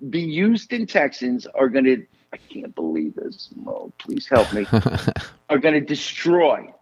The 0.00 0.24
Houston 0.24 0.86
Texans 0.86 1.46
are 1.46 1.68
going 1.68 1.84
to. 1.84 2.06
I 2.32 2.36
can't 2.36 2.74
believe 2.74 3.14
this. 3.14 3.48
Mo, 3.56 3.92
please 3.98 4.28
help 4.28 4.52
me. 4.52 4.66
are 5.48 5.58
going 5.58 5.74
to 5.74 5.80
destroy 5.80 6.72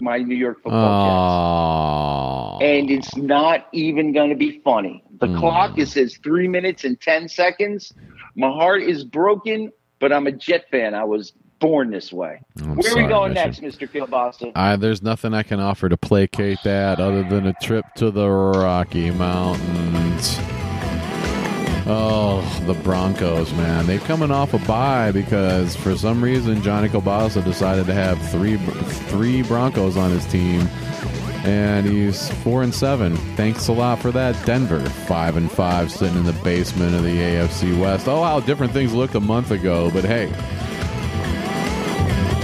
my 0.00 0.18
New 0.18 0.36
York 0.36 0.58
football 0.62 1.06
Jets 1.06 2.60
Oh. 2.60 2.64
and 2.64 2.90
it's 2.90 3.16
not 3.16 3.66
even 3.72 4.12
going 4.12 4.30
to 4.30 4.36
be 4.36 4.60
funny. 4.60 5.02
The 5.18 5.26
mm. 5.26 5.38
clock 5.38 5.78
it 5.78 5.88
says 5.88 6.18
three 6.22 6.48
minutes 6.48 6.84
and 6.84 7.00
ten 7.00 7.28
seconds. 7.28 7.92
My 8.36 8.48
heart 8.48 8.82
is 8.82 9.04
broken, 9.04 9.72
but 9.98 10.12
I'm 10.12 10.26
a 10.26 10.32
Jet 10.32 10.66
fan. 10.70 10.94
I 10.94 11.04
was 11.04 11.32
born 11.58 11.90
this 11.90 12.12
way. 12.12 12.40
I'm 12.60 12.76
Where 12.76 12.92
are 12.92 12.96
we 12.96 13.06
going 13.08 13.32
Mitchell. 13.32 13.46
next, 13.46 13.62
Mister 13.62 13.86
Kielbasa? 13.86 14.52
I, 14.54 14.76
there's 14.76 15.02
nothing 15.02 15.34
I 15.34 15.42
can 15.42 15.60
offer 15.60 15.88
to 15.88 15.96
placate 15.96 16.58
that 16.64 17.00
other 17.00 17.22
than 17.22 17.46
a 17.46 17.54
trip 17.62 17.84
to 17.96 18.10
the 18.10 18.28
Rocky 18.28 19.10
Mountains. 19.10 20.36
Oh, 21.88 22.42
the 22.66 22.74
Broncos, 22.74 23.52
man. 23.52 23.86
They're 23.86 24.00
coming 24.00 24.32
off 24.32 24.54
a 24.54 24.58
bye 24.66 25.12
because 25.12 25.76
for 25.76 25.96
some 25.96 26.22
reason 26.22 26.60
Johnny 26.60 26.88
Kielbasa 26.88 27.44
decided 27.44 27.86
to 27.86 27.94
have 27.94 28.20
three 28.30 28.56
three 28.56 29.42
Broncos 29.42 29.96
on 29.96 30.10
his 30.10 30.24
team. 30.26 30.62
And 31.44 31.86
he's 31.86 32.28
four 32.42 32.64
and 32.64 32.74
seven. 32.74 33.16
Thanks 33.36 33.68
a 33.68 33.72
lot 33.72 34.00
for 34.00 34.10
that, 34.10 34.34
Denver. 34.44 34.80
Five 34.80 35.36
and 35.36 35.48
five, 35.48 35.92
sitting 35.92 36.16
in 36.16 36.24
the 36.24 36.32
basement 36.42 36.96
of 36.96 37.04
the 37.04 37.16
AFC 37.16 37.80
West. 37.80 38.08
Oh, 38.08 38.20
how 38.24 38.40
different 38.40 38.72
things 38.72 38.92
looked 38.92 39.14
a 39.14 39.20
month 39.20 39.52
ago, 39.52 39.88
but 39.92 40.02
hey, 40.02 40.26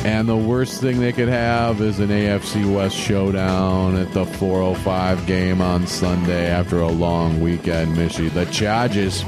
and 0.04 0.28
the 0.28 0.36
worst 0.36 0.80
thing 0.80 1.00
they 1.00 1.12
could 1.12 1.28
have 1.28 1.80
is 1.80 2.00
an 2.00 2.08
AFC 2.08 2.74
West 2.74 2.96
showdown 2.96 3.96
at 3.96 4.12
the 4.12 4.26
405 4.26 5.26
game 5.26 5.60
on 5.60 5.86
Sunday 5.86 6.46
after 6.46 6.80
a 6.80 6.88
long 6.88 7.40
weekend, 7.40 7.96
Mishy. 7.96 8.32
The 8.32 8.44
Chargers 8.46 9.22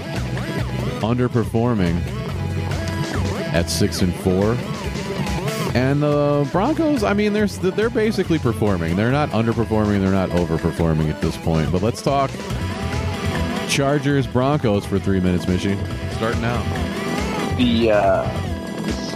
underperforming 1.01 2.01
at 3.53 3.70
6 3.70 4.03
and 4.03 4.14
4. 4.16 4.57
And 5.75 6.03
the 6.03 6.49
Broncos, 6.53 7.03
I 7.03 7.14
mean, 7.14 7.33
they're 7.33 7.47
they're 7.47 7.91
basically 7.91 8.39
performing. 8.39 8.97
They're 8.97 9.11
not 9.11 9.31
underperforming, 9.31 10.01
they're 10.01 10.12
not 10.12 10.31
overperforming 10.31 11.09
at 11.11 11.20
this 11.20 11.37
point. 11.39 11.70
But 11.72 11.83
let's 11.83 12.03
talk 12.03 12.31
Chargers 13.68 14.27
Broncos 14.27 14.85
for 14.87 14.99
3 14.99 15.20
minutes, 15.20 15.47
Mishy. 15.47 15.77
Start 16.14 16.39
now. 16.39 16.62
The, 17.57 17.93
uh, 17.93 18.22
the 18.25 18.43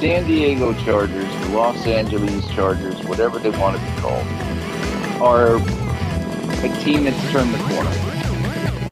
San 0.00 0.24
Diego 0.28 0.72
Chargers, 0.84 1.28
the 1.40 1.56
Los 1.56 1.84
Angeles 1.88 2.46
Chargers, 2.50 3.02
whatever 3.08 3.40
they 3.40 3.50
want 3.50 3.76
to 3.76 3.84
be 3.84 4.00
called, 4.00 4.24
are 5.20 5.56
a 5.56 6.80
team 6.84 7.02
that's 7.02 7.32
turned 7.32 7.52
the 7.52 7.58
corner. 7.58 7.90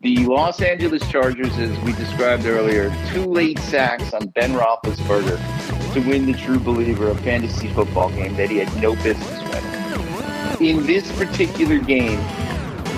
The 0.01 0.27
Los 0.27 0.61
Angeles 0.61 1.09
Chargers, 1.09 1.57
as 1.59 1.79
we 1.85 1.93
described 1.93 2.45
earlier, 2.45 2.93
two 3.13 3.25
late 3.25 3.61
sacks 3.61 4.13
on 4.15 4.27
Ben 4.31 4.51
Roethlisberger 4.55 5.95
to 5.95 6.01
win 6.01 6.27
the 6.27 6.33
true 6.33 6.59
believer 6.59 7.09
a 7.11 7.15
fantasy 7.19 7.69
football 7.69 8.11
game 8.11 8.35
that 8.35 8.51
he 8.51 8.57
had 8.57 8.83
no 8.83 8.97
business 8.97 9.43
with. 9.45 10.61
In 10.61 10.87
this 10.87 11.17
particular 11.17 11.79
game, 11.79 12.19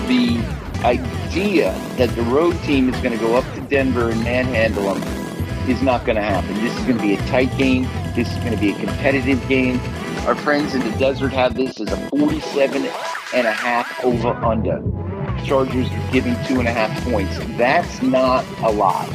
the 0.07 0.43
idea 0.83 1.73
that 1.97 2.09
the 2.15 2.23
road 2.23 2.59
team 2.63 2.91
is 2.91 2.99
going 3.01 3.15
to 3.15 3.23
go 3.23 3.35
up 3.35 3.45
to 3.53 3.61
Denver 3.61 4.09
and 4.09 4.23
manhandle 4.23 4.95
them 4.95 5.28
is 5.69 5.81
not 5.81 6.05
going 6.05 6.15
to 6.15 6.21
happen. 6.21 6.53
This 6.55 6.75
is 6.77 6.85
going 6.85 6.97
to 6.97 7.01
be 7.01 7.13
a 7.13 7.25
tight 7.27 7.55
game. 7.57 7.83
This 8.15 8.31
is 8.31 8.37
going 8.39 8.51
to 8.51 8.57
be 8.57 8.71
a 8.71 8.75
competitive 8.75 9.45
game. 9.47 9.79
Our 10.27 10.35
friends 10.35 10.75
in 10.75 10.81
the 10.81 10.97
desert 10.97 11.31
have 11.33 11.55
this 11.55 11.79
as 11.79 11.91
a 11.91 11.97
47 12.09 12.85
and 13.33 13.47
a 13.47 13.51
half 13.51 14.03
over 14.03 14.29
under. 14.43 14.81
Chargers 15.45 15.87
giving 16.11 16.35
two 16.45 16.59
and 16.59 16.67
a 16.67 16.71
half 16.71 17.03
points. 17.03 17.37
That's 17.57 18.01
not 18.01 18.45
a 18.61 18.71
lot. 18.71 19.09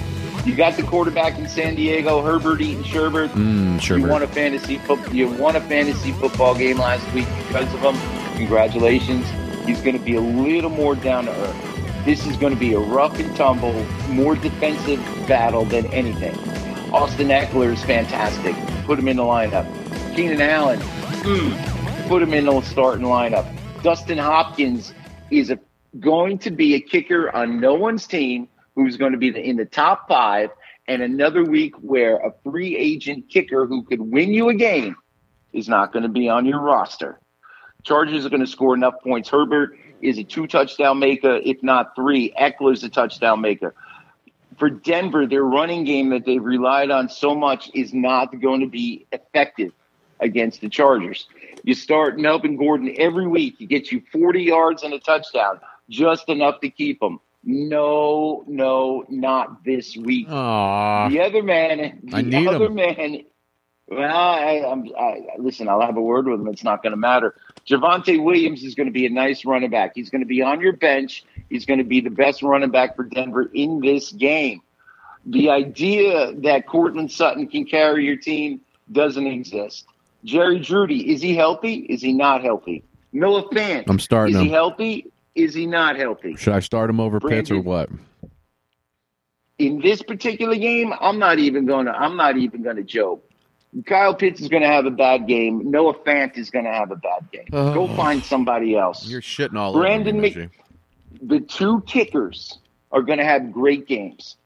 You 0.47 0.55
got 0.55 0.77
the 0.77 0.83
quarterback 0.83 1.39
in 1.39 1.49
San 1.49 1.75
Diego, 1.75 2.23
Herbert 2.23 2.61
eating 2.61 2.85
sherbet. 2.85 3.31
Mm, 3.33 3.81
sure. 3.81 3.99
You 3.99 4.07
won 4.07 4.23
a 4.23 4.27
fantasy 4.27 4.79
foot. 4.79 5.13
You 5.13 5.29
won 5.29 5.57
a 5.57 5.61
fantasy 5.61 6.13
football 6.13 6.55
game 6.55 6.79
last 6.79 7.11
week 7.15 7.27
because 7.49 7.73
of 7.73 7.81
him. 7.81 8.37
Congratulations. 8.37 9.27
He's 9.65 9.81
going 9.81 9.97
to 9.99 10.05
be 10.05 10.17
a 10.17 10.21
little 10.21 10.71
more 10.71 10.95
down 10.95 11.25
to 11.25 11.31
earth. 11.33 11.74
This 12.05 12.27
is 12.27 12.37
going 12.37 12.53
to 12.53 12.59
be 12.59 12.75
a 12.75 12.79
rough 12.79 13.19
and 13.19 13.35
tumble, 13.35 13.73
more 14.09 14.37
defensive 14.37 15.01
battle 15.27 15.65
than 15.65 15.87
anything. 15.87 16.35
Austin 16.93 17.29
Ekeler 17.29 17.73
is 17.73 17.83
fantastic. 17.83 18.55
Put 18.85 18.99
him 18.99 19.09
in 19.09 19.17
the 19.17 19.23
lineup. 19.23 19.67
Keenan 20.15 20.43
Allen, 20.43 20.79
mm, 20.81 22.07
put 22.07 22.21
him 22.21 22.35
in 22.35 22.45
the 22.45 22.61
starting 22.61 23.07
lineup. 23.07 23.51
Dustin 23.83 24.19
Hopkins 24.19 24.93
is 25.31 25.49
a, 25.49 25.59
going 25.99 26.37
to 26.41 26.51
be 26.51 26.75
a 26.75 26.81
kicker 26.81 27.35
on 27.35 27.59
no 27.59 27.73
one's 27.73 28.07
team 28.07 28.49
who's 28.75 28.99
going 28.99 29.13
to 29.13 29.19
be 29.19 29.29
in 29.29 29.57
the 29.57 29.65
top 29.65 30.07
five, 30.07 30.51
and 30.87 31.01
another 31.01 31.43
week 31.43 31.75
where 31.81 32.19
a 32.19 32.35
free 32.45 32.77
agent 32.77 33.31
kicker 33.31 33.67
who 33.67 33.83
could 33.83 34.01
win 34.01 34.35
you 34.35 34.51
a 34.51 34.55
game 34.55 34.95
is 35.55 35.69
not 35.69 35.91
going 35.91 36.03
to 36.03 36.11
be 36.11 36.29
on 36.29 36.45
your 36.45 36.61
roster. 36.61 37.19
Chargers 37.83 38.27
are 38.27 38.31
going 38.31 38.45
to 38.45 38.47
score 38.47 38.75
enough 38.75 38.95
points. 39.03 39.31
Herbert 39.31 39.79
is 40.01 40.19
a 40.19 40.25
two 40.25 40.47
touchdown 40.47 40.99
maker, 40.99 41.37
if 41.45 41.63
not 41.63 41.95
three. 41.97 42.33
Ekeler's 42.39 42.85
a 42.85 42.89
touchdown 42.89 43.41
maker. 43.41 43.75
For 44.59 44.71
Denver, 44.71 45.27
their 45.27 45.43
running 45.45 45.85
game 45.85 46.11
that 46.11 46.25
they've 46.25 46.43
relied 46.43 46.91
on 46.91 47.09
so 47.09 47.35
much 47.35 47.71
is 47.75 47.93
not 47.93 48.41
going 48.41 48.61
to 48.61 48.69
be 48.69 49.07
effective 49.13 49.73
against 50.21 50.61
the 50.61 50.69
Chargers. 50.69 51.27
You 51.65 51.75
start 51.75 52.19
Melvin 52.19 52.57
Gordon 52.57 52.95
every 52.99 53.27
week. 53.27 53.57
He 53.59 53.67
gets 53.67 53.91
you 53.91 54.03
40 54.13 54.43
yards 54.43 54.83
and 54.83 54.95
a 54.95 55.01
touchdown, 55.01 55.61
just 55.89 56.29
enough 56.29 56.61
to 56.61 56.71
keep 56.71 57.03
him. 57.03 57.19
No, 57.43 58.45
no, 58.47 59.05
not 59.09 59.65
this 59.65 59.97
week. 59.97 60.29
Aw. 60.31 61.09
The 61.09 61.21
other 61.21 61.43
man, 61.43 62.01
the 62.05 62.17
I 62.17 62.23
need 62.23 62.47
other 62.49 62.67
him. 62.67 62.75
man. 62.75 63.25
Well, 63.89 64.16
I, 64.16 64.64
I'm. 64.66 64.89
I, 64.99 65.22
listen, 65.39 65.68
I'll 65.68 65.80
have 65.80 65.97
a 65.97 66.03
word 66.03 66.26
with 66.26 66.41
him. 66.41 66.49
It's 66.49 66.64
not 66.64 66.82
going 66.82 66.93
to 66.93 66.97
matter. 66.97 67.35
Javonte 67.68 68.22
Williams 68.22 68.62
is 68.62 68.74
going 68.74 68.87
to 68.87 68.93
be 68.93 69.07
a 69.07 69.11
nice 69.11 69.45
running 69.45 69.70
back. 69.70 69.93
He's 69.95 70.11
going 70.11 70.22
to 70.22 70.26
be 70.26 70.43
on 70.43 70.61
your 70.61 70.72
bench. 70.72 71.24
He's 71.51 71.66
going 71.66 71.78
to 71.78 71.85
be 71.85 72.01
the 72.01 72.11
best 72.11 72.43
running 72.43 72.70
back 72.70 72.97
for 72.97 73.05
Denver 73.05 73.51
in 73.53 73.80
this 73.80 74.12
game. 74.12 74.62
The 75.26 75.51
idea 75.51 76.32
that 76.37 76.66
Courtland 76.66 77.12
Sutton 77.12 77.47
can 77.47 77.66
carry 77.66 78.05
your 78.05 78.16
team 78.16 78.61
doesn't 78.91 79.26
exist. 79.26 79.87
Jerry 80.24 80.61
Jeudy, 80.61 81.07
is 81.07 81.20
he 81.20 81.35
healthy? 81.35 81.74
Is 81.74 82.01
he 82.01 82.12
not 82.12 82.43
healthy? 82.43 82.85
Noah 83.12 83.49
Fant, 83.51 83.85
I'm 83.89 83.99
starting 83.99 84.35
is 84.35 84.43
he 84.43 84.49
healthy? 84.49 85.12
Is 85.35 85.55
he 85.55 85.66
not 85.66 85.97
healthy? 85.97 86.37
Should 86.37 86.55
I 86.55 86.61
start 86.61 86.91
him 86.91 87.01
over 87.01 87.20
Pitts 87.20 87.51
or 87.51 87.61
what? 87.61 87.91
in 89.59 89.80
this 89.80 90.03
particular 90.03 90.57
game, 90.57 90.93
I'm 91.01 91.18
not 91.18 91.39
even 91.39 91.66
going 91.66 91.87
to. 91.87 91.93
I'm 91.93 92.16
not 92.16 92.37
even 92.37 92.62
going 92.62 92.76
to 92.76 92.82
joke. 92.82 93.28
Kyle 93.87 94.14
Pitts 94.14 94.41
is 94.41 94.49
going 94.49 94.62
to 94.62 94.68
have 94.68 94.87
a 94.87 94.91
bad 94.91 95.27
game. 95.27 95.70
Noah 95.70 95.95
Fant 95.95 96.37
is 96.39 96.51
going 96.51 96.64
to 96.64 96.70
have 96.72 96.91
a 96.91 96.97
bad 96.97 97.31
game. 97.33 97.47
Oh. 97.53 97.75
Go 97.75 97.83
Oh. 97.89 97.97
find 97.97 98.22
somebody 98.25 98.77
else. 98.77 99.07
You're 99.09 99.20
shitting 99.20 99.57
all 99.59 99.72
Brandon 99.72 100.16
over 100.18 100.27
Mc- 100.39 100.51
the 101.22 101.41
two 101.41 101.83
kickers 101.87 102.59
are 102.93 103.03
going 103.03 103.18
to 103.18 103.25
have 103.25 103.53
great 103.53 103.87
games. 103.87 104.37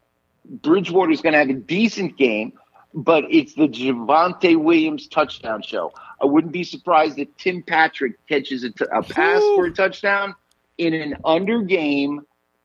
Bridgewater 0.45 1.11
is 1.11 1.20
going 1.20 1.35
to 1.35 1.39
have 1.39 1.51
a 1.51 1.55
decent 1.55 2.16
game, 2.16 2.53
but 2.95 3.24
it's 3.29 3.55
the 3.55 3.68
Javonte 3.68 4.57
Williams 4.57 5.07
touchdown 5.09 5.61
show. 5.62 5.93
I 6.22 6.24
wouldn't 6.26 6.53
be 6.53 6.64
surprised 6.64 7.18
if 7.18 7.29
Tim 7.37 7.62
Patrick 7.62 8.14
catches 8.26 8.64
a, 8.64 8.70
t- 8.70 8.85
a 8.93 9.03
pass 9.03 9.41
Woo. 9.41 9.57
for 9.57 9.66
a 9.66 9.72
touchdown 9.72 10.35
in 10.79 10.95
an 10.95 11.16
under 11.24 11.62
game 11.62 12.22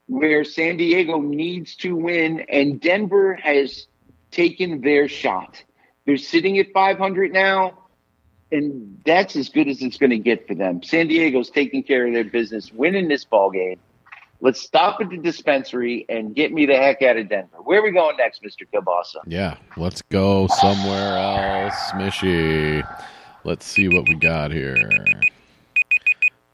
where 0.08 0.44
San 0.44 0.78
Diego 0.78 1.20
needs 1.20 1.76
to 1.78 1.96
win, 1.96 2.42
and 2.50 2.80
Denver 2.80 3.36
has 3.36 3.88
taken 4.32 4.82
their 4.82 5.08
shot. 5.08 5.62
They're 6.06 6.18
sitting 6.18 6.58
at 6.60 6.72
500 6.74 7.32
now, 7.32 7.78
and 8.52 9.00
that's 9.06 9.36
as 9.36 9.50
good 9.50 9.68
as 9.68 9.82
it's 9.82 9.98
going 9.98 10.10
to 10.10 10.18
get 10.18 10.48
for 10.48 10.56
them. 10.56 10.84
San 10.84 11.08
Diego's 11.08 11.50
taking 11.50 11.84
care 11.84 12.06
of 12.08 12.14
their 12.14 12.24
business, 12.24 12.72
winning 12.72 13.08
this 13.08 13.24
ball 13.24 13.52
game. 13.52 13.80
Let's 14.42 14.62
stop 14.62 15.00
at 15.00 15.10
the 15.10 15.18
dispensary 15.18 16.06
and 16.10 16.36
get 16.36 16.52
me 16.52 16.66
the 16.66 16.76
heck 16.76 17.02
out 17.02 17.16
of 17.16 17.30
Denver. 17.30 17.62
Where 17.64 17.80
are 17.80 17.84
we 17.84 17.92
going 17.92 18.18
next, 18.18 18.44
Mr. 18.44 18.68
Kielbasa? 18.70 19.22
Yeah, 19.26 19.56
let's 19.78 20.02
go 20.02 20.48
somewhere 20.48 21.18
else, 21.18 21.74
Smishy. 21.92 22.86
Let's 23.46 23.66
see 23.66 23.88
what 23.88 24.10
we 24.10 24.16
got 24.16 24.52
here. 24.52 24.76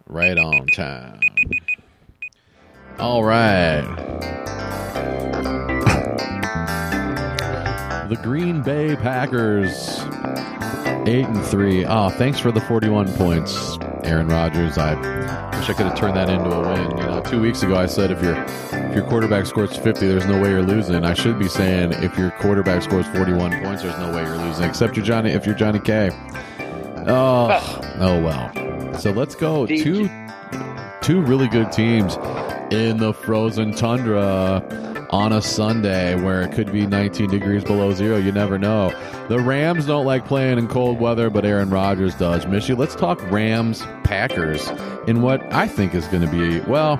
Right 0.06 0.38
on 0.38 0.68
time. 0.68 1.20
All 3.00 3.24
right. 3.24 4.49
The 8.10 8.16
Green 8.16 8.64
Bay 8.64 8.95
Packers, 8.95 9.99
eight 11.07 11.28
and 11.28 11.45
three. 11.45 11.86
Oh, 11.86 12.10
thanks 12.10 12.39
for 12.39 12.51
the 12.51 12.60
forty-one 12.60 13.07
points, 13.14 13.78
Aaron 14.03 14.28
Rodgers. 14.28 14.80
I 14.80 14.95
wish 15.55 15.70
I 15.70 15.74
could 15.74 15.86
have 15.86 15.95
turned 15.95 16.18
that 16.18 16.28
into 16.28 16.49
a 16.49 16.60
win. 16.60 16.97
You 16.97 17.03
know, 17.03 17.22
two 17.22 17.39
weeks 17.39 17.62
ago 17.62 17.76
I 17.76 17.86
said 17.86 18.10
if 18.10 18.24
your 18.24 18.36
if 18.74 18.95
your 18.95 19.05
quarterback 19.05 19.45
scores 19.45 19.78
fifty, 19.78 20.07
there's 20.07 20.26
no 20.26 20.41
way 20.41 20.49
you're 20.49 20.64
losing. 20.64 21.05
I 21.05 21.14
should 21.14 21.38
be 21.38 21.47
saying 21.47 21.93
if 21.93 22.18
your 22.18 22.32
quarterback 22.32 22.82
scores 22.82 23.05
forty-one 23.10 23.51
points, 23.62 23.84
there's 23.84 23.99
no 23.99 24.12
way 24.12 24.24
you're 24.24 24.38
losing. 24.38 24.64
Except 24.64 24.97
you're 24.97 25.05
Johnny. 25.05 25.30
If 25.30 25.45
you're 25.45 25.53
Johnny 25.53 25.80
K. 25.80 26.10
Oh, 27.05 27.80
oh 27.99 28.24
well. 28.24 28.99
So 28.99 29.12
let's 29.12 29.36
go 29.36 29.68
two 29.68 30.10
two 31.03 31.22
really 31.22 31.47
good 31.47 31.72
teams 31.72 32.18
in 32.74 32.97
the 32.97 33.14
frozen 33.14 33.72
tundra 33.76 34.64
on 35.10 35.34
a 35.34 35.41
Sunday 35.41 36.16
where 36.16 36.41
it 36.41 36.51
could 36.51 36.72
be 36.72 36.86
19 36.86 37.30
degrees 37.30 37.64
below 37.64 37.93
zero. 37.93 38.18
You 38.18 38.32
never 38.32 38.57
know. 38.60 38.89
The 39.28 39.39
Rams 39.39 39.86
don't 39.86 40.05
like 40.05 40.26
playing 40.26 40.57
in 40.57 40.68
cold 40.68 40.99
weather, 40.99 41.30
but 41.30 41.45
Aaron 41.45 41.70
Rodgers 41.70 42.16
does. 42.16 42.45
Mishy, 42.45 42.78
let's 42.78 42.95
talk 42.95 43.20
Rams 43.32 43.84
Packers 44.03 44.68
in 45.07 45.22
what 45.22 45.41
I 45.53 45.68
think 45.68 45.95
is 45.95 46.07
going 46.07 46.24
to 46.24 46.32
be, 46.32 46.60
well, 46.62 46.97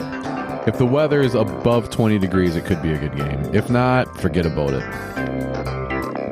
if 0.68 0.78
the 0.78 0.86
weather 0.86 1.22
is 1.22 1.36
above 1.36 1.90
20 1.90 2.20
degrees, 2.20 2.56
it 2.56 2.66
could 2.66 2.82
be 2.82 2.92
a 2.92 2.98
good 2.98 3.16
game. 3.16 3.44
If 3.54 3.70
not, 3.70 4.20
forget 4.20 4.46
about 4.46 4.74
it. 4.74 4.84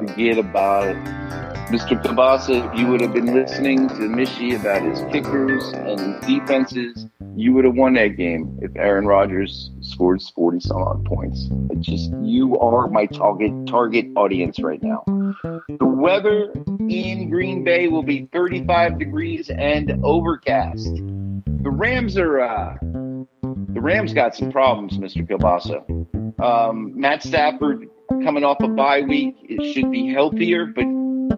Forget 0.09 0.37
about 0.37 0.87
it. 0.87 1.46
Mr. 1.67 2.01
Kielbasa, 2.01 2.71
if 2.71 2.79
you 2.79 2.87
would 2.87 3.01
have 3.01 3.11
been 3.11 3.33
listening 3.33 3.89
to 3.89 3.95
Mishy 3.95 4.57
about 4.57 4.81
his 4.83 5.01
kickers 5.11 5.67
and 5.73 5.99
his 5.99 6.25
defenses, 6.25 7.07
you 7.35 7.51
would 7.51 7.65
have 7.65 7.75
won 7.75 7.93
that 7.95 8.15
game 8.15 8.57
if 8.61 8.73
Aaron 8.77 9.05
Rodgers 9.05 9.69
scored 9.81 10.21
40 10.33 10.61
some 10.61 10.81
odd 10.81 11.03
points. 11.03 11.49
It's 11.71 11.85
just, 11.85 12.09
you 12.21 12.57
are 12.59 12.87
my 12.87 13.05
target 13.05 13.51
target 13.67 14.05
audience 14.15 14.61
right 14.61 14.81
now. 14.81 15.03
The 15.67 15.85
weather 15.85 16.53
in 16.87 17.29
Green 17.29 17.65
Bay 17.65 17.89
will 17.89 18.01
be 18.01 18.29
35 18.31 18.97
degrees 18.97 19.49
and 19.49 19.99
overcast. 20.05 20.85
The 20.85 21.69
Rams 21.69 22.17
are, 22.17 22.39
uh, 22.39 22.77
the 22.81 23.81
Rams 23.81 24.13
got 24.13 24.37
some 24.37 24.53
problems, 24.53 24.97
Mr. 24.99 25.27
Kielbasa. 25.27 26.39
Um, 26.41 26.97
Matt 26.97 27.23
Stafford 27.23 27.89
coming 28.23 28.45
off 28.45 28.61
a 28.61 28.69
bye 28.69 29.01
week, 29.01 29.35
it 29.43 29.73
should 29.73 29.91
be 29.91 30.13
healthier, 30.13 30.65
but 30.65 30.85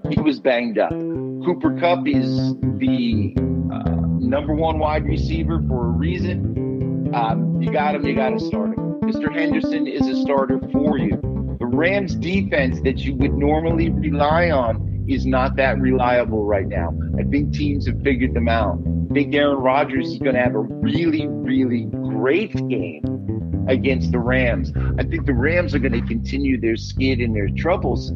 he 0.09 0.19
was 0.21 0.39
banged 0.39 0.77
up. 0.77 0.91
Cooper 0.91 1.77
Kupp 1.79 2.07
is 2.07 2.55
the 2.77 3.33
uh, 3.71 3.89
number 4.19 4.53
one 4.53 4.79
wide 4.79 5.05
receiver 5.05 5.61
for 5.67 5.87
a 5.87 5.89
reason. 5.89 7.11
Um, 7.13 7.61
you 7.61 7.71
got 7.71 7.95
him, 7.95 8.05
you 8.05 8.15
got 8.15 8.29
to 8.29 8.39
start 8.39 8.77
him. 8.77 8.99
Mr. 9.01 9.33
Henderson 9.33 9.87
is 9.87 10.07
a 10.07 10.21
starter 10.21 10.59
for 10.71 10.97
you. 10.97 11.17
The 11.59 11.65
Rams 11.65 12.15
defense 12.15 12.79
that 12.81 12.99
you 12.99 13.15
would 13.15 13.33
normally 13.33 13.89
rely 13.89 14.51
on 14.51 15.05
is 15.09 15.25
not 15.25 15.55
that 15.55 15.79
reliable 15.79 16.45
right 16.45 16.67
now. 16.67 16.93
I 17.17 17.23
think 17.23 17.53
teams 17.53 17.87
have 17.87 18.01
figured 18.03 18.33
them 18.33 18.47
out. 18.47 18.79
I 19.09 19.13
think 19.13 19.33
Aaron 19.33 19.57
Rodgers 19.57 20.07
is 20.07 20.19
going 20.19 20.35
to 20.35 20.41
have 20.41 20.53
a 20.53 20.59
really, 20.59 21.27
really 21.27 21.85
great 21.85 22.53
game 22.67 23.65
against 23.67 24.11
the 24.11 24.19
Rams. 24.19 24.71
I 24.99 25.03
think 25.03 25.25
the 25.25 25.33
Rams 25.33 25.73
are 25.73 25.79
going 25.79 25.93
to 25.93 26.07
continue 26.07 26.59
their 26.59 26.75
skid 26.75 27.19
and 27.19 27.35
their 27.35 27.49
troubles. 27.49 28.11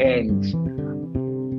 And 0.00 0.44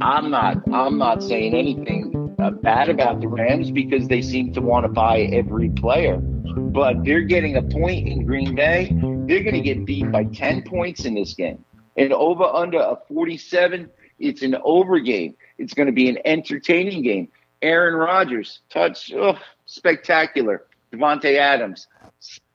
I'm 0.02 0.30
not 0.30 0.58
I'm 0.72 0.98
not 0.98 1.24
saying 1.24 1.54
anything 1.54 2.36
uh, 2.39 2.52
bad 2.52 2.89
about 2.89 3.22
the 3.22 3.28
Rams 3.28 3.72
because 3.72 4.08
they 4.08 4.22
seem 4.22 4.54
to 4.54 4.62
want 4.62 4.86
to 4.86 4.91
buy 4.91 5.22
every 5.22 5.70
player. 5.70 6.18
But 6.18 7.04
they're 7.04 7.22
getting 7.22 7.58
a 7.58 7.62
point 7.62 8.08
in 8.08 8.26
Green 8.26 8.56
Bay. 8.56 8.89
They're 9.28 9.43
going 9.43 9.56
to 9.56 9.62
get 9.62 9.86
beat 9.86 10.12
by 10.12 10.26
10 10.26 10.64
points 10.64 11.06
in 11.06 11.16
this 11.16 11.34
game. 11.34 11.64
And 11.98 12.14
over 12.14 12.43
under 12.43 12.80
a 12.80 12.98
47, 13.08 13.89
it's 14.20 14.41
an 14.41 14.56
over 14.64 15.00
game. 15.00 15.36
It's 15.58 15.74
going 15.74 15.88
to 15.88 15.93
be 15.93 16.10
an 16.10 16.18
entertaining 16.26 17.02
game. 17.03 17.30
Aaron 17.61 17.95
Rodgers, 17.95 18.60
touch, 18.69 19.11
oh, 19.14 19.38
spectacular. 19.65 20.65
Davante 20.94 21.38
Adams, 21.38 21.88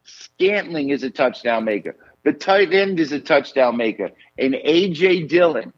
Scantling 0.05 0.91
is 0.91 1.03
a 1.03 1.11
touchdown 1.11 1.65
maker. 1.65 1.97
The 2.23 2.33
tight 2.33 2.73
end 2.73 3.01
is 3.01 3.13
a 3.13 3.21
touchdown 3.21 3.77
maker. 3.77 4.11
And 4.39 4.55
A.J. 4.55 5.25
Dillon, 5.25 5.73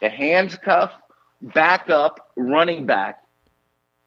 the 0.00 0.08
handcuff, 0.08 0.92
backup, 1.42 2.30
running 2.36 2.86
back, 2.86 3.22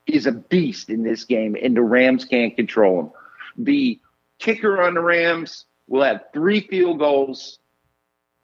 is 0.05 0.25
a 0.25 0.31
beast 0.31 0.89
in 0.89 1.03
this 1.03 1.23
game, 1.23 1.55
and 1.61 1.75
the 1.75 1.81
Rams 1.81 2.25
can't 2.25 2.55
control 2.55 2.99
him. 2.99 3.11
The 3.57 3.99
kicker 4.39 4.81
on 4.81 4.95
the 4.95 5.01
Rams 5.01 5.65
will 5.87 6.03
have 6.03 6.25
three 6.33 6.61
field 6.61 6.99
goals 6.99 7.59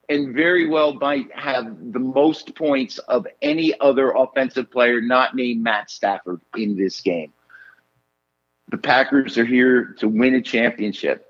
and 0.10 0.34
very 0.34 0.68
well 0.68 0.94
might 0.94 1.32
have 1.36 1.94
the 1.94 2.00
most 2.00 2.56
points 2.56 2.98
of 2.98 3.28
any 3.44 3.80
other 3.80 4.12
offensive 4.12 4.72
player 4.72 5.00
not 5.00 5.36
named 5.36 5.64
Matt 5.64 5.92
Stafford 5.92 6.42
in 6.58 6.76
this 6.76 7.00
game. 7.00 7.32
The 8.70 8.78
Packers 8.78 9.38
are 9.38 9.46
here 9.46 9.96
to 10.00 10.08
win 10.08 10.34
a 10.34 10.42
championship. 10.42 11.28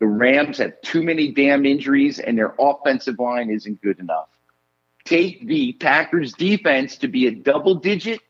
The 0.00 0.06
Rams 0.06 0.58
have 0.58 0.80
too 0.82 1.02
many 1.02 1.32
damn 1.32 1.64
injuries, 1.64 2.18
and 2.18 2.36
their 2.36 2.54
offensive 2.58 3.18
line 3.18 3.50
isn't 3.50 3.82
good 3.82 3.98
enough. 3.98 4.28
Take 5.04 5.46
the 5.46 5.72
Packers 5.74 6.32
defense 6.34 6.96
to 6.98 7.08
be 7.08 7.26
a 7.26 7.30
double 7.30 7.74
digit, 7.76 8.20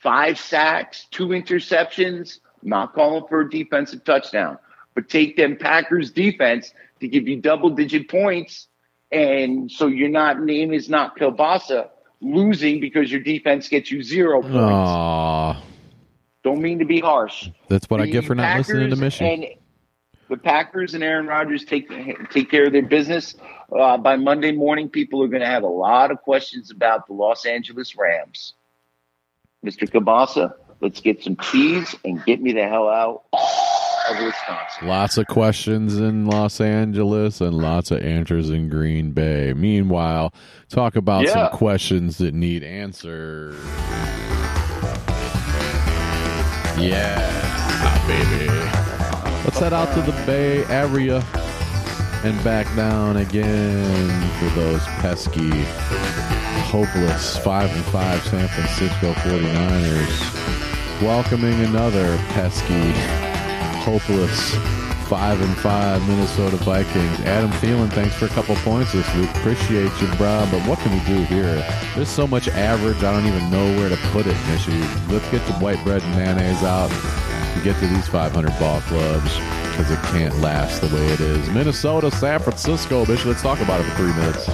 five 0.00 0.38
sacks, 0.38 1.06
two 1.10 1.28
interceptions. 1.28 2.40
I'm 2.62 2.68
not 2.70 2.94
calling 2.94 3.24
for 3.28 3.40
a 3.42 3.50
defensive 3.50 4.04
touchdown, 4.04 4.58
but 4.94 5.08
take 5.08 5.36
them 5.36 5.56
Packers 5.56 6.10
defense 6.10 6.72
to 7.00 7.08
give 7.08 7.26
you 7.26 7.40
double 7.40 7.70
digit 7.70 8.08
points. 8.08 8.68
And 9.10 9.70
so 9.70 9.86
your 9.86 10.08
not 10.10 10.40
name 10.42 10.72
is 10.72 10.88
not 10.90 11.16
Kielbasa 11.18 11.88
losing 12.20 12.80
because 12.80 13.10
your 13.10 13.20
defense 13.22 13.68
gets 13.68 13.90
you 13.90 14.02
zero 14.02 14.42
points. 14.42 14.56
Aw, 14.56 15.62
Don't 16.44 16.60
mean 16.60 16.78
to 16.80 16.84
be 16.84 17.00
harsh. 17.00 17.48
that's 17.68 17.88
what 17.88 18.00
I 18.00 18.06
get 18.06 18.24
for 18.26 18.34
not 18.34 18.58
listening 18.58 18.90
to 18.90 18.96
Packers 18.96 19.00
Mission. 19.20 19.44
The 20.28 20.36
Packers 20.36 20.94
and 20.94 21.02
Aaron 21.02 21.26
Rodgers 21.26 21.64
take 21.64 21.88
take 22.30 22.50
care 22.50 22.66
of 22.66 22.72
their 22.72 22.82
business. 22.82 23.34
Uh, 23.74 23.96
by 23.96 24.16
Monday 24.16 24.52
morning, 24.52 24.88
people 24.88 25.22
are 25.22 25.28
going 25.28 25.40
to 25.40 25.46
have 25.46 25.62
a 25.62 25.66
lot 25.68 26.10
of 26.10 26.20
questions 26.22 26.70
about 26.70 27.06
the 27.06 27.12
Los 27.14 27.46
Angeles 27.46 27.96
Rams. 27.96 28.54
Mr. 29.64 29.88
Kielbasa, 29.90 30.52
let's 30.80 31.00
get 31.00 31.22
some 31.22 31.36
cheese 31.36 31.94
and 32.04 32.24
get 32.24 32.40
me 32.42 32.52
the 32.52 32.62
hell 32.62 32.88
out 32.88 33.24
of 33.32 34.22
Wisconsin. 34.24 34.86
Lots 34.88 35.18
of 35.18 35.26
questions 35.26 35.96
in 35.96 36.26
Los 36.26 36.60
Angeles 36.60 37.40
and 37.40 37.56
lots 37.58 37.90
of 37.90 38.02
answers 38.02 38.50
in 38.50 38.68
Green 38.68 39.12
Bay. 39.12 39.52
Meanwhile, 39.54 40.32
talk 40.68 40.94
about 40.96 41.24
Yeah. 41.24 41.32
some 41.32 41.48
questions 41.58 42.18
that 42.18 42.34
need 42.34 42.62
answers. 42.62 43.56
Yeah, 46.78 48.06
baby. 48.06 48.47
Let's 49.48 49.60
head 49.60 49.72
out 49.72 49.90
to 49.94 50.02
the 50.02 50.12
Bay 50.26 50.62
Area 50.66 51.24
and 52.22 52.44
back 52.44 52.66
down 52.76 53.16
again 53.16 54.30
for 54.38 54.44
those 54.50 54.84
pesky, 55.00 55.48
hopeless 56.68 57.38
5 57.38 57.74
and 57.74 57.84
5 57.86 58.26
San 58.26 58.46
Francisco 58.48 59.14
49ers. 59.14 61.00
Welcoming 61.00 61.58
another 61.64 62.18
pesky, 62.34 62.92
hopeless 63.80 64.54
5 65.08 65.40
and 65.40 65.56
5 65.56 66.06
Minnesota 66.06 66.56
Vikings. 66.56 67.20
Adam 67.20 67.50
Thielen, 67.52 67.90
thanks 67.94 68.16
for 68.16 68.26
a 68.26 68.28
couple 68.28 68.54
points 68.56 68.92
this 68.92 69.14
week. 69.14 69.30
Appreciate 69.36 69.90
you, 70.02 70.08
bro. 70.18 70.46
But 70.50 70.60
what 70.68 70.78
can 70.80 70.92
we 70.92 71.02
do 71.06 71.24
here? 71.24 71.66
There's 71.94 72.10
so 72.10 72.26
much 72.26 72.48
average, 72.48 73.02
I 73.02 73.12
don't 73.12 73.26
even 73.26 73.50
know 73.50 73.78
where 73.78 73.88
to 73.88 73.96
put 74.08 74.26
it, 74.26 74.36
Mishy. 74.50 75.10
Let's 75.10 75.26
get 75.30 75.42
the 75.46 75.54
white 75.54 75.82
bread 75.84 76.02
and 76.02 76.14
mayonnaise 76.16 76.62
out 76.62 76.90
and 77.58 77.64
get 77.64 77.78
to 77.80 77.86
these 77.88 78.06
500 78.08 78.50
ball 78.60 78.80
clubs 78.82 79.34
because 79.70 79.90
it 79.90 79.98
can't 80.10 80.36
last 80.38 80.80
the 80.80 80.86
way 80.94 81.06
it 81.06 81.20
is. 81.20 81.48
Minnesota, 81.50 82.10
San 82.10 82.38
Francisco, 82.40 83.04
Bish. 83.04 83.24
Let's 83.24 83.42
talk 83.42 83.60
about 83.60 83.80
it 83.80 83.84
for 83.84 83.96
three 83.96 84.12
minutes. 84.14 84.46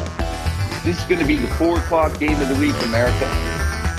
This 0.85 0.99
is 0.99 1.05
going 1.05 1.21
to 1.21 1.27
be 1.27 1.37
the 1.37 1.49
four 1.55 1.79
o'clock 1.79 2.19
game 2.19 2.41
of 2.41 2.49
the 2.49 2.55
week, 2.55 2.75
America. 2.85 3.29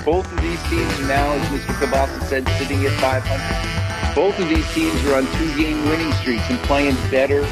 Both 0.03 0.32
of 0.32 0.41
these 0.41 0.61
teams 0.69 0.99
are 0.99 1.07
now, 1.07 1.32
as 1.34 1.48
Mr. 1.49 1.73
Kielbasa 1.76 2.23
said, 2.23 2.48
sitting 2.57 2.86
at 2.86 2.91
500. 2.99 4.15
Both 4.15 4.40
of 4.40 4.49
these 4.49 4.72
teams 4.73 5.03
are 5.06 5.15
on 5.15 5.26
two-game 5.38 5.86
winning 5.86 6.11
streaks 6.14 6.49
and 6.49 6.60
playing 6.60 6.95
better 7.11 7.45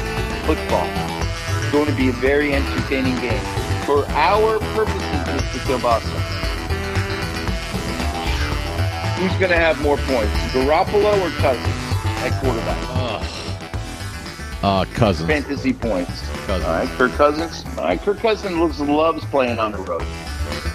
football. 0.46 0.88
It's 1.62 1.70
going 1.72 1.86
to 1.86 1.94
be 1.94 2.08
a 2.08 2.12
very 2.12 2.52
entertaining 2.52 3.16
game. 3.16 3.42
For 3.84 4.06
our 4.10 4.58
purposes, 4.74 5.02
Mr. 5.02 5.58
Kielbasa, 5.66 6.33
who's 9.24 9.38
going 9.38 9.50
to 9.50 9.56
have 9.56 9.80
more 9.80 9.96
points, 9.96 10.34
Garoppolo 10.52 11.18
or 11.20 11.30
Cousins 11.40 11.66
at 12.22 12.38
quarterback? 12.42 12.94
Uh, 14.62 14.84
Cousins. 14.94 15.28
Fantasy 15.28 15.72
points. 15.72 16.28
Cousins. 16.46 16.64
All 16.64 16.74
right, 16.74 16.88
Kirk 16.88 17.12
Cousins. 17.12 17.64
All 17.78 17.84
right, 17.84 18.00
Kirk 18.00 18.18
Cousins 18.18 18.56
looks, 18.56 18.80
loves 18.80 19.24
playing 19.26 19.58
on 19.58 19.72
the 19.72 19.78
road. 19.78 20.04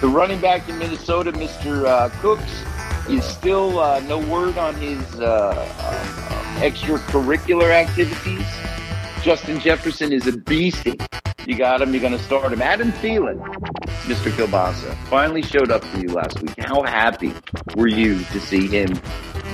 The 0.00 0.08
running 0.08 0.40
back 0.40 0.68
in 0.68 0.78
Minnesota, 0.78 1.32
Mr. 1.32 1.86
Uh, 1.86 2.08
Cooks, 2.20 2.64
is 3.08 3.24
still 3.24 3.78
uh, 3.78 4.00
no 4.00 4.18
word 4.18 4.58
on 4.58 4.74
his 4.76 4.98
uh, 5.20 5.54
uh, 5.78 6.60
extracurricular 6.60 7.70
activities. 7.70 8.46
Justin 9.22 9.60
Jefferson 9.60 10.12
is 10.12 10.26
a 10.26 10.36
beastie. 10.36 10.98
You 11.46 11.56
got 11.56 11.80
him. 11.80 11.92
You're 11.92 12.00
going 12.00 12.16
to 12.16 12.22
start 12.22 12.52
him. 12.52 12.62
Adam 12.62 12.92
Thielen, 12.92 13.38
Mr. 14.04 14.30
Kielbasa, 14.30 14.94
finally 15.08 15.42
showed 15.42 15.70
up 15.70 15.82
for 15.84 15.98
you 15.98 16.08
last 16.08 16.40
week. 16.42 16.54
How 16.58 16.82
happy 16.82 17.32
were 17.74 17.88
you 17.88 18.22
to 18.24 18.40
see 18.40 18.66
him 18.66 18.88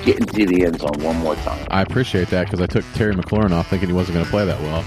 get 0.05 0.19
into 0.19 0.47
the 0.47 0.65
end 0.65 0.81
zone 0.81 1.03
one 1.03 1.17
more 1.17 1.37
time? 1.37 1.67
I 1.71 1.83
appreciate 1.83 2.29
that 2.29 2.45
because 2.45 2.61
I 2.61 2.67
took 2.67 2.85
Terry 2.95 3.15
McLaurin 3.15 3.53
off 3.53 3.69
thinking 3.69 3.89
he 3.89 3.95
wasn't 3.95 4.15
going 4.15 4.25
to 4.25 4.31
play 4.31 4.45
that 4.45 4.61
well. 4.61 4.85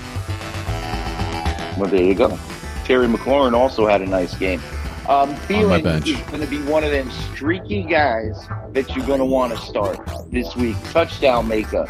Well, 1.77 1.89
there 1.89 2.03
you 2.03 2.15
go. 2.15 2.37
Terry 2.83 3.07
McLaurin 3.07 3.53
also 3.53 3.87
had 3.87 4.01
a 4.01 4.05
nice 4.05 4.35
game. 4.35 4.61
Um, 5.07 5.33
Thielen 5.47 6.05
is 6.05 6.21
going 6.27 6.41
to 6.41 6.47
be 6.47 6.61
one 6.69 6.83
of 6.83 6.91
them 6.91 7.09
streaky 7.09 7.83
guys 7.83 8.47
that 8.73 8.95
you're 8.95 9.05
going 9.07 9.19
to 9.19 9.25
want 9.25 9.51
to 9.51 9.57
start 9.57 9.97
this 10.31 10.55
week. 10.55 10.75
Touchdown 10.91 11.47
maker. 11.47 11.85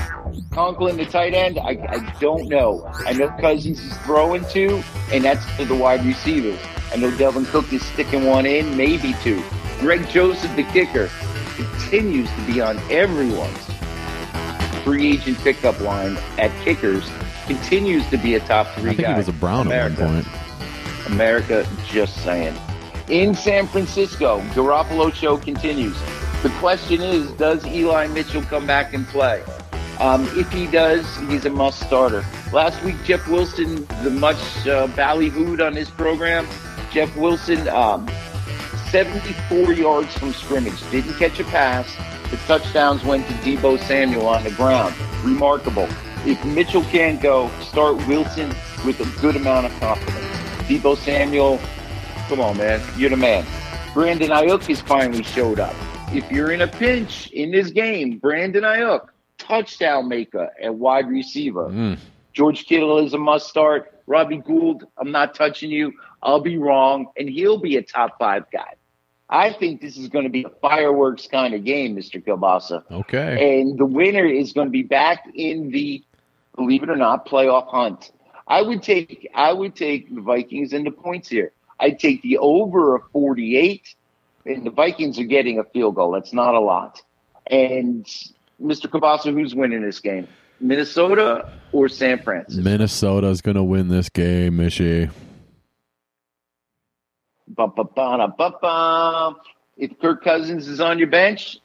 Conklin, 0.51 0.97
the 0.97 1.05
tight 1.05 1.33
end, 1.33 1.59
I, 1.59 1.71
I 1.89 2.15
don't 2.19 2.47
know. 2.49 2.89
I 3.05 3.13
know 3.13 3.29
Cousins 3.39 3.79
is 3.79 3.97
throwing 3.99 4.43
two, 4.49 4.83
and 5.11 5.23
that's 5.23 5.45
to 5.57 5.65
the 5.65 5.75
wide 5.75 6.05
receivers. 6.05 6.59
I 6.91 6.97
know 6.97 7.11
Dalvin 7.11 7.45
Cook 7.47 7.71
is 7.71 7.83
sticking 7.85 8.25
one 8.25 8.45
in, 8.45 8.75
maybe 8.75 9.13
two. 9.21 9.41
Greg 9.79 10.07
Joseph, 10.09 10.55
the 10.55 10.63
kicker, 10.63 11.09
continues 11.55 12.29
to 12.31 12.41
be 12.45 12.61
on 12.61 12.77
everyone's 12.91 13.57
free 14.83 15.13
agent 15.13 15.37
pickup 15.39 15.79
line 15.81 16.17
at 16.37 16.51
kickers. 16.63 17.09
Continues 17.47 18.07
to 18.09 18.17
be 18.17 18.35
a 18.35 18.39
top 18.41 18.67
three 18.75 18.91
I 18.91 18.95
think 18.95 19.07
guy. 19.07 19.11
he 19.13 19.17
was 19.17 19.27
a 19.27 19.33
Brown 19.33 19.67
America. 19.67 20.01
at 20.03 20.07
one 20.07 20.23
point. 20.23 21.07
America, 21.07 21.67
just 21.87 22.15
saying. 22.23 22.55
In 23.09 23.33
San 23.33 23.67
Francisco, 23.67 24.39
Garoppolo 24.53 25.13
show 25.13 25.37
continues. 25.37 25.97
The 26.43 26.49
question 26.59 27.01
is, 27.01 27.31
does 27.33 27.65
Eli 27.65 28.07
Mitchell 28.07 28.43
come 28.43 28.65
back 28.67 28.93
and 28.93 29.05
play? 29.07 29.43
Um, 29.99 30.29
if 30.37 30.49
he 30.51 30.65
does, 30.67 31.05
he's 31.27 31.45
a 31.45 31.49
must 31.49 31.81
starter. 31.81 32.23
Last 32.53 32.81
week, 32.83 32.95
Jeff 33.03 33.27
Wilson, 33.27 33.85
the 34.03 34.09
much 34.09 34.37
uh, 34.65 34.87
ballyhooed 34.87 35.65
on 35.65 35.75
his 35.75 35.89
program, 35.89 36.47
Jeff 36.91 37.13
Wilson, 37.17 37.67
um, 37.67 38.09
74 38.91 39.73
yards 39.73 40.17
from 40.17 40.31
scrimmage, 40.33 40.79
didn't 40.89 41.13
catch 41.15 41.39
a 41.39 41.43
pass. 41.45 41.93
The 42.31 42.37
touchdowns 42.37 43.03
went 43.03 43.27
to 43.27 43.33
Deebo 43.33 43.77
Samuel 43.79 44.27
on 44.27 44.43
the 44.43 44.51
ground. 44.51 44.95
Remarkable. 45.23 45.87
If 46.25 46.43
Mitchell 46.45 46.83
can't 46.83 47.21
go, 47.21 47.49
start 47.59 47.95
Wilson 48.07 48.49
with 48.85 48.99
a 49.01 49.21
good 49.21 49.35
amount 49.35 49.65
of 49.65 49.79
confidence. 49.79 50.15
Deebo 50.67 50.95
Samuel, 50.97 51.59
come 52.29 52.39
on, 52.39 52.57
man. 52.57 52.81
You're 52.97 53.09
the 53.09 53.17
man. 53.17 53.45
Brandon 53.93 54.29
Aiyuk 54.29 54.65
has 54.67 54.79
finally 54.81 55.23
showed 55.23 55.59
up. 55.59 55.75
If 56.13 56.31
you're 56.31 56.51
in 56.51 56.61
a 56.61 56.67
pinch 56.67 57.29
in 57.31 57.51
this 57.51 57.71
game, 57.71 58.17
Brandon 58.17 58.63
Aiyuk, 58.63 59.07
touchdown 59.49 60.07
maker 60.07 60.49
at 60.61 60.73
wide 60.73 61.09
receiver. 61.09 61.69
Mm. 61.69 61.97
George 62.33 62.65
Kittle 62.65 62.99
is 62.99 63.13
a 63.13 63.17
must 63.17 63.49
start. 63.49 64.01
Robbie 64.07 64.37
Gould, 64.37 64.85
I'm 64.97 65.11
not 65.11 65.35
touching 65.35 65.71
you. 65.71 65.93
I'll 66.23 66.39
be 66.39 66.57
wrong, 66.57 67.07
and 67.17 67.29
he'll 67.29 67.59
be 67.59 67.77
a 67.77 67.81
top 67.81 68.17
five 68.19 68.45
guy. 68.51 68.75
I 69.29 69.53
think 69.53 69.81
this 69.81 69.97
is 69.97 70.07
going 70.07 70.23
to 70.23 70.29
be 70.29 70.43
a 70.43 70.49
fireworks 70.61 71.27
kind 71.27 71.53
of 71.53 71.63
game, 71.63 71.95
Mr. 71.95 72.23
Kielbasa. 72.23 72.83
Okay. 72.91 73.59
And 73.59 73.77
the 73.77 73.85
winner 73.85 74.25
is 74.25 74.53
going 74.53 74.67
to 74.67 74.71
be 74.71 74.81
back 74.81 75.29
in 75.35 75.69
the, 75.69 76.03
believe 76.55 76.81
it 76.81 76.89
or 76.89 76.95
not, 76.95 77.27
playoff 77.27 77.67
hunt. 77.67 78.11
I 78.47 78.63
would 78.63 78.81
take 78.81 79.29
I 79.35 79.53
would 79.53 79.75
take 79.75 80.13
the 80.13 80.21
Vikings 80.21 80.73
and 80.73 80.85
the 80.85 80.91
points 80.91 81.29
here. 81.29 81.51
I'd 81.79 81.99
take 81.99 82.23
the 82.23 82.39
over 82.39 82.95
of 82.95 83.03
48, 83.13 83.95
and 84.45 84.65
the 84.65 84.71
Vikings 84.71 85.19
are 85.19 85.23
getting 85.25 85.59
a 85.59 85.63
field 85.63 85.95
goal. 85.95 86.11
That's 86.11 86.33
not 86.33 86.55
a 86.55 86.59
lot. 86.59 87.01
And 87.45 88.07
Mr. 88.61 88.87
Kielbasa, 88.87 89.33
who's 89.33 89.55
winning 89.55 89.81
this 89.81 89.99
game? 89.99 90.27
Minnesota 90.59 91.51
or 91.71 91.87
San 91.87 92.21
Francisco? 92.21 92.61
Minnesota's 92.61 93.41
going 93.41 93.55
to 93.55 93.63
win 93.63 93.87
this 93.87 94.09
game, 94.09 94.57
Mishy. 94.57 95.09
If 99.77 99.99
Kirk 99.99 100.23
Cousins 100.23 100.67
is 100.67 100.81
on 100.81 100.99
your 100.99 101.07
bench, 101.07 101.57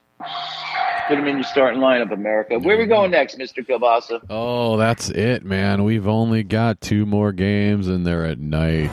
put 1.08 1.18
him 1.18 1.26
in 1.26 1.36
your 1.36 1.44
starting 1.44 1.80
lineup, 1.80 2.12
America. 2.12 2.58
Where 2.58 2.76
are 2.76 2.78
we 2.78 2.86
going 2.86 3.10
next, 3.10 3.38
Mr. 3.38 3.66
Kielbasa? 3.66 4.20
Oh, 4.30 4.76
that's 4.76 5.10
it, 5.10 5.44
man. 5.44 5.82
We've 5.82 6.06
only 6.06 6.44
got 6.44 6.80
two 6.80 7.04
more 7.06 7.32
games, 7.32 7.88
and 7.88 8.06
they're 8.06 8.24
at 8.24 8.38
night. 8.38 8.90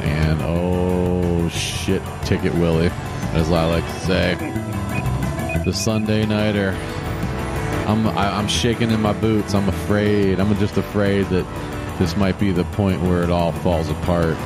And 0.00 0.38
oh 0.42 1.48
shit, 1.48 2.02
Ticket 2.24 2.54
Willie, 2.54 2.90
as 3.32 3.50
I 3.50 3.64
like 3.64 3.84
to 3.86 4.00
say, 4.00 4.34
the 5.64 5.72
Sunday 5.72 6.26
nighter. 6.26 6.76
I'm 7.88 8.06
I, 8.06 8.36
I'm 8.36 8.48
shaking 8.48 8.90
in 8.90 9.00
my 9.00 9.14
boots. 9.14 9.54
I'm 9.54 9.66
afraid. 9.68 10.38
I'm 10.40 10.54
just 10.58 10.76
afraid 10.76 11.26
that 11.30 11.46
this 11.98 12.16
might 12.18 12.38
be 12.38 12.52
the 12.52 12.64
point 12.64 13.00
where 13.00 13.22
it 13.22 13.30
all 13.30 13.52
falls 13.52 13.88
apart. 13.88 14.36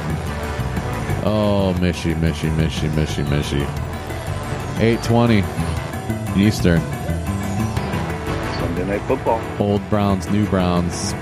Oh, 1.24 1.74
Mishy, 1.78 2.14
Mishy, 2.14 2.54
Mishy, 2.56 2.88
Mishy, 2.90 3.24
Mishy. 3.24 3.66
8:20 4.78 6.36
Eastern. 6.36 6.80
Sunday 8.60 8.84
Night 8.86 9.02
Football. 9.08 9.42
old 9.58 9.90
Browns, 9.90 10.30
new 10.30 10.46
Browns. 10.46 11.12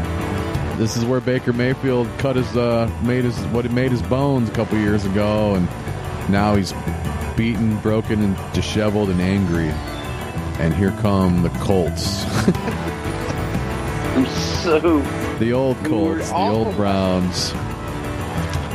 This 0.76 0.98
is 0.98 1.06
where 1.06 1.20
Baker 1.20 1.54
Mayfield 1.54 2.06
cut 2.18 2.36
his 2.36 2.54
uh 2.54 2.90
made 3.02 3.24
his 3.24 3.38
what 3.46 3.64
he 3.64 3.70
made 3.70 3.92
his 3.92 4.02
bones 4.02 4.50
a 4.50 4.52
couple 4.52 4.76
years 4.78 5.06
ago, 5.06 5.54
and 5.54 5.66
now 6.30 6.54
he's 6.54 6.74
beaten, 7.34 7.78
broken, 7.78 8.22
and 8.22 8.36
disheveled 8.52 9.08
and 9.08 9.22
angry. 9.22 9.72
And 10.60 10.74
here 10.74 10.90
come 11.00 11.42
the 11.42 11.48
Colts, 11.60 12.24
I'm 14.14 14.26
so 14.62 15.00
the 15.38 15.54
old 15.54 15.82
Colts, 15.84 16.28
the 16.28 16.36
old. 16.36 16.76
Browns. 16.76 17.52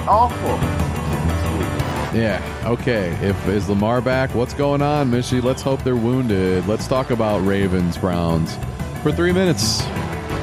awful. 0.08 0.58
Yeah, 2.20 2.42
okay. 2.66 3.10
If 3.22 3.48
is 3.48 3.70
Lamar 3.70 4.02
back, 4.02 4.34
what's 4.34 4.56
going 4.56 4.82
on, 4.82 5.12
Mishy? 5.12 5.44
Let's 5.44 5.62
hope 5.62 5.84
they're 5.84 5.96
wounded. 5.96 6.66
Let's 6.66 6.88
talk 6.88 7.12
about 7.12 7.46
Ravens 7.46 8.00
Browns 8.00 8.58
for 9.04 9.12
three 9.12 9.32
minutes. 9.32 9.84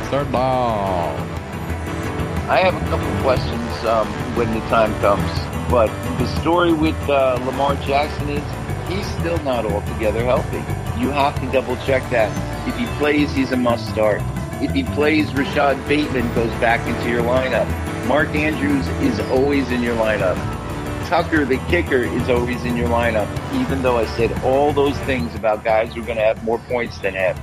Start 0.06 0.30
ball. 0.30 1.16
I 2.48 2.60
have 2.60 2.76
a 2.76 2.80
couple 2.86 3.22
questions 3.22 3.84
um, 3.84 4.06
when 4.36 4.48
the 4.54 4.60
time 4.68 4.94
comes, 5.00 5.28
but 5.68 5.88
the 6.18 6.26
story 6.40 6.72
with 6.72 6.94
uh, 7.08 7.40
Lamar 7.46 7.74
Jackson 7.76 8.28
is 8.28 8.88
he's 8.88 9.06
still 9.18 9.38
not 9.38 9.66
altogether 9.66 10.22
healthy. 10.24 10.62
You 11.02 11.10
have 11.10 11.34
to 11.40 11.50
double 11.50 11.74
check 11.78 12.08
that. 12.10 12.30
If 12.68 12.76
he 12.76 12.86
plays, 12.98 13.32
he's 13.32 13.50
a 13.50 13.56
must 13.56 13.88
start. 13.88 14.22
if 14.62 14.70
he 14.70 14.84
plays 14.84 15.34
Rashod 15.34 15.76
Bateman, 15.88 16.32
goes 16.32 16.52
back 16.60 16.86
into 16.86 17.10
your 17.10 17.24
lineup. 17.24 17.66
Mark 18.06 18.28
Andrews 18.36 18.86
is 19.02 19.18
always 19.28 19.68
in 19.72 19.82
your 19.82 19.96
lineup. 19.96 20.36
Tucker, 21.08 21.44
the 21.44 21.56
kicker, 21.68 22.04
is 22.04 22.30
always 22.30 22.62
in 22.62 22.76
your 22.76 22.88
lineup, 22.88 23.28
even 23.60 23.82
though 23.82 23.96
I 23.96 24.06
said 24.14 24.30
all 24.44 24.72
those 24.72 24.96
things 24.98 25.34
about 25.34 25.64
guys 25.64 25.92
who 25.92 26.02
are 26.02 26.06
going 26.06 26.18
to 26.18 26.24
have 26.24 26.44
more 26.44 26.60
points 26.60 26.96
than 26.98 27.14
him. 27.14 27.36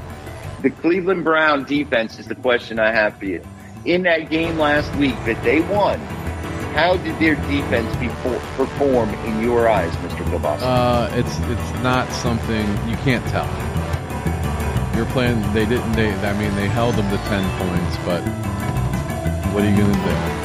The 0.62 0.70
Cleveland 0.70 1.26
Brown 1.26 1.66
defense 1.66 2.18
is 2.18 2.28
the 2.28 2.36
question 2.36 2.80
I 2.80 2.94
have 2.94 3.18
for 3.18 3.26
you. 3.26 3.44
In 3.84 4.04
that 4.04 4.30
game 4.30 4.58
last 4.58 4.96
week 4.96 5.16
that 5.26 5.44
they 5.44 5.60
won, 5.60 6.00
how 6.80 6.96
did 6.96 7.20
their 7.20 7.36
defense 7.36 7.94
before, 7.98 8.40
perform 8.56 9.10
in 9.26 9.44
your 9.44 9.68
eyes, 9.68 9.94
Mr. 9.98 10.24
Kielbasa? 10.24 10.62
Uh, 10.62 11.10
it's 11.14 11.38
it's 11.50 11.84
not 11.84 12.10
something 12.14 12.66
you 12.88 12.96
can't 12.98 13.26
tell. 13.28 13.48
You're 14.96 15.06
playing. 15.08 15.42
They 15.54 15.66
didn't. 15.66 15.92
They. 15.92 16.14
I 16.14 16.34
mean, 16.40 16.56
they 16.56 16.68
held 16.68 16.96
them 16.96 17.10
to 17.10 17.18
ten 17.28 17.44
points, 17.60 17.98
but 18.06 18.22
what 19.54 19.64
are 19.64 19.70
you 19.70 19.76
gonna 19.76 19.94
do? 19.94 20.40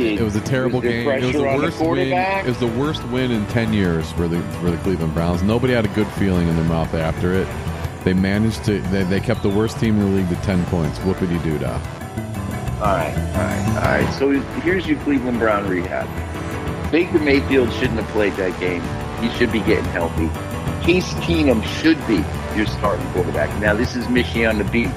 It 0.00 0.20
was 0.20 0.36
a 0.36 0.40
terrible 0.40 0.80
Was 0.80 0.88
game. 0.88 1.08
It 1.08 1.24
was 1.24 1.32
the 1.32 1.48
on 1.48 1.60
the 1.60 1.66
worst 1.66 1.80
win. 1.80 2.12
It 2.12 2.46
was 2.46 2.58
the 2.60 2.68
worst 2.68 3.04
win 3.08 3.32
in 3.32 3.44
ten 3.46 3.72
years 3.72 4.12
for 4.12 4.28
the 4.28 4.40
for 4.60 4.70
the 4.70 4.76
Cleveland 4.78 5.14
Browns. 5.14 5.42
Nobody 5.42 5.72
had 5.72 5.84
a 5.84 5.88
good 5.88 6.06
feeling 6.12 6.46
in 6.46 6.54
their 6.54 6.64
mouth 6.64 6.94
after 6.94 7.32
it. 7.32 7.48
They 8.04 8.14
managed 8.14 8.64
to. 8.66 8.80
They, 8.82 9.02
they 9.02 9.18
kept 9.18 9.42
the 9.42 9.50
worst 9.50 9.80
team 9.80 9.98
in 10.00 10.10
the 10.10 10.16
league 10.18 10.28
to 10.28 10.36
ten 10.46 10.64
points. 10.66 11.00
Whoopity 11.00 11.42
doo 11.42 11.58
dah. 11.58 11.99
All 12.80 12.86
right, 12.86 13.14
all 13.14 13.42
right, 13.42 13.76
all 13.76 14.04
right. 14.04 14.14
So 14.18 14.30
here's 14.62 14.86
your 14.86 14.98
Cleveland 15.00 15.38
Brown 15.38 15.68
rehab. 15.68 16.08
Baker 16.90 17.18
Mayfield 17.18 17.70
shouldn't 17.74 18.00
have 18.00 18.08
played 18.08 18.32
that 18.34 18.58
game. 18.58 18.80
He 19.22 19.28
should 19.36 19.52
be 19.52 19.60
getting 19.60 19.84
healthy. 19.84 20.28
Case 20.82 21.12
Keenum 21.20 21.62
should 21.62 21.98
be 22.06 22.24
your 22.56 22.64
starting 22.64 23.06
quarterback. 23.12 23.54
Now, 23.60 23.74
this 23.74 23.96
is 23.96 24.08
Michigan 24.08 24.46
on 24.46 24.58
the 24.58 24.64
beach, 24.64 24.88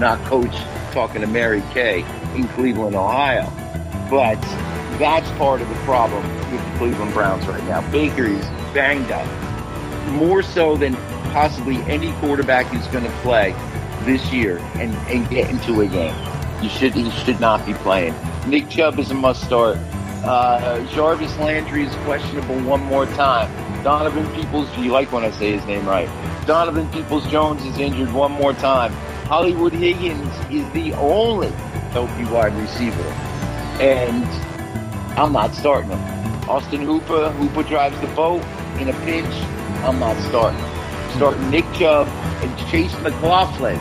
not 0.00 0.18
coach 0.24 0.52
talking 0.90 1.20
to 1.20 1.28
Mary 1.28 1.62
Kay 1.72 2.04
in 2.34 2.48
Cleveland, 2.48 2.96
Ohio. 2.96 3.48
But 4.10 4.40
that's 4.98 5.30
part 5.38 5.60
of 5.60 5.68
the 5.68 5.76
problem 5.84 6.26
with 6.50 6.64
the 6.64 6.78
Cleveland 6.78 7.12
Browns 7.12 7.46
right 7.46 7.62
now. 7.64 7.88
Baker 7.92 8.24
is 8.24 8.44
banged 8.74 9.12
up, 9.12 10.08
more 10.10 10.42
so 10.42 10.76
than 10.76 10.96
possibly 11.30 11.76
any 11.82 12.10
quarterback 12.14 12.66
who's 12.66 12.88
going 12.88 13.04
to 13.04 13.12
play 13.18 13.52
this 14.00 14.32
year 14.32 14.58
and, 14.74 14.92
and 15.08 15.30
get 15.30 15.48
into 15.50 15.82
a 15.82 15.86
game. 15.86 16.16
You 16.62 16.68
should 16.68 16.94
he 16.94 17.10
should 17.10 17.40
not 17.40 17.64
be 17.64 17.74
playing. 17.74 18.14
Nick 18.46 18.68
Chubb 18.68 18.98
is 18.98 19.10
a 19.10 19.14
must 19.14 19.44
start. 19.44 19.76
Uh, 20.24 20.84
Jarvis 20.92 21.36
Landry 21.38 21.84
is 21.84 21.94
questionable 22.04 22.58
one 22.60 22.82
more 22.82 23.06
time. 23.06 23.48
Donovan 23.84 24.26
Peoples, 24.34 24.68
you 24.76 24.90
like 24.90 25.12
when 25.12 25.24
I 25.24 25.30
say 25.30 25.52
his 25.52 25.64
name 25.66 25.86
right. 25.86 26.08
Donovan 26.46 26.88
Peoples 26.90 27.24
Jones 27.30 27.64
is 27.64 27.78
injured 27.78 28.12
one 28.12 28.32
more 28.32 28.52
time. 28.52 28.92
Hollywood 29.26 29.72
Higgins 29.72 30.32
is 30.50 30.68
the 30.72 30.92
only 30.94 31.50
healthy 31.92 32.24
wide 32.24 32.54
receiver. 32.54 33.02
And 33.80 34.24
I'm 35.18 35.32
not 35.32 35.54
starting 35.54 35.90
him. 35.90 36.00
Austin 36.48 36.80
Hooper, 36.80 37.30
Hooper 37.32 37.62
drives 37.62 38.00
the 38.00 38.08
boat 38.08 38.42
in 38.80 38.88
a 38.88 38.94
pinch. 39.04 39.32
I'm 39.84 40.00
not 40.00 40.16
starting 40.28 40.58
him. 40.58 41.16
Starting 41.16 41.50
Nick 41.50 41.64
Chubb 41.74 42.08
and 42.42 42.70
Chase 42.70 42.98
McLaughlin, 43.00 43.78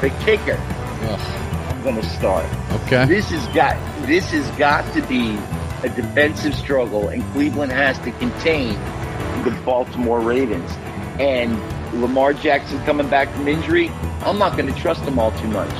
the 0.00 0.10
kicker. 0.24 0.56
I'm 0.58 1.45
going 1.86 2.02
to 2.02 2.08
start. 2.10 2.44
Okay. 2.82 3.06
This 3.06 3.30
has 3.30 3.46
got 3.54 3.76
this 4.06 4.32
has 4.32 4.50
got 4.58 4.82
to 4.94 5.02
be 5.02 5.38
a 5.84 5.88
defensive 5.88 6.54
struggle, 6.54 7.08
and 7.08 7.22
Cleveland 7.32 7.70
has 7.70 7.96
to 8.00 8.10
contain 8.12 8.74
the 9.44 9.56
Baltimore 9.64 10.20
Ravens. 10.20 10.70
And 11.20 11.56
Lamar 12.02 12.34
Jackson 12.34 12.82
coming 12.84 13.08
back 13.08 13.32
from 13.32 13.46
injury, 13.46 13.88
I'm 14.22 14.38
not 14.38 14.56
going 14.56 14.72
to 14.72 14.78
trust 14.80 15.02
him 15.02 15.18
all 15.18 15.30
too 15.38 15.48
much 15.48 15.72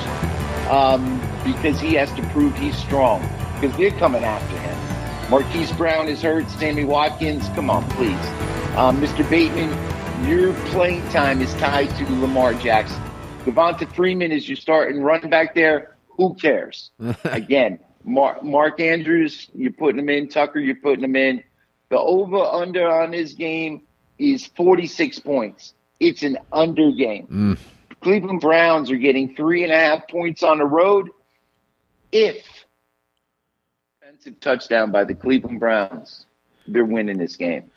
um, 0.69 1.21
because 1.45 1.81
he 1.81 1.95
has 1.95 2.11
to 2.13 2.23
prove 2.29 2.57
he's 2.57 2.77
strong 2.79 3.21
because 3.61 3.77
they're 3.77 3.91
coming 3.99 4.23
after 4.23 4.57
him. 4.59 5.31
Marquise 5.31 5.73
Brown 5.73 6.07
is 6.07 6.23
hurt. 6.23 6.49
Sammy 6.51 6.85
Watkins, 6.85 7.49
come 7.51 7.69
on, 7.69 7.89
please. 7.91 8.13
Um, 8.77 9.01
Mr. 9.01 9.29
Bateman, 9.29 9.71
your 10.29 10.55
playing 10.71 11.07
time 11.09 11.43
is 11.43 11.53
tied 11.55 11.91
to 11.97 12.05
Lamar 12.21 12.55
Jackson. 12.55 13.03
Devonta 13.45 13.93
Freeman 13.95 14.33
is 14.33 14.49
your 14.49 14.57
starting 14.57 15.01
running 15.01 15.31
back 15.31 15.55
there. 15.55 15.96
Who 16.17 16.35
cares? 16.35 16.91
Again, 17.25 17.79
Mark, 18.05 18.43
Mark 18.43 18.81
Andrews, 18.81 19.49
you're 19.55 19.73
putting 19.73 19.99
him 19.99 20.09
in. 20.09 20.29
Tucker, 20.29 20.61
you're 20.61 20.77
putting 20.77 21.05
him 21.05 21.17
in. 21.17 21.43
The 21.89 21.99
over 21.99 22.39
under 22.39 22.89
on 22.89 23.13
his 23.13 23.35
game 23.35 23.83
is 24.19 24.47
46 24.57 25.19
points. 25.21 25.75
It's 26.01 26.23
an 26.23 26.39
under 26.53 26.91
game. 26.93 27.27
Mm. 27.31 27.59
Cleveland 28.01 28.41
Browns 28.41 28.91
are 28.91 28.97
getting 28.97 29.35
three 29.35 29.65
and 29.65 29.73
a 29.73 29.77
half 29.77 30.09
points 30.09 30.43
on 30.43 30.59
the 30.59 30.65
road. 30.65 31.11
If 32.13 32.45
defensive 34.01 34.41
touchdown 34.41 34.91
by 34.91 35.05
the 35.05 35.15
Cleveland 35.15 35.61
Browns, 35.61 36.27
they're 36.67 36.85
winning 36.85 37.19
this 37.19 37.37
game. 37.37 37.71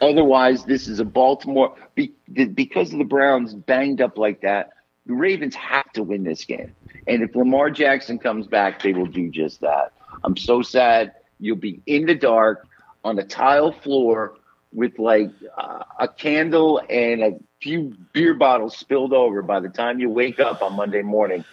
Otherwise, 0.00 0.64
this 0.64 0.88
is 0.88 1.00
a 1.00 1.04
Baltimore 1.04 1.74
because 1.94 2.92
of 2.92 2.98
the 2.98 3.04
Browns 3.04 3.54
banged 3.54 4.00
up 4.00 4.18
like 4.18 4.42
that. 4.42 4.70
The 5.06 5.14
Ravens 5.14 5.54
have 5.54 5.90
to 5.92 6.02
win 6.02 6.22
this 6.22 6.44
game, 6.44 6.74
and 7.06 7.22
if 7.22 7.34
Lamar 7.34 7.70
Jackson 7.70 8.18
comes 8.18 8.46
back, 8.46 8.82
they 8.82 8.92
will 8.92 9.06
do 9.06 9.30
just 9.30 9.60
that. 9.60 9.92
I'm 10.24 10.36
so 10.36 10.62
sad. 10.62 11.14
You'll 11.38 11.56
be 11.56 11.82
in 11.86 12.06
the 12.06 12.14
dark 12.14 12.66
on 13.04 13.18
a 13.18 13.24
tile 13.24 13.72
floor 13.72 14.34
with 14.72 14.98
like 14.98 15.30
uh, 15.56 15.82
a 15.98 16.08
candle 16.08 16.80
and 16.88 17.22
a 17.22 17.32
few 17.60 17.94
beer 18.12 18.34
bottles 18.34 18.76
spilled 18.76 19.12
over 19.12 19.42
by 19.42 19.60
the 19.60 19.68
time 19.68 19.98
you 19.98 20.08
wake 20.08 20.38
up 20.38 20.62
on 20.62 20.74
Monday 20.74 21.02
morning. 21.02 21.44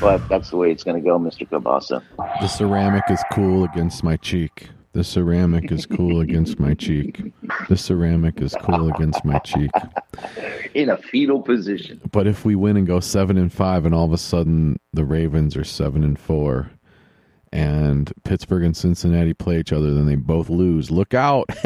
But 0.00 0.28
that's 0.28 0.50
the 0.50 0.56
way 0.56 0.70
it's 0.70 0.84
going 0.84 1.00
to 1.00 1.06
go, 1.06 1.18
Mr. 1.18 1.48
Kielbasa. 1.48 2.02
The 2.40 2.48
ceramic 2.48 3.04
is 3.10 3.22
cool 3.32 3.64
against 3.64 4.02
my 4.02 4.16
cheek. 4.16 4.68
The 4.94 5.02
ceramic 5.04 5.72
is 5.72 5.86
cool 5.86 6.20
against 6.20 6.60
my 6.60 6.74
cheek. 6.74 7.20
The 7.68 7.76
ceramic 7.76 8.40
is 8.40 8.54
cool 8.62 8.88
against 8.94 9.24
my 9.24 9.38
cheek. 9.40 9.70
In 10.72 10.88
a 10.88 10.96
fetal 10.96 11.42
position. 11.42 12.00
But 12.12 12.28
if 12.28 12.44
we 12.44 12.54
win 12.54 12.76
and 12.76 12.86
go 12.86 13.00
seven 13.00 13.36
and 13.36 13.52
five, 13.52 13.84
and 13.86 13.94
all 13.94 14.04
of 14.04 14.12
a 14.12 14.18
sudden 14.18 14.78
the 14.92 15.04
Ravens 15.04 15.56
are 15.56 15.64
seven 15.64 16.04
and 16.04 16.16
four, 16.18 16.70
and 17.52 18.12
Pittsburgh 18.22 18.62
and 18.62 18.76
Cincinnati 18.76 19.34
play 19.34 19.58
each 19.58 19.72
other, 19.72 19.92
then 19.92 20.06
they 20.06 20.14
both 20.14 20.48
lose. 20.48 20.92
Look 20.92 21.12
out! 21.12 21.48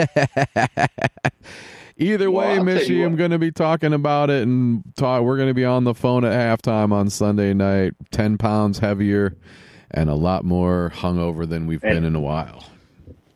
Either 2.01 2.31
way, 2.31 2.59
Mishy, 2.59 3.05
I'm 3.05 3.17
going 3.17 3.33
to 3.33 3.39
be 3.39 3.51
talking 3.51 3.93
about 3.93 4.31
it, 4.31 4.43
and 4.45 4.83
talk. 4.97 5.23
We're 5.23 5.37
going 5.37 5.49
to 5.49 5.55
be 5.55 5.65
on 5.65 5.85
the 5.85 5.95
phone 5.95 6.25
at 6.25 6.33
halftime 6.33 6.93
on 6.93 7.11
Sunday 7.11 7.53
night. 7.53 7.93
Ten 8.11 8.39
pounds 8.39 8.79
heavier, 8.79 9.37
and 9.91 10.09
a 10.09 10.15
lot 10.15 10.45
more 10.45 10.93
hungover 10.95 11.47
than 11.47 11.67
we've 11.67 11.83
And- 11.85 11.93
been 11.95 12.05
in 12.05 12.15
a 12.15 12.21
while. 12.21 12.65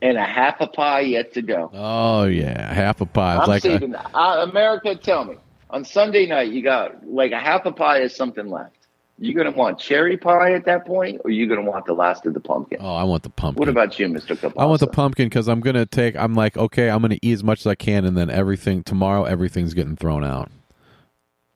And 0.02 0.18
a 0.18 0.24
half 0.24 0.60
a 0.60 0.66
pie 0.66 1.00
yet 1.00 1.32
to 1.34 1.42
go. 1.42 1.70
Oh 1.72 2.24
yeah, 2.24 2.74
half 2.74 3.00
a 3.00 3.06
pie. 3.06 3.36
It's 3.36 3.42
I'm 3.44 3.48
like 3.48 3.64
a- 3.64 3.68
saving 3.68 3.94
uh, 3.94 4.46
America. 4.50 4.96
Tell 4.96 5.24
me, 5.24 5.36
on 5.70 5.84
Sunday 5.84 6.26
night 6.26 6.50
you 6.52 6.60
got 6.60 7.06
like 7.06 7.30
a 7.30 7.38
half 7.38 7.64
a 7.66 7.72
pie 7.72 8.00
is 8.00 8.14
something 8.14 8.48
left. 8.48 8.76
You 9.18 9.32
gonna 9.34 9.52
want 9.52 9.78
cherry 9.78 10.16
pie 10.16 10.54
at 10.54 10.64
that 10.64 10.84
point, 10.84 11.20
or 11.24 11.30
you 11.30 11.46
gonna 11.48 11.62
want 11.62 11.86
the 11.86 11.92
last 11.92 12.26
of 12.26 12.34
the 12.34 12.40
pumpkin? 12.40 12.78
oh, 12.80 12.96
I 12.96 13.04
want 13.04 13.22
the 13.22 13.30
pumpkin. 13.30 13.60
What 13.60 13.68
about 13.68 13.96
you, 14.00 14.08
Mister 14.08 14.34
Kielbasa? 14.34 14.54
I 14.60 14.64
want 14.64 14.80
the 14.80 14.88
pumpkin 14.88 15.26
because 15.26 15.46
I'm 15.48 15.60
gonna 15.60 15.86
take. 15.86 16.16
I'm 16.16 16.34
like, 16.34 16.56
okay, 16.56 16.90
I'm 16.90 17.00
gonna 17.00 17.18
eat 17.22 17.34
as 17.34 17.44
much 17.44 17.60
as 17.60 17.68
I 17.68 17.76
can, 17.76 18.04
and 18.04 18.16
then 18.16 18.28
everything 18.28 18.82
tomorrow, 18.82 19.22
everything's 19.22 19.74
getting 19.74 19.94
thrown 19.94 20.24
out, 20.24 20.50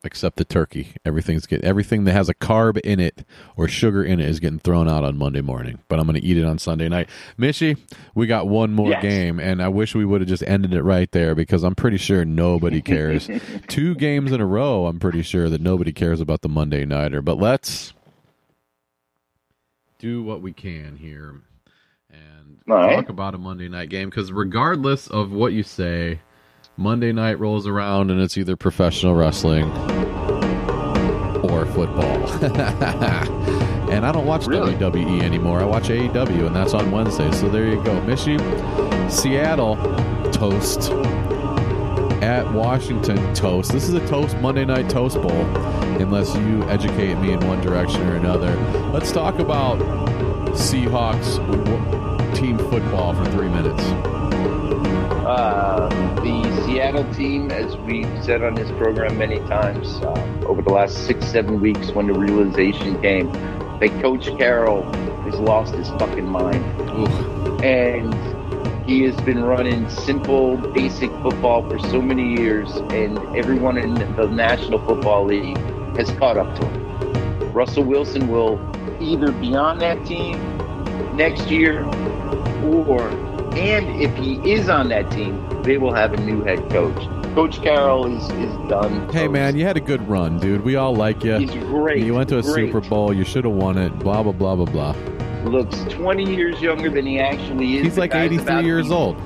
except 0.07 0.37
the 0.37 0.45
turkey. 0.45 0.95
Everything's 1.05 1.45
get 1.47 1.63
everything 1.65 2.05
that 2.05 2.13
has 2.13 2.29
a 2.29 2.35
carb 2.35 2.79
in 2.79 3.01
it 3.01 3.27
or 3.57 3.69
sugar 3.69 4.03
in 4.03 4.21
it 4.21 4.29
is 4.29 4.41
getting 4.41 4.59
thrown 4.61 4.89
out 4.89 5.05
on 5.05 5.19
Monday 5.19 5.41
morning. 5.43 5.81
But 5.89 5.99
I'm 5.99 6.07
gonna 6.07 6.21
eat 6.23 6.39
it 6.39 6.45
on 6.45 6.59
Sunday 6.59 6.89
night. 6.89 7.09
Mishy, 7.39 7.77
we 8.15 8.27
got 8.27 8.49
one 8.49 8.73
more 8.73 8.91
Yes. 8.91 9.03
game, 9.03 9.39
and 9.41 9.63
I 9.63 9.69
wish 9.69 9.95
we 9.95 10.05
would 10.07 10.21
have 10.23 10.29
just 10.29 10.45
ended 10.47 10.73
it 10.73 10.83
right 10.83 11.11
there 11.13 11.35
because 11.35 11.63
I'm 11.65 11.75
pretty 11.75 11.99
sure 11.99 12.25
nobody 12.25 12.81
cares. 12.81 13.29
Two 13.69 13.95
games 13.95 14.33
in 14.33 14.41
a 14.41 14.47
row, 14.47 14.87
I'm 14.87 14.99
pretty 15.01 15.23
sure 15.23 15.49
that 15.51 15.61
nobody 15.61 15.93
cares 15.93 16.21
about 16.21 16.43
the 16.43 16.49
Monday 16.49 16.85
nighter. 16.87 17.21
But 17.21 17.39
let's 17.39 17.93
do 19.99 20.23
what 20.23 20.43
we 20.43 20.53
can 20.53 20.97
here 20.97 21.41
and 22.11 22.59
right. 22.67 22.95
talk 22.97 23.09
about 23.09 23.35
a 23.35 23.39
Monday 23.39 23.69
night 23.69 23.89
game 23.89 24.09
because 24.11 24.31
regardless 24.31 25.07
of 25.09 25.33
what 25.33 25.53
you 25.53 25.63
say, 25.63 26.21
Monday 26.79 27.11
night 27.13 27.39
rolls 27.39 27.67
around 27.67 28.11
and 28.11 28.21
it's 28.21 28.37
either 28.37 28.55
professional 28.57 29.15
wrestling 29.15 29.65
or 31.43 31.65
football. 31.67 32.29
and 33.91 34.05
I 34.05 34.13
don't 34.13 34.27
watch 34.27 34.47
Really? 34.47 34.75
WWE 34.75 35.23
anymore. 35.23 35.61
I 35.61 35.65
watch 35.65 35.85
AEW, 35.85 36.47
and 36.47 36.55
that's 36.55 36.75
on 36.75 36.91
Wednesday. 36.91 37.31
So 37.33 37.49
there 37.49 37.67
you 37.67 37.83
go. 37.83 37.99
Mishy, 38.03 38.39
Seattle 39.11 39.77
toast 40.33 40.91
at 42.23 42.51
Washington 42.53 43.35
toast. 43.35 43.73
This 43.73 43.89
is 43.89 43.95
a 43.95 44.07
toast 44.09 44.37
Monday 44.39 44.65
night 44.67 44.91
toast 44.91 45.17
bowl, 45.23 45.31
unless 46.01 46.35
you 46.35 46.63
educate 46.65 47.15
me 47.17 47.33
in 47.33 47.41
one 47.47 47.61
direction 47.63 48.03
or 48.09 48.17
another. 48.17 48.55
Let's 48.93 49.13
talk 49.13 49.39
about 49.39 49.79
Seahawks 50.51 51.37
team 52.35 52.59
football 52.59 53.15
for 53.15 53.25
three 53.31 53.49
minutes. 53.49 53.83
Uh, 55.27 55.89
the 56.23 56.65
Seattle 56.65 57.03
team, 57.13 57.51
as 57.51 57.77
we've 57.79 58.07
said 58.25 58.45
on 58.45 58.55
this 58.55 58.71
program 58.79 59.19
many 59.19 59.41
times, 59.49 59.89
uh, 59.97 60.13
over 60.47 60.63
the 60.63 60.71
last 60.71 61.05
six, 61.05 61.27
seven 61.27 61.61
weeks, 61.61 61.91
when 61.91 62.07
the 62.07 62.13
realization 62.13 63.03
came 63.03 63.33
that 63.81 63.91
Coach 64.01 64.27
Carroll 64.39 64.85
has 65.25 65.35
lost 65.41 65.75
his 65.75 65.89
fucking 65.89 66.29
mind. 66.29 66.65
And 67.65 68.15
he 68.89 69.03
has 69.03 69.17
been 69.23 69.43
running 69.43 69.91
simple, 69.91 70.59
basic 70.59 71.11
football 71.23 71.69
for 71.69 71.81
so 71.81 72.01
many 72.01 72.41
years, 72.41 72.77
and 72.77 73.19
everyone 73.37 73.79
in 73.79 73.95
the 73.95 74.29
National 74.29 74.79
Football 74.87 75.25
League 75.25 75.59
has 75.97 76.09
caught 76.13 76.37
up 76.37 76.55
to 76.61 76.67
him. 76.69 77.53
Russell 77.53 77.83
Wilson 77.83 78.29
will 78.29 78.61
either 79.01 79.33
be 79.33 79.57
on 79.57 79.79
that 79.81 80.07
team 80.07 80.37
next 81.17 81.51
year, 81.51 81.85
or, 82.63 83.11
and 83.57 84.03
if 84.03 84.15
he 84.17 84.35
is 84.53 84.69
on 84.69 84.89
that 84.91 85.11
team, 85.11 85.47
they 85.63 85.79
will 85.79 85.95
have 85.95 86.13
a 86.13 86.17
new 86.19 86.43
head 86.43 86.59
coach. 86.71 86.97
Coach 87.35 87.61
Carroll 87.63 88.07
is, 88.17 88.23
is 88.31 88.53
done. 88.69 89.09
Hey 89.13 89.29
man, 89.29 89.57
you 89.57 89.65
had 89.65 89.77
a 89.77 89.81
good 89.81 90.07
run, 90.09 90.39
dude. 90.39 90.63
We 90.63 90.77
all 90.77 90.95
like 90.95 91.23
you. 91.25 91.37
He's 91.39 91.51
great. 91.51 92.05
You 92.05 92.15
went 92.15 92.29
to 92.31 92.39
a 92.39 92.43
great. 92.43 92.73
Super 92.73 92.81
Bowl. 92.81 93.13
You 93.13 93.25
should 93.25 93.45
have 93.45 93.53
won 93.55 93.77
it. 93.79 93.99
Blah 93.99 94.23
blah 94.23 94.33
blah 94.33 94.57
blah 94.57 94.65
blah. 94.67 94.93
Looks 95.45 95.79
20 95.91 96.35
years 96.35 96.61
younger 96.61 96.91
than 96.91 97.07
he 97.07 97.19
actually 97.21 97.77
is. 97.77 97.85
He's 97.85 97.95
The 97.95 98.01
like 98.01 98.15
83 98.15 98.65
years 98.65 98.89
be- 98.89 98.95
old. 98.95 99.17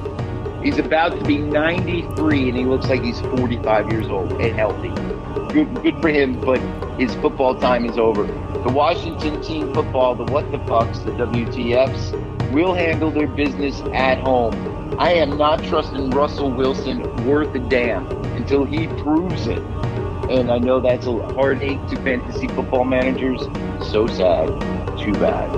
He's 0.62 0.78
about 0.78 1.18
to 1.18 1.24
be 1.24 1.38
93, 1.38 2.48
and 2.50 2.58
he 2.58 2.64
looks 2.66 2.86
like 2.88 3.02
he's 3.02 3.18
45 3.20 3.90
years 3.90 4.06
old 4.08 4.32
and 4.32 4.54
healthy. 4.54 4.90
Good, 5.54 5.74
good 5.82 6.02
for 6.02 6.08
him, 6.10 6.38
but 6.40 6.58
his 7.00 7.14
football 7.16 7.54
time 7.58 7.86
is 7.86 7.96
over. 7.96 8.24
The 8.24 8.68
Washington 8.68 9.40
team 9.40 9.72
football, 9.72 10.14
the 10.14 10.24
what 10.24 10.50
the 10.52 10.58
fucks, 10.58 11.02
the 11.04 11.12
WTFs, 11.12 12.39
will 12.52 12.74
handle 12.74 13.10
their 13.10 13.26
business 13.26 13.80
at 13.92 14.18
home. 14.18 14.54
I 14.98 15.12
am 15.12 15.36
not 15.38 15.62
trusting 15.64 16.10
Russell 16.10 16.50
Wilson 16.50 17.02
worth 17.26 17.54
a 17.54 17.58
damn 17.58 18.06
until 18.34 18.64
he 18.64 18.86
proves 18.86 19.46
it. 19.46 19.62
And 20.28 20.50
I 20.50 20.58
know 20.58 20.80
that's 20.80 21.06
a 21.06 21.12
heartache 21.34 21.84
to 21.88 21.96
fantasy 21.96 22.48
football 22.48 22.84
managers. 22.84 23.40
So 23.90 24.06
sad. 24.06 24.48
Too 24.98 25.12
bad. 25.12 25.48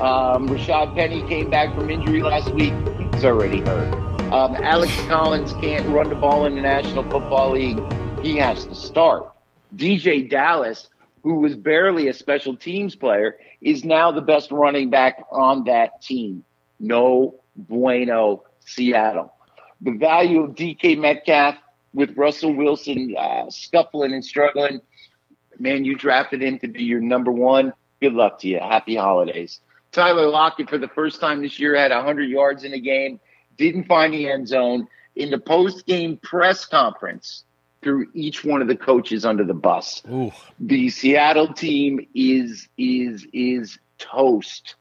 Um, 0.00 0.48
Rashad 0.48 0.94
Penny 0.94 1.22
came 1.28 1.48
back 1.48 1.74
from 1.74 1.88
injury 1.88 2.22
last 2.22 2.50
week. 2.50 2.74
He's 3.12 3.24
already 3.24 3.60
hurt. 3.60 3.94
Um, 4.32 4.56
Alex 4.56 4.92
Collins 5.06 5.52
can't 5.54 5.86
run 5.88 6.08
the 6.08 6.16
ball 6.16 6.44
in 6.46 6.56
the 6.56 6.60
National 6.60 7.02
Football 7.04 7.52
League. 7.52 7.80
He 8.20 8.36
has 8.38 8.66
to 8.66 8.74
start. 8.74 9.32
DeeJay 9.76 10.28
Dallas, 10.28 10.88
who 11.22 11.36
was 11.36 11.54
barely 11.54 12.08
a 12.08 12.12
special 12.12 12.56
teams 12.56 12.96
player, 12.96 13.38
is 13.64 13.82
now 13.82 14.12
the 14.12 14.20
best 14.20 14.52
running 14.52 14.90
back 14.90 15.24
on 15.32 15.64
that 15.64 16.02
team. 16.02 16.44
No 16.78 17.40
bueno, 17.56 18.44
Seattle. 18.60 19.32
The 19.80 19.92
value 19.92 20.44
of 20.44 20.54
DK 20.54 20.98
Metcalf 20.98 21.56
with 21.94 22.16
Russell 22.16 22.54
Wilson 22.54 23.14
uh, 23.18 23.48
scuffling 23.48 24.12
and 24.12 24.24
struggling, 24.24 24.80
man, 25.58 25.84
you 25.84 25.96
drafted 25.96 26.42
him 26.42 26.58
to 26.58 26.68
be 26.68 26.84
your 26.84 27.00
number 27.00 27.32
one. 27.32 27.72
Good 28.00 28.12
luck 28.12 28.38
to 28.40 28.48
you. 28.48 28.58
Happy 28.58 28.96
holidays. 28.96 29.60
Tyler 29.92 30.28
Lockett, 30.28 30.68
for 30.68 30.78
the 30.78 30.88
first 30.88 31.20
time 31.20 31.40
this 31.40 31.58
year, 31.58 31.76
had 31.76 31.90
100 31.90 32.24
yards 32.24 32.64
in 32.64 32.74
a 32.74 32.80
game, 32.80 33.20
didn't 33.56 33.84
find 33.84 34.12
the 34.12 34.28
end 34.28 34.48
zone. 34.48 34.88
In 35.16 35.30
the 35.30 35.38
post 35.38 35.86
game 35.86 36.18
press 36.18 36.66
conference, 36.66 37.44
threw 37.84 38.08
each 38.14 38.44
one 38.44 38.60
of 38.62 38.66
the 38.66 38.76
coaches 38.76 39.24
under 39.24 39.44
the 39.44 39.54
bus. 39.54 40.02
Ooh. 40.10 40.32
The 40.58 40.88
Seattle 40.88 41.52
team 41.52 42.04
is 42.14 42.68
is 42.76 43.26
is 43.32 43.78
toast. 43.98 44.74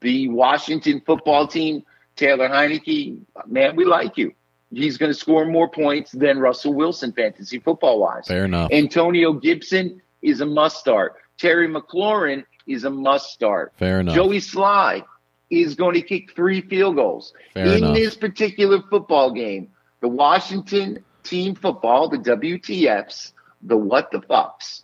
The 0.00 0.28
Washington 0.28 1.02
football 1.04 1.46
team, 1.46 1.84
Taylor 2.16 2.48
Heinicke, 2.48 3.18
man, 3.46 3.76
we 3.76 3.84
like 3.84 4.16
you. 4.16 4.32
He's 4.72 4.96
going 4.98 5.12
to 5.12 5.18
score 5.18 5.44
more 5.44 5.68
points 5.68 6.12
than 6.12 6.38
Russell 6.38 6.74
Wilson, 6.74 7.12
fantasy 7.12 7.58
football 7.58 8.00
wise. 8.00 8.26
Fair 8.26 8.44
enough. 8.46 8.70
Antonio 8.72 9.32
Gibson 9.32 10.00
is 10.22 10.40
a 10.40 10.46
must 10.46 10.78
start. 10.78 11.14
Terry 11.38 11.68
McLaurin 11.68 12.44
is 12.66 12.84
a 12.84 12.90
must 12.90 13.30
start. 13.30 13.72
Fair 13.76 14.00
enough. 14.00 14.14
Joey 14.14 14.38
Slye 14.38 15.04
is 15.50 15.74
going 15.74 15.94
to 15.94 16.02
kick 16.02 16.34
three 16.34 16.60
field 16.60 16.96
goals. 16.96 17.32
Fair 17.52 17.66
In 17.66 17.78
enough. 17.84 17.94
this 17.94 18.16
particular 18.16 18.82
football 18.90 19.30
game, 19.32 19.68
the 20.00 20.08
Washington 20.08 21.04
team 21.24 21.54
football, 21.54 22.08
the 22.08 22.18
WTFs, 22.18 23.32
the 23.62 23.76
what 23.76 24.10
the 24.10 24.18
fucks, 24.18 24.82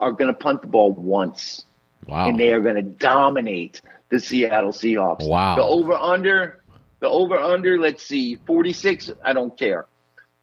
are 0.00 0.12
going 0.12 0.28
to 0.28 0.38
punt 0.38 0.62
the 0.62 0.68
ball 0.68 0.92
once. 0.92 1.64
Wow. 2.06 2.28
And 2.28 2.38
they 2.38 2.52
are 2.52 2.60
going 2.60 2.76
to 2.76 2.82
dominate 2.82 3.80
the 4.10 4.20
Seattle 4.20 4.72
Seahawks. 4.72 5.26
Wow. 5.26 5.56
The 5.56 5.62
over 5.62 5.94
under, 5.94 6.62
the 7.00 7.08
over 7.08 7.36
under, 7.36 7.78
let's 7.78 8.04
see, 8.04 8.36
46, 8.46 9.12
I 9.24 9.32
don't 9.32 9.56
care. 9.58 9.86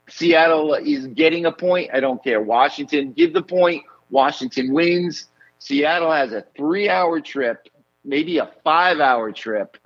Seattle 0.10 0.74
is 0.74 1.08
getting 1.08 1.46
a 1.46 1.52
point, 1.52 1.92
I 1.94 2.02
don't 2.02 2.22
care. 2.24 2.42
Washington, 2.42 3.14
give 3.14 3.34
the 3.34 3.42
point. 3.42 3.84
Washington 4.10 4.74
wins. 4.74 5.28
Seattle 5.60 6.12
has 6.12 6.34
a 6.34 6.44
three 6.58 6.90
hour 6.90 7.22
trip, 7.22 7.70
maybe 8.04 8.38
a 8.38 8.52
five 8.64 9.00
hour 9.00 9.32
trip 9.32 9.78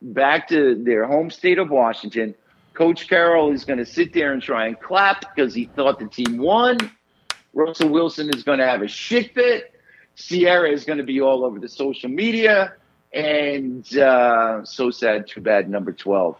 back 0.00 0.48
to 0.48 0.80
their 0.82 1.06
home 1.06 1.30
state 1.30 1.58
of 1.58 1.70
Washington. 1.70 2.34
Coach 2.76 3.08
Carroll 3.08 3.52
is 3.52 3.64
going 3.64 3.78
to 3.78 3.86
sit 3.86 4.12
there 4.12 4.32
and 4.34 4.42
try 4.42 4.66
and 4.66 4.78
clap 4.78 5.34
because 5.34 5.54
he 5.54 5.64
thought 5.74 5.98
the 5.98 6.06
team 6.08 6.36
won. 6.38 6.76
Russell 7.54 7.88
Wilson 7.88 8.28
is 8.34 8.42
going 8.42 8.58
to 8.58 8.66
have 8.66 8.82
a 8.82 8.88
shit 8.88 9.32
fit. 9.34 9.72
Ciara 10.14 10.70
is 10.70 10.84
going 10.84 10.98
to 10.98 11.04
be 11.04 11.20
all 11.22 11.44
over 11.44 11.58
the 11.58 11.68
social 11.70 12.10
media. 12.10 12.74
And 13.14 13.96
uh, 13.96 14.62
so 14.64 14.90
sad, 14.90 15.26
too 15.26 15.40
bad, 15.40 15.70
number 15.70 15.92
12. 15.92 16.36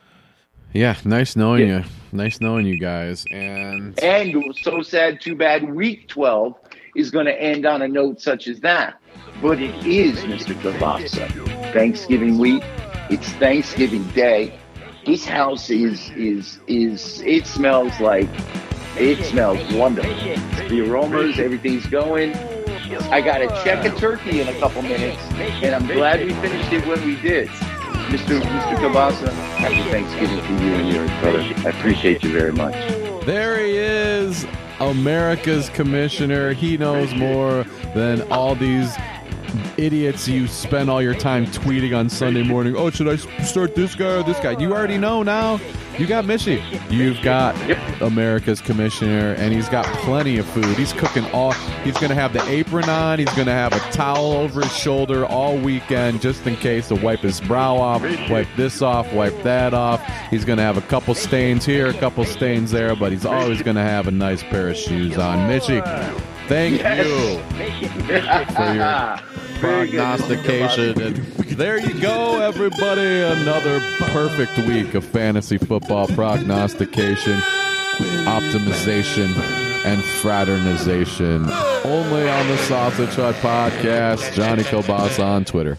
yeah, 0.74 0.96
nice 1.06 1.36
knowing 1.36 1.68
Yeah. 1.68 1.78
you. 1.78 1.84
Nice 2.12 2.38
knowing 2.40 2.66
you 2.66 2.78
guys. 2.78 3.24
And 3.30 3.98
And 4.02 4.34
so 4.62 4.82
sad, 4.82 5.20
too 5.22 5.34
bad, 5.36 5.74
week 5.74 6.06
12 6.08 6.54
is 6.96 7.10
going 7.10 7.26
to 7.26 7.42
end 7.42 7.64
on 7.64 7.80
a 7.80 7.88
note 7.88 8.20
such 8.20 8.46
as 8.46 8.60
that. 8.60 9.00
But 9.40 9.60
it 9.60 9.74
is, 9.86 10.18
Mr. 10.20 10.54
Kielbasa, 10.60 11.72
Thanksgiving 11.72 12.36
week. 12.36 12.62
It's 13.08 13.26
Thanksgiving 13.34 14.04
Day. 14.10 14.52
This 15.06 15.24
house 15.24 15.70
is, 15.70 16.10
is, 16.16 16.58
is, 16.66 17.20
it 17.20 17.46
smells 17.46 18.00
like, 18.00 18.28
it 18.96 19.24
smells 19.24 19.72
wonderful. 19.72 20.12
The 20.68 20.84
aromas, 20.84 21.38
everything's 21.38 21.86
going. 21.86 22.34
I 23.12 23.20
got 23.20 23.38
to 23.38 23.46
check 23.62 23.84
a 23.84 23.96
turkey 23.96 24.40
in 24.40 24.48
a 24.48 24.58
couple 24.58 24.82
minutes, 24.82 25.22
and 25.62 25.76
I'm 25.76 25.86
glad 25.86 26.26
we 26.26 26.32
finished 26.34 26.72
it 26.72 26.84
when 26.88 27.06
we 27.06 27.14
did. 27.20 27.46
Mr. 27.46 28.40
Mr. 28.40 28.76
Kielbasa, 28.78 29.32
happy 29.58 29.88
Thanksgiving 29.90 30.40
to 30.40 30.64
you 30.64 30.74
and 30.74 30.88
yours, 30.88 31.10
brother. 31.20 31.38
I 31.38 31.78
appreciate 31.78 32.24
you 32.24 32.32
very 32.32 32.52
much. 32.52 32.74
there 33.24 33.64
he 33.64 33.76
is, 33.76 34.44
America's 34.80 35.68
commissioner. 35.68 36.52
He 36.52 36.76
knows 36.76 37.14
more 37.14 37.64
than 37.94 38.22
all 38.32 38.56
these 38.56 38.92
idiots 39.76 40.28
you 40.28 40.46
spend 40.46 40.90
all 40.90 41.02
your 41.02 41.14
time 41.14 41.46
tweeting 41.46 41.96
on 41.96 42.08
Sunday 42.08 42.42
morning. 42.42 42.74
Oh, 42.76 42.90
should 42.90 43.08
I 43.08 43.16
start 43.42 43.74
this 43.74 43.94
guy 43.94 44.20
or 44.20 44.22
this 44.22 44.38
guy? 44.40 44.52
You 44.58 44.72
already 44.72 44.98
know 44.98 45.22
now. 45.22 45.60
You 45.98 46.06
got 46.06 46.24
Mishy. 46.26 46.62
You've 46.90 47.22
got 47.22 47.54
America's 48.02 48.60
commissioner, 48.60 49.32
and 49.38 49.54
he's 49.54 49.68
got 49.68 49.86
plenty 50.00 50.36
of 50.36 50.46
food. 50.46 50.76
He's 50.76 50.92
cooking 50.92 51.24
all. 51.32 51.52
He's 51.84 51.94
going 51.94 52.10
to 52.10 52.14
have 52.14 52.34
the 52.34 52.46
apron 52.48 52.88
on. 52.90 53.18
He's 53.18 53.32
going 53.32 53.46
to 53.46 53.52
have 53.52 53.72
a 53.72 53.78
towel 53.92 54.32
over 54.32 54.60
his 54.60 54.76
shoulder 54.76 55.24
all 55.24 55.56
weekend, 55.56 56.20
just 56.20 56.46
in 56.46 56.56
case 56.56 56.88
to 56.88 56.96
wipe 56.96 57.20
his 57.20 57.40
brow 57.40 57.76
off, 57.76 58.02
wipe 58.28 58.48
this 58.56 58.82
off, 58.82 59.10
wipe 59.14 59.42
that 59.42 59.72
off. 59.72 60.02
He's 60.30 60.44
going 60.44 60.58
to 60.58 60.64
have 60.64 60.76
a 60.76 60.82
couple 60.82 61.14
stains 61.14 61.64
here, 61.64 61.86
a 61.86 61.94
couple 61.94 62.24
stains 62.26 62.70
there, 62.70 62.94
but 62.94 63.10
he's 63.12 63.24
always 63.24 63.62
going 63.62 63.76
to 63.76 63.82
have 63.82 64.06
a 64.06 64.10
nice 64.10 64.42
pair 64.42 64.68
of 64.68 64.76
shoes 64.76 65.16
on. 65.16 65.48
Mishy, 65.48 65.80
thank 66.48 66.82
you 66.82 67.38
for 68.54 68.72
your 68.74 69.18
prognostication. 69.58 71.00
And 71.00 71.16
there 71.56 71.78
you 71.78 72.00
go, 72.00 72.40
everybody. 72.40 73.22
Another 73.22 73.80
perfect 73.98 74.56
week 74.68 74.94
of 74.94 75.04
fantasy 75.04 75.58
football 75.58 76.06
prognostication, 76.08 77.38
optimization, 78.26 79.34
and 79.84 80.02
fraternization. 80.02 81.48
Only 81.84 82.28
on 82.28 82.46
the 82.48 82.56
Sausage 82.58 83.14
Hut 83.14 83.34
podcast. 83.36 84.32
Johnny 84.34 84.62
Kielbasa 84.62 85.24
on 85.24 85.44
Twitter. 85.44 85.78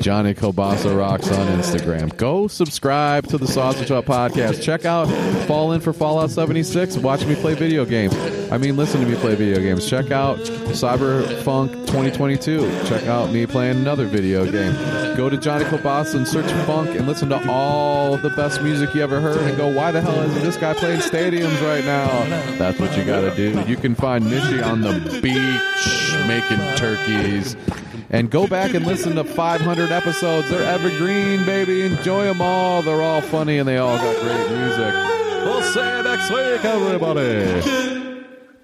Johnny 0.00 0.32
Kielbasa 0.32 0.96
rocks 0.96 1.30
on 1.30 1.46
Instagram. 1.58 2.16
Go 2.16 2.48
subscribe 2.48 3.26
to 3.28 3.38
the 3.38 3.46
Sausage 3.46 3.88
Hut 3.88 4.06
podcast. 4.06 4.62
Check 4.62 4.84
out 4.84 5.06
Fall 5.46 5.72
In 5.72 5.80
for 5.80 5.92
Fallout 5.92 6.30
76. 6.30 6.96
Watch 6.98 7.26
me 7.26 7.34
play 7.34 7.54
video 7.54 7.84
games. 7.84 8.14
I 8.50 8.58
mean, 8.58 8.76
listen 8.76 9.00
to 9.00 9.06
me 9.06 9.16
play 9.16 9.34
video 9.34 9.58
games. 9.58 9.88
Check 9.88 10.10
out 10.10 10.38
Cyberpunk 10.38 11.72
2022. 11.86 12.60
Check 12.86 13.06
out 13.06 13.30
me 13.30 13.44
playing 13.46 13.78
another 13.78 14.06
video 14.06 14.50
game. 14.50 14.72
Go 15.16 15.28
to 15.28 15.36
Johnny 15.36 15.64
Kielbasa 15.64 16.14
and 16.14 16.26
search 16.28 16.50
funk 16.66 16.90
and 16.90 17.06
listen 17.06 17.28
to 17.30 17.48
all 17.48 18.16
the 18.16 18.30
best 18.30 18.62
music 18.62 18.94
you 18.94 19.02
ever 19.02 19.20
heard 19.20 19.38
and 19.38 19.56
go, 19.56 19.68
why 19.68 19.90
the 19.90 20.00
hell 20.00 20.18
isn't 20.22 20.42
this 20.42 20.56
guy 20.56 20.74
playing 20.74 21.00
stadiums 21.00 21.60
right 21.62 21.84
now? 21.84 22.06
That's 22.56 22.78
what 22.78 22.96
you 22.96 23.04
got 23.04 23.22
to 23.22 23.34
do. 23.34 23.60
You 23.66 23.76
can 23.76 23.94
find 23.94 24.24
Mishy 24.24 24.64
on 24.64 24.80
the 24.80 25.20
beach 25.20 26.26
making 26.26 26.76
turkeys. 26.76 27.56
And 28.10 28.30
go 28.30 28.46
back 28.46 28.74
and 28.74 28.86
listen 28.86 29.16
to 29.16 29.24
500 29.24 29.90
episodes. 29.90 30.48
They're 30.50 30.62
evergreen, 30.62 31.44
baby. 31.44 31.82
Enjoy 31.82 32.24
them 32.24 32.40
all. 32.40 32.82
They're 32.82 33.02
all 33.02 33.20
funny 33.20 33.58
and 33.58 33.68
they 33.68 33.76
all 33.76 33.98
got 33.98 34.20
great 34.22 34.50
music. 34.58 34.94
We'll 35.44 35.62
see 35.62 35.80
you 35.80 36.02
next 36.02 36.30
week, 36.30 36.64
everybody. 36.64 37.97